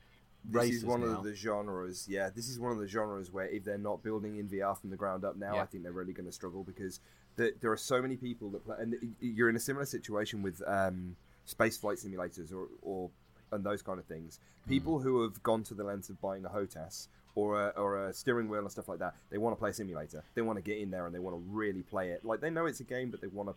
This 0.45 0.71
is 0.71 0.85
one 0.85 1.01
now. 1.03 1.19
of 1.19 1.25
the 1.25 1.35
genres. 1.35 2.07
Yeah, 2.09 2.31
this 2.35 2.49
is 2.49 2.59
one 2.59 2.73
of 2.73 2.79
the 2.79 2.89
genres 2.89 3.33
where 3.33 3.47
if 3.49 3.65
they're 3.65 3.79
not 3.79 4.03
building 4.03 4.37
in 4.39 4.49
VR 4.49 4.77
from 4.79 4.91
the 4.91 4.97
ground 4.97 5.25
up 5.25 5.37
now, 5.37 5.55
Yeah. 5.55 5.63
I 5.63 5.67
think 5.67 5.83
they're 5.85 5.93
really 5.93 6.13
going 6.13 6.27
to 6.27 6.33
struggle 6.33 6.65
because 6.65 7.01
the, 7.37 7.53
there 7.61 7.71
are 7.71 7.77
so 7.77 8.03
many 8.03 8.17
people 8.17 8.51
that 8.51 8.65
play, 8.65 8.77
and 8.81 9.15
you're 9.21 9.49
in 9.49 9.57
a 9.57 9.61
similar 9.61 9.87
situation 9.87 10.43
with 10.43 10.63
um, 10.67 11.17
space 11.45 11.77
flight 11.77 11.99
simulators 11.99 12.53
or, 12.53 12.67
or 12.83 13.11
and 13.53 13.65
those 13.65 13.83
kind 13.83 13.99
of 13.99 14.05
things. 14.07 14.41
People 14.67 15.01
who 15.01 15.23
have 15.23 15.43
gone 15.43 15.63
to 15.65 15.75
the 15.75 15.85
length 15.85 16.09
of 16.09 16.21
buying 16.21 16.45
a 16.45 16.49
HOTAS 16.49 17.09
or 17.35 17.61
a, 17.61 17.69
or 17.77 18.07
a 18.09 18.13
steering 18.13 18.49
wheel 18.49 18.61
and 18.61 18.71
stuff 18.71 18.89
like 18.89 18.99
that, 18.99 19.15
they 19.31 19.39
want 19.39 19.55
to 19.57 19.59
play 19.59 19.71
a 19.71 19.75
simulator. 19.75 20.23
They 20.35 20.43
want 20.43 20.59
to 20.59 20.63
get 20.63 20.79
in 20.79 20.91
there 20.91 21.07
and 21.07 21.15
they 21.15 21.19
want 21.19 21.37
to 21.37 21.43
really 21.51 21.83
play 21.83 22.11
it. 22.11 22.25
Like 22.25 22.41
they 22.41 22.51
know 22.51 22.67
it's 22.67 22.81
a 22.81 22.85
game, 22.85 23.11
but 23.11 23.21
they 23.21 23.27
want 23.27 23.49
to 23.51 23.55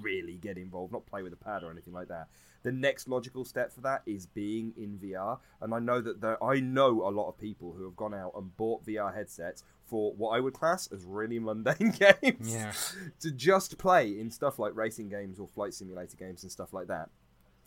really 0.00 0.36
get 0.36 0.58
involved, 0.58 0.92
not 0.92 1.06
play 1.06 1.22
with 1.22 1.32
a 1.32 1.36
pad 1.36 1.62
or 1.62 1.70
anything 1.70 1.92
like 1.92 2.08
that. 2.08 2.28
The 2.62 2.72
next 2.72 3.08
logical 3.08 3.44
step 3.44 3.72
for 3.72 3.80
that 3.82 4.02
is 4.04 4.26
being 4.26 4.74
in 4.76 4.98
VR, 4.98 5.38
and 5.62 5.72
I 5.72 5.78
know 5.78 6.00
that 6.02 6.20
there, 6.20 6.42
I 6.44 6.60
know 6.60 7.08
a 7.08 7.10
lot 7.10 7.28
of 7.28 7.38
people 7.38 7.72
who 7.72 7.84
have 7.84 7.96
gone 7.96 8.12
out 8.12 8.32
and 8.36 8.54
bought 8.56 8.84
VR 8.84 9.14
headsets 9.14 9.64
for 9.86 10.12
what 10.12 10.30
I 10.36 10.40
would 10.40 10.52
class 10.52 10.86
as 10.92 11.04
really 11.04 11.38
mundane 11.38 11.94
games. 11.98 12.54
Yeah. 12.54 12.72
to 13.20 13.30
just 13.30 13.78
play 13.78 14.18
in 14.20 14.30
stuff 14.30 14.58
like 14.58 14.76
racing 14.76 15.08
games 15.08 15.38
or 15.40 15.48
flight 15.48 15.72
simulator 15.72 16.16
games 16.18 16.42
and 16.42 16.52
stuff 16.52 16.72
like 16.74 16.88
that. 16.88 17.08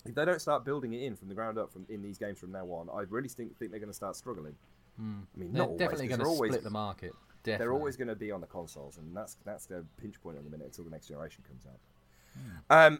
If 0.05 0.13
they 0.15 0.25
don't 0.25 0.41
start 0.41 0.63
building 0.65 0.93
it 0.93 1.01
in 1.01 1.15
from 1.15 1.29
the 1.29 1.33
ground 1.33 1.57
up 1.57 1.71
from 1.73 1.85
in 1.89 2.01
these 2.03 2.17
games 2.19 2.37
from 2.37 2.51
now 2.51 2.65
on, 2.67 2.89
I 2.93 3.01
really 3.09 3.29
think 3.29 3.57
think 3.57 3.71
they're 3.71 3.79
going 3.79 3.89
to 3.89 3.95
start 3.95 4.15
struggling. 4.15 4.55
Hmm. 4.99 5.21
I 5.35 5.39
mean, 5.39 5.53
They're 5.53 5.59
not 5.61 5.67
always, 5.69 5.79
definitely 5.79 6.07
going 6.09 6.19
to 6.19 6.23
they're 6.25 6.31
always- 6.31 6.51
split 6.51 6.63
the 6.63 6.69
market. 6.69 7.13
Definitely. 7.43 7.63
they're 7.65 7.73
always 7.73 7.97
going 7.97 8.07
to 8.07 8.15
be 8.15 8.31
on 8.31 8.39
the 8.41 8.47
consoles, 8.47 8.97
and 8.97 9.13
that's 9.17 9.37
that's 9.43 9.65
the 9.65 9.83
pinch 9.99 10.21
point 10.21 10.37
at 10.37 10.45
the 10.45 10.49
minute 10.49 10.67
until 10.67 10.85
the 10.85 10.89
next 10.91 11.07
generation 11.07 11.43
comes 11.45 11.65
out. 11.65 11.77
Um, 12.69 12.99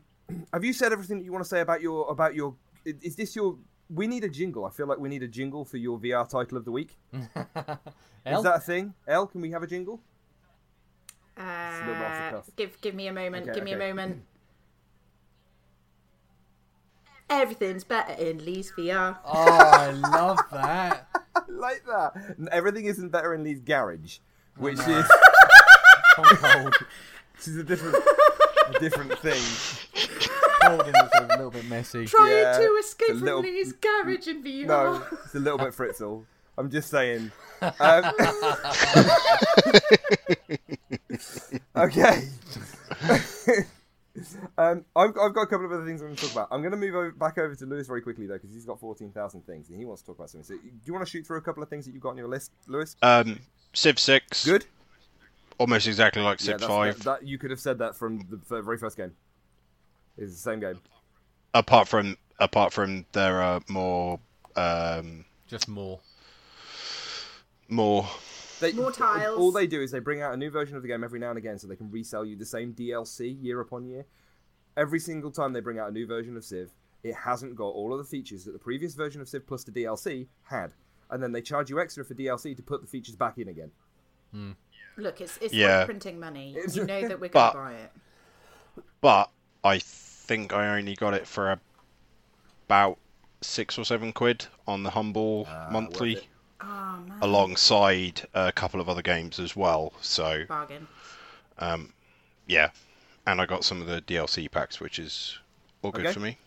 have 0.53 0.63
you 0.63 0.73
said 0.73 0.91
everything 0.93 1.17
that 1.19 1.25
you 1.25 1.31
want 1.31 1.43
to 1.43 1.49
say 1.49 1.61
about 1.61 1.81
your 1.81 2.09
about 2.09 2.35
your? 2.35 2.55
Is 2.85 3.15
this 3.15 3.35
your? 3.35 3.57
We 3.89 4.07
need 4.07 4.23
a 4.23 4.29
jingle. 4.29 4.65
I 4.65 4.69
feel 4.71 4.87
like 4.87 4.97
we 4.99 5.09
need 5.09 5.23
a 5.23 5.27
jingle 5.27 5.65
for 5.65 5.77
your 5.77 5.99
VR 5.99 6.27
title 6.27 6.57
of 6.57 6.65
the 6.65 6.71
week. 6.71 6.97
Elle? 7.13 7.21
Is 8.37 8.43
that 8.43 8.55
a 8.55 8.59
thing? 8.59 8.93
Elle, 9.07 9.27
can 9.27 9.41
we 9.41 9.51
have 9.51 9.61
a 9.63 9.67
jingle? 9.67 10.01
a 11.37 11.79
little 11.79 11.93
bit 11.95 12.03
off 12.03 12.17
the 12.17 12.23
Uh, 12.25 12.31
cuff. 12.31 12.49
give 12.55 12.81
give 12.81 12.95
me 12.95 13.07
a 13.07 13.13
moment. 13.13 13.43
Okay, 13.49 13.55
give 13.55 13.63
me 13.63 13.75
okay. 13.75 13.89
a 13.89 13.93
moment. 13.93 14.23
Everything's 17.29 17.83
better 17.83 18.13
in 18.13 18.43
Lee's 18.45 18.71
VR. 18.77 19.17
Oh, 19.25 19.31
I 19.73 19.91
love 19.91 20.39
that. 20.51 21.07
I 21.35 21.41
like 21.49 21.83
that. 21.87 22.35
Everything 22.51 22.85
isn't 22.85 23.09
better 23.09 23.33
in 23.33 23.43
Lee's 23.43 23.59
garage, 23.61 24.19
which 24.57 24.77
is 24.79 25.05
I'm 26.17 26.23
cold. 26.37 26.75
which 27.33 27.47
is 27.47 27.57
a 27.57 27.63
different 27.63 27.95
a 27.95 28.01
different 28.79 29.17
thing. 29.19 29.41
Cold 30.61 30.81
and 30.87 30.95
it's 30.95 31.15
a 31.19 31.27
little 31.27 31.51
bit 31.51 31.65
messy. 31.65 32.05
Trying 32.05 32.31
Yeah, 32.31 32.57
to 32.57 32.63
escape 32.79 33.07
from 33.09 33.21
little- 33.21 33.41
Lee's 33.41 33.73
garage 33.73 34.27
in 34.27 34.43
VR. 34.43 34.65
No, 34.67 35.03
it's 35.23 35.35
a 35.35 35.39
little 35.39 35.57
bit 35.59 35.73
Fritzl. 35.73 36.25
I'm 36.57 36.69
just 36.69 36.89
saying. 36.89 37.31
Um, 37.79 37.79
okay. 41.75 42.27
um, 44.57 44.85
I've, 44.95 45.09
I've 45.17 45.33
got 45.33 45.41
a 45.41 45.47
couple 45.47 45.65
of 45.65 45.71
other 45.71 45.85
things 45.85 46.01
I'm 46.01 46.07
going 46.07 46.15
to 46.15 46.23
talk 46.23 46.31
about. 46.33 46.47
I'm 46.51 46.61
going 46.61 46.71
to 46.71 46.77
move 46.77 46.95
over, 46.95 47.11
back 47.11 47.37
over 47.37 47.55
to 47.55 47.65
Lewis 47.65 47.87
very 47.87 48.01
quickly 48.01 48.27
though, 48.27 48.35
because 48.35 48.53
he's 48.53 48.65
got 48.65 48.79
14,000 48.79 49.41
things 49.45 49.69
and 49.69 49.79
he 49.79 49.85
wants 49.85 50.01
to 50.03 50.07
talk 50.07 50.17
about 50.17 50.29
something. 50.29 50.45
So, 50.45 50.55
do 50.61 50.69
you 50.85 50.93
want 50.93 51.05
to 51.05 51.09
shoot 51.11 51.25
through 51.25 51.37
a 51.37 51.41
couple 51.41 51.63
of 51.63 51.69
things 51.69 51.85
that 51.85 51.91
you've 51.93 52.03
got 52.03 52.09
on 52.09 52.17
your 52.17 52.27
list, 52.27 52.51
Lewis? 52.67 52.95
Um, 53.01 53.39
Civ 53.73 53.99
Six, 53.99 54.45
Good. 54.45 54.65
Almost 55.57 55.87
exactly 55.87 56.21
like 56.21 56.45
Yeah, 56.45 56.57
Five, 56.57 56.97
That, 57.03 57.03
that- 57.21 57.27
you 57.27 57.37
could 57.37 57.51
have 57.51 57.59
said 57.59 57.77
that 57.79 57.95
from 57.95 58.19
the 58.29 58.61
very 58.61 58.77
first 58.77 58.97
game. 58.97 59.11
It's 60.17 60.33
the 60.33 60.39
same 60.39 60.59
game. 60.59 60.79
apart 61.53 61.87
from 61.87 62.17
apart 62.39 62.71
from 62.73 63.05
there 63.13 63.41
are 63.41 63.61
more 63.69 64.19
um, 64.55 65.25
Just 65.47 65.67
more. 65.67 65.99
more 67.69 68.07
They, 68.59 68.73
More 68.73 68.91
tiles. 68.91 69.37
All 69.39 69.51
they 69.51 69.67
do 69.67 69.81
is 69.81 69.91
they 69.91 69.99
bring 69.99 70.21
out 70.21 70.33
a 70.33 70.37
new 70.37 70.49
version 70.51 70.75
of 70.75 70.81
the 70.83 70.87
game 70.87 71.03
every 71.03 71.19
now 71.19 71.29
and 71.29 71.37
again, 71.37 71.57
so 71.59 71.67
they 71.67 71.75
can 71.75 71.89
resell 71.91 72.23
you 72.25 72.35
the 72.35 72.45
same 72.45 72.73
DLC 72.73 73.41
year 73.41 73.59
upon 73.59 73.85
year. 73.85 74.05
Every 74.77 74.99
single 74.99 75.31
time 75.31 75.53
they 75.53 75.59
bring 75.59 75.79
out 75.79 75.89
a 75.89 75.91
new 75.91 76.05
version 76.07 76.37
of 76.37 76.43
Civ, 76.43 76.71
it 77.03 77.13
hasn't 77.15 77.55
got 77.55 77.65
all 77.67 77.91
of 77.91 77.97
the 77.99 78.05
features 78.05 78.45
that 78.45 78.51
the 78.53 78.59
previous 78.59 78.93
version 78.95 79.21
of 79.21 79.27
Civ 79.29 79.45
plus 79.47 79.63
the 79.63 79.71
DLC 79.71 80.27
had, 80.43 80.71
and 81.09 81.21
then 81.21 81.31
they 81.31 81.41
charge 81.41 81.69
you 81.69 81.79
extra 81.79 82.03
for 82.05 82.13
DLC 82.13 82.55
to 82.55 82.63
put 82.63 82.81
the 82.81 82.87
features 82.87 83.15
back 83.15 83.37
in 83.37 83.47
again. 83.47 83.71
Look, 84.97 85.21
it's 85.21 85.37
it's 85.41 85.53
Yeah. 85.53 85.77
like 85.77 85.85
printing 85.85 86.19
money. 86.19 86.55
You 86.73 86.85
know 86.85 87.01
that 87.07 87.19
we're 87.19 87.29
going 87.29 87.51
to 87.51 87.57
buy 87.57 87.73
it. 87.73 87.91
but 89.01 89.29
I 89.63 89.79
think 89.79 90.53
I 90.53 90.77
only 90.77 90.95
got 90.95 91.13
it 91.13 91.27
for 91.27 91.59
about 92.67 92.97
six 93.41 93.77
or 93.77 93.85
seven 93.85 94.13
quid 94.13 94.45
on 94.67 94.83
the 94.83 94.89
humble 94.91 95.47
ah, 95.49 95.67
monthly. 95.71 96.27
Oh 96.61 96.97
man, 97.07 97.17
alongside 97.21 98.21
a 98.33 98.51
couple 98.51 98.79
of 98.79 98.87
other 98.89 99.01
games 99.01 99.39
as 99.39 99.55
well. 99.55 99.93
So 100.01 100.45
bargain. 100.47 100.87
Um, 101.59 101.93
yeah, 102.47 102.69
and 103.27 103.41
I 103.41 103.45
got 103.45 103.63
some 103.63 103.81
of 103.81 103.87
the 103.87 104.01
DLC 104.01 104.49
packs, 104.49 104.79
which 104.79 104.99
is 104.99 105.37
all 105.81 105.91
good 105.91 106.05
Okay. 106.05 106.13
for 106.13 106.19
me. 106.19 106.37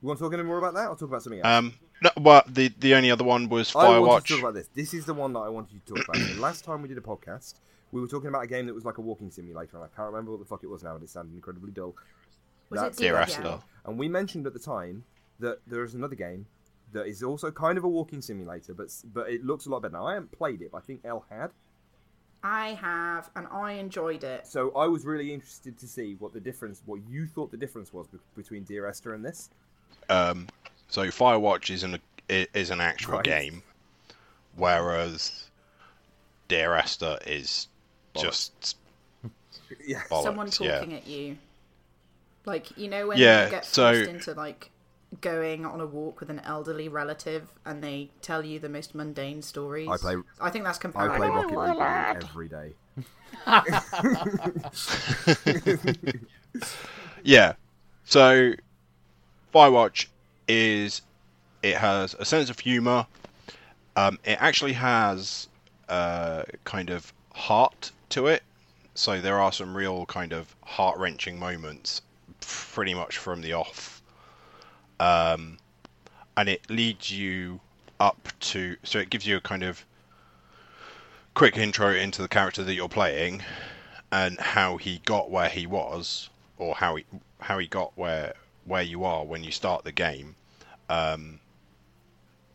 You 0.00 0.08
want 0.08 0.18
to 0.18 0.24
talk 0.24 0.32
any 0.34 0.42
more 0.42 0.58
about 0.58 0.74
that? 0.74 0.84
I'll 0.84 0.96
talk 0.96 1.08
about 1.08 1.22
something 1.22 1.40
else. 1.40 1.48
Um, 1.48 1.74
no, 2.02 2.10
well, 2.16 2.42
the 2.46 2.72
the 2.78 2.94
only 2.94 3.10
other 3.10 3.24
one 3.24 3.48
was 3.48 3.70
Firewatch. 3.70 3.94
I 3.94 3.98
wanted 3.98 4.26
to 4.26 4.32
talk 4.34 4.42
about 4.42 4.54
this. 4.54 4.68
This 4.74 4.94
is 4.94 5.04
the 5.04 5.14
one 5.14 5.32
that 5.34 5.40
I 5.40 5.48
wanted 5.48 5.74
you 5.74 5.80
to 5.86 5.94
talk 5.94 6.08
about. 6.08 6.16
So 6.16 6.34
last 6.40 6.64
time 6.64 6.82
we 6.82 6.88
did 6.88 6.98
a 6.98 7.02
podcast, 7.02 7.54
we 7.92 8.00
were 8.00 8.06
talking 8.06 8.28
about 8.28 8.44
a 8.44 8.46
game 8.46 8.66
that 8.66 8.74
was 8.74 8.84
like 8.84 8.98
a 8.98 9.00
walking 9.00 9.30
simulator, 9.30 9.76
and 9.76 9.84
I 9.84 9.88
can't 9.94 10.10
remember 10.10 10.30
what 10.30 10.40
the 10.40 10.46
fuck 10.46 10.62
it 10.62 10.68
was 10.68 10.82
now, 10.82 10.94
and 10.94 11.02
it 11.02 11.10
sounded 11.10 11.34
incredibly 11.34 11.72
dull. 11.72 11.94
Was 12.70 12.80
That's 12.80 12.98
it 12.98 13.02
Dear 13.02 13.14
DLL? 13.14 13.22
Esther. 13.22 13.58
And 13.84 13.98
we 13.98 14.08
mentioned 14.08 14.46
at 14.46 14.52
the 14.52 14.60
time 14.60 15.04
that 15.40 15.58
there 15.66 15.82
is 15.82 15.94
another 15.94 16.14
game 16.14 16.46
that 16.92 17.06
is 17.06 17.22
also 17.22 17.50
kind 17.50 17.78
of 17.78 17.84
a 17.84 17.88
walking 17.88 18.22
simulator, 18.22 18.74
but 18.74 18.88
but 19.12 19.28
it 19.28 19.44
looks 19.44 19.66
a 19.66 19.70
lot 19.70 19.82
better. 19.82 19.92
Now 19.92 20.06
I 20.06 20.14
haven't 20.14 20.32
played 20.32 20.62
it, 20.62 20.72
but 20.72 20.78
I 20.78 20.80
think 20.82 21.00
Elle 21.04 21.24
had. 21.30 21.50
I 22.42 22.68
have, 22.68 23.28
and 23.36 23.46
I 23.50 23.72
enjoyed 23.72 24.24
it. 24.24 24.46
So 24.46 24.70
I 24.74 24.86
was 24.86 25.04
really 25.04 25.32
interested 25.34 25.78
to 25.78 25.86
see 25.86 26.16
what 26.18 26.32
the 26.32 26.40
difference, 26.40 26.82
what 26.86 27.00
you 27.06 27.26
thought 27.26 27.50
the 27.50 27.58
difference 27.58 27.92
was 27.92 28.06
be- 28.06 28.18
between 28.34 28.64
Dear 28.64 28.86
Esther 28.86 29.12
and 29.12 29.22
this. 29.22 29.50
Um, 30.08 30.48
so 30.90 31.02
Firewatch 31.06 31.70
is 31.70 31.82
an 31.82 31.98
is 32.28 32.70
an 32.70 32.80
actual 32.80 33.14
Right. 33.14 33.24
game, 33.24 33.62
whereas 34.56 35.44
Dear 36.48 36.74
Esther 36.74 37.18
is 37.26 37.68
just 38.16 38.76
Yeah. 39.84 40.02
bollocks. 40.10 40.22
Someone 40.24 40.50
yeah. 40.60 40.78
talking 40.78 40.94
at 40.94 41.06
you, 41.06 41.38
like 42.44 42.76
you 42.76 42.88
know 42.88 43.06
when 43.08 43.18
Yeah, 43.18 43.44
you 43.46 43.50
get 43.50 43.64
so- 43.64 43.92
forced 43.94 44.10
into 44.10 44.34
like 44.34 44.70
going 45.20 45.66
on 45.66 45.80
a 45.80 45.86
walk 45.86 46.20
with 46.20 46.30
an 46.30 46.38
elderly 46.40 46.88
relative, 46.88 47.48
and 47.64 47.82
they 47.82 48.10
tell 48.22 48.44
you 48.44 48.58
the 48.60 48.68
most 48.68 48.94
mundane 48.94 49.42
stories. 49.42 49.88
I 49.88 49.96
play- 49.96 50.16
I 50.40 50.50
think 50.50 50.64
that's 50.64 50.78
I 50.84 51.16
play 51.16 51.28
Rocket 51.28 51.58
League 51.58 52.24
every 52.24 52.48
day. 52.48 52.74
Yeah. 57.22 57.54
So 58.04 58.52
Firewatch 59.54 60.06
is 60.50 61.02
it 61.62 61.76
has 61.76 62.14
a 62.18 62.24
sense 62.24 62.50
of 62.50 62.58
humor. 62.58 63.06
Um, 63.96 64.18
it 64.24 64.38
actually 64.40 64.72
has 64.72 65.48
uh, 65.88 66.42
kind 66.64 66.90
of 66.90 67.12
heart 67.32 67.92
to 68.10 68.26
it. 68.26 68.42
So 68.94 69.20
there 69.20 69.38
are 69.38 69.52
some 69.52 69.76
real 69.76 70.06
kind 70.06 70.32
of 70.32 70.54
heart 70.64 70.98
wrenching 70.98 71.38
moments, 71.38 72.02
pretty 72.40 72.94
much 72.94 73.16
from 73.18 73.40
the 73.40 73.52
off. 73.52 74.02
Um, 74.98 75.58
and 76.36 76.48
it 76.48 76.68
leads 76.68 77.10
you 77.10 77.60
up 78.00 78.28
to 78.40 78.76
so 78.82 78.98
it 78.98 79.10
gives 79.10 79.26
you 79.26 79.36
a 79.36 79.40
kind 79.40 79.62
of 79.62 79.84
quick 81.34 81.56
intro 81.58 81.92
into 81.92 82.22
the 82.22 82.28
character 82.28 82.64
that 82.64 82.74
you're 82.74 82.88
playing 82.88 83.42
and 84.10 84.40
how 84.40 84.78
he 84.78 85.00
got 85.04 85.30
where 85.30 85.48
he 85.48 85.66
was 85.66 86.30
or 86.58 86.74
how 86.74 86.96
he 86.96 87.04
how 87.40 87.58
he 87.58 87.66
got 87.66 87.92
where 87.96 88.32
where 88.64 88.82
you 88.82 89.04
are 89.04 89.24
when 89.24 89.44
you 89.44 89.50
start 89.50 89.84
the 89.84 89.92
game 89.92 90.34
um 90.90 91.40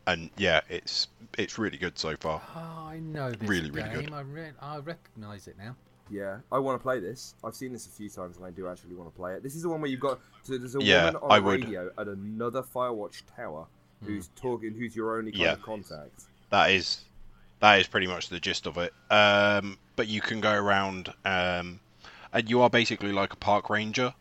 and 0.06 0.30
yeah 0.36 0.60
it's 0.68 1.08
it's 1.38 1.58
really 1.58 1.78
good 1.78 1.98
so 1.98 2.16
far 2.16 2.40
Oh, 2.54 2.86
I 2.88 2.98
know 3.00 3.30
this 3.30 3.48
Really, 3.48 3.70
really 3.70 3.88
good. 3.88 4.12
I, 4.12 4.20
re- 4.20 4.52
I 4.60 4.78
recognise 4.78 5.48
it 5.48 5.56
now. 5.58 5.74
Yeah, 6.08 6.38
I 6.52 6.58
want 6.60 6.78
to 6.78 6.82
play 6.82 7.00
this. 7.00 7.34
I've 7.42 7.56
seen 7.56 7.72
this 7.72 7.86
a 7.86 7.90
few 7.90 8.08
times, 8.08 8.36
and 8.36 8.46
I 8.46 8.50
do 8.50 8.68
actually 8.68 8.94
want 8.94 9.12
to 9.12 9.16
play 9.16 9.34
it. 9.34 9.42
This 9.42 9.56
is 9.56 9.62
the 9.62 9.68
one 9.68 9.80
where 9.80 9.90
you've 9.90 10.00
got 10.00 10.20
so 10.44 10.56
there's 10.56 10.76
a 10.76 10.80
Yeah, 10.80 11.06
woman 11.06 11.16
on 11.20 11.32
I 11.32 11.38
a 11.38 11.42
would. 11.42 11.64
radio 11.64 11.90
at 11.98 12.06
another 12.06 12.62
Firewatch 12.62 13.22
tower 13.34 13.66
who's 14.04 14.28
talking, 14.36 14.72
who's 14.74 14.94
your 14.94 15.18
only 15.18 15.32
kind 15.32 15.42
Yeah. 15.42 15.52
of 15.54 15.62
contact. 15.62 16.22
that 16.50 16.70
is 16.70 17.04
that 17.60 17.80
is 17.80 17.88
pretty 17.88 18.06
much 18.06 18.28
the 18.28 18.38
gist 18.38 18.66
of 18.66 18.76
it 18.78 18.92
um 19.10 19.78
but 19.96 20.06
you 20.06 20.20
can 20.20 20.40
go 20.40 20.52
around 20.52 21.08
um 21.24 21.80
and 22.32 22.48
you 22.50 22.60
are 22.60 22.68
basically 22.70 23.10
like 23.12 23.32
a 23.32 23.36
park 23.36 23.68
ranger 23.70 24.14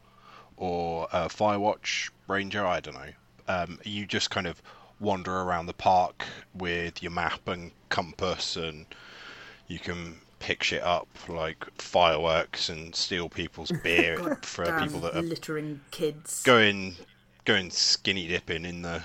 or 0.58 1.08
a 1.12 1.28
firewatch 1.28 2.10
ranger 2.28 2.66
i 2.66 2.80
don't 2.80 2.94
know 2.96 3.12
um 3.48 3.80
you 3.84 4.06
just 4.06 4.30
kind 4.30 4.48
of 4.48 4.62
wander 5.00 5.42
around 5.42 5.66
the 5.66 5.74
park 5.74 6.26
with 6.54 7.04
your 7.04 7.12
map 7.12 7.48
and 7.48 7.72
compass 7.90 8.56
and 8.56 8.86
you 9.68 9.80
can 9.80 10.16
pick 10.40 10.64
shit 10.64 10.84
up 10.84 11.08
like 11.28 11.66
fireworks 11.82 12.70
and 12.70 12.96
steal 12.96 13.28
people's 13.30 13.72
beer 13.84 14.38
for 14.42 14.66
people 14.80 15.00
that 15.00 15.16
are 15.16 15.22
littering 15.22 15.82
kids. 15.92 16.44
going 16.44 16.96
going 17.46 17.70
skinny 17.72 18.28
dipping 18.28 18.66
in 18.66 18.82
the 18.82 19.02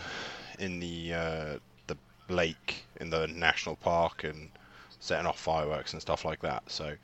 in 0.59 0.81
the 0.81 1.15
uh, 1.15 1.59
the 1.87 1.97
lake 2.29 2.85
in 3.01 3.11
the 3.11 3.27
national 3.29 3.77
park 3.77 4.25
and 4.25 4.51
setting 5.01 5.27
off 5.27 5.41
fireworks 5.41 5.93
and 5.93 6.03
stuff 6.03 6.25
like 6.25 6.41
that. 6.41 6.63
So 6.71 6.95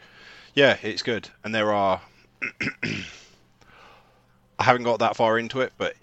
yeah, 0.55 0.77
it's 0.83 1.03
good. 1.03 1.29
And 1.45 1.55
there 1.55 1.73
are 1.73 2.01
I 4.59 4.65
haven't 4.65 4.85
got 4.85 4.99
that 5.01 5.17
far 5.17 5.39
into 5.39 5.61
it, 5.61 5.73
but 5.79 5.95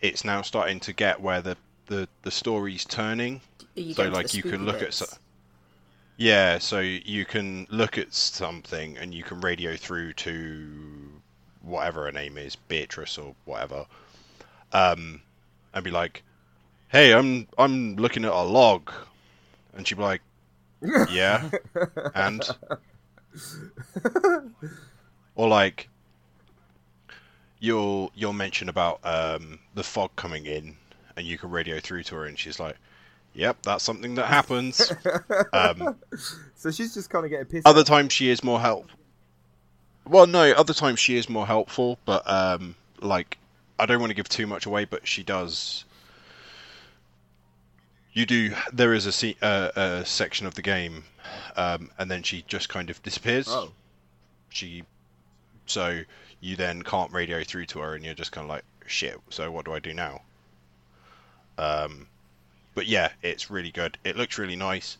it's 0.00 0.24
now 0.24 0.42
starting 0.42 0.80
to 0.80 0.92
get 0.92 1.20
where 1.20 1.40
the 1.40 1.56
the, 1.86 2.08
the 2.22 2.30
story's 2.30 2.84
turning. 2.84 3.40
You 3.74 3.94
so 3.94 4.08
like 4.08 4.34
you 4.34 4.42
can 4.42 4.64
look 4.64 4.80
bits? 4.80 5.02
at 5.02 5.08
so- 5.08 5.16
yeah, 6.18 6.58
so 6.58 6.80
you 6.80 7.26
can 7.26 7.66
look 7.70 7.98
at 7.98 8.14
something 8.14 8.96
and 8.96 9.14
you 9.14 9.22
can 9.22 9.40
radio 9.40 9.76
through 9.76 10.14
to 10.14 11.20
whatever 11.60 12.04
her 12.04 12.12
name 12.12 12.38
is, 12.38 12.56
Beatrice 12.56 13.18
or 13.18 13.34
whatever, 13.44 13.84
um, 14.72 15.20
and 15.74 15.84
be 15.84 15.90
like, 15.90 16.22
"Hey, 16.88 17.12
I'm 17.12 17.48
I'm 17.58 17.96
looking 17.96 18.24
at 18.24 18.32
a 18.32 18.42
log," 18.42 18.90
and 19.74 19.86
she'd 19.86 19.96
be 19.96 20.02
like, 20.04 20.22
"Yeah," 21.10 21.50
and 22.14 22.42
or 25.34 25.48
like 25.48 25.90
you'll 27.60 28.12
you'll 28.14 28.32
mention 28.32 28.68
about 28.68 29.00
um, 29.04 29.58
the 29.74 29.82
fog 29.82 30.10
coming 30.16 30.46
in, 30.46 30.76
and 31.16 31.26
you 31.26 31.38
can 31.38 31.50
radio 31.50 31.80
through 31.80 32.02
to 32.04 32.14
her, 32.16 32.24
and 32.26 32.38
she's 32.38 32.58
like, 32.60 32.76
"Yep, 33.34 33.62
that's 33.62 33.84
something 33.84 34.14
that 34.16 34.26
happens." 34.26 34.92
um, 35.52 35.96
So 36.54 36.70
she's 36.70 36.94
just 36.94 37.10
kind 37.10 37.24
of 37.24 37.30
getting 37.30 37.46
pissed. 37.46 37.66
other 37.66 37.84
times 37.84 38.12
she 38.12 38.28
is 38.28 38.42
more 38.44 38.60
help. 38.60 38.90
Well, 40.08 40.26
no, 40.26 40.52
other 40.52 40.74
times 40.74 41.00
she 41.00 41.16
is 41.16 41.28
more 41.28 41.46
helpful, 41.46 41.98
but 42.04 42.22
um, 42.30 42.76
like 43.00 43.38
I 43.78 43.86
don't 43.86 44.00
want 44.00 44.10
to 44.10 44.14
give 44.14 44.28
too 44.28 44.46
much 44.46 44.66
away, 44.66 44.84
but 44.84 45.06
she 45.06 45.22
does. 45.22 45.84
You 48.12 48.24
do. 48.24 48.54
There 48.72 48.94
is 48.94 49.06
a 49.06 49.12
se- 49.12 49.36
uh, 49.42 49.70
a 49.76 50.04
section 50.06 50.46
of 50.46 50.54
the 50.54 50.62
game, 50.62 51.04
um, 51.56 51.90
and 51.98 52.10
then 52.10 52.22
she 52.22 52.44
just 52.48 52.68
kind 52.68 52.88
of 52.88 53.02
disappears. 53.02 53.46
Oh. 53.48 53.72
she, 54.48 54.84
so 55.66 56.00
you 56.40 56.56
then 56.56 56.82
can't 56.82 57.12
radio 57.12 57.42
through 57.42 57.66
to 57.66 57.80
her, 57.80 57.94
and 57.94 58.04
you're 58.04 58.14
just 58.14 58.32
kind 58.32 58.44
of 58.44 58.48
like, 58.48 58.64
shit. 58.86 59.18
So 59.30 59.50
what 59.50 59.64
do 59.64 59.72
I 59.72 59.78
do 59.78 59.92
now? 59.94 60.22
Um, 61.58 62.06
but 62.74 62.86
yeah, 62.86 63.10
it's 63.22 63.50
really 63.50 63.70
good. 63.70 63.98
It 64.04 64.16
looks 64.16 64.38
really 64.38 64.56
nice. 64.56 64.98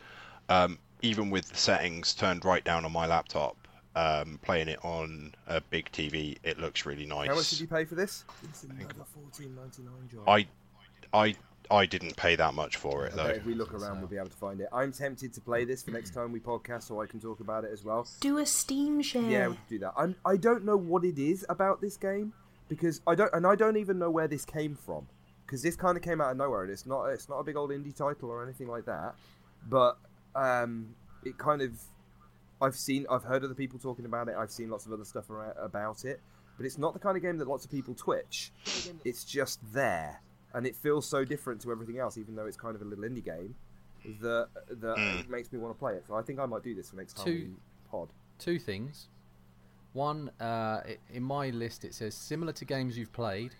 Um, 0.49 0.79
even 1.03 1.31
with 1.31 1.49
the 1.49 1.57
settings 1.57 2.15
turned 2.15 2.45
right 2.45 2.65
down 2.65 2.85
on 2.85 2.93
my 2.93 3.07
laptop, 3.07 3.57
um, 3.95 4.39
playing 4.43 4.69
it 4.69 4.79
on 4.85 5.35
a 5.47 5.61
big 5.61 5.91
TV, 5.93 6.37
it 6.43 6.59
looks 6.59 6.87
really 6.87 7.07
nice. 7.07 7.29
How 7.29 7.35
much 7.35 7.51
did 7.51 7.61
you 7.61 7.67
pay 7.67 7.85
for 7.85 7.95
this? 7.95 8.25
It's 8.45 8.65
another 8.65 8.85
fourteen 9.15 9.55
ninety 9.55 9.83
nine. 9.83 10.09
John. 10.11 10.23
I, 10.27 10.47
I, 11.13 11.35
I 11.71 11.87
didn't 11.87 12.17
pay 12.17 12.37
that 12.37 12.55
much 12.55 12.77
for 12.77 13.07
it 13.07 13.13
I 13.15 13.17
though. 13.17 13.29
if 13.29 13.45
we 13.45 13.55
look 13.55 13.75
around, 13.75 13.99
we'll 13.99 14.09
be 14.09 14.17
able 14.17 14.29
to 14.29 14.37
find 14.37 14.61
it. 14.61 14.69
I'm 14.73 14.93
tempted 14.93 15.33
to 15.35 15.41
play 15.41 15.65
this 15.65 15.83
for 15.83 15.91
next 15.91 16.15
time 16.15 16.33
we 16.33 16.41
podcast, 16.41 16.85
so 16.85 17.01
I 17.01 17.07
can 17.07 17.21
talk 17.21 17.41
about 17.41 17.65
it 17.65 17.71
as 17.73 17.85
well. 17.85 18.07
Do 18.21 18.39
a 18.39 18.47
Steam 18.47 19.03
share. 19.03 19.23
Yeah, 19.23 19.49
we 19.49 19.55
can 19.55 19.65
do 19.69 19.79
that. 19.81 19.93
I'm, 19.97 20.15
I 20.25 20.37
don't 20.37 20.65
know 20.65 20.77
what 20.77 21.05
it 21.05 21.19
is 21.19 21.45
about 21.49 21.81
this 21.81 21.97
game 21.97 22.33
because 22.69 23.01
I 23.07 23.15
don't, 23.15 23.33
and 23.33 23.47
I 23.47 23.55
don't 23.55 23.77
even 23.77 23.99
know 23.99 24.11
where 24.11 24.29
this 24.29 24.45
came 24.45 24.75
from 24.75 25.07
because 25.45 25.63
this 25.63 25.77
kind 25.77 25.97
of 25.97 26.03
came 26.03 26.21
out 26.21 26.33
of 26.33 26.37
nowhere. 26.37 26.63
And 26.63 26.73
it's 26.73 26.87
not, 26.87 27.07
it's 27.07 27.29
not 27.29 27.39
a 27.39 27.45
big 27.45 27.57
old 27.57 27.71
indie 27.71 27.97
title 27.97 28.31
or 28.31 28.43
anything 28.43 28.69
like 28.69 28.85
that. 28.87 29.15
But 29.69 29.99
um, 30.35 30.95
it 31.25 31.39
kind 31.39 31.63
of, 31.63 31.73
I've 32.61 32.77
seen, 32.77 33.07
I've 33.11 33.25
heard 33.25 33.45
other 33.45 33.55
people 33.55 33.79
talking 33.79 34.05
about 34.05 34.29
it. 34.29 34.35
I've 34.37 34.51
seen 34.51 34.71
lots 34.71 34.87
of 34.87 34.93
other 34.93 35.05
stuff 35.05 35.27
about 35.61 36.05
it, 36.05 36.21
but 36.57 36.67
it's 36.67 36.79
not 36.79 36.95
the 36.95 36.99
kind 36.99 37.17
of 37.17 37.23
game 37.23 37.37
that 37.39 37.49
lots 37.49 37.65
of 37.65 37.71
people 37.71 37.95
twitch. 37.95 38.53
It's 39.05 39.25
just 39.25 39.61
there, 39.73 40.21
and 40.57 40.67
it 40.67 40.75
feels 40.75 41.07
so 41.07 41.25
different 41.25 41.61
to 41.61 41.71
everything 41.71 41.99
else, 41.99 42.17
even 42.19 42.35
though 42.35 42.47
it's 42.47 42.57
kind 42.57 42.75
of 42.75 42.83
a 42.83 42.85
little 42.85 43.05
indie 43.05 43.25
game. 43.25 43.55
That 44.21 44.49
that 44.69 44.97
Mm. 44.97 45.29
makes 45.29 45.53
me 45.53 45.59
want 45.59 45.75
to 45.75 45.79
play 45.79 45.95
it. 45.95 46.05
So 46.07 46.15
I 46.15 46.23
think 46.23 46.39
I 46.39 46.47
might 46.47 46.63
do 46.63 46.75
this 46.75 46.91
for 46.91 46.97
next 46.97 47.15
time 47.17 47.25
Two- 47.27 47.33
we 47.33 47.55
pod. 47.91 48.09
Two 48.39 48.59
things. 48.59 49.09
One, 49.93 50.31
uh, 50.41 50.83
in 51.13 51.23
my 51.23 51.51
list, 51.51 51.85
it 51.85 51.95
says 51.95 52.15
similar 52.15 52.53
to 52.53 52.65
games 52.65 52.97
you've 52.99 53.13
played. 53.13 53.55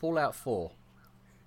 Fallout 0.00 0.34
4. 0.34 0.70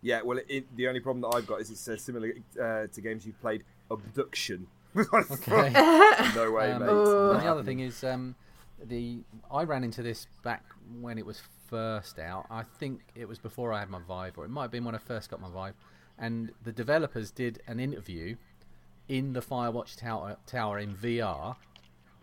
Yeah, 0.02 0.22
well, 0.24 0.40
it, 0.48 0.74
the 0.76 0.88
only 0.88 1.00
problem 1.00 1.22
that 1.22 1.36
I've 1.36 1.48
got 1.48 1.62
is 1.62 1.70
it 1.72 1.78
says 1.78 2.02
similar 2.04 2.34
uh, 2.62 2.88
to 2.88 3.02
games 3.02 3.26
you've 3.26 3.40
played, 3.42 3.64
abduction. 3.90 4.68
Okay. 5.14 5.72
no 6.36 6.52
way, 6.52 6.72
Um, 6.72 6.82
mate. 6.82 6.90
and 6.90 7.42
the 7.42 7.48
other 7.52 7.64
thing 7.64 7.80
is, 7.80 8.02
um, 8.04 8.36
the 8.84 9.24
I 9.52 9.64
ran 9.64 9.84
into 9.84 10.02
this 10.04 10.28
back 10.44 10.64
when 11.02 11.18
it 11.18 11.26
was 11.26 11.42
first 11.70 12.20
out. 12.20 12.46
I 12.50 12.64
think 12.64 13.02
it 13.16 13.28
was 13.28 13.40
before 13.40 13.74
I 13.74 13.80
had 13.80 13.90
my 13.90 14.00
Vive, 14.08 14.38
or 14.38 14.46
it 14.46 14.50
might 14.50 14.64
have 14.64 14.72
been 14.72 14.84
when 14.86 14.96
I 14.96 15.00
first 15.00 15.30
got 15.30 15.42
my 15.42 15.50
Vive. 15.50 15.74
And 16.18 16.52
the 16.64 16.72
developers 16.72 17.32
did 17.32 17.62
an 17.68 17.80
interview 17.80 18.36
in 19.10 19.34
the 19.34 19.42
Firewatch 19.42 19.98
tower, 19.98 20.38
tower 20.48 20.80
in 20.80 20.96
VR, 20.96 21.56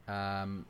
um, 0.08 0.66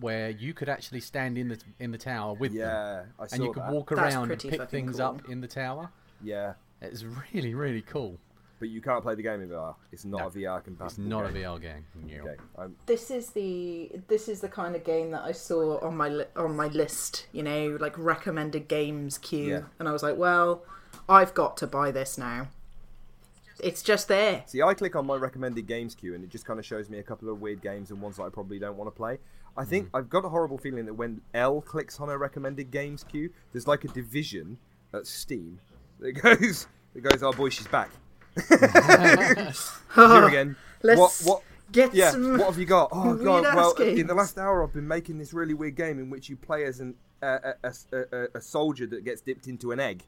where 0.00 0.30
you 0.30 0.52
could 0.52 0.68
actually 0.68 1.00
stand 1.00 1.38
in 1.38 1.48
the 1.48 1.58
in 1.78 1.90
the 1.90 1.98
tower 1.98 2.34
with 2.34 2.52
them, 2.52 2.60
Yeah, 2.60 3.04
I 3.18 3.26
and 3.32 3.42
you 3.44 3.52
could 3.52 3.62
that. 3.62 3.72
walk 3.72 3.90
That's 3.90 4.14
around 4.14 4.30
and 4.30 4.40
pick 4.40 4.68
things 4.68 4.96
cool. 4.96 5.06
up 5.06 5.28
in 5.28 5.40
the 5.40 5.48
tower. 5.48 5.90
Yeah, 6.22 6.54
It's 6.82 7.04
really 7.32 7.54
really 7.54 7.82
cool. 7.82 8.18
But 8.58 8.70
you 8.70 8.80
can't 8.80 9.02
play 9.02 9.14
the 9.14 9.22
game 9.22 9.42
in 9.42 9.50
VR. 9.50 9.70
Uh, 9.70 9.72
it's 9.92 10.04
not 10.06 10.20
No, 10.20 10.26
a 10.28 10.30
VR 10.30 10.64
compatible. 10.64 10.86
It's 10.86 10.98
not 10.98 11.26
a. 11.26 11.28
VR 11.28 11.60
game. 11.60 11.84
No. 11.94 12.14
Okay, 12.22 12.36
I'm, 12.58 12.74
This 12.86 13.10
is 13.10 13.30
the 13.30 13.92
this 14.08 14.28
is 14.28 14.40
the 14.40 14.48
kind 14.48 14.74
of 14.74 14.82
game 14.82 15.10
that 15.10 15.22
I 15.24 15.32
saw 15.32 15.78
on 15.80 15.96
my 15.96 16.08
li- 16.08 16.24
on 16.36 16.56
my 16.56 16.68
list. 16.68 17.26
You 17.32 17.42
know, 17.42 17.76
like 17.80 17.96
recommended 17.98 18.66
games 18.68 19.18
queue, 19.18 19.48
Yeah. 19.50 19.60
and 19.78 19.88
I 19.88 19.92
was 19.92 20.02
like, 20.02 20.16
well, 20.16 20.64
I've 21.08 21.34
got 21.34 21.56
to 21.58 21.66
buy 21.66 21.90
this 21.90 22.16
now. 22.16 22.48
It's 23.62 23.82
just 23.82 24.08
there. 24.08 24.42
See, 24.46 24.62
I 24.62 24.74
click 24.74 24.96
on 24.96 25.06
my 25.06 25.16
recommended 25.16 25.66
games 25.66 25.94
queue, 25.94 26.14
and 26.14 26.22
it 26.24 26.30
just 26.30 26.44
kind 26.44 26.58
of 26.58 26.64
shows 26.66 26.90
me 26.90 26.98
a 26.98 27.02
couple 27.02 27.28
of 27.30 27.40
weird 27.40 27.62
games 27.62 27.90
and 27.90 28.00
ones 28.00 28.16
that 28.16 28.24
I 28.24 28.28
probably 28.28 28.58
don't 28.58 28.76
want 28.76 28.88
to 28.88 28.96
play. 28.96 29.18
I 29.56 29.64
think 29.64 29.86
mm. 29.86 29.98
I've 29.98 30.10
got 30.10 30.24
a 30.24 30.28
horrible 30.28 30.58
feeling 30.58 30.84
that 30.86 30.94
when 30.94 31.22
Elle 31.32 31.62
clicks 31.62 31.98
on 32.00 32.10
a 32.10 32.18
recommended 32.18 32.70
games 32.70 33.02
queue, 33.04 33.30
there's 33.52 33.66
like 33.66 33.84
a 33.84 33.88
division 33.88 34.58
at 34.92 35.06
Steam 35.06 35.58
that 36.00 36.12
goes, 36.22 36.66
that 36.94 37.00
goes, 37.00 37.22
"Oh 37.22 37.32
boy, 37.32 37.48
she's 37.48 37.66
back." 37.68 37.90
Here 38.48 39.52
again. 40.26 40.56
Let's 40.82 41.24
what? 41.24 41.36
What? 41.36 41.42
get 41.72 41.94
Yeah. 41.94 42.10
some 42.10 42.38
What 42.38 42.46
have 42.46 42.58
you 42.58 42.66
got? 42.66 42.90
Oh 42.92 43.14
god. 43.14 43.54
Well, 43.54 43.72
in 43.74 44.06
the 44.06 44.14
last 44.14 44.38
hour, 44.38 44.62
I've 44.62 44.72
been 44.72 44.88
making 44.88 45.18
this 45.18 45.32
really 45.32 45.54
weird 45.54 45.76
game 45.76 45.98
in 45.98 46.10
which 46.10 46.28
you 46.28 46.36
play 46.36 46.64
as 46.64 46.80
an 46.80 46.94
uh, 47.22 47.52
a, 47.64 47.72
a, 47.92 47.96
a, 48.12 48.26
a 48.34 48.40
soldier 48.40 48.86
that 48.86 49.04
gets 49.04 49.20
dipped 49.20 49.46
into 49.46 49.72
an 49.72 49.80
egg. 49.80 50.04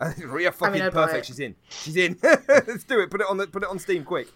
Ria 0.18 0.52
fucking 0.52 0.82
I'd 0.82 0.92
buy 0.92 1.06
perfect. 1.06 1.26
She's 1.26 1.40
in. 1.40 1.54
She's 1.68 1.96
in. 1.96 2.18
Let's 2.22 2.84
do 2.84 3.00
it. 3.00 3.10
Put 3.10 3.20
it 3.20 3.26
on 3.28 3.36
the. 3.36 3.46
Put 3.46 3.62
it 3.62 3.68
on 3.68 3.78
Steam 3.78 4.04
quick. 4.04 4.28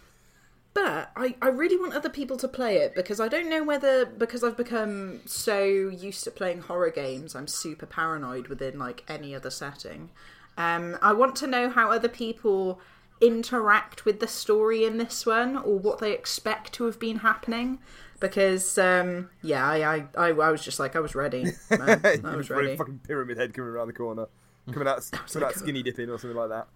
But 0.74 1.10
I, 1.16 1.34
I 1.42 1.48
really 1.48 1.76
want 1.76 1.92
other 1.92 2.08
people 2.08 2.38
to 2.38 2.48
play 2.48 2.76
it 2.78 2.94
because 2.94 3.20
I 3.20 3.28
don't 3.28 3.50
know 3.50 3.62
whether 3.62 4.06
because 4.06 4.42
I've 4.42 4.56
become 4.56 5.20
so 5.26 5.62
used 5.62 6.24
to 6.24 6.30
playing 6.30 6.62
horror 6.62 6.90
games, 6.90 7.36
I'm 7.36 7.46
super 7.46 7.84
paranoid 7.84 8.48
within 8.48 8.78
like 8.78 9.04
any 9.06 9.34
other 9.34 9.50
setting. 9.50 10.08
Um, 10.56 10.96
I 11.02 11.12
want 11.12 11.36
to 11.36 11.46
know 11.46 11.68
how 11.68 11.90
other 11.90 12.08
people 12.08 12.80
interact 13.22 14.04
with 14.04 14.20
the 14.20 14.26
story 14.26 14.84
in 14.84 14.98
this 14.98 15.24
one 15.24 15.56
or 15.56 15.78
what 15.78 16.00
they 16.00 16.12
expect 16.12 16.72
to 16.74 16.84
have 16.84 16.98
been 16.98 17.18
happening. 17.18 17.78
Because 18.20 18.76
um, 18.78 19.30
yeah, 19.42 19.66
I, 19.66 19.96
I, 19.96 20.04
I, 20.16 20.28
I 20.28 20.50
was 20.50 20.62
just 20.62 20.78
like 20.78 20.94
I 20.94 21.00
was 21.00 21.14
ready. 21.14 21.44
Man. 21.70 22.00
I 22.24 22.36
was 22.36 22.50
ready. 22.50 22.76
Fucking 22.76 23.00
pyramid 23.06 23.36
head 23.36 23.54
coming 23.54 23.70
around 23.70 23.86
the 23.88 23.92
corner, 23.92 24.26
coming 24.70 24.86
out, 24.86 25.08
coming 25.12 25.48
out 25.48 25.54
skinny 25.54 25.82
dipping 25.82 26.08
or 26.08 26.18
something 26.18 26.36
like 26.36 26.50
that. 26.50 26.68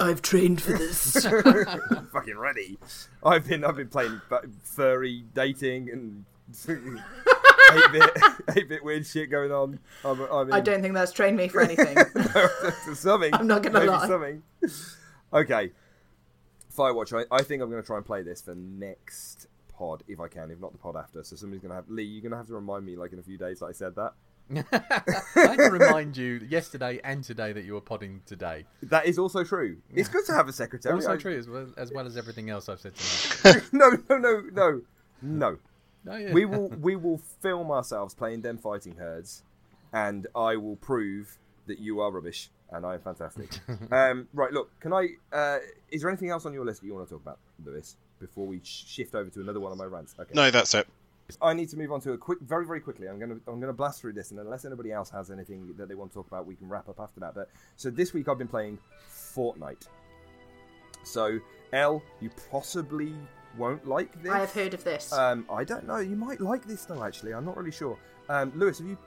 I've 0.00 0.22
trained 0.22 0.62
for 0.62 0.72
this. 0.78 1.12
fucking 2.12 2.38
ready. 2.38 2.78
I've 3.22 3.46
been 3.46 3.64
I've 3.64 3.76
been 3.76 3.88
playing 3.88 4.20
furry 4.62 5.24
dating 5.34 5.90
and 5.90 6.24
eight 6.68 7.92
bit 7.92 8.10
eight 8.56 8.68
bit 8.68 8.82
weird 8.82 9.06
shit 9.06 9.30
going 9.30 9.52
on. 9.52 9.78
I'm, 10.04 10.20
I'm 10.22 10.48
in, 10.48 10.52
I 10.54 10.60
don't 10.60 10.80
think 10.80 10.94
that's 10.94 11.12
trained 11.12 11.36
me 11.36 11.48
for 11.48 11.60
anything. 11.60 11.98
something. 12.94 13.34
I'm 13.34 13.46
not 13.46 13.62
gonna 13.62 13.78
Maybe 13.78 13.90
lie. 13.90 14.06
Something. 14.06 14.42
Okay. 15.32 15.72
Firewatch. 16.76 17.18
I, 17.18 17.34
I 17.34 17.42
think 17.42 17.62
I'm 17.62 17.70
going 17.70 17.82
to 17.82 17.86
try 17.86 17.96
and 17.96 18.06
play 18.06 18.22
this 18.22 18.40
for 18.40 18.54
next 18.54 19.46
pod 19.68 20.02
if 20.08 20.20
I 20.20 20.28
can. 20.28 20.50
If 20.50 20.60
not 20.60 20.72
the 20.72 20.78
pod 20.78 20.96
after. 20.96 21.22
So 21.22 21.36
somebody's 21.36 21.62
going 21.62 21.70
to 21.70 21.76
have 21.76 21.88
Lee. 21.88 22.04
You're 22.04 22.22
going 22.22 22.32
to 22.32 22.36
have 22.36 22.46
to 22.48 22.54
remind 22.54 22.84
me 22.84 22.96
like 22.96 23.12
in 23.12 23.18
a 23.18 23.22
few 23.22 23.38
days 23.38 23.60
that 23.60 23.66
I 23.66 23.72
said 23.72 23.94
that. 23.96 24.12
I 25.34 25.40
had 25.40 25.56
to 25.56 25.70
remind 25.70 26.16
you 26.16 26.40
yesterday 26.48 27.00
and 27.04 27.24
today 27.24 27.52
that 27.52 27.64
you 27.64 27.74
were 27.74 27.80
podding 27.80 28.20
today. 28.26 28.66
That 28.82 29.06
is 29.06 29.18
also 29.18 29.44
true. 29.44 29.78
It's 29.94 30.08
good 30.08 30.26
to 30.26 30.32
have 30.32 30.48
a 30.48 30.52
secretary. 30.52 30.94
That's 30.94 31.06
also 31.06 31.16
I- 31.16 31.20
true 31.20 31.38
as 31.38 31.48
well, 31.48 31.68
as 31.76 31.92
well 31.92 32.06
as 32.06 32.16
everything 32.16 32.50
else 32.50 32.68
I've 32.68 32.80
said 32.80 32.92
tonight. 32.94 33.62
no, 33.72 33.90
no, 34.08 34.18
no, 34.18 34.42
no, 34.52 34.80
no. 35.22 35.58
No, 36.04 36.16
yeah. 36.16 36.32
we 36.32 36.44
will 36.44 36.68
we 36.68 36.96
will 36.96 37.18
film 37.18 37.70
ourselves 37.70 38.12
playing 38.12 38.42
them 38.42 38.58
fighting 38.58 38.96
herds, 38.96 39.44
and 39.92 40.26
I 40.34 40.56
will 40.56 40.74
prove 40.74 41.38
that 41.66 41.78
you 41.78 42.00
are 42.00 42.10
rubbish 42.10 42.50
and 42.72 42.86
I 42.86 42.94
am 42.94 43.00
fantastic. 43.00 43.50
um, 43.92 44.28
right, 44.32 44.52
look, 44.52 44.70
can 44.80 44.92
I? 44.92 45.08
Uh, 45.32 45.58
is 45.90 46.02
there 46.02 46.10
anything 46.10 46.30
else 46.30 46.46
on 46.46 46.52
your 46.52 46.64
list 46.64 46.80
that 46.80 46.86
you 46.86 46.94
want 46.94 47.08
to 47.08 47.14
talk 47.14 47.22
about, 47.22 47.38
Lewis? 47.64 47.96
Before 48.18 48.46
we 48.46 48.60
sh- 48.62 48.84
shift 48.86 49.14
over 49.14 49.30
to 49.30 49.40
another 49.40 49.60
one 49.60 49.72
of 49.72 49.78
my 49.78 49.84
rants. 49.84 50.14
Okay. 50.18 50.30
No, 50.34 50.50
that's 50.50 50.74
it. 50.74 50.86
I 51.40 51.54
need 51.54 51.68
to 51.70 51.76
move 51.76 51.92
on 51.92 52.00
to 52.02 52.12
a 52.12 52.18
quick, 52.18 52.40
very, 52.40 52.66
very 52.66 52.80
quickly. 52.80 53.08
I'm 53.08 53.18
gonna, 53.18 53.38
I'm 53.46 53.60
gonna 53.60 53.72
blast 53.72 54.00
through 54.00 54.12
this, 54.12 54.30
and 54.30 54.40
unless 54.40 54.64
anybody 54.64 54.92
else 54.92 55.10
has 55.10 55.30
anything 55.30 55.74
that 55.76 55.88
they 55.88 55.94
want 55.94 56.10
to 56.10 56.14
talk 56.14 56.26
about, 56.26 56.46
we 56.46 56.54
can 56.54 56.68
wrap 56.68 56.88
up 56.88 57.00
after 57.00 57.20
that. 57.20 57.34
But 57.34 57.48
so 57.76 57.90
this 57.90 58.12
week 58.12 58.28
I've 58.28 58.38
been 58.38 58.48
playing 58.48 58.78
Fortnite. 59.08 59.86
So 61.04 61.40
Elle, 61.72 62.02
you 62.20 62.30
possibly 62.50 63.14
won't 63.56 63.86
like 63.86 64.22
this. 64.22 64.32
I 64.32 64.38
have 64.40 64.52
heard 64.52 64.74
of 64.74 64.84
this. 64.84 65.12
Um, 65.12 65.46
I 65.50 65.64
don't 65.64 65.86
know. 65.86 65.98
You 65.98 66.16
might 66.16 66.40
like 66.40 66.66
this 66.66 66.84
though. 66.84 67.02
Actually, 67.02 67.34
I'm 67.34 67.44
not 67.44 67.56
really 67.56 67.72
sure. 67.72 67.98
Um, 68.28 68.52
Lewis, 68.54 68.78
have 68.78 68.86
you 68.86 68.98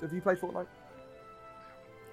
have 0.00 0.12
you 0.12 0.20
played 0.20 0.38
Fortnite? 0.38 0.66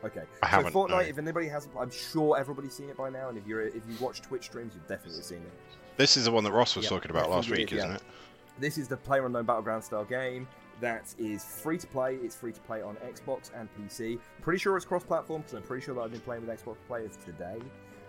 Okay. 0.04 0.22
I 0.42 0.50
so 0.50 0.56
haven't, 0.58 0.74
Fortnite, 0.74 0.90
no. 0.90 1.00
if 1.00 1.18
anybody 1.18 1.48
hasn't, 1.48 1.76
I'm 1.78 1.92
sure 1.92 2.38
everybody's 2.38 2.74
seen 2.74 2.90
it 2.90 2.98
by 2.98 3.10
now. 3.10 3.30
And 3.30 3.38
if 3.38 3.46
you're 3.46 3.62
if 3.62 3.76
you 3.76 3.96
watch 4.00 4.22
Twitch 4.22 4.46
streams, 4.46 4.74
you've 4.76 4.88
definitely 4.88 5.22
seen 5.22 5.40
it. 5.40 5.52
This 5.98 6.16
is 6.16 6.26
the 6.26 6.32
one 6.32 6.44
that 6.46 6.52
Ross 6.54 6.76
was 6.76 6.86
Yep, 6.86 6.90
talking 6.90 7.12
about 7.12 7.30
last 7.30 7.50
week, 7.50 7.72
is, 7.74 7.80
isn't 7.80 7.90
yeah. 7.90 7.96
it? 7.98 8.04
This 8.60 8.78
is 8.78 8.88
the 8.88 8.98
Player 8.98 9.26
Unknown 9.26 9.46
Battleground 9.46 9.84
style 9.84 10.06
game 10.06 10.48
that 10.80 11.14
is 11.18 11.44
free 11.44 11.78
to 11.78 11.88
play. 11.88 12.16
It's 12.16 12.36
free 12.36 12.54
to 12.54 12.60
play 12.62 12.82
on 12.82 12.96
Xbox 12.98 13.52
and 13.54 13.68
PC. 13.78 14.20
Pretty 14.42 14.60
sure 14.60 14.78
it's 14.78 14.86
cross-platform 14.86 15.42
because 15.42 15.56
I'm 15.56 15.64
pretty 15.64 15.84
sure 15.84 15.96
that 15.96 16.02
I've 16.02 16.12
been 16.12 16.22
playing 16.22 16.46
with 16.46 16.58
Xbox 16.58 16.78
players 16.88 17.18
today. 17.26 17.58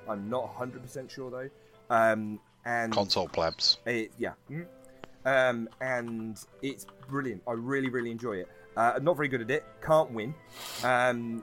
I'm 0.09 0.29
not 0.31 0.55
100% 0.57 1.11
sure 1.11 1.31
though. 1.31 1.49
Um, 1.95 2.39
and 2.65 2.93
Console 2.93 3.29
plebs. 3.29 3.79
It, 3.87 4.13
yeah. 4.19 4.33
Mhm. 4.49 4.67
Um, 5.25 5.69
and 5.81 6.39
it's 6.63 6.87
brilliant. 7.09 7.43
I 7.47 7.53
really, 7.53 7.91
really 7.91 8.11
enjoy 8.11 8.35
it. 8.37 8.49
Uh, 8.77 8.93
I'm 8.97 9.05
not 9.05 9.17
very 9.17 9.29
good 9.29 9.41
at 9.43 9.51
it. 9.51 9.65
Can't 9.85 10.11
win. 10.13 10.35
Um, 10.85 11.43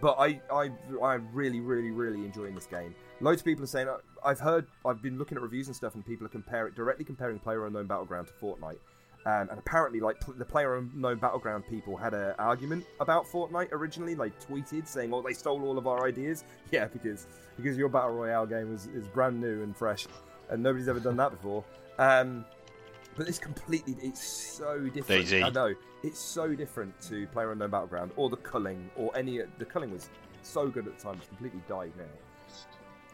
but 0.00 0.16
I, 0.18 0.40
I, 0.52 0.70
I'm 1.02 1.28
really, 1.32 1.60
really, 1.60 1.90
really 1.90 2.24
enjoying 2.24 2.54
this 2.54 2.66
game. 2.66 2.94
Loads 3.20 3.40
of 3.40 3.44
people 3.44 3.64
are 3.64 3.68
saying. 3.68 3.88
I've 4.24 4.40
heard. 4.40 4.66
I've 4.84 5.02
been 5.02 5.18
looking 5.18 5.36
at 5.36 5.42
reviews 5.42 5.66
and 5.68 5.76
stuff, 5.76 5.94
and 5.94 6.04
people 6.04 6.26
are 6.26 6.30
comparing 6.30 6.74
directly 6.74 7.04
comparing 7.04 7.38
Player 7.38 7.66
Unknown 7.66 7.86
Battleground 7.86 8.28
to 8.28 8.32
Fortnite. 8.34 8.78
Um, 9.26 9.48
and 9.48 9.58
apparently, 9.58 10.00
like 10.00 10.20
pl- 10.20 10.34
the 10.34 10.44
Player 10.44 10.76
Unknown 10.76 11.18
Battleground 11.18 11.64
people 11.68 11.96
had 11.96 12.12
an 12.12 12.34
argument 12.38 12.84
about 13.00 13.26
Fortnite 13.26 13.72
originally. 13.72 14.14
Like 14.14 14.32
tweeted 14.46 14.86
saying, 14.86 15.14
"Oh, 15.14 15.22
they 15.22 15.32
stole 15.32 15.64
all 15.64 15.78
of 15.78 15.86
our 15.86 16.06
ideas." 16.06 16.44
Yeah, 16.70 16.86
because 16.86 17.26
because 17.56 17.78
your 17.78 17.88
battle 17.88 18.10
royale 18.10 18.46
game 18.46 18.74
is, 18.74 18.86
is 18.86 19.06
brand 19.06 19.40
new 19.40 19.62
and 19.62 19.76
fresh, 19.76 20.06
and 20.50 20.62
nobody's 20.62 20.88
ever 20.88 20.98
done 20.98 21.16
that 21.18 21.30
before. 21.30 21.64
Um, 21.98 22.44
But 23.16 23.28
it's 23.28 23.38
completely, 23.38 23.96
it's 24.02 24.22
so 24.22 24.80
different. 24.88 25.26
DayZ. 25.26 25.44
I 25.44 25.50
know. 25.50 25.74
It's 26.02 26.18
so 26.18 26.54
different 26.54 27.00
to 27.02 27.26
Player 27.28 27.52
Unknown 27.52 27.70
Battleground 27.70 28.12
or 28.16 28.28
the 28.28 28.36
culling 28.36 28.90
or 28.96 29.16
any. 29.16 29.40
The 29.58 29.64
culling 29.64 29.90
was 29.90 30.10
so 30.42 30.68
good 30.68 30.86
at 30.86 30.98
the 30.98 31.02
time, 31.02 31.16
it's 31.18 31.28
completely 31.28 31.62
died 31.68 31.92
now. 31.96 32.04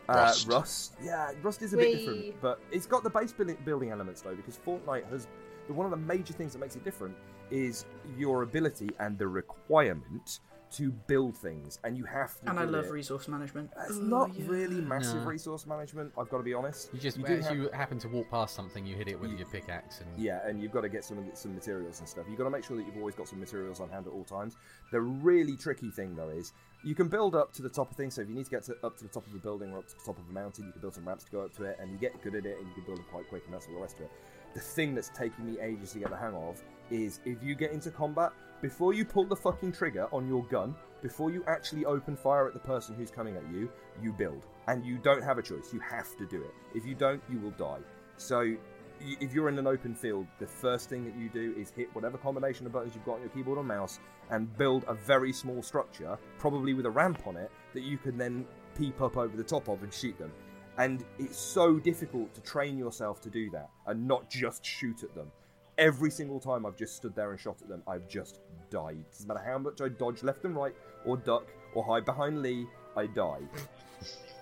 Rust. 0.08 0.48
Uh, 0.48 0.52
Rust. 0.52 0.94
Yeah, 1.02 1.32
Rust 1.42 1.62
is 1.62 1.72
a 1.72 1.76
bit 1.76 1.98
different, 1.98 2.40
but 2.40 2.60
it's 2.72 2.86
got 2.86 3.04
the 3.04 3.10
base 3.10 3.32
building, 3.32 3.58
building 3.64 3.90
elements 3.90 4.22
though, 4.22 4.34
because 4.34 4.58
Fortnite 4.58 5.08
has 5.10 5.28
one 5.68 5.86
of 5.86 5.90
the 5.92 5.96
major 5.96 6.32
things 6.32 6.52
that 6.52 6.58
makes 6.58 6.74
it 6.74 6.84
different 6.84 7.14
is 7.50 7.84
your 8.16 8.42
ability 8.42 8.90
and 8.98 9.18
the 9.18 9.26
requirement 9.26 10.40
to 10.72 10.90
build 11.08 11.36
things, 11.36 11.78
and 11.84 11.96
you 11.98 12.04
have 12.04 12.38
to. 12.40 12.48
And 12.50 12.58
I 12.58 12.64
love 12.64 12.86
it. 12.86 12.90
resource 12.92 13.26
management. 13.28 13.70
It's 13.88 13.98
Oh, 13.98 14.02
not 14.02 14.34
yeah. 14.34 14.46
really 14.48 14.80
massive 14.80 15.22
No. 15.22 15.28
resource 15.28 15.66
management. 15.66 16.12
I've 16.16 16.28
got 16.28 16.38
to 16.38 16.42
be 16.44 16.54
honest. 16.54 16.90
You 16.94 17.00
just 17.00 17.16
do 17.20 17.24
have- 17.40 17.56
you 17.56 17.68
happen 17.72 17.98
to 17.98 18.08
walk 18.08 18.30
past 18.30 18.54
something, 18.54 18.86
you 18.86 18.94
hit 18.94 19.08
it 19.08 19.18
with 19.18 19.30
Ye- 19.32 19.38
your 19.38 19.48
pickaxe, 19.48 20.00
and 20.00 20.18
Yeah, 20.18 20.46
and 20.46 20.62
you've 20.62 20.72
got 20.72 20.82
to 20.82 20.88
get 20.88 21.04
some 21.04 21.28
some 21.34 21.54
materials 21.54 21.98
and 22.00 22.08
stuff. 22.08 22.26
You've 22.28 22.38
got 22.38 22.44
to 22.44 22.50
make 22.50 22.64
sure 22.64 22.76
that 22.76 22.86
you've 22.86 22.96
always 22.96 23.14
got 23.14 23.26
some 23.28 23.40
materials 23.40 23.80
on 23.80 23.88
hand 23.88 24.06
at 24.06 24.12
all 24.12 24.24
times. 24.24 24.56
The 24.92 25.00
really 25.00 25.56
tricky 25.56 25.90
thing 25.90 26.14
though 26.14 26.28
is 26.30 26.52
you 26.84 26.94
can 26.94 27.08
build 27.08 27.34
up 27.34 27.52
to 27.54 27.62
the 27.62 27.68
top 27.68 27.90
of 27.90 27.96
things. 27.96 28.14
So 28.14 28.22
if 28.22 28.28
you 28.28 28.34
need 28.34 28.44
to 28.44 28.50
get 28.50 28.62
to, 28.64 28.76
up 28.84 28.96
to 28.98 29.04
the 29.04 29.10
top 29.10 29.26
of 29.26 29.34
a 29.34 29.38
building 29.38 29.72
or 29.72 29.78
up 29.78 29.88
to 29.88 29.94
the 29.96 30.04
top 30.04 30.18
of 30.18 30.28
a 30.28 30.32
mountain, 30.32 30.66
you 30.66 30.72
can 30.72 30.80
build 30.80 30.94
some 30.94 31.06
ramps 31.06 31.24
to 31.24 31.30
go 31.30 31.42
up 31.42 31.52
to 31.56 31.64
it, 31.64 31.76
and 31.80 31.90
you 31.90 31.98
get 31.98 32.20
good 32.22 32.34
at 32.34 32.46
it, 32.46 32.58
and 32.58 32.66
you 32.68 32.74
can 32.74 32.84
build 32.84 32.98
them 32.98 33.06
quite 33.10 33.28
quick, 33.28 33.42
and 33.44 33.52
that's 33.54 33.66
all 33.68 33.74
the 33.74 33.80
rest 33.80 33.96
of 33.96 34.02
it. 34.02 34.10
The 34.54 34.60
thing 34.60 34.94
that's 34.94 35.10
taking 35.10 35.46
me 35.46 35.60
ages 35.60 35.92
to 35.92 35.98
get 35.98 36.10
the 36.10 36.16
hang 36.16 36.34
of 36.34 36.62
is 36.90 37.20
if 37.24 37.42
you 37.42 37.54
get 37.54 37.70
into 37.72 37.90
combat 37.90 38.32
before 38.60 38.92
you 38.92 39.04
pull 39.04 39.24
the 39.24 39.36
fucking 39.36 39.72
trigger 39.72 40.06
on 40.12 40.28
your 40.28 40.44
gun, 40.44 40.74
before 41.02 41.30
you 41.30 41.42
actually 41.46 41.84
open 41.84 42.16
fire 42.16 42.46
at 42.46 42.52
the 42.52 42.60
person 42.60 42.94
who's 42.94 43.10
coming 43.10 43.36
at 43.36 43.42
you, 43.52 43.70
you 44.02 44.12
build, 44.12 44.46
and 44.68 44.84
you 44.84 44.98
don't 44.98 45.22
have 45.22 45.38
a 45.38 45.42
choice. 45.42 45.72
You 45.72 45.80
have 45.80 46.16
to 46.18 46.26
do 46.26 46.42
it. 46.42 46.54
If 46.74 46.84
you 46.84 46.94
don't, 46.94 47.22
you 47.30 47.38
will 47.38 47.52
die. 47.52 47.80
So 48.18 48.54
if 49.00 49.32
you're 49.32 49.48
in 49.48 49.58
an 49.58 49.66
open 49.66 49.94
field, 49.94 50.26
the 50.38 50.46
first 50.46 50.90
thing 50.90 51.04
that 51.04 51.16
you 51.16 51.30
do 51.30 51.54
is 51.58 51.70
hit 51.70 51.88
whatever 51.94 52.18
combination 52.18 52.66
of 52.66 52.72
buttons 52.72 52.94
you've 52.94 53.04
got 53.04 53.14
on 53.14 53.20
your 53.22 53.30
keyboard 53.30 53.56
or 53.56 53.64
mouse 53.64 53.98
and 54.30 54.54
build 54.58 54.84
a 54.88 54.94
very 54.94 55.32
small 55.32 55.62
structure, 55.62 56.18
probably 56.38 56.74
with 56.74 56.86
a 56.86 56.90
ramp 56.90 57.26
on 57.26 57.36
it, 57.36 57.50
that 57.72 57.82
you 57.82 57.96
can 57.96 58.18
then 58.18 58.46
peep 58.76 59.00
up 59.00 59.16
over 59.16 59.36
the 59.36 59.44
top 59.44 59.68
of 59.68 59.82
and 59.82 59.92
shoot 59.92 60.18
them. 60.18 60.30
And 60.76 61.04
it's 61.18 61.38
so 61.38 61.78
difficult 61.78 62.34
to 62.34 62.40
train 62.42 62.78
yourself 62.78 63.20
to 63.22 63.30
do 63.30 63.50
that 63.50 63.70
and 63.86 64.06
not 64.06 64.30
just 64.30 64.64
shoot 64.64 65.02
at 65.02 65.14
them. 65.14 65.30
Every 65.78 66.10
single 66.10 66.38
time 66.38 66.66
I've 66.66 66.76
just 66.76 66.94
stood 66.96 67.14
there 67.14 67.30
and 67.30 67.40
shot 67.40 67.62
at 67.62 67.68
them, 67.68 67.82
I've 67.88 68.06
just 68.06 68.40
died. 68.70 69.04
Doesn't 69.12 69.28
matter 69.28 69.42
how 69.44 69.58
much 69.58 69.80
I 69.80 69.88
dodge 69.88 70.22
left 70.22 70.44
and 70.44 70.54
right, 70.56 70.74
or 71.04 71.16
duck, 71.16 71.46
or 71.74 71.84
hide 71.84 72.04
behind 72.04 72.42
Lee, 72.42 72.66
I 72.96 73.06
die. 73.06 73.40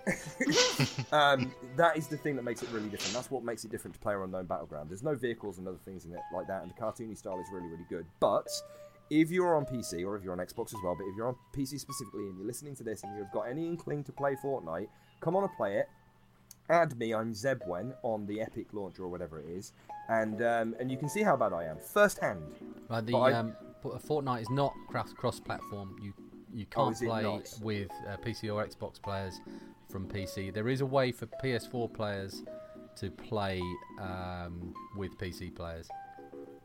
um, 1.12 1.52
that 1.76 1.96
is 1.96 2.06
the 2.06 2.16
thing 2.16 2.36
that 2.36 2.42
makes 2.42 2.62
it 2.62 2.68
really 2.70 2.88
different. 2.88 3.14
That's 3.14 3.30
what 3.30 3.44
makes 3.44 3.64
it 3.64 3.70
different 3.70 3.94
to 3.94 4.00
Player 4.00 4.22
Unknown 4.24 4.46
Battleground. 4.46 4.90
There's 4.90 5.02
no 5.02 5.14
vehicles 5.14 5.59
and 5.59 5.68
other 5.68 5.78
things 5.84 6.05
in 6.05 6.12
it 6.12 6.20
like 6.32 6.46
that, 6.48 6.62
and 6.62 6.70
the 6.70 6.74
cartoony 6.74 7.16
style 7.16 7.38
is 7.40 7.46
really, 7.52 7.68
really 7.68 7.84
good. 7.88 8.06
But 8.20 8.48
if 9.10 9.30
you're 9.30 9.56
on 9.56 9.64
PC 9.66 10.05
or 10.06 10.16
if 10.16 10.22
you're 10.24 10.32
on 10.32 10.38
Xbox 10.38 10.68
as 10.74 10.80
well, 10.82 10.94
but 10.96 11.05
if 11.06 11.16
you're 11.16 11.28
on 11.28 11.36
PC 11.55 11.78
specifically 11.78 12.28
and 12.28 12.38
you're 12.38 12.46
listening 12.46 12.74
to 12.76 12.84
this 12.84 13.02
and 13.02 13.16
you've 13.16 13.30
got 13.32 13.42
any 13.42 13.66
inkling 13.66 14.05
to 14.05 14.12
play 14.12 14.34
Fortnite, 14.42 14.88
come 15.20 15.36
on 15.36 15.44
and 15.44 15.52
play 15.56 15.76
it. 15.78 15.88
Add 16.70 16.98
me, 16.98 17.14
I'm 17.14 17.32
Zebwen 17.32 17.94
on 18.02 18.26
the 18.26 18.42
Epic 18.42 18.66
launcher 18.74 19.02
or 19.05 19.09
whatever 19.09 19.40
it 19.40 19.46
is, 19.48 19.72
and 20.10 20.42
um, 20.42 20.74
and 20.78 20.90
you 20.90 20.98
can 20.98 21.09
see 21.09 21.22
how 21.22 21.34
bad 21.34 21.55
I 21.55 21.64
am 21.64 21.78
firsthand. 21.78 22.42
But 22.88 23.06
the 23.06 23.12
But 23.12 23.18
I- 23.20 23.32
um, 23.32 23.56
F- 23.59 23.66
Fortnite 23.82 24.42
is 24.42 24.50
not 24.50 24.72
cross 24.88 25.12
cross 25.12 25.40
platform. 25.40 25.96
You 26.02 26.12
you 26.52 26.66
Oh, 26.76 26.84
can't 26.86 27.02
it 27.02 27.06
play 27.06 27.22
not? 27.22 27.52
with 27.62 27.90
uh, 28.09 28.16
PC 28.18 28.52
or 28.55 28.64
Xbox 28.66 29.00
players 29.00 29.40
from 29.90 30.06
PC. 30.09 30.52
There 30.52 30.68
is 30.68 30.80
a 30.80 30.86
way 30.86 31.12
for 31.12 31.26
PS4 31.42 31.92
players 31.92 32.42
to 32.96 33.10
play 33.10 33.60
um, 34.00 34.74
with 34.96 35.16
PC 35.18 35.55
players. 35.55 35.88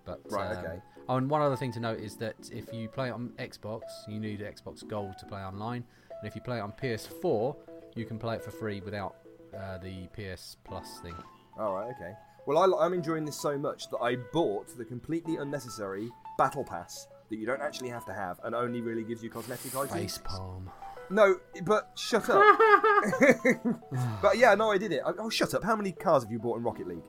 But 0.06 0.22
Right, 0.30 0.52
um, 0.56 0.66
okay. 0.66 0.80
Oh, 1.10 1.18
and 1.18 1.30
one 1.30 1.42
other 1.42 1.58
thing 1.58 1.72
to 1.74 1.80
note 1.82 2.00
is 2.00 2.16
that 2.18 2.36
if 2.52 2.74
you 2.74 2.88
play 2.88 3.10
on 3.10 3.30
Xbox, 3.38 3.82
you 4.08 4.20
need 4.20 4.40
Xbox 4.40 4.88
Gold 4.88 5.18
to 5.20 5.26
play 5.26 5.42
online, 5.42 5.84
and 6.22 6.28
if 6.28 6.34
you 6.36 6.42
play 6.42 6.58
it 6.58 6.62
on 6.62 6.72
PS4, 6.82 7.56
you 7.96 8.06
can 8.06 8.18
play 8.18 8.36
it 8.36 8.44
for 8.44 8.52
free 8.52 8.80
without 8.82 9.16
uh, 9.58 9.78
the 9.80 10.08
PS 10.16 10.56
Plus 10.64 11.00
thing. 11.02 11.16
All 11.60 11.74
right, 11.76 11.92
okay. 11.96 12.14
Well, 12.46 12.58
I, 12.58 12.86
I'm 12.86 12.94
enjoying 12.94 13.26
this 13.26 13.40
so 13.40 13.58
much 13.58 13.90
that 13.92 13.98
I 14.00 14.16
bought 14.34 14.78
the 14.78 14.86
completely 14.86 15.38
unnecessary 15.38 16.10
Battle 16.44 16.66
Pass 16.66 17.08
that 17.30 17.38
you 17.38 17.46
don't 17.46 17.62
actually 17.62 17.88
have 17.88 18.06
to 18.06 18.14
have 18.14 18.38
and 18.44 18.54
only 18.54 18.82
really 18.82 19.06
gives 19.06 19.24
you 19.24 19.30
cosmetic 19.30 19.74
items. 19.74 19.94
Face 19.94 20.20
palm. 20.26 20.70
No, 21.10 21.38
but 21.64 21.92
shut 21.96 22.30
up. 22.30 22.44
but 24.22 24.38
yeah, 24.38 24.54
no, 24.56 24.70
I 24.70 24.78
did 24.78 24.92
it. 24.92 25.02
I- 25.06 25.14
Oh, 25.18 25.30
shut 25.30 25.54
up. 25.54 25.64
How 25.64 25.78
many 25.78 25.94
cars 25.94 26.24
have 26.24 26.32
you 26.34 26.40
bought 26.40 26.58
in 26.58 26.64
Rocket 26.64 26.86
League? 26.86 27.06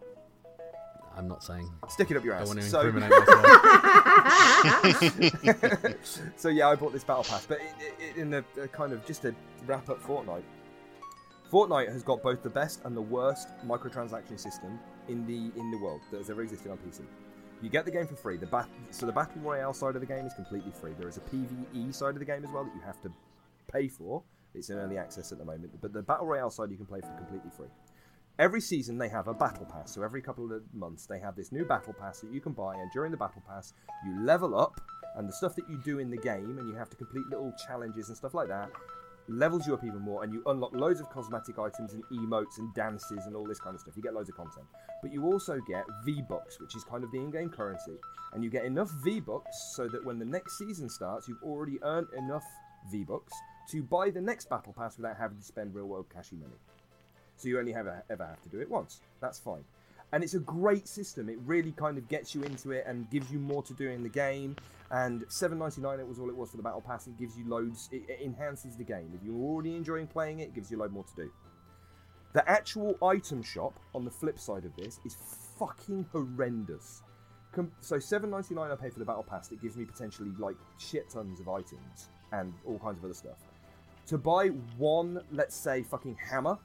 I'm 1.16 1.26
not 1.26 1.42
saying. 1.42 1.68
Stick 1.88 2.12
it 2.12 2.16
up 2.16 2.22
your 2.22 2.34
ass. 2.34 2.42
I 2.42 2.44
want 2.46 2.60
to 2.60 2.64
so, 2.64 2.80
incriminate 2.82 3.10
myself. 3.10 3.44
so 6.36 6.48
yeah, 6.48 6.68
I 6.68 6.76
bought 6.76 6.92
this 6.92 7.02
battle 7.02 7.24
pass, 7.24 7.44
but 7.44 7.58
it, 7.60 7.94
it, 7.98 8.16
in 8.16 8.34
a, 8.34 8.44
a 8.62 8.68
kind 8.68 8.92
of 8.92 9.04
just 9.04 9.22
to 9.22 9.34
wrap 9.66 9.90
up 9.90 10.00
Fortnite. 10.00 10.44
Fortnite 11.50 11.88
has 11.88 12.04
got 12.04 12.22
both 12.22 12.44
the 12.44 12.50
best 12.50 12.82
and 12.84 12.96
the 12.96 13.02
worst 13.02 13.48
microtransaction 13.66 14.38
system 14.38 14.78
in 15.08 15.26
the 15.26 15.50
in 15.58 15.72
the 15.72 15.78
world 15.78 16.02
that 16.12 16.18
has 16.18 16.30
ever 16.30 16.42
existed 16.42 16.70
on 16.70 16.78
PC. 16.78 17.00
You 17.62 17.70
get 17.70 17.84
the 17.84 17.90
game 17.90 18.06
for 18.06 18.16
free. 18.16 18.36
The 18.36 18.46
bat- 18.46 18.68
so 18.90 19.06
the 19.06 19.12
battle 19.12 19.40
royale 19.40 19.72
side 19.72 19.94
of 19.94 20.00
the 20.00 20.06
game 20.06 20.26
is 20.26 20.34
completely 20.34 20.72
free. 20.72 20.92
There 20.98 21.08
is 21.08 21.16
a 21.16 21.20
PVE 21.20 21.94
side 21.94 22.10
of 22.10 22.18
the 22.18 22.24
game 22.24 22.44
as 22.44 22.50
well 22.50 22.64
that 22.64 22.74
you 22.74 22.82
have 22.82 23.00
to 23.02 23.12
pay 23.72 23.88
for. 23.88 24.22
It's 24.54 24.70
in 24.70 24.78
early 24.78 24.98
access 24.98 25.32
at 25.32 25.38
the 25.38 25.44
moment, 25.44 25.72
but 25.80 25.92
the 25.92 26.02
battle 26.02 26.26
royale 26.26 26.50
side 26.50 26.70
you 26.70 26.76
can 26.76 26.86
play 26.86 27.00
for 27.00 27.12
completely 27.16 27.50
free. 27.56 27.68
Every 28.38 28.60
season 28.60 28.98
they 28.98 29.08
have 29.08 29.28
a 29.28 29.34
battle 29.34 29.64
pass, 29.64 29.92
so 29.94 30.02
every 30.02 30.20
couple 30.20 30.52
of 30.52 30.62
months 30.72 31.06
they 31.06 31.18
have 31.20 31.36
this 31.36 31.52
new 31.52 31.64
battle 31.64 31.92
pass 31.92 32.20
that 32.20 32.32
you 32.32 32.40
can 32.40 32.52
buy, 32.52 32.74
and 32.74 32.90
during 32.92 33.10
the 33.10 33.16
battle 33.16 33.42
pass 33.46 33.72
you 34.04 34.24
level 34.24 34.58
up, 34.58 34.80
and 35.16 35.28
the 35.28 35.32
stuff 35.32 35.54
that 35.56 35.68
you 35.68 35.78
do 35.78 36.00
in 36.00 36.10
the 36.10 36.16
game, 36.16 36.58
and 36.58 36.68
you 36.68 36.74
have 36.74 36.90
to 36.90 36.96
complete 36.96 37.26
little 37.28 37.52
challenges 37.66 38.08
and 38.08 38.16
stuff 38.16 38.34
like 38.34 38.48
that, 38.48 38.70
levels 39.28 39.66
you 39.66 39.74
up 39.74 39.84
even 39.84 40.00
more, 40.00 40.22
and 40.22 40.32
you 40.32 40.42
unlock 40.46 40.74
loads 40.74 41.00
of 41.00 41.08
cosmetic 41.10 41.58
items 41.58 41.94
and 41.94 42.04
emotes 42.12 42.58
and 42.58 42.72
dances 42.74 43.26
and 43.26 43.34
all 43.34 43.46
this 43.46 43.60
kind 43.60 43.74
of 43.74 43.80
stuff. 43.80 43.96
You 43.96 44.02
get 44.02 44.14
loads 44.14 44.28
of 44.28 44.36
content, 44.36 44.66
but 45.02 45.12
you 45.12 45.24
also 45.24 45.60
get 45.66 45.84
V 46.04 46.22
Bucks, 46.28 46.60
which 46.60 46.76
is 46.76 46.84
kind 46.84 47.04
of 47.04 47.10
the 47.10 47.18
in-game 47.18 47.50
currency, 47.50 47.96
and 48.32 48.44
you 48.44 48.50
get 48.50 48.64
enough 48.64 48.90
V 49.02 49.20
Bucks 49.20 49.72
so 49.74 49.88
that 49.88 50.04
when 50.04 50.18
the 50.18 50.24
next 50.24 50.58
season 50.58 50.88
starts, 50.88 51.28
you've 51.28 51.42
already 51.42 51.78
earned 51.82 52.08
enough 52.16 52.44
V 52.90 53.04
Bucks 53.04 53.32
to 53.70 53.82
buy 53.82 54.10
the 54.10 54.20
next 54.20 54.50
battle 54.50 54.74
pass 54.76 54.96
without 54.96 55.16
having 55.16 55.38
to 55.38 55.44
spend 55.44 55.74
real-world 55.74 56.06
cashy 56.12 56.36
money. 56.36 56.56
So 57.36 57.48
you 57.48 57.58
only 57.58 57.72
have 57.72 57.86
ever 58.10 58.26
have 58.26 58.42
to 58.42 58.48
do 58.48 58.60
it 58.60 58.70
once. 58.70 59.00
That's 59.20 59.38
fine. 59.38 59.64
And 60.14 60.22
it's 60.22 60.34
a 60.34 60.38
great 60.38 60.86
system. 60.86 61.28
It 61.28 61.38
really 61.44 61.72
kind 61.72 61.98
of 61.98 62.06
gets 62.06 62.36
you 62.36 62.44
into 62.44 62.70
it 62.70 62.84
and 62.86 63.10
gives 63.10 63.32
you 63.32 63.40
more 63.40 63.64
to 63.64 63.74
do 63.74 63.88
in 63.88 64.04
the 64.04 64.08
game. 64.08 64.54
And 64.92 65.26
7.99 65.26 65.98
it 65.98 66.06
was 66.06 66.20
all 66.20 66.28
it 66.28 66.36
was 66.36 66.52
for 66.52 66.56
the 66.56 66.62
battle 66.62 66.80
pass. 66.80 67.08
It 67.08 67.18
gives 67.18 67.36
you 67.36 67.48
loads. 67.48 67.88
It, 67.90 68.04
it 68.08 68.20
enhances 68.24 68.76
the 68.76 68.84
game. 68.84 69.10
If 69.12 69.24
you're 69.24 69.34
already 69.34 69.74
enjoying 69.74 70.06
playing 70.06 70.38
it, 70.38 70.44
it 70.44 70.54
gives 70.54 70.70
you 70.70 70.78
a 70.78 70.80
load 70.82 70.92
more 70.92 71.02
to 71.02 71.14
do. 71.16 71.32
The 72.32 72.48
actual 72.48 72.96
item 73.02 73.42
shop 73.42 73.80
on 73.92 74.04
the 74.04 74.10
flip 74.12 74.38
side 74.38 74.64
of 74.64 74.76
this 74.76 75.00
is 75.04 75.16
fucking 75.58 76.06
horrendous. 76.12 77.02
Com- 77.50 77.72
so 77.80 77.96
7.99 77.96 78.70
I 78.70 78.76
pay 78.76 78.90
for 78.90 79.00
the 79.00 79.04
battle 79.04 79.26
pass. 79.28 79.50
It 79.50 79.60
gives 79.60 79.76
me 79.76 79.84
potentially 79.84 80.30
like 80.38 80.54
shit 80.78 81.10
tons 81.10 81.40
of 81.40 81.48
items 81.48 82.10
and 82.30 82.54
all 82.64 82.78
kinds 82.78 82.98
of 82.98 83.04
other 83.04 83.14
stuff. 83.14 83.38
To 84.06 84.18
buy 84.18 84.50
one, 84.78 85.22
let's 85.32 85.56
say, 85.56 85.82
fucking 85.82 86.16
hammer, 86.30 86.56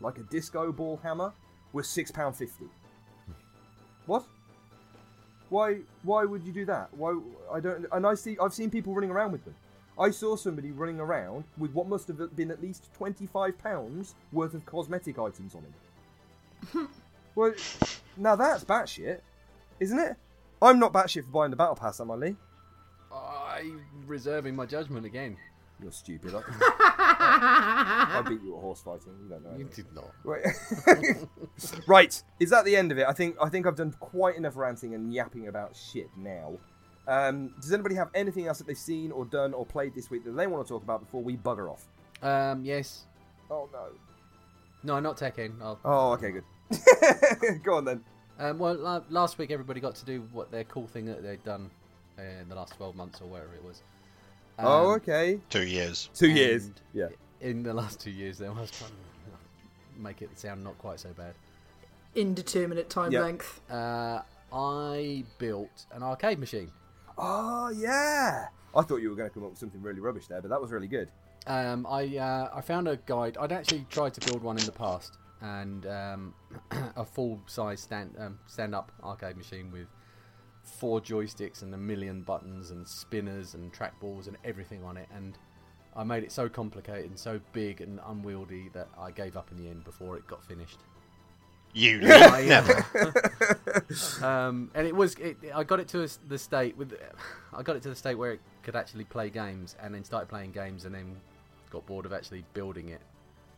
like 0.00 0.18
a 0.18 0.22
disco 0.22 0.70
ball 0.70 1.00
hammer, 1.02 1.32
was 1.72 1.88
six 1.88 2.10
pound 2.10 2.36
fifty. 2.36 2.66
What? 4.06 4.24
Why? 5.50 5.78
Why 6.02 6.24
would 6.24 6.44
you 6.44 6.52
do 6.52 6.64
that? 6.66 6.88
Why? 6.92 7.18
I 7.52 7.60
don't. 7.60 7.86
And 7.92 8.06
I 8.06 8.14
see. 8.14 8.36
I've 8.42 8.54
seen 8.54 8.70
people 8.70 8.94
running 8.94 9.10
around 9.10 9.32
with 9.32 9.44
them. 9.44 9.54
I 9.98 10.10
saw 10.10 10.36
somebody 10.36 10.70
running 10.70 11.00
around 11.00 11.44
with 11.56 11.72
what 11.72 11.88
must 11.88 12.06
have 12.08 12.36
been 12.36 12.50
at 12.50 12.62
least 12.62 12.92
twenty-five 12.94 13.58
pounds 13.58 14.14
worth 14.32 14.54
of 14.54 14.64
cosmetic 14.66 15.18
items 15.18 15.54
on 15.54 15.62
him. 15.62 16.88
well, 17.34 17.52
now 18.16 18.36
that's 18.36 18.64
batshit, 18.64 19.20
isn't 19.80 19.98
it? 19.98 20.16
I'm 20.60 20.78
not 20.78 20.92
batshit 20.92 21.24
for 21.24 21.30
buying 21.30 21.50
the 21.50 21.56
battle 21.56 21.76
pass, 21.76 22.00
am 22.00 22.10
I, 22.10 22.14
Lee? 22.14 22.36
I'm 23.12 23.84
reserving 24.06 24.56
my 24.56 24.66
judgment 24.66 25.06
again. 25.06 25.36
You're 25.80 25.92
stupid. 25.92 26.34
I, 27.40 28.18
I 28.18 28.28
beat 28.28 28.42
you 28.42 28.56
at 28.56 28.60
horse 28.60 28.80
fighting. 28.82 29.12
You 29.22 29.28
don't 29.28 29.44
know. 29.44 29.50
You 29.50 29.64
anything. 29.66 29.84
did 29.84 29.94
not. 29.94 30.10
Right. 30.24 30.44
right. 31.86 32.22
Is 32.40 32.50
that 32.50 32.64
the 32.64 32.76
end 32.76 32.92
of 32.92 32.98
it? 32.98 33.06
I 33.08 33.12
think 33.12 33.36
I 33.40 33.48
think 33.48 33.66
I've 33.66 33.76
done 33.76 33.94
quite 34.00 34.36
enough 34.36 34.56
ranting 34.56 34.94
and 34.94 35.12
yapping 35.12 35.48
about 35.48 35.74
shit 35.76 36.08
now. 36.16 36.54
Um, 37.06 37.54
does 37.60 37.72
anybody 37.72 37.94
have 37.94 38.10
anything 38.14 38.46
else 38.46 38.58
that 38.58 38.66
they've 38.66 38.76
seen 38.76 39.12
or 39.12 39.24
done 39.24 39.54
or 39.54 39.64
played 39.64 39.94
this 39.94 40.10
week 40.10 40.24
that 40.24 40.32
they 40.32 40.46
want 40.46 40.66
to 40.66 40.68
talk 40.72 40.82
about 40.82 41.00
before 41.00 41.22
we 41.22 41.36
bugger 41.36 41.70
off? 41.70 41.86
Um, 42.22 42.64
yes. 42.64 43.04
Oh 43.50 43.68
no. 43.72 43.86
No, 44.84 45.00
not 45.00 45.16
Tekken. 45.16 45.60
I'll, 45.60 45.78
Oh, 45.84 46.12
okay, 46.12 46.30
good. 46.32 46.44
Go 47.64 47.76
on 47.78 47.84
then. 47.84 48.04
Um, 48.38 48.58
well, 48.58 48.74
la- 48.74 49.02
last 49.10 49.38
week 49.38 49.50
everybody 49.50 49.80
got 49.80 49.96
to 49.96 50.04
do 50.04 50.22
what 50.32 50.50
their 50.52 50.64
cool 50.64 50.86
thing 50.86 51.06
that 51.06 51.22
they'd 51.22 51.42
done 51.44 51.70
uh, 52.18 52.22
in 52.42 52.48
the 52.48 52.54
last 52.54 52.74
12 52.76 52.94
months 52.94 53.20
or 53.20 53.26
whatever 53.26 53.54
it 53.54 53.64
was. 53.64 53.82
oh, 54.60 54.90
Um, 54.90 54.96
okay. 54.96 55.40
Two 55.50 55.66
years. 55.66 56.10
Two 56.14 56.30
years. 56.30 56.70
Yeah. 56.92 57.08
In 57.40 57.62
the 57.62 57.72
last 57.72 58.00
two 58.00 58.10
years, 58.10 58.38
there 58.38 58.52
was 58.52 58.70
trying 58.70 58.90
to 58.90 60.00
make 60.02 60.22
it 60.22 60.38
sound 60.38 60.64
not 60.64 60.76
quite 60.78 61.00
so 61.00 61.10
bad. 61.10 61.34
Indeterminate 62.14 62.90
time 62.90 63.12
Yeah. 63.12 63.20
length. 63.22 63.60
Uh, 63.70 64.22
I 64.52 65.24
built 65.38 65.86
an 65.92 66.02
arcade 66.02 66.38
machine. 66.38 66.72
Oh 67.16 67.68
yeah. 67.68 68.48
I 68.74 68.82
thought 68.82 68.96
you 68.96 69.10
were 69.10 69.16
going 69.16 69.28
to 69.28 69.34
come 69.34 69.44
up 69.44 69.50
with 69.50 69.58
something 69.58 69.82
really 69.82 70.00
rubbish 70.00 70.26
there, 70.26 70.40
but 70.40 70.48
that 70.48 70.60
was 70.60 70.70
really 70.70 70.88
good. 70.88 71.10
Um, 71.46 71.86
I 71.86 72.16
uh, 72.16 72.50
I 72.54 72.60
found 72.60 72.88
a 72.88 72.96
guide. 72.96 73.36
I'd 73.38 73.52
actually 73.52 73.86
tried 73.90 74.14
to 74.14 74.20
build 74.28 74.42
one 74.42 74.58
in 74.58 74.64
the 74.66 74.72
past, 74.72 75.16
and 75.40 75.86
um, 75.86 76.34
a 76.96 77.04
full 77.04 77.40
size 77.46 77.80
stand 77.80 78.14
um, 78.18 78.38
stand 78.46 78.74
up 78.74 78.92
arcade 79.02 79.36
machine 79.36 79.70
with 79.70 79.86
four 80.62 81.00
joysticks 81.00 81.62
and 81.62 81.72
a 81.72 81.78
million 81.78 82.22
buttons 82.22 82.70
and 82.70 82.86
spinners 82.86 83.54
and 83.54 83.72
trackballs 83.72 84.26
and 84.28 84.36
everything 84.44 84.84
on 84.84 84.96
it. 84.98 85.08
And 85.14 85.38
I 85.98 86.04
made 86.04 86.22
it 86.22 86.30
so 86.30 86.48
complicated 86.48 87.06
and 87.10 87.18
so 87.18 87.40
big 87.52 87.80
and 87.80 87.98
unwieldy 88.06 88.70
that 88.72 88.88
I 88.98 89.10
gave 89.10 89.36
up 89.36 89.50
in 89.50 89.58
the 89.62 89.68
end 89.68 89.82
before 89.84 90.16
it 90.16 90.26
got 90.28 90.44
finished. 90.44 90.78
You 91.74 92.00
I, 92.04 92.44
never. 92.46 94.24
um, 94.24 94.70
and 94.74 94.86
it 94.86 94.94
was 94.94 95.14
it, 95.16 95.36
I 95.54 95.64
got 95.64 95.80
it 95.80 95.88
to 95.88 96.04
a, 96.04 96.08
the 96.28 96.38
state 96.38 96.76
with 96.76 96.94
I 97.52 97.62
got 97.62 97.76
it 97.76 97.82
to 97.82 97.88
the 97.88 97.94
state 97.96 98.14
where 98.14 98.32
it 98.32 98.40
could 98.62 98.76
actually 98.76 99.04
play 99.04 99.28
games, 99.28 99.76
and 99.82 99.94
then 99.94 100.04
started 100.04 100.28
playing 100.28 100.52
games, 100.52 100.84
and 100.84 100.94
then 100.94 101.16
got 101.70 101.84
bored 101.86 102.06
of 102.06 102.12
actually 102.12 102.44
building 102.54 102.88
it 102.90 103.00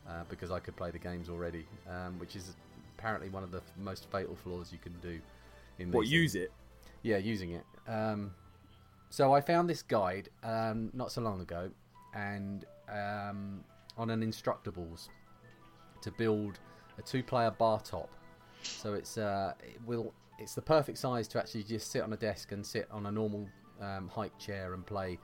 uh, 0.09 0.25
because 0.29 0.51
I 0.51 0.59
could 0.61 0.77
play 0.77 0.91
the 0.91 0.99
games 0.99 1.29
already, 1.29 1.67
um, 1.89 2.19
which 2.19 2.35
is 2.37 2.57
apparently 2.99 3.29
one 3.29 3.43
of 3.45 3.51
the 3.53 3.63
most 3.79 4.07
fatal 4.11 4.35
flaws 4.35 4.73
you 4.73 4.79
can 4.79 4.95
do. 5.01 5.21
In 5.79 5.93
What 5.93 6.03
these 6.03 6.13
use 6.13 6.33
things. 6.33 6.45
it? 6.47 6.53
Yeah, 7.03 7.19
using 7.19 7.53
it. 7.53 7.65
Um, 7.87 8.33
so 9.09 9.33
I 9.33 9.41
found 9.41 9.69
this 9.71 9.83
guide 9.83 10.29
um, 10.43 10.91
not 10.93 11.13
so 11.13 11.21
long 11.21 11.41
ago, 11.41 11.71
and 12.15 12.65
um, 12.89 13.65
on 13.97 14.11
an 14.11 14.23
Instructables 14.23 15.09
to 16.03 16.11
build 16.13 16.59
a 16.99 17.03
two-player 17.03 17.51
bar 17.53 17.81
top. 17.81 18.11
So 18.63 18.95
it's 18.95 19.19
uh, 19.19 19.55
it 19.63 19.81
will 19.87 20.13
it's 20.39 20.55
the 20.55 20.63
perfect 20.63 20.99
size 20.99 21.29
to 21.29 21.39
actually 21.39 21.63
just 21.65 21.91
sit 21.91 22.03
on 22.03 22.13
a 22.13 22.17
desk 22.17 22.53
and 22.53 22.65
sit 22.65 22.89
on 22.91 23.07
a 23.07 23.13
normal 23.13 23.49
um, 23.81 24.11
chair 24.39 24.75
and 24.75 24.85
play 24.85 25.19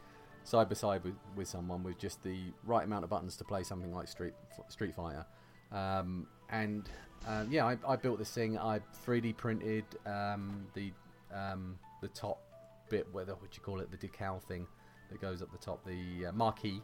side 0.45 0.69
by 0.69 0.75
side 0.75 1.03
with, 1.05 1.15
with 1.35 1.49
someone 1.49 1.83
with 1.83 1.99
just 1.99 2.23
the 2.23 2.39
right 2.65 2.85
amount 2.85 3.03
of 3.03 3.11
buttons 3.11 3.37
to 3.37 3.45
play 3.45 3.63
something 3.63 3.93
like 3.93 4.09
Street 4.09 4.35
Street 4.69 4.95
Fighter. 4.95 5.27
Um, 5.73 6.27
and 6.51 6.89
um, 7.27 7.49
yeah, 7.51 7.67
I, 7.67 7.77
I 7.87 7.97
built 7.97 8.19
this 8.19 8.31
thing. 8.31 8.57
I 8.59 8.81
3D 9.07 9.37
printed 9.37 9.85
um, 10.07 10.67
the 10.75 10.93
um, 11.35 11.79
the 12.01 12.09
top 12.09 12.41
bit, 12.89 13.07
whether 13.13 13.35
what 13.35 13.57
you 13.57 13.63
call 13.63 13.81
it, 13.81 13.91
the 13.91 13.97
decal 13.97 14.43
thing 14.43 14.67
that 15.11 15.21
goes 15.21 15.43
up 15.43 15.51
the 15.53 15.59
top, 15.59 15.85
the 15.87 16.27
uh, 16.27 16.33
marquee 16.33 16.83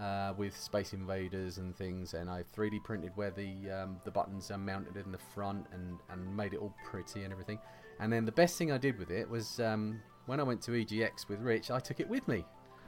uh, 0.00 0.34
with 0.36 0.56
Space 0.56 0.92
Invaders 0.92 1.58
and 1.58 1.74
things, 1.76 2.14
and 2.14 2.28
I 2.28 2.44
3D 2.56 2.84
printed 2.84 3.12
where 3.14 3.30
the 3.30 3.70
um, 3.70 3.96
the 4.04 4.10
buttons 4.10 4.50
are 4.50 4.58
mounted 4.58 4.96
in 4.96 5.10
the 5.12 5.18
front 5.34 5.66
and, 5.72 5.98
and 6.10 6.36
made 6.36 6.52
it 6.54 6.58
all 6.60 6.74
pretty 6.84 7.22
and 7.24 7.32
everything. 7.32 7.58
And 8.00 8.12
then 8.12 8.24
the 8.26 8.32
best 8.32 8.58
thing 8.58 8.70
I 8.72 8.78
did 8.78 8.98
with 8.98 9.10
it 9.10 9.28
was 9.28 9.58
um, 9.60 10.00
when 10.26 10.38
I 10.38 10.42
went 10.42 10.60
to 10.62 10.72
EGX 10.72 11.28
with 11.28 11.40
Rich, 11.40 11.70
I 11.70 11.80
took 11.80 11.98
it 12.00 12.08
with 12.08 12.28
me. 12.28 12.44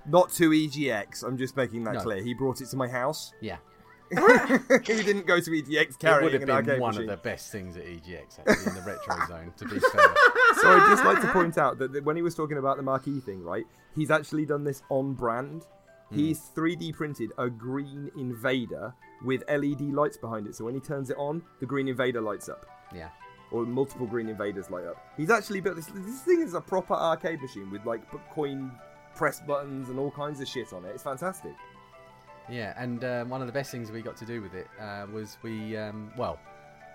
Not 0.07 0.31
to 0.35 0.51
EGX. 0.51 1.23
I'm 1.25 1.39
just 1.39 1.57
making 1.57 1.85
that 1.85 1.95
No. 1.95 2.01
clear. 2.01 2.23
He 2.23 2.35
brought 2.35 2.61
it 2.61 2.69
to 2.69 2.77
my 2.77 2.89
house. 2.89 3.33
Yeah, 3.43 3.57
he 4.87 5.03
didn't 5.03 5.27
go 5.27 5.39
to 5.39 5.51
EGX 5.51 5.99
carrying 5.99 6.33
it 6.33 6.41
would 6.41 6.49
have 6.49 6.65
been 6.65 6.81
one 6.81 6.95
machine. 6.95 7.11
of 7.11 7.17
the 7.19 7.23
best 7.23 7.53
things 7.53 7.77
at 7.77 7.85
EGX 7.85 8.39
actually 8.41 8.67
in 8.69 8.75
the 8.75 8.81
retro 8.81 9.15
zone. 9.29 9.53
To 9.59 9.65
be 9.67 9.79
fair, 9.79 10.15
So 10.61 10.69
I'd 10.71 10.89
just 10.91 11.05
like 11.05 11.21
to 11.23 11.29
point 11.33 11.59
out 11.59 11.79
that, 11.79 11.93
that 11.93 12.05
when 12.05 12.17
he 12.17 12.23
was 12.23 12.35
talking 12.35 12.59
about 12.59 12.77
the 12.77 12.83
marquee 12.83 13.21
thing, 13.21 13.43
right, 13.43 13.65
he's 13.95 14.11
actually 14.11 14.47
done 14.47 14.65
this 14.65 14.83
on 14.91 15.15
brand. 15.15 15.67
He's 16.11 16.41
3D 16.57 16.95
printed 16.95 17.33
a 17.37 17.51
green 17.51 18.11
invader 18.17 18.95
with 19.25 19.43
LED 19.49 19.83
lights 19.93 20.17
behind 20.17 20.47
it. 20.47 20.55
So 20.57 20.65
when 20.65 20.73
he 20.73 20.81
turns 20.81 21.11
it 21.11 21.17
on, 21.19 21.43
the 21.61 21.67
green 21.67 21.87
invader 21.87 22.21
lights 22.23 22.49
up. 22.49 22.65
yeah. 22.95 23.09
Or 23.51 23.65
multiple 23.65 24.07
green 24.07 24.29
invaders 24.29 24.71
light 24.71 24.85
up. 24.85 24.97
He's 25.17 25.31
actually 25.31 25.61
built 25.61 25.77
this. 25.77 25.87
This 25.87 26.21
thing 26.21 26.43
is 26.43 26.53
a 26.53 26.61
proper 26.61 26.93
arcade 26.95 27.41
machine 27.41 27.71
with 27.71 27.85
like 27.87 28.03
coin 28.35 28.71
press 29.17 29.41
buttons 29.41 29.89
and 29.89 29.99
all 29.99 30.11
kinds 30.11 30.41
of 30.43 30.49
shit 30.49 30.73
on 30.75 30.85
it. 30.85 30.91
It's 30.91 31.03
fantastic. 31.03 31.55
Yeah, 32.51 32.75
and 32.77 33.03
um, 33.05 33.29
one 33.31 33.41
of 33.41 33.47
the 33.47 33.53
best 33.53 33.71
things 33.71 33.91
we 33.91 34.01
got 34.03 34.17
to 34.19 34.27
do 34.27 34.41
with 34.43 34.55
it 34.55 34.67
uh, 34.81 35.07
was 35.13 35.37
we, 35.43 35.77
um, 35.79 36.11
well, 36.17 36.39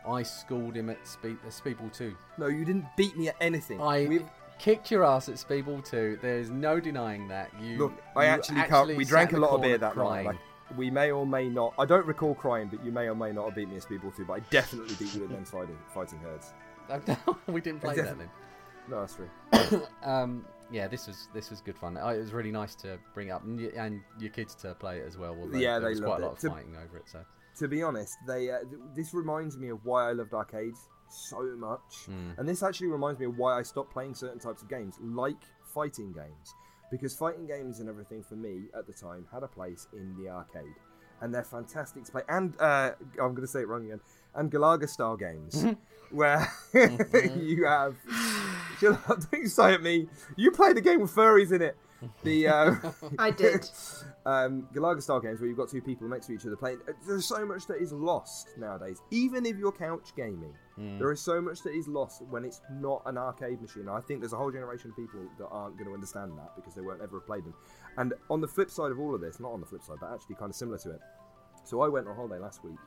I 0.08 0.24
schooled 0.24 0.76
him 0.76 0.90
at 0.90 1.06
Spe- 1.08 1.26
uh, 1.46 1.50
Speedball 1.50 1.92
2. 1.94 2.16
No, 2.38 2.48
you 2.48 2.66
didn't 2.66 2.86
beat 2.98 3.16
me 3.18 3.30
at 3.30 3.36
anything. 3.42 3.82
I 3.82 4.06
We've- 4.08 4.26
kicked 4.60 4.92
your 4.92 5.04
ass 5.04 5.30
at 5.30 5.36
Speedball 5.36 5.84
2. 5.84 6.20
There's 6.22 6.50
no 6.50 6.80
denying 6.80 7.28
that. 7.30 7.50
You 7.62 7.78
Look, 7.78 7.94
I 8.16 8.24
you 8.24 8.30
actually 8.30 8.62
can't. 8.64 8.96
We 8.96 9.04
sat 9.04 9.10
drank 9.10 9.30
in 9.32 9.38
a 9.38 9.40
the 9.40 9.46
lot 9.46 9.56
of 9.56 9.62
beer 9.62 9.78
that 9.78 9.94
crying. 9.94 10.26
night. 10.28 10.36
Like, 10.70 10.78
we 10.78 10.90
may 10.90 11.12
or 11.12 11.26
may 11.26 11.50
not. 11.50 11.74
I 11.78 11.86
don't 11.86 12.06
recall 12.06 12.34
crying, 12.36 12.68
but 12.70 12.84
you 12.86 12.92
may 12.92 13.08
or 13.10 13.16
may 13.16 13.32
not 13.32 13.46
have 13.46 13.56
beat 13.56 13.68
me 13.70 13.76
at 13.78 13.84
Speedball 13.84 14.16
2. 14.16 14.26
But 14.26 14.34
I 14.34 14.40
definitely 14.50 14.96
beat 14.96 15.14
you 15.14 15.24
at 15.24 15.30
them 15.30 15.44
fighting, 15.46 15.78
fighting 15.94 16.20
herds. 16.20 16.54
we 17.48 17.62
didn't 17.62 17.82
play 17.82 17.96
that 17.96 18.18
then. 18.18 18.30
No, 18.90 19.00
that's 19.02 19.16
true. 19.16 19.82
Um, 20.04 20.46
yeah, 20.72 20.88
this 20.88 21.08
was 21.08 21.28
this 21.34 21.50
was 21.50 21.62
good 21.62 21.78
fun. 21.78 21.98
Uh, 21.98 22.08
it 22.08 22.18
was 22.20 22.34
really 22.34 22.52
nice 22.52 22.74
to 22.76 22.98
bring 23.14 23.32
up 23.32 23.44
and, 23.44 23.60
y- 23.60 23.72
and 23.76 24.02
your 24.20 24.32
kids 24.32 24.56
to 24.56 24.74
play 24.76 24.98
it 25.00 25.06
as 25.08 25.18
well. 25.18 25.36
although 25.40 25.58
Yeah, 25.58 25.74
there 25.80 25.82
they 25.82 25.90
was 25.90 26.00
loved 26.02 26.10
quite 26.10 26.22
a 26.22 26.26
lot 26.26 26.32
it. 26.32 26.34
of 26.36 26.40
To- 26.40 26.50
fighting 26.50 26.76
over 26.76 26.98
it. 26.98 27.04
So 27.10 27.20
to 27.60 27.68
be 27.68 27.84
honest, 27.84 28.18
they 28.28 28.50
uh, 28.52 28.60
th- 28.60 28.82
this 28.96 29.14
reminds 29.14 29.58
me 29.58 29.70
of 29.70 29.84
why 29.86 30.10
I 30.10 30.14
loved 30.14 30.34
arcades 30.34 30.80
so 31.10 31.42
much, 31.58 32.08
and 32.38 32.48
this 32.48 32.64
actually 32.64 32.88
reminds 32.88 33.20
me 33.20 33.28
of 33.28 33.38
why 33.38 33.58
I 33.60 33.64
stopped 33.64 33.92
playing 33.94 34.16
certain 34.16 34.40
types 34.40 34.62
of 34.62 34.70
games, 34.70 34.96
like 35.02 35.38
fighting 35.74 36.12
games, 36.12 36.56
because 36.92 37.14
fighting 37.16 37.46
games 37.46 37.80
and 37.80 37.88
everything 37.90 38.24
for 38.24 38.36
me 38.36 38.64
at 38.78 38.88
the 38.88 38.94
time 38.94 39.26
had 39.32 39.44
a 39.44 39.48
place 39.48 39.88
in 39.94 40.16
the 40.18 40.30
arcade, 40.30 40.76
and 41.22 41.34
they're 41.34 41.44
fantastic 41.44 42.04
to 42.06 42.12
play. 42.12 42.24
And 42.30 42.60
uh, 42.60 42.92
I'm 43.22 43.34
going 43.36 43.42
to 43.42 43.48
say 43.48 43.62
it 43.62 43.68
wrong 43.68 43.86
again. 43.86 44.00
And 44.36 44.52
Galaga 44.52 44.90
style 44.90 45.16
games, 45.16 45.64
where 46.12 46.52
you 46.74 47.66
have. 47.66 47.96
Shut 48.80 48.94
up! 48.94 49.08
Don't 49.32 49.44
you 49.44 49.48
say 49.48 49.74
at 49.76 49.84
me. 49.84 50.08
You 50.36 50.50
played 50.52 50.78
a 50.78 50.82
game 50.82 51.02
with 51.02 51.14
furries 51.14 51.52
in 51.52 51.62
it. 51.62 51.78
The 52.24 52.48
uh, 52.48 52.76
I 53.20 53.32
did. 53.32 53.70
um, 54.26 54.68
Galaga 54.74 55.02
style 55.02 55.20
games 55.20 55.40
where 55.40 55.48
you've 55.48 55.58
got 55.58 55.70
two 55.70 55.82
people 55.82 56.08
next 56.08 56.28
to 56.28 56.34
each 56.34 56.46
other 56.46 56.56
playing. 56.56 56.80
uh, 56.88 56.94
There's 57.08 57.26
so 57.26 57.46
much 57.46 57.68
that 57.68 57.82
is 57.82 57.92
lost 57.92 58.50
nowadays. 58.58 59.02
Even 59.12 59.46
if 59.46 59.58
you're 59.58 59.72
couch 59.72 60.14
gaming, 60.16 60.54
there 60.78 61.12
is 61.12 61.22
so 61.22 61.40
much 61.42 61.62
that 61.64 61.72
is 61.74 61.88
lost 61.88 62.24
when 62.30 62.44
it's 62.46 62.62
not 62.72 63.02
an 63.06 63.18
arcade 63.18 63.62
machine. 63.62 63.88
I 63.90 64.00
think 64.02 64.22
there's 64.22 64.34
a 64.34 64.38
whole 64.38 64.52
generation 64.52 64.90
of 64.92 64.96
people 64.96 65.20
that 65.38 65.48
aren't 65.48 65.76
going 65.78 65.88
to 65.88 65.94
understand 65.94 66.32
that 66.38 66.56
because 66.56 66.74
they 66.74 66.82
won't 66.82 67.02
ever 67.02 67.18
have 67.18 67.26
played 67.28 67.44
them. 67.46 67.54
And 67.98 68.14
on 68.30 68.42
the 68.42 68.48
flip 68.48 68.70
side 68.72 68.92
of 68.92 69.00
all 69.00 69.14
of 69.14 69.22
this, 69.22 69.40
not 69.40 69.52
on 69.52 69.60
the 69.60 69.68
flip 69.68 69.84
side, 69.84 69.98
but 70.02 70.12
actually 70.14 70.36
kind 70.36 70.50
of 70.50 70.56
similar 70.56 70.78
to 70.80 70.92
it. 70.92 71.00
So 71.64 71.82
I 71.82 71.88
went 71.90 72.08
on 72.08 72.16
holiday 72.16 72.40
last 72.40 72.64
week, 72.64 72.78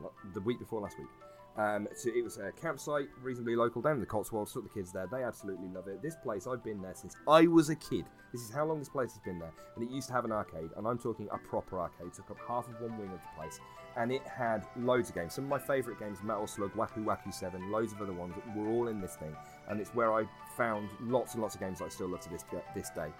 well, 0.00 0.12
the 0.32 0.40
week 0.40 0.58
before 0.58 0.80
last 0.80 0.98
week. 0.98 1.08
Um, 1.56 1.86
so 1.94 2.10
it 2.14 2.24
was 2.24 2.38
a 2.38 2.50
campsite, 2.52 3.08
reasonably 3.22 3.54
local, 3.54 3.80
down 3.80 3.94
in 3.94 4.00
the 4.00 4.06
Cotswolds. 4.06 4.52
Took 4.52 4.64
the 4.64 4.74
kids 4.80 4.92
there. 4.92 5.06
They 5.10 5.22
absolutely 5.22 5.68
love 5.68 5.86
it. 5.86 6.02
This 6.02 6.16
place, 6.16 6.48
I've 6.48 6.64
been 6.64 6.82
there 6.82 6.94
since 6.94 7.14
I 7.28 7.46
was 7.46 7.70
a 7.70 7.76
kid. 7.76 8.06
This 8.32 8.42
is 8.42 8.50
how 8.50 8.64
long 8.64 8.80
this 8.80 8.88
place 8.88 9.12
has 9.12 9.20
been 9.20 9.38
there. 9.38 9.52
And 9.76 9.88
it 9.88 9.92
used 9.92 10.08
to 10.08 10.14
have 10.14 10.24
an 10.24 10.32
arcade, 10.32 10.70
and 10.76 10.86
I'm 10.86 10.98
talking 10.98 11.28
a 11.32 11.38
proper 11.38 11.78
arcade. 11.78 12.12
Took 12.12 12.32
up 12.32 12.38
half 12.48 12.66
of 12.68 12.80
one 12.80 12.98
wing 12.98 13.10
of 13.10 13.20
the 13.20 13.40
place, 13.40 13.60
and 13.96 14.10
it 14.10 14.22
had 14.26 14.66
loads 14.76 15.10
of 15.10 15.14
games. 15.14 15.34
Some 15.34 15.44
of 15.44 15.50
my 15.50 15.58
favourite 15.60 16.00
games: 16.00 16.18
Metal 16.24 16.48
Slug, 16.48 16.72
Waku 16.74 17.04
Waku 17.04 17.32
Seven, 17.32 17.70
loads 17.70 17.92
of 17.92 18.02
other 18.02 18.12
ones 18.12 18.34
were 18.56 18.68
all 18.68 18.88
in 18.88 19.00
this 19.00 19.14
thing. 19.14 19.36
And 19.68 19.80
it's 19.80 19.94
where 19.94 20.12
I 20.12 20.24
found 20.56 20.88
lots 21.00 21.34
and 21.34 21.42
lots 21.42 21.54
of 21.54 21.60
games 21.60 21.78
that 21.78 21.84
I 21.84 21.88
still 21.88 22.08
love 22.08 22.20
to 22.22 22.30
this 22.30 22.44
this 22.74 22.90
day. 22.90 23.10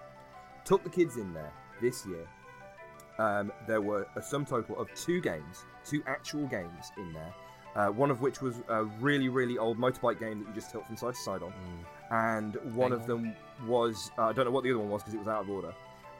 Took 0.64 0.82
the 0.82 0.90
kids 0.90 1.18
in 1.18 1.32
there 1.32 1.52
this 1.80 2.04
year. 2.04 2.26
Um, 3.18 3.52
there 3.68 3.80
were 3.80 4.08
a 4.16 4.22
sum 4.22 4.44
total 4.44 4.76
of 4.80 4.92
two 4.96 5.20
games, 5.20 5.64
two 5.84 6.02
actual 6.08 6.48
games 6.48 6.90
in 6.96 7.12
there. 7.12 7.32
Uh, 7.74 7.88
one 7.88 8.10
of 8.10 8.20
which 8.20 8.40
was 8.40 8.62
a 8.68 8.84
really, 8.84 9.28
really 9.28 9.58
old 9.58 9.78
motorbike 9.78 10.20
game 10.20 10.38
that 10.38 10.48
you 10.48 10.54
just 10.54 10.70
tilt 10.70 10.86
from 10.86 10.96
side 10.96 11.14
to 11.14 11.20
side 11.20 11.42
on, 11.42 11.52
and 12.10 12.56
one 12.74 12.92
of 12.92 13.06
them 13.06 13.34
was 13.66 14.10
uh, 14.18 14.26
I 14.26 14.32
don't 14.32 14.44
know 14.44 14.52
what 14.52 14.62
the 14.64 14.70
other 14.70 14.78
one 14.78 14.90
was 14.90 15.02
because 15.02 15.14
it 15.14 15.18
was 15.18 15.28
out 15.28 15.42
of 15.42 15.50
order. 15.50 15.74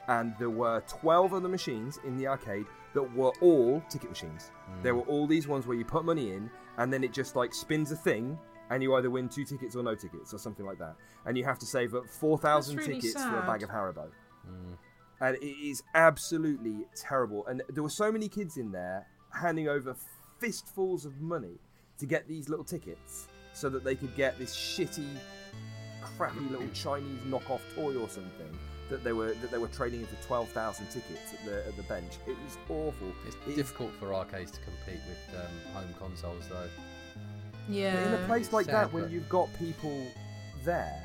And 0.08 0.34
there 0.38 0.50
were 0.50 0.82
twelve 0.88 1.32
other 1.32 1.48
machines 1.48 1.98
in 2.04 2.16
the 2.16 2.26
arcade 2.26 2.66
that 2.92 3.16
were 3.16 3.32
all 3.40 3.82
ticket 3.88 4.10
machines. 4.10 4.50
There 4.82 4.94
were 4.94 5.02
all 5.02 5.26
these 5.26 5.46
ones 5.46 5.66
where 5.66 5.76
you 5.76 5.84
put 5.84 6.04
money 6.04 6.32
in, 6.32 6.50
and 6.78 6.92
then 6.92 7.04
it 7.04 7.12
just 7.12 7.36
like 7.36 7.54
spins 7.54 7.92
a 7.92 7.96
thing, 7.96 8.38
and 8.70 8.82
you 8.82 8.94
either 8.96 9.10
win 9.10 9.28
two 9.28 9.44
tickets 9.44 9.76
or 9.76 9.82
no 9.82 9.94
tickets 9.94 10.34
or 10.34 10.38
something 10.38 10.66
like 10.66 10.78
that. 10.78 10.96
And 11.24 11.38
you 11.38 11.44
have 11.44 11.58
to 11.60 11.66
save 11.66 11.94
up 11.94 12.08
four 12.08 12.36
thousand 12.36 12.76
really 12.76 12.94
tickets 12.94 13.22
for 13.22 13.38
a 13.38 13.46
bag 13.46 13.62
of 13.62 13.70
Haribo 13.70 14.08
and 15.20 15.36
it 15.36 15.46
is 15.46 15.82
absolutely 15.94 16.86
terrible. 16.96 17.46
And 17.46 17.62
there 17.68 17.82
were 17.82 17.90
so 17.90 18.10
many 18.10 18.28
kids 18.28 18.56
in 18.56 18.72
there 18.72 19.06
handing 19.30 19.68
over 19.68 19.94
fistfuls 20.38 21.04
of 21.04 21.20
money 21.20 21.58
to 21.98 22.06
get 22.06 22.26
these 22.28 22.48
little 22.48 22.64
tickets 22.64 23.28
so 23.52 23.68
that 23.68 23.84
they 23.84 23.94
could 23.94 24.14
get 24.16 24.38
this 24.38 24.54
shitty, 24.54 25.06
crappy 26.02 26.40
little 26.50 26.68
Chinese 26.74 27.20
knockoff 27.22 27.60
toy 27.74 27.94
or 27.96 28.08
something 28.08 28.58
that 28.90 29.02
they 29.02 29.12
were 29.12 29.32
that 29.34 29.50
they 29.50 29.58
were 29.58 29.68
trading 29.68 30.00
in 30.00 30.06
for 30.06 30.16
twelve 30.26 30.48
thousand 30.50 30.86
tickets 30.86 31.32
at 31.32 31.44
the 31.46 31.66
at 31.66 31.76
the 31.76 31.82
bench. 31.84 32.14
It 32.26 32.36
was 32.44 32.58
awful. 32.68 33.08
it's 33.26 33.36
It 33.46 33.50
is- 33.50 33.56
difficult 33.56 33.92
for 33.98 34.12
arcades 34.14 34.50
to 34.52 34.60
compete 34.60 35.00
with 35.08 35.40
um, 35.40 35.72
home 35.74 35.94
consoles, 35.98 36.44
though. 36.48 36.68
Yeah. 37.68 38.08
in 38.18 38.22
a 38.22 38.26
place 38.26 38.52
like 38.52 38.66
sad, 38.66 38.74
that 38.74 38.92
when 38.92 39.04
but- 39.04 39.12
you've 39.12 39.28
got 39.28 39.48
people 39.58 40.06
there. 40.64 41.00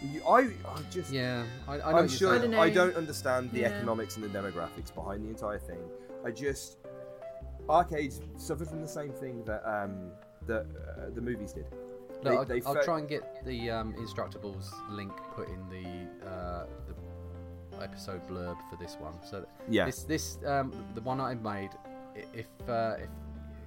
You, 0.00 0.22
I, 0.26 0.38
I 0.64 0.80
just 0.92 1.10
Yeah, 1.12 1.44
I, 1.66 1.74
I 1.74 1.78
know. 1.92 1.98
I'm 1.98 2.08
sure 2.08 2.32
I 2.34 2.38
don't 2.38 2.54
I 2.54 2.70
don't 2.70 2.94
understand 2.96 3.50
the 3.50 3.60
Yeah. 3.60 3.68
economics 3.70 4.16
and 4.16 4.24
the 4.24 4.28
demographics 4.28 4.94
behind 4.94 5.24
the 5.24 5.28
entire 5.28 5.58
thing. 5.58 5.80
I 6.24 6.30
just 6.30 6.78
arcades 7.68 8.20
suffered 8.36 8.68
from 8.68 8.80
the 8.80 8.88
same 8.88 9.12
thing 9.12 9.44
that 9.44 9.62
um, 9.68 10.10
that 10.46 10.62
uh, 10.62 11.10
the 11.14 11.20
movies 11.20 11.52
did. 11.52 11.66
Look, 12.22 12.48
They- 12.48 12.62
I'll, 12.62 12.76
I'll 12.76 12.84
try 12.84 12.98
and 12.98 13.08
get 13.08 13.44
the 13.44 13.70
um, 13.70 13.94
Instructables 13.94 14.66
link 14.90 15.12
put 15.36 15.48
in 15.48 15.68
the 15.68 16.28
uh, 16.28 16.66
the 16.88 17.82
episode 17.82 18.26
blurb 18.26 18.56
for 18.68 18.76
this 18.76 18.96
one. 18.98 19.14
So 19.24 19.46
Yeah. 19.68 19.86
this 19.86 20.02
this 20.04 20.38
um, 20.46 20.72
the 20.94 21.00
one 21.02 21.20
I 21.20 21.34
made. 21.34 21.70
If 22.34 22.48
uh, 22.68 22.96
if 22.98 23.08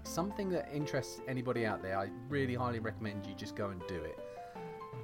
something 0.04 0.50
that 0.50 0.68
interests 0.74 1.22
anybody 1.28 1.66
out 1.66 1.82
there, 1.82 1.98
I 1.98 2.10
really 2.28 2.56
highly 2.56 2.80
recommend 2.80 3.26
you 3.26 3.34
just 3.36 3.56
go 3.56 3.70
and 3.70 3.82
do 3.88 4.04
it 4.04 4.18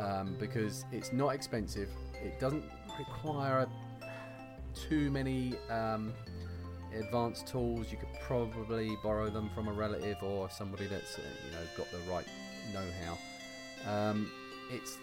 um, 0.02 0.36
because 0.40 0.86
it's 0.92 1.14
not 1.14 1.30
expensive. 1.34 1.90
It 2.22 2.40
doesn't 2.40 2.66
require 3.00 3.68
too 4.74 5.10
many 5.12 5.56
um, 5.70 6.14
advanced 6.94 7.48
tools. 7.48 7.92
You 7.92 7.98
could 7.98 8.14
probably 8.22 8.98
borrow 9.04 9.30
them 9.30 9.50
from 9.54 9.68
a 9.68 9.74
relative 9.74 10.18
or 10.22 10.50
somebody 10.50 10.88
that's 10.88 11.18
uh, 11.18 11.22
you 11.46 11.52
know 11.52 11.66
got 11.76 11.90
the 11.92 12.12
right 12.12 12.26
know-how. 12.74 13.92
Um, 13.92 14.32
it's 14.72 14.98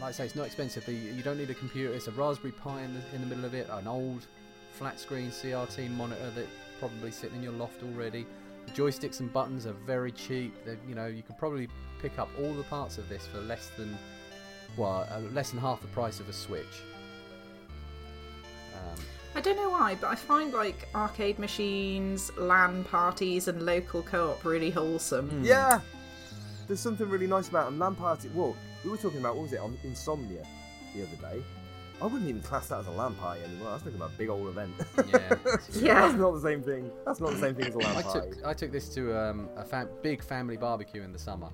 like 0.00 0.10
I 0.10 0.12
say, 0.12 0.24
it's 0.26 0.36
not 0.36 0.46
expensive. 0.46 0.86
You 0.88 1.22
don't 1.22 1.38
need 1.38 1.50
a 1.50 1.54
computer. 1.54 1.92
It's 1.92 2.06
a 2.06 2.12
Raspberry 2.12 2.52
Pi 2.52 2.82
in 2.82 2.94
the, 2.94 3.00
in 3.14 3.20
the 3.20 3.26
middle 3.26 3.44
of 3.44 3.54
it, 3.54 3.68
an 3.70 3.86
old 3.86 4.26
flat 4.72 5.00
screen 5.00 5.30
CRT 5.30 5.90
monitor 5.96 6.30
that 6.30 6.46
probably 6.78 7.10
sitting 7.10 7.38
in 7.38 7.42
your 7.42 7.52
loft 7.52 7.82
already. 7.82 8.26
The 8.66 8.72
joysticks 8.72 9.20
and 9.20 9.32
buttons 9.32 9.66
are 9.66 9.72
very 9.72 10.12
cheap. 10.12 10.54
They're, 10.64 10.78
you 10.88 10.94
know, 10.94 11.06
you 11.06 11.22
could 11.22 11.38
probably 11.38 11.68
pick 12.00 12.18
up 12.18 12.28
all 12.40 12.54
the 12.54 12.62
parts 12.64 12.98
of 12.98 13.08
this 13.08 13.26
for 13.26 13.40
less 13.40 13.70
than 13.76 13.96
well, 14.76 15.08
uh, 15.10 15.20
less 15.32 15.50
than 15.50 15.60
half 15.60 15.80
the 15.80 15.88
price 15.88 16.20
of 16.20 16.28
a 16.28 16.32
Switch. 16.32 16.82
Um, 18.74 18.98
I 19.34 19.40
don't 19.40 19.56
know 19.56 19.70
why, 19.70 19.96
but 20.00 20.08
I 20.08 20.14
find 20.14 20.52
like 20.52 20.88
arcade 20.94 21.38
machines, 21.38 22.30
LAN 22.36 22.84
parties, 22.84 23.48
and 23.48 23.64
local 23.64 24.02
co-op 24.02 24.44
really 24.44 24.70
wholesome. 24.70 25.42
Yeah, 25.44 25.80
there's 26.66 26.80
something 26.80 27.08
really 27.08 27.26
nice 27.26 27.48
about 27.48 27.66
them. 27.66 27.78
LAN 27.78 27.94
party. 27.94 28.30
Well, 28.34 28.56
we 28.84 28.90
were 28.90 28.96
talking 28.96 29.20
about 29.20 29.36
what 29.36 29.42
was 29.44 29.52
it 29.52 29.60
on 29.60 29.76
Insomnia 29.84 30.44
the 30.94 31.02
other 31.02 31.16
day. 31.36 31.42
I 32.00 32.04
wouldn't 32.06 32.28
even 32.28 32.42
class 32.42 32.68
that 32.68 32.78
as 32.78 32.86
a 32.86 32.92
LAN 32.92 33.14
party 33.16 33.42
anymore. 33.42 33.70
I 33.70 33.72
was 33.74 33.82
talking 33.82 33.96
about 33.96 34.10
a 34.14 34.18
big 34.18 34.28
old 34.28 34.46
event. 34.48 34.72
yeah. 35.12 35.34
Yeah. 35.72 36.00
That's 36.02 36.14
not 36.14 36.32
the 36.32 36.40
same 36.40 36.62
thing. 36.62 36.90
That's 37.04 37.20
not 37.20 37.30
the 37.32 37.38
same 37.38 37.54
thing 37.56 37.66
as 37.66 37.74
a 37.74 37.78
LAN 37.78 37.96
I 37.96 38.02
party. 38.02 38.30
took 38.30 38.46
I 38.46 38.54
took 38.54 38.70
this 38.72 38.88
to 38.90 39.18
um, 39.18 39.48
a 39.56 39.64
fam- 39.64 39.88
big 40.02 40.22
family 40.22 40.56
barbecue 40.56 41.02
in 41.02 41.12
the 41.12 41.18
summer, 41.18 41.48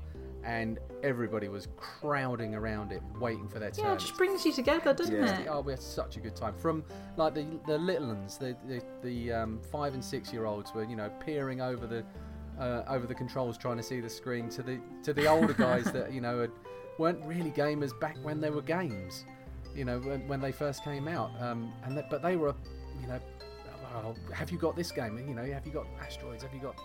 and 0.44 0.78
everybody 1.02 1.48
was 1.48 1.68
crowding 1.76 2.54
around 2.54 2.92
it, 2.92 3.02
waiting 3.18 3.48
for 3.48 3.58
their 3.58 3.70
turn. 3.70 3.84
Yeah, 3.86 3.92
it 3.94 4.00
just 4.00 4.16
brings 4.16 4.44
you 4.44 4.52
together, 4.52 4.92
doesn't 4.92 5.14
Yeah. 5.14 5.40
it? 5.40 5.48
Oh, 5.50 5.60
we 5.60 5.72
had 5.72 5.80
such 5.82 6.16
a 6.16 6.20
good 6.20 6.36
time. 6.36 6.54
From 6.54 6.84
like 7.16 7.34
the 7.34 7.46
the 7.66 7.78
little 7.78 8.08
ones, 8.08 8.38
the 8.38 8.56
the, 8.66 8.82
the 9.02 9.32
um, 9.32 9.60
five 9.72 9.94
and 9.94 10.04
six 10.04 10.32
year 10.32 10.44
olds 10.46 10.74
were 10.74 10.84
you 10.84 10.96
know 10.96 11.10
peering 11.20 11.60
over 11.60 11.86
the 11.86 12.04
uh, 12.60 12.84
over 12.88 13.06
the 13.06 13.14
controls 13.14 13.56
trying 13.58 13.76
to 13.76 13.82
see 13.82 14.00
the 14.00 14.10
screen 14.10 14.48
to 14.50 14.62
the 14.62 14.78
to 15.02 15.12
the 15.12 15.26
older 15.26 15.54
guys 15.54 15.84
that 15.92 16.12
you 16.12 16.20
know 16.20 16.40
had, 16.42 16.50
weren't 16.98 17.24
really 17.24 17.50
gamers 17.50 17.98
back 18.00 18.16
when 18.22 18.40
they 18.40 18.50
were 18.50 18.62
games, 18.62 19.24
you 19.74 19.84
know 19.84 19.98
when, 20.00 20.26
when 20.28 20.40
they 20.40 20.52
first 20.52 20.84
came 20.84 21.08
out. 21.08 21.30
Um, 21.40 21.72
and 21.84 21.96
that, 21.96 22.10
but 22.10 22.22
they 22.22 22.36
were 22.36 22.54
you 23.00 23.08
know, 23.08 23.20
well, 23.92 24.16
have 24.32 24.50
you 24.50 24.58
got 24.58 24.76
this 24.76 24.92
game? 24.92 25.18
You 25.28 25.34
know, 25.34 25.44
have 25.44 25.66
you 25.66 25.72
got 25.72 25.86
Asteroids? 26.00 26.42
Have 26.42 26.54
you 26.54 26.60
got 26.60 26.76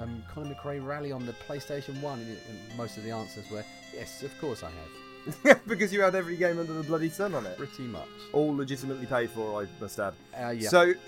um, 0.00 0.22
Colin 0.32 0.54
McRae 0.54 0.84
Rally 0.84 1.12
on 1.12 1.24
the 1.26 1.32
PlayStation 1.32 2.00
One? 2.00 2.18
And, 2.20 2.28
and 2.30 2.76
most 2.76 2.96
of 2.96 3.04
the 3.04 3.10
answers 3.10 3.50
were 3.50 3.64
yes, 3.94 4.22
of 4.22 4.38
course 4.40 4.62
I 4.62 4.70
have, 4.70 5.60
because 5.66 5.92
you 5.92 6.00
had 6.00 6.14
every 6.14 6.36
game 6.36 6.58
under 6.58 6.72
the 6.72 6.82
bloody 6.82 7.08
sun 7.08 7.34
on 7.34 7.46
it. 7.46 7.56
pretty 7.56 7.82
much. 7.84 8.06
All 8.32 8.54
legitimately 8.56 9.06
paid 9.06 9.30
for, 9.30 9.62
I 9.62 9.66
must 9.80 9.98
add. 9.98 10.14
Uh, 10.38 10.50
yeah. 10.50 10.68
So, 10.68 10.94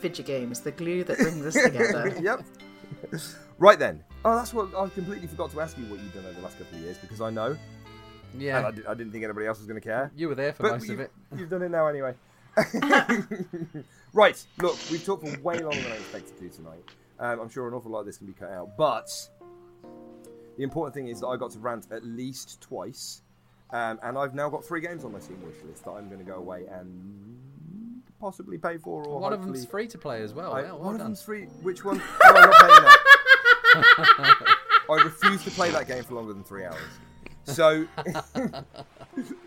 Video 0.00 0.24
games, 0.24 0.60
the 0.60 0.70
glue 0.72 1.02
that 1.04 1.18
brings 1.18 1.44
us 1.44 1.54
together. 1.62 2.14
yep. 2.22 2.44
Right 3.58 3.78
then. 3.78 4.04
Oh, 4.24 4.36
that's 4.36 4.54
what 4.54 4.74
I 4.74 4.88
completely 4.88 5.26
forgot 5.26 5.50
to 5.52 5.60
ask 5.60 5.76
you 5.78 5.84
what 5.86 5.98
you've 6.00 6.14
done 6.14 6.24
over 6.26 6.34
the 6.34 6.42
last 6.42 6.58
couple 6.58 6.78
of 6.78 6.84
years 6.84 6.98
because 6.98 7.20
I 7.20 7.30
know, 7.30 7.56
yeah. 8.36 8.58
and 8.58 8.66
I, 8.66 8.70
did, 8.70 8.86
I 8.86 8.94
didn't 8.94 9.12
think 9.12 9.24
anybody 9.24 9.46
else 9.46 9.58
was 9.58 9.66
going 9.66 9.80
to 9.80 9.84
care. 9.86 10.12
You 10.16 10.28
were 10.28 10.34
there 10.36 10.52
for 10.52 10.64
But 10.64 10.72
most 10.72 10.90
of 10.90 11.00
it. 11.00 11.10
you've 11.36 11.50
done 11.50 11.62
it 11.62 11.70
now 11.70 11.86
anyway. 11.88 12.14
right, 14.12 14.46
look, 14.60 14.76
we've 14.90 15.04
talked 15.04 15.26
for 15.26 15.40
way 15.40 15.58
longer 15.58 15.80
than 15.80 15.92
I 15.92 15.96
expected 15.96 16.38
to 16.38 16.48
tonight. 16.56 16.84
Um, 17.20 17.40
I'm 17.40 17.48
sure 17.48 17.66
an 17.68 17.74
awful 17.74 17.90
lot 17.90 18.00
of 18.00 18.06
this 18.06 18.18
can 18.18 18.26
be 18.26 18.32
cut 18.32 18.50
out, 18.50 18.76
but 18.76 19.10
the 20.56 20.62
important 20.62 20.94
thing 20.94 21.08
is 21.08 21.20
that 21.20 21.26
I 21.26 21.36
got 21.36 21.50
to 21.52 21.58
rant 21.58 21.86
at 21.90 22.04
least 22.04 22.60
twice, 22.60 23.22
um, 23.70 23.98
and 24.02 24.16
I've 24.18 24.34
now 24.34 24.48
got 24.48 24.64
three 24.64 24.80
games 24.80 25.04
on 25.04 25.12
my 25.12 25.20
Steam 25.20 25.40
wish 25.44 25.56
list 25.68 25.84
that 25.84 25.90
I'm 25.92 26.08
going 26.08 26.20
to 26.20 26.24
go 26.24 26.36
away 26.36 26.64
and 26.70 27.38
possibly 28.20 28.58
pay 28.58 28.78
for, 28.78 29.04
or 29.04 29.20
One 29.20 29.32
of 29.32 29.44
them's 29.44 29.64
free 29.64 29.86
to 29.88 29.98
play 29.98 30.22
as 30.22 30.32
well. 30.34 30.52
I- 30.52 30.62
Well, 30.62 30.76
well 30.76 30.84
one 30.86 30.94
of 30.94 31.00
them's 31.00 31.22
free. 31.22 31.44
Which 31.62 31.84
one? 31.84 31.98
No, 31.98 32.04
I'm 32.24 32.34
not 32.50 32.60
paying 32.60 32.84
that. 32.84 32.98
I 34.90 35.02
refuse 35.04 35.44
to 35.44 35.50
play 35.50 35.70
that 35.70 35.86
game 35.86 36.02
for 36.02 36.14
longer 36.14 36.32
than 36.32 36.42
three 36.42 36.64
hours. 36.64 36.80
So, 37.44 37.86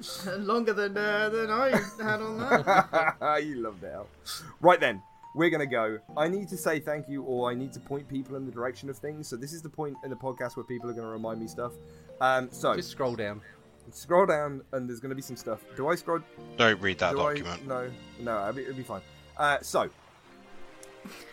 Longer 0.37 0.73
than 0.73 0.97
uh, 0.97 1.29
than 1.29 1.49
I 1.51 1.69
had 2.01 2.21
on 2.21 2.37
that. 2.39 3.41
you 3.45 3.55
loved 3.61 3.83
it. 3.83 3.91
Al. 3.93 4.07
Right 4.59 4.79
then, 4.79 5.01
we're 5.35 5.49
gonna 5.49 5.65
go. 5.65 5.99
I 6.17 6.27
need 6.27 6.47
to 6.49 6.57
say 6.57 6.79
thank 6.79 7.07
you, 7.07 7.23
or 7.23 7.49
I 7.51 7.53
need 7.55 7.71
to 7.73 7.79
point 7.79 8.07
people 8.07 8.35
in 8.35 8.45
the 8.45 8.51
direction 8.51 8.89
of 8.89 8.97
things. 8.97 9.27
So 9.27 9.35
this 9.35 9.53
is 9.53 9.61
the 9.61 9.69
point 9.69 9.95
in 10.03 10.09
the 10.09 10.15
podcast 10.15 10.55
where 10.57 10.63
people 10.63 10.89
are 10.89 10.93
gonna 10.93 11.07
remind 11.07 11.39
me 11.39 11.47
stuff. 11.47 11.73
Um, 12.19 12.49
so 12.51 12.75
Just 12.75 12.91
scroll 12.91 13.15
down. 13.15 13.41
scroll 13.91 14.25
down, 14.25 14.61
and 14.73 14.89
there's 14.89 14.99
gonna 14.99 15.15
be 15.15 15.21
some 15.21 15.35
stuff. 15.35 15.59
Do 15.75 15.87
I 15.87 15.95
scroll? 15.95 16.19
Don't 16.57 16.81
read 16.81 16.99
that 16.99 17.11
do 17.11 17.17
document. 17.17 17.61
I? 17.63 17.67
No, 17.67 17.91
no, 18.19 18.41
it'll 18.41 18.53
be, 18.53 18.61
it'll 18.63 18.75
be 18.75 18.83
fine. 18.83 19.01
Uh, 19.37 19.57
so 19.61 19.89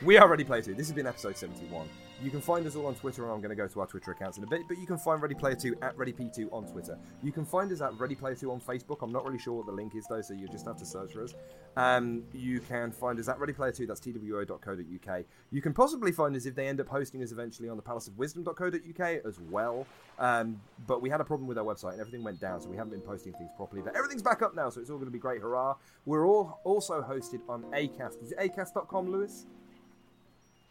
we 0.02 0.16
are 0.16 0.28
Ready 0.28 0.44
Player 0.44 0.62
2. 0.62 0.74
This 0.74 0.86
has 0.86 0.94
been 0.94 1.06
episode 1.06 1.36
71. 1.36 1.88
You 2.20 2.30
can 2.30 2.40
find 2.40 2.66
us 2.66 2.74
all 2.74 2.86
on 2.86 2.96
Twitter, 2.96 3.22
and 3.22 3.32
I'm 3.32 3.40
going 3.40 3.50
to 3.50 3.56
go 3.56 3.68
to 3.68 3.80
our 3.80 3.86
Twitter 3.86 4.10
accounts 4.10 4.38
in 4.38 4.44
a 4.44 4.46
bit, 4.46 4.62
but 4.66 4.76
you 4.76 4.86
can 4.86 4.98
find 4.98 5.22
Ready 5.22 5.36
Player 5.36 5.54
2 5.54 5.76
at 5.82 5.96
ReadyP2 5.96 6.52
on 6.52 6.66
Twitter. 6.66 6.98
You 7.22 7.30
can 7.30 7.44
find 7.44 7.70
us 7.70 7.80
at 7.80 7.96
Ready 7.96 8.16
Player 8.16 8.34
2 8.34 8.50
on 8.50 8.60
Facebook. 8.60 9.02
I'm 9.02 9.12
not 9.12 9.24
really 9.24 9.38
sure 9.38 9.54
what 9.54 9.66
the 9.66 9.72
link 9.72 9.94
is, 9.94 10.04
though, 10.08 10.20
so 10.20 10.34
you'll 10.34 10.50
just 10.50 10.66
have 10.66 10.76
to 10.78 10.84
search 10.84 11.12
for 11.12 11.22
us. 11.22 11.34
Um, 11.76 12.24
you 12.34 12.58
can 12.58 12.90
find 12.90 13.20
us 13.20 13.28
at 13.28 13.38
Ready 13.38 13.52
Player 13.52 13.70
2, 13.70 13.86
that's 13.86 14.00
two.co.uk. 14.00 15.24
You 15.52 15.62
can 15.62 15.72
possibly 15.72 16.10
find 16.10 16.34
us 16.34 16.44
if 16.44 16.56
they 16.56 16.66
end 16.66 16.80
up 16.80 16.88
hosting 16.88 17.22
us 17.22 17.30
eventually 17.30 17.68
on 17.68 17.76
the 17.76 17.84
palaceofwisdom.co.uk 17.84 19.24
as 19.24 19.38
well. 19.48 19.86
Um, 20.18 20.60
but 20.88 21.00
we 21.00 21.08
had 21.08 21.20
a 21.20 21.24
problem 21.24 21.46
with 21.46 21.56
our 21.56 21.64
website 21.64 21.92
and 21.92 22.00
everything 22.00 22.24
went 22.24 22.40
down, 22.40 22.60
so 22.60 22.68
we 22.68 22.76
haven't 22.76 22.90
been 22.90 23.00
posting 23.00 23.32
things 23.34 23.50
properly. 23.56 23.80
But 23.80 23.94
everything's 23.94 24.22
back 24.22 24.42
up 24.42 24.56
now, 24.56 24.70
so 24.70 24.80
it's 24.80 24.90
all 24.90 24.96
going 24.96 25.06
to 25.06 25.12
be 25.12 25.20
great. 25.20 25.40
Hurrah! 25.40 25.76
We're 26.04 26.26
all 26.26 26.60
also 26.64 27.00
hosted 27.00 27.42
on 27.48 27.62
Acast. 27.72 28.20
Is 28.24 28.32
it 28.32 28.38
acast.com, 28.38 29.12
Lewis? 29.12 29.46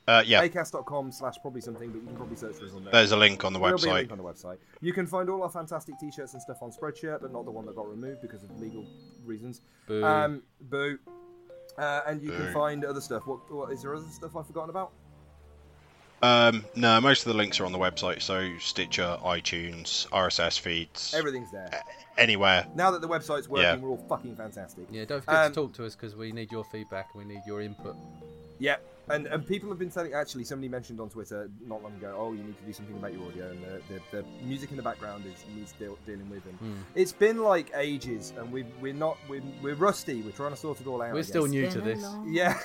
Uh, 0.08 0.24
yeah, 0.26 0.48
acast.com 0.48 1.12
slash 1.12 1.36
probably 1.42 1.60
something, 1.60 1.90
but 1.92 2.00
you 2.00 2.08
can 2.08 2.16
probably 2.16 2.38
search 2.38 2.56
for 2.56 2.66
us 2.66 2.72
on 2.74 2.84
there. 2.86 2.94
there's 2.94 3.12
a 3.12 3.18
link 3.18 3.44
on 3.44 3.52
the 3.52 3.60
There'll 3.60 3.78
be 3.78 3.84
a 3.84 3.88
website. 3.88 3.94
link 3.94 4.12
on 4.14 4.18
the 4.18 4.24
website. 4.24 4.58
You 4.80 4.94
can 4.94 5.06
find 5.06 5.30
all 5.30 5.44
our 5.44 5.50
fantastic 5.50 6.00
t-shirts 6.00 6.32
and 6.34 6.42
stuff 6.42 6.60
on 6.62 6.72
Spreadshirt, 6.72 7.22
but 7.22 7.34
not 7.34 7.44
the 7.44 7.52
one 7.52 7.66
that 7.66 7.76
got 7.76 7.90
removed 7.90 8.22
because 8.22 8.42
of 8.44 8.58
legal 8.60 8.86
reasons. 9.26 9.62
Boo. 9.86 10.04
Um, 10.06 10.44
boo. 10.62 10.98
Uh, 11.78 12.02
and 12.08 12.22
you 12.24 12.32
can 12.32 12.54
find 12.54 12.86
other 12.86 13.02
stuff. 13.02 13.28
What, 13.28 13.52
what 13.52 13.72
is 13.74 13.82
there 13.82 13.94
other 13.96 14.06
stuff 14.10 14.36
I've 14.38 14.48
forgotten 14.48 14.70
about? 14.70 14.92
Um, 16.24 16.66
no, 16.76 17.00
most 17.00 17.26
of 17.28 17.32
the 17.32 17.38
links 17.38 17.60
are 17.60 17.66
on 17.66 17.72
the 17.72 17.78
website, 17.78 18.24
so 18.24 18.50
Stitcher, 18.58 19.20
iTunes, 19.24 20.08
RSS 20.10 20.58
feeds, 20.60 21.14
Everything's 21.16 21.52
there. 21.52 21.70
anywhere. 22.18 22.66
Now 22.74 22.90
that 22.90 23.02
the 23.02 23.08
website's 23.08 23.48
working, 23.48 23.66
Yeah. 23.66 23.76
we're 23.76 23.90
all 23.90 24.04
fucking 24.10 24.36
fantastic. 24.36 24.86
Yeah, 24.90 25.06
don't 25.06 25.24
forget 25.24 25.46
Um, 25.46 25.52
to 25.52 25.56
talk 25.56 25.74
to 25.74 25.86
us 25.86 25.96
because 25.96 26.16
we 26.16 26.32
need 26.32 26.52
your 26.52 26.64
feedback. 26.64 27.10
And 27.14 27.28
we 27.28 27.36
need 27.36 27.44
your 27.46 27.62
input. 27.62 27.96
Yeah, 28.58 28.78
and 29.10 29.28
and 29.28 29.46
people 29.46 29.70
have 29.70 29.80
been 29.80 29.92
saying 29.92 30.14
actually 30.14 30.44
somebody 30.44 30.68
mentioned 30.70 31.00
on 31.00 31.10
Twitter 31.10 31.50
not 31.66 31.82
long 31.84 31.94
ago, 31.96 32.16
oh, 32.18 32.34
you 32.34 32.44
need 32.44 32.58
to 32.58 32.64
do 32.66 32.74
something 32.74 32.96
about 32.98 33.14
your 33.14 33.28
audio 33.28 33.50
and 33.50 33.64
the, 33.64 33.82
the, 33.94 34.02
the 34.22 34.26
music 34.44 34.72
in 34.72 34.78
the 34.78 34.84
background 34.84 35.24
is 35.26 35.44
needs 35.56 35.72
deal, 35.74 35.98
dealing 36.06 36.30
with, 36.30 36.46
and 36.46 36.58
Hmm. 36.60 36.74
it's 36.96 37.12
been 37.14 37.38
like 37.44 37.72
ages, 37.76 38.34
and 38.38 38.52
we 38.52 38.64
we're 38.82 38.94
not 38.94 39.18
we're, 39.30 39.42
we're 39.62 39.76
rusty. 39.76 40.22
We're 40.22 40.32
trying 40.32 40.52
to 40.52 40.58
sort 40.58 40.82
it 40.82 40.88
all 40.88 41.02
out. 41.02 41.14
We're 41.14 41.24
still 41.24 41.46
new 41.48 41.70
to 41.70 41.82
this. 41.82 42.04
Yeah, 42.26 42.58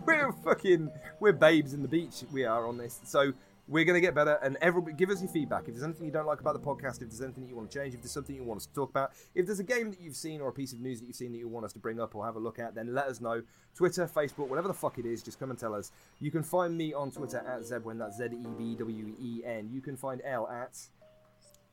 we're 0.06 0.32
fucking 0.44 0.90
we're 1.20 1.32
babes 1.32 1.72
in 1.74 1.82
the 1.82 1.88
beach. 1.88 2.24
We 2.32 2.44
are 2.44 2.66
on 2.66 2.78
this, 2.78 3.00
so 3.04 3.32
we're 3.68 3.84
gonna 3.84 4.00
get 4.00 4.14
better. 4.14 4.38
And 4.42 4.56
everybody, 4.60 4.94
give 4.94 5.10
us 5.10 5.20
your 5.20 5.30
feedback. 5.30 5.62
If 5.66 5.74
there's 5.74 5.82
anything 5.82 6.06
you 6.06 6.12
don't 6.12 6.26
like 6.26 6.40
about 6.40 6.54
the 6.54 6.60
podcast, 6.60 7.02
if 7.02 7.08
there's 7.08 7.20
anything 7.20 7.44
that 7.44 7.50
you 7.50 7.56
want 7.56 7.70
to 7.70 7.78
change, 7.78 7.94
if 7.94 8.00
there's 8.00 8.12
something 8.12 8.34
you 8.34 8.44
want 8.44 8.58
us 8.58 8.66
to 8.66 8.74
talk 8.74 8.90
about, 8.90 9.12
if 9.34 9.46
there's 9.46 9.58
a 9.58 9.64
game 9.64 9.90
that 9.90 10.00
you've 10.00 10.16
seen 10.16 10.40
or 10.40 10.48
a 10.48 10.52
piece 10.52 10.72
of 10.72 10.80
news 10.80 11.00
that 11.00 11.06
you've 11.06 11.16
seen 11.16 11.32
that 11.32 11.38
you 11.38 11.48
want 11.48 11.64
us 11.64 11.72
to 11.72 11.78
bring 11.78 12.00
up 12.00 12.14
or 12.14 12.24
have 12.24 12.36
a 12.36 12.40
look 12.40 12.58
at, 12.58 12.74
then 12.74 12.94
let 12.94 13.06
us 13.06 13.20
know. 13.20 13.42
Twitter, 13.74 14.06
Facebook, 14.06 14.48
whatever 14.48 14.68
the 14.68 14.74
fuck 14.74 14.98
it 14.98 15.06
is, 15.06 15.22
just 15.22 15.40
come 15.40 15.50
and 15.50 15.58
tell 15.58 15.74
us. 15.74 15.92
You 16.20 16.30
can 16.30 16.42
find 16.42 16.76
me 16.76 16.94
on 16.94 17.10
Twitter 17.10 17.38
at 17.38 17.62
Zebwen. 17.62 17.98
That's 17.98 18.16
Z 18.16 18.26
E 18.32 18.46
B 18.56 18.74
W 18.76 19.14
E 19.20 19.42
N. 19.44 19.68
You 19.72 19.80
can 19.80 19.96
find 19.96 20.20
Elle 20.24 20.48
at. 20.48 20.78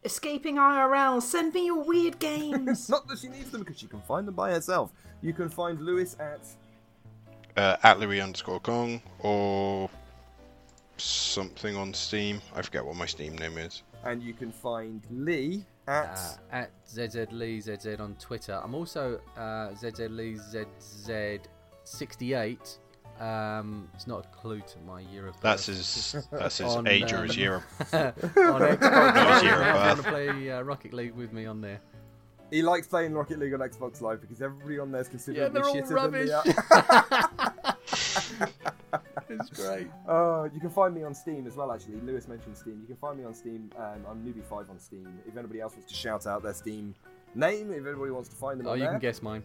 Escaping 0.06 0.58
IRL, 0.58 1.22
send 1.22 1.54
me 1.54 1.68
your 1.68 1.82
weird 1.82 2.20
games. 2.20 2.90
Not 2.90 3.08
that 3.08 3.20
she 3.20 3.30
needs 3.30 3.52
them 3.52 3.62
because 3.62 3.80
she 3.80 3.88
can 3.88 4.02
find 4.02 4.28
them 4.28 4.36
by 4.36 4.52
herself. 4.52 4.92
You 5.22 5.32
can 5.32 5.48
find 5.48 5.80
Lewis 5.80 6.18
at. 6.20 6.42
Uh, 7.56 7.78
at 7.84 8.00
Louis 8.00 8.20
underscore 8.20 8.60
Kong 8.60 9.02
or 9.20 9.90
something 10.98 11.76
on 11.76 11.94
Steam. 11.94 12.42
I 12.56 12.62
forget 12.62 12.86
what 12.86 12.96
my 12.96 13.06
Steam 13.06 13.36
name 13.38 13.58
is. 13.58 13.84
And 14.04 14.22
you 14.22 14.34
can 14.34 14.52
find 14.52 15.02
Lee 15.10 15.64
at. 15.88 16.20
Uh, 16.52 16.56
at 16.56 16.72
ZZ 16.90 17.28
Lee 17.32 17.60
ZZ 17.62 18.00
on 18.00 18.16
Twitter. 18.20 18.60
I'm 18.64 18.76
also 18.76 19.20
uh, 19.38 19.74
ZZ 19.76 20.00
Lee 20.10 20.36
ZZ68 20.36 22.78
uh, 23.20 23.24
Um, 23.24 23.88
it's 23.94 24.08
not 24.08 24.26
a 24.26 24.30
clue 24.30 24.60
to 24.62 24.80
my 24.86 25.02
year 25.02 25.28
of 25.28 25.34
birth. 25.36 25.42
That's 25.42 25.66
his. 25.68 26.16
That's 26.32 26.58
his 26.58 26.76
On, 26.76 26.88
age 26.88 27.14
or 27.14 27.18
um, 27.18 27.24
his 27.28 27.38
year. 27.38 27.56
Of, 27.56 27.64
on 27.94 28.14
Xbox. 28.62 28.82
Not 29.16 29.34
his 29.36 29.44
year 29.44 29.62
of 29.62 29.66
If 29.66 29.66
you 29.74 29.78
want 29.88 29.98
to 29.98 30.04
play 30.10 30.52
uh, 30.52 30.62
Rocket 30.62 30.94
League 30.94 31.14
with 31.16 31.32
me 31.32 31.46
on 31.46 31.62
there? 31.62 31.80
He 32.52 32.62
likes 32.62 32.88
playing 32.88 33.14
Rocket 33.14 33.40
League 33.40 33.54
on 33.54 33.62
Xbox 33.62 34.02
Live 34.02 34.20
because 34.22 34.42
everybody 34.42 34.78
on 34.78 34.92
there 34.92 35.02
is 35.02 35.08
Yeah, 35.08 35.12
considerably 35.50 35.54
they're 35.54 35.64
all 35.70 35.76
shitter 35.76 35.96
rubbish. 35.96 36.30
than 38.80 39.00
me. 39.00 39.00
It's 39.40 39.50
great. 39.50 39.88
Uh, 40.08 40.48
you 40.54 40.60
can 40.60 40.70
find 40.70 40.94
me 40.94 41.04
on 41.04 41.14
Steam 41.14 41.46
as 41.48 41.56
well, 41.56 41.72
actually. 41.72 41.96
Lewis 42.02 42.28
mentioned 42.28 42.58
Steam. 42.58 42.80
You 42.82 42.88
can 42.88 42.96
find 42.98 43.18
me 43.18 43.26
on 43.26 43.34
Steam. 43.34 43.70
Um, 43.78 44.06
I'm 44.10 44.24
Newbie5 44.26 44.70
on 44.70 44.80
Steam. 44.80 45.08
If 45.28 45.36
anybody 45.38 45.62
else 45.62 45.74
wants 45.74 45.88
to 45.90 45.94
shout 45.96 46.26
out 46.28 46.44
their 46.44 46.54
Steam 46.54 46.96
name, 47.36 47.72
if 47.72 47.86
anybody 47.86 48.12
wants 48.12 48.30
to 48.30 48.36
find 48.36 48.60
them 48.60 48.68
Oh, 48.68 48.72
on 48.72 48.78
you 48.78 48.84
there. 48.84 48.92
can 48.94 49.00
guess 49.02 49.22
mine. 49.22 49.44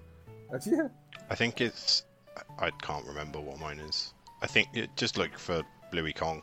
Actually, 0.54 0.76
yeah. 0.78 0.88
I 1.30 1.34
think 1.34 1.60
it's. 1.60 2.04
I 2.58 2.70
can't 2.70 3.04
remember 3.06 3.40
what 3.40 3.58
mine 3.58 3.78
is. 3.80 4.14
I 4.42 4.46
think 4.46 4.68
it, 4.72 4.90
just 4.96 5.18
look 5.18 5.36
for 5.38 5.62
Louis 5.92 6.12
Kong. 6.12 6.42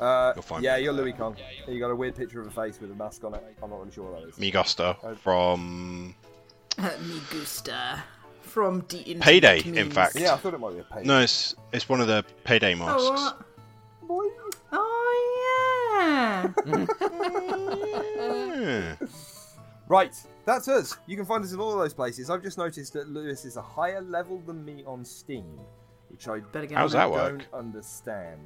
Uh, 0.00 0.32
You'll 0.34 0.42
find 0.42 0.64
yeah, 0.64 0.76
me 0.76 0.82
you're 0.84 0.92
there. 0.92 1.02
Louis 1.04 1.12
Kong. 1.12 1.36
You 1.68 1.78
got 1.78 1.90
a 1.90 1.94
weird 1.96 2.16
picture 2.16 2.40
of 2.40 2.46
a 2.48 2.50
face 2.50 2.80
with 2.80 2.90
a 2.90 2.94
mask 2.94 3.22
on 3.24 3.34
it. 3.34 3.44
I'm 3.62 3.70
not 3.70 3.78
really 3.78 3.92
sure 3.92 4.10
what 4.10 4.20
that 4.22 4.28
is. 4.30 4.38
Me 4.38 4.50
gusta 4.50 4.96
Uh, 5.02 5.14
from 5.14 6.14
Uh, 6.78 6.90
me 8.56 8.80
gusta 8.80 8.90
from 8.90 9.04
D 9.04 9.14
Payday, 9.20 9.60
in 9.64 9.90
fact. 9.90 10.16
Yeah, 10.16 10.34
I 10.34 10.36
thought 10.36 10.54
it 10.54 10.60
might 10.60 10.72
be 10.74 10.80
a 10.80 10.84
page. 10.84 11.04
No, 11.06 11.20
it's 11.20 11.54
it's 11.72 11.88
one 11.88 12.00
of 12.00 12.06
the 12.08 12.24
payday 12.44 12.74
Oh, 12.74 12.76
masks. 12.76 13.10
what? 14.08 14.26
Oh 14.72 15.22
yeah. 16.02 16.52
Yeah. 18.16 18.96
Right, 19.88 20.12
that's 20.44 20.66
us. 20.68 20.96
You 21.06 21.16
can 21.16 21.24
find 21.24 21.44
us 21.44 21.52
in 21.52 21.60
all 21.60 21.72
of 21.72 21.78
those 21.78 21.94
places. 21.94 22.28
I've 22.30 22.42
just 22.42 22.58
noticed 22.58 22.92
that 22.94 23.08
Lewis 23.08 23.44
is 23.44 23.56
a 23.56 23.62
higher 23.62 24.00
level 24.00 24.40
than 24.44 24.64
me 24.64 24.82
on 24.84 25.04
Steam, 25.04 25.60
which 26.08 26.26
I 26.26 26.40
Better 26.40 26.66
get 26.66 26.76
How's 26.78 26.94
on 26.94 27.00
that 27.00 27.06
it. 27.08 27.12
work? 27.32 27.38
don't 27.52 27.58
understand. 27.60 28.40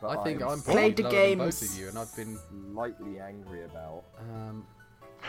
But 0.00 0.18
I 0.18 0.24
think 0.24 0.42
I'm 0.42 0.60
Played 0.60 0.64
probably 0.64 0.90
the 0.92 1.02
lower 1.02 1.12
than 1.12 1.38
games. 1.38 1.60
both 1.60 1.70
of 1.70 1.78
you, 1.78 1.88
and 1.88 1.98
I've 1.98 2.16
been. 2.16 2.38
slightly 2.72 3.20
angry 3.20 3.64
about. 3.64 4.04
Um, 4.18 4.66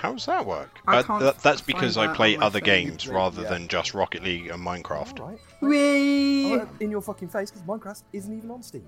How's 0.01 0.26
that 0.26 0.45
work? 0.45 0.69
I 0.85 0.97
Uh, 0.97 1.03
can't 1.03 1.19
that- 1.22 1.39
that's 1.39 1.61
find 1.61 1.67
because 1.67 1.95
that 1.95 2.09
I 2.09 2.15
play 2.15 2.38
other 2.38 2.59
phone. 2.59 2.65
games 2.65 3.07
rather 3.07 3.41
Yeah. 3.43 3.49
than 3.49 3.67
just 3.67 3.93
Rocket 3.93 4.23
League 4.23 4.47
and 4.47 4.61
Minecraft. 4.65 5.19
All 5.22 5.30
right. 5.30 5.39
Wee. 5.61 6.53
Oh, 6.55 6.67
in 6.80 6.91
your 6.91 7.01
fucking 7.01 7.30
face, 7.30 7.49
because 7.49 7.65
Minecraft 7.65 8.03
isn't 8.13 8.38
even 8.38 8.51
on 8.51 8.61
Steam. 8.61 8.85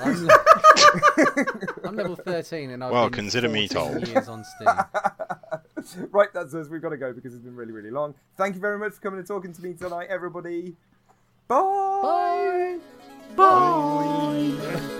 I'm, 0.00 0.28
I'm 1.84 1.96
level 1.96 2.16
13, 2.16 2.70
and 2.70 2.82
I've 2.84 2.92
Well, 2.92 3.04
been 3.06 3.12
consider 3.12 3.48
me 3.48 3.66
14 3.68 3.92
told. 3.92 4.08
years 4.08 4.28
on 4.28 4.44
Steam. 4.44 6.06
right, 6.12 6.32
that's 6.32 6.54
us. 6.54 6.68
We've 6.68 6.80
got 6.82 6.90
to 6.90 6.96
go 6.96 7.12
because 7.12 7.34
it's 7.34 7.42
been 7.44 7.56
really, 7.56 7.72
really 7.72 7.90
long. 7.90 8.14
Thank 8.36 8.54
you 8.54 8.60
very 8.60 8.78
much 8.78 8.92
for 8.94 9.00
coming 9.00 9.18
and 9.18 9.26
talking 9.28 9.52
to 9.52 9.62
me 9.62 9.74
tonight, 9.74 10.06
everybody. 10.10 10.76
Bye. 11.48 12.78
Bye. 13.36 14.52
Cough 14.60 14.90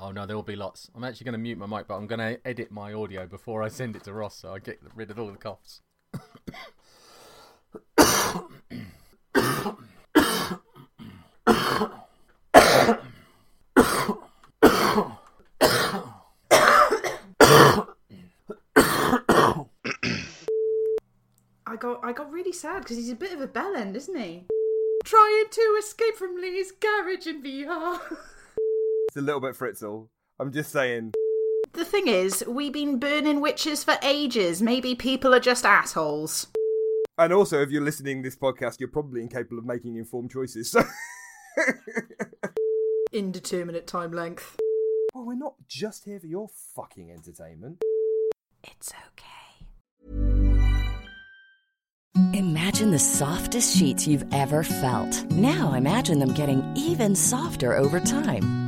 Oh 0.00 0.12
no, 0.12 0.26
there 0.26 0.36
will 0.36 0.44
be 0.44 0.54
lots. 0.54 0.88
I'm 0.94 1.02
actually 1.02 1.24
going 1.24 1.32
to 1.32 1.38
mute 1.38 1.58
my 1.58 1.66
mic, 1.66 1.88
but 1.88 1.96
I'm 1.96 2.06
going 2.06 2.20
to 2.20 2.38
edit 2.46 2.70
my 2.70 2.92
audio 2.92 3.26
before 3.26 3.64
I 3.64 3.68
send 3.68 3.96
it 3.96 4.04
to 4.04 4.12
Ross, 4.12 4.38
so 4.38 4.54
I 4.54 4.60
get 4.60 4.78
rid 4.94 5.10
of 5.10 5.18
all 5.18 5.26
the 5.26 5.36
coughs. 5.36 5.80
I 21.66 21.76
got 21.76 22.04
I 22.04 22.12
got 22.12 22.30
really 22.30 22.52
sad 22.52 22.82
because 22.82 22.96
he's 22.96 23.10
a 23.10 23.16
bit 23.16 23.32
of 23.32 23.40
a 23.40 23.48
bellend, 23.48 23.96
isn't 23.96 24.16
he? 24.16 24.46
Trying 25.04 25.46
to 25.50 25.76
escape 25.80 26.16
from 26.16 26.36
Lee's 26.36 26.70
garage 26.70 27.26
in 27.26 27.42
VR. 27.42 28.00
It's 29.08 29.16
a 29.16 29.20
little 29.20 29.40
bit 29.40 29.54
Fritzl. 29.54 30.08
I'm 30.38 30.52
just 30.52 30.70
saying. 30.70 31.12
the 31.72 31.84
thing 31.84 32.08
is, 32.08 32.44
we've 32.46 32.72
been 32.72 32.98
burning 32.98 33.40
witches 33.40 33.82
for 33.84 33.96
ages. 34.02 34.62
Maybe 34.62 34.94
people 34.94 35.34
are 35.34 35.40
just 35.40 35.64
assholes. 35.64 36.46
And 37.16 37.32
also, 37.32 37.60
if 37.62 37.70
you're 37.70 37.82
listening 37.82 38.22
to 38.22 38.28
this 38.28 38.36
podcast, 38.36 38.78
you're 38.78 38.90
probably 38.90 39.22
incapable 39.22 39.58
of 39.58 39.64
making 39.64 39.96
informed 39.96 40.30
choices. 40.30 40.70
So, 40.70 40.82
Indeterminate 43.12 43.86
time 43.86 44.12
length. 44.12 44.56
well, 45.14 45.24
we're 45.24 45.34
not 45.34 45.54
just 45.66 46.04
here 46.04 46.20
for 46.20 46.26
your 46.26 46.48
fucking 46.76 47.10
entertainment. 47.10 47.82
It's 48.62 48.92
okay. 49.08 49.24
Imagine 52.38 52.90
the 52.90 52.98
softest 52.98 53.76
sheets 53.76 54.06
you've 54.06 54.24
ever 54.32 54.62
felt. 54.62 55.24
Now 55.32 55.72
imagine 55.72 56.18
them 56.20 56.34
getting 56.34 56.62
even 56.76 57.16
softer 57.16 57.74
over 57.76 57.98
time. 57.98 58.67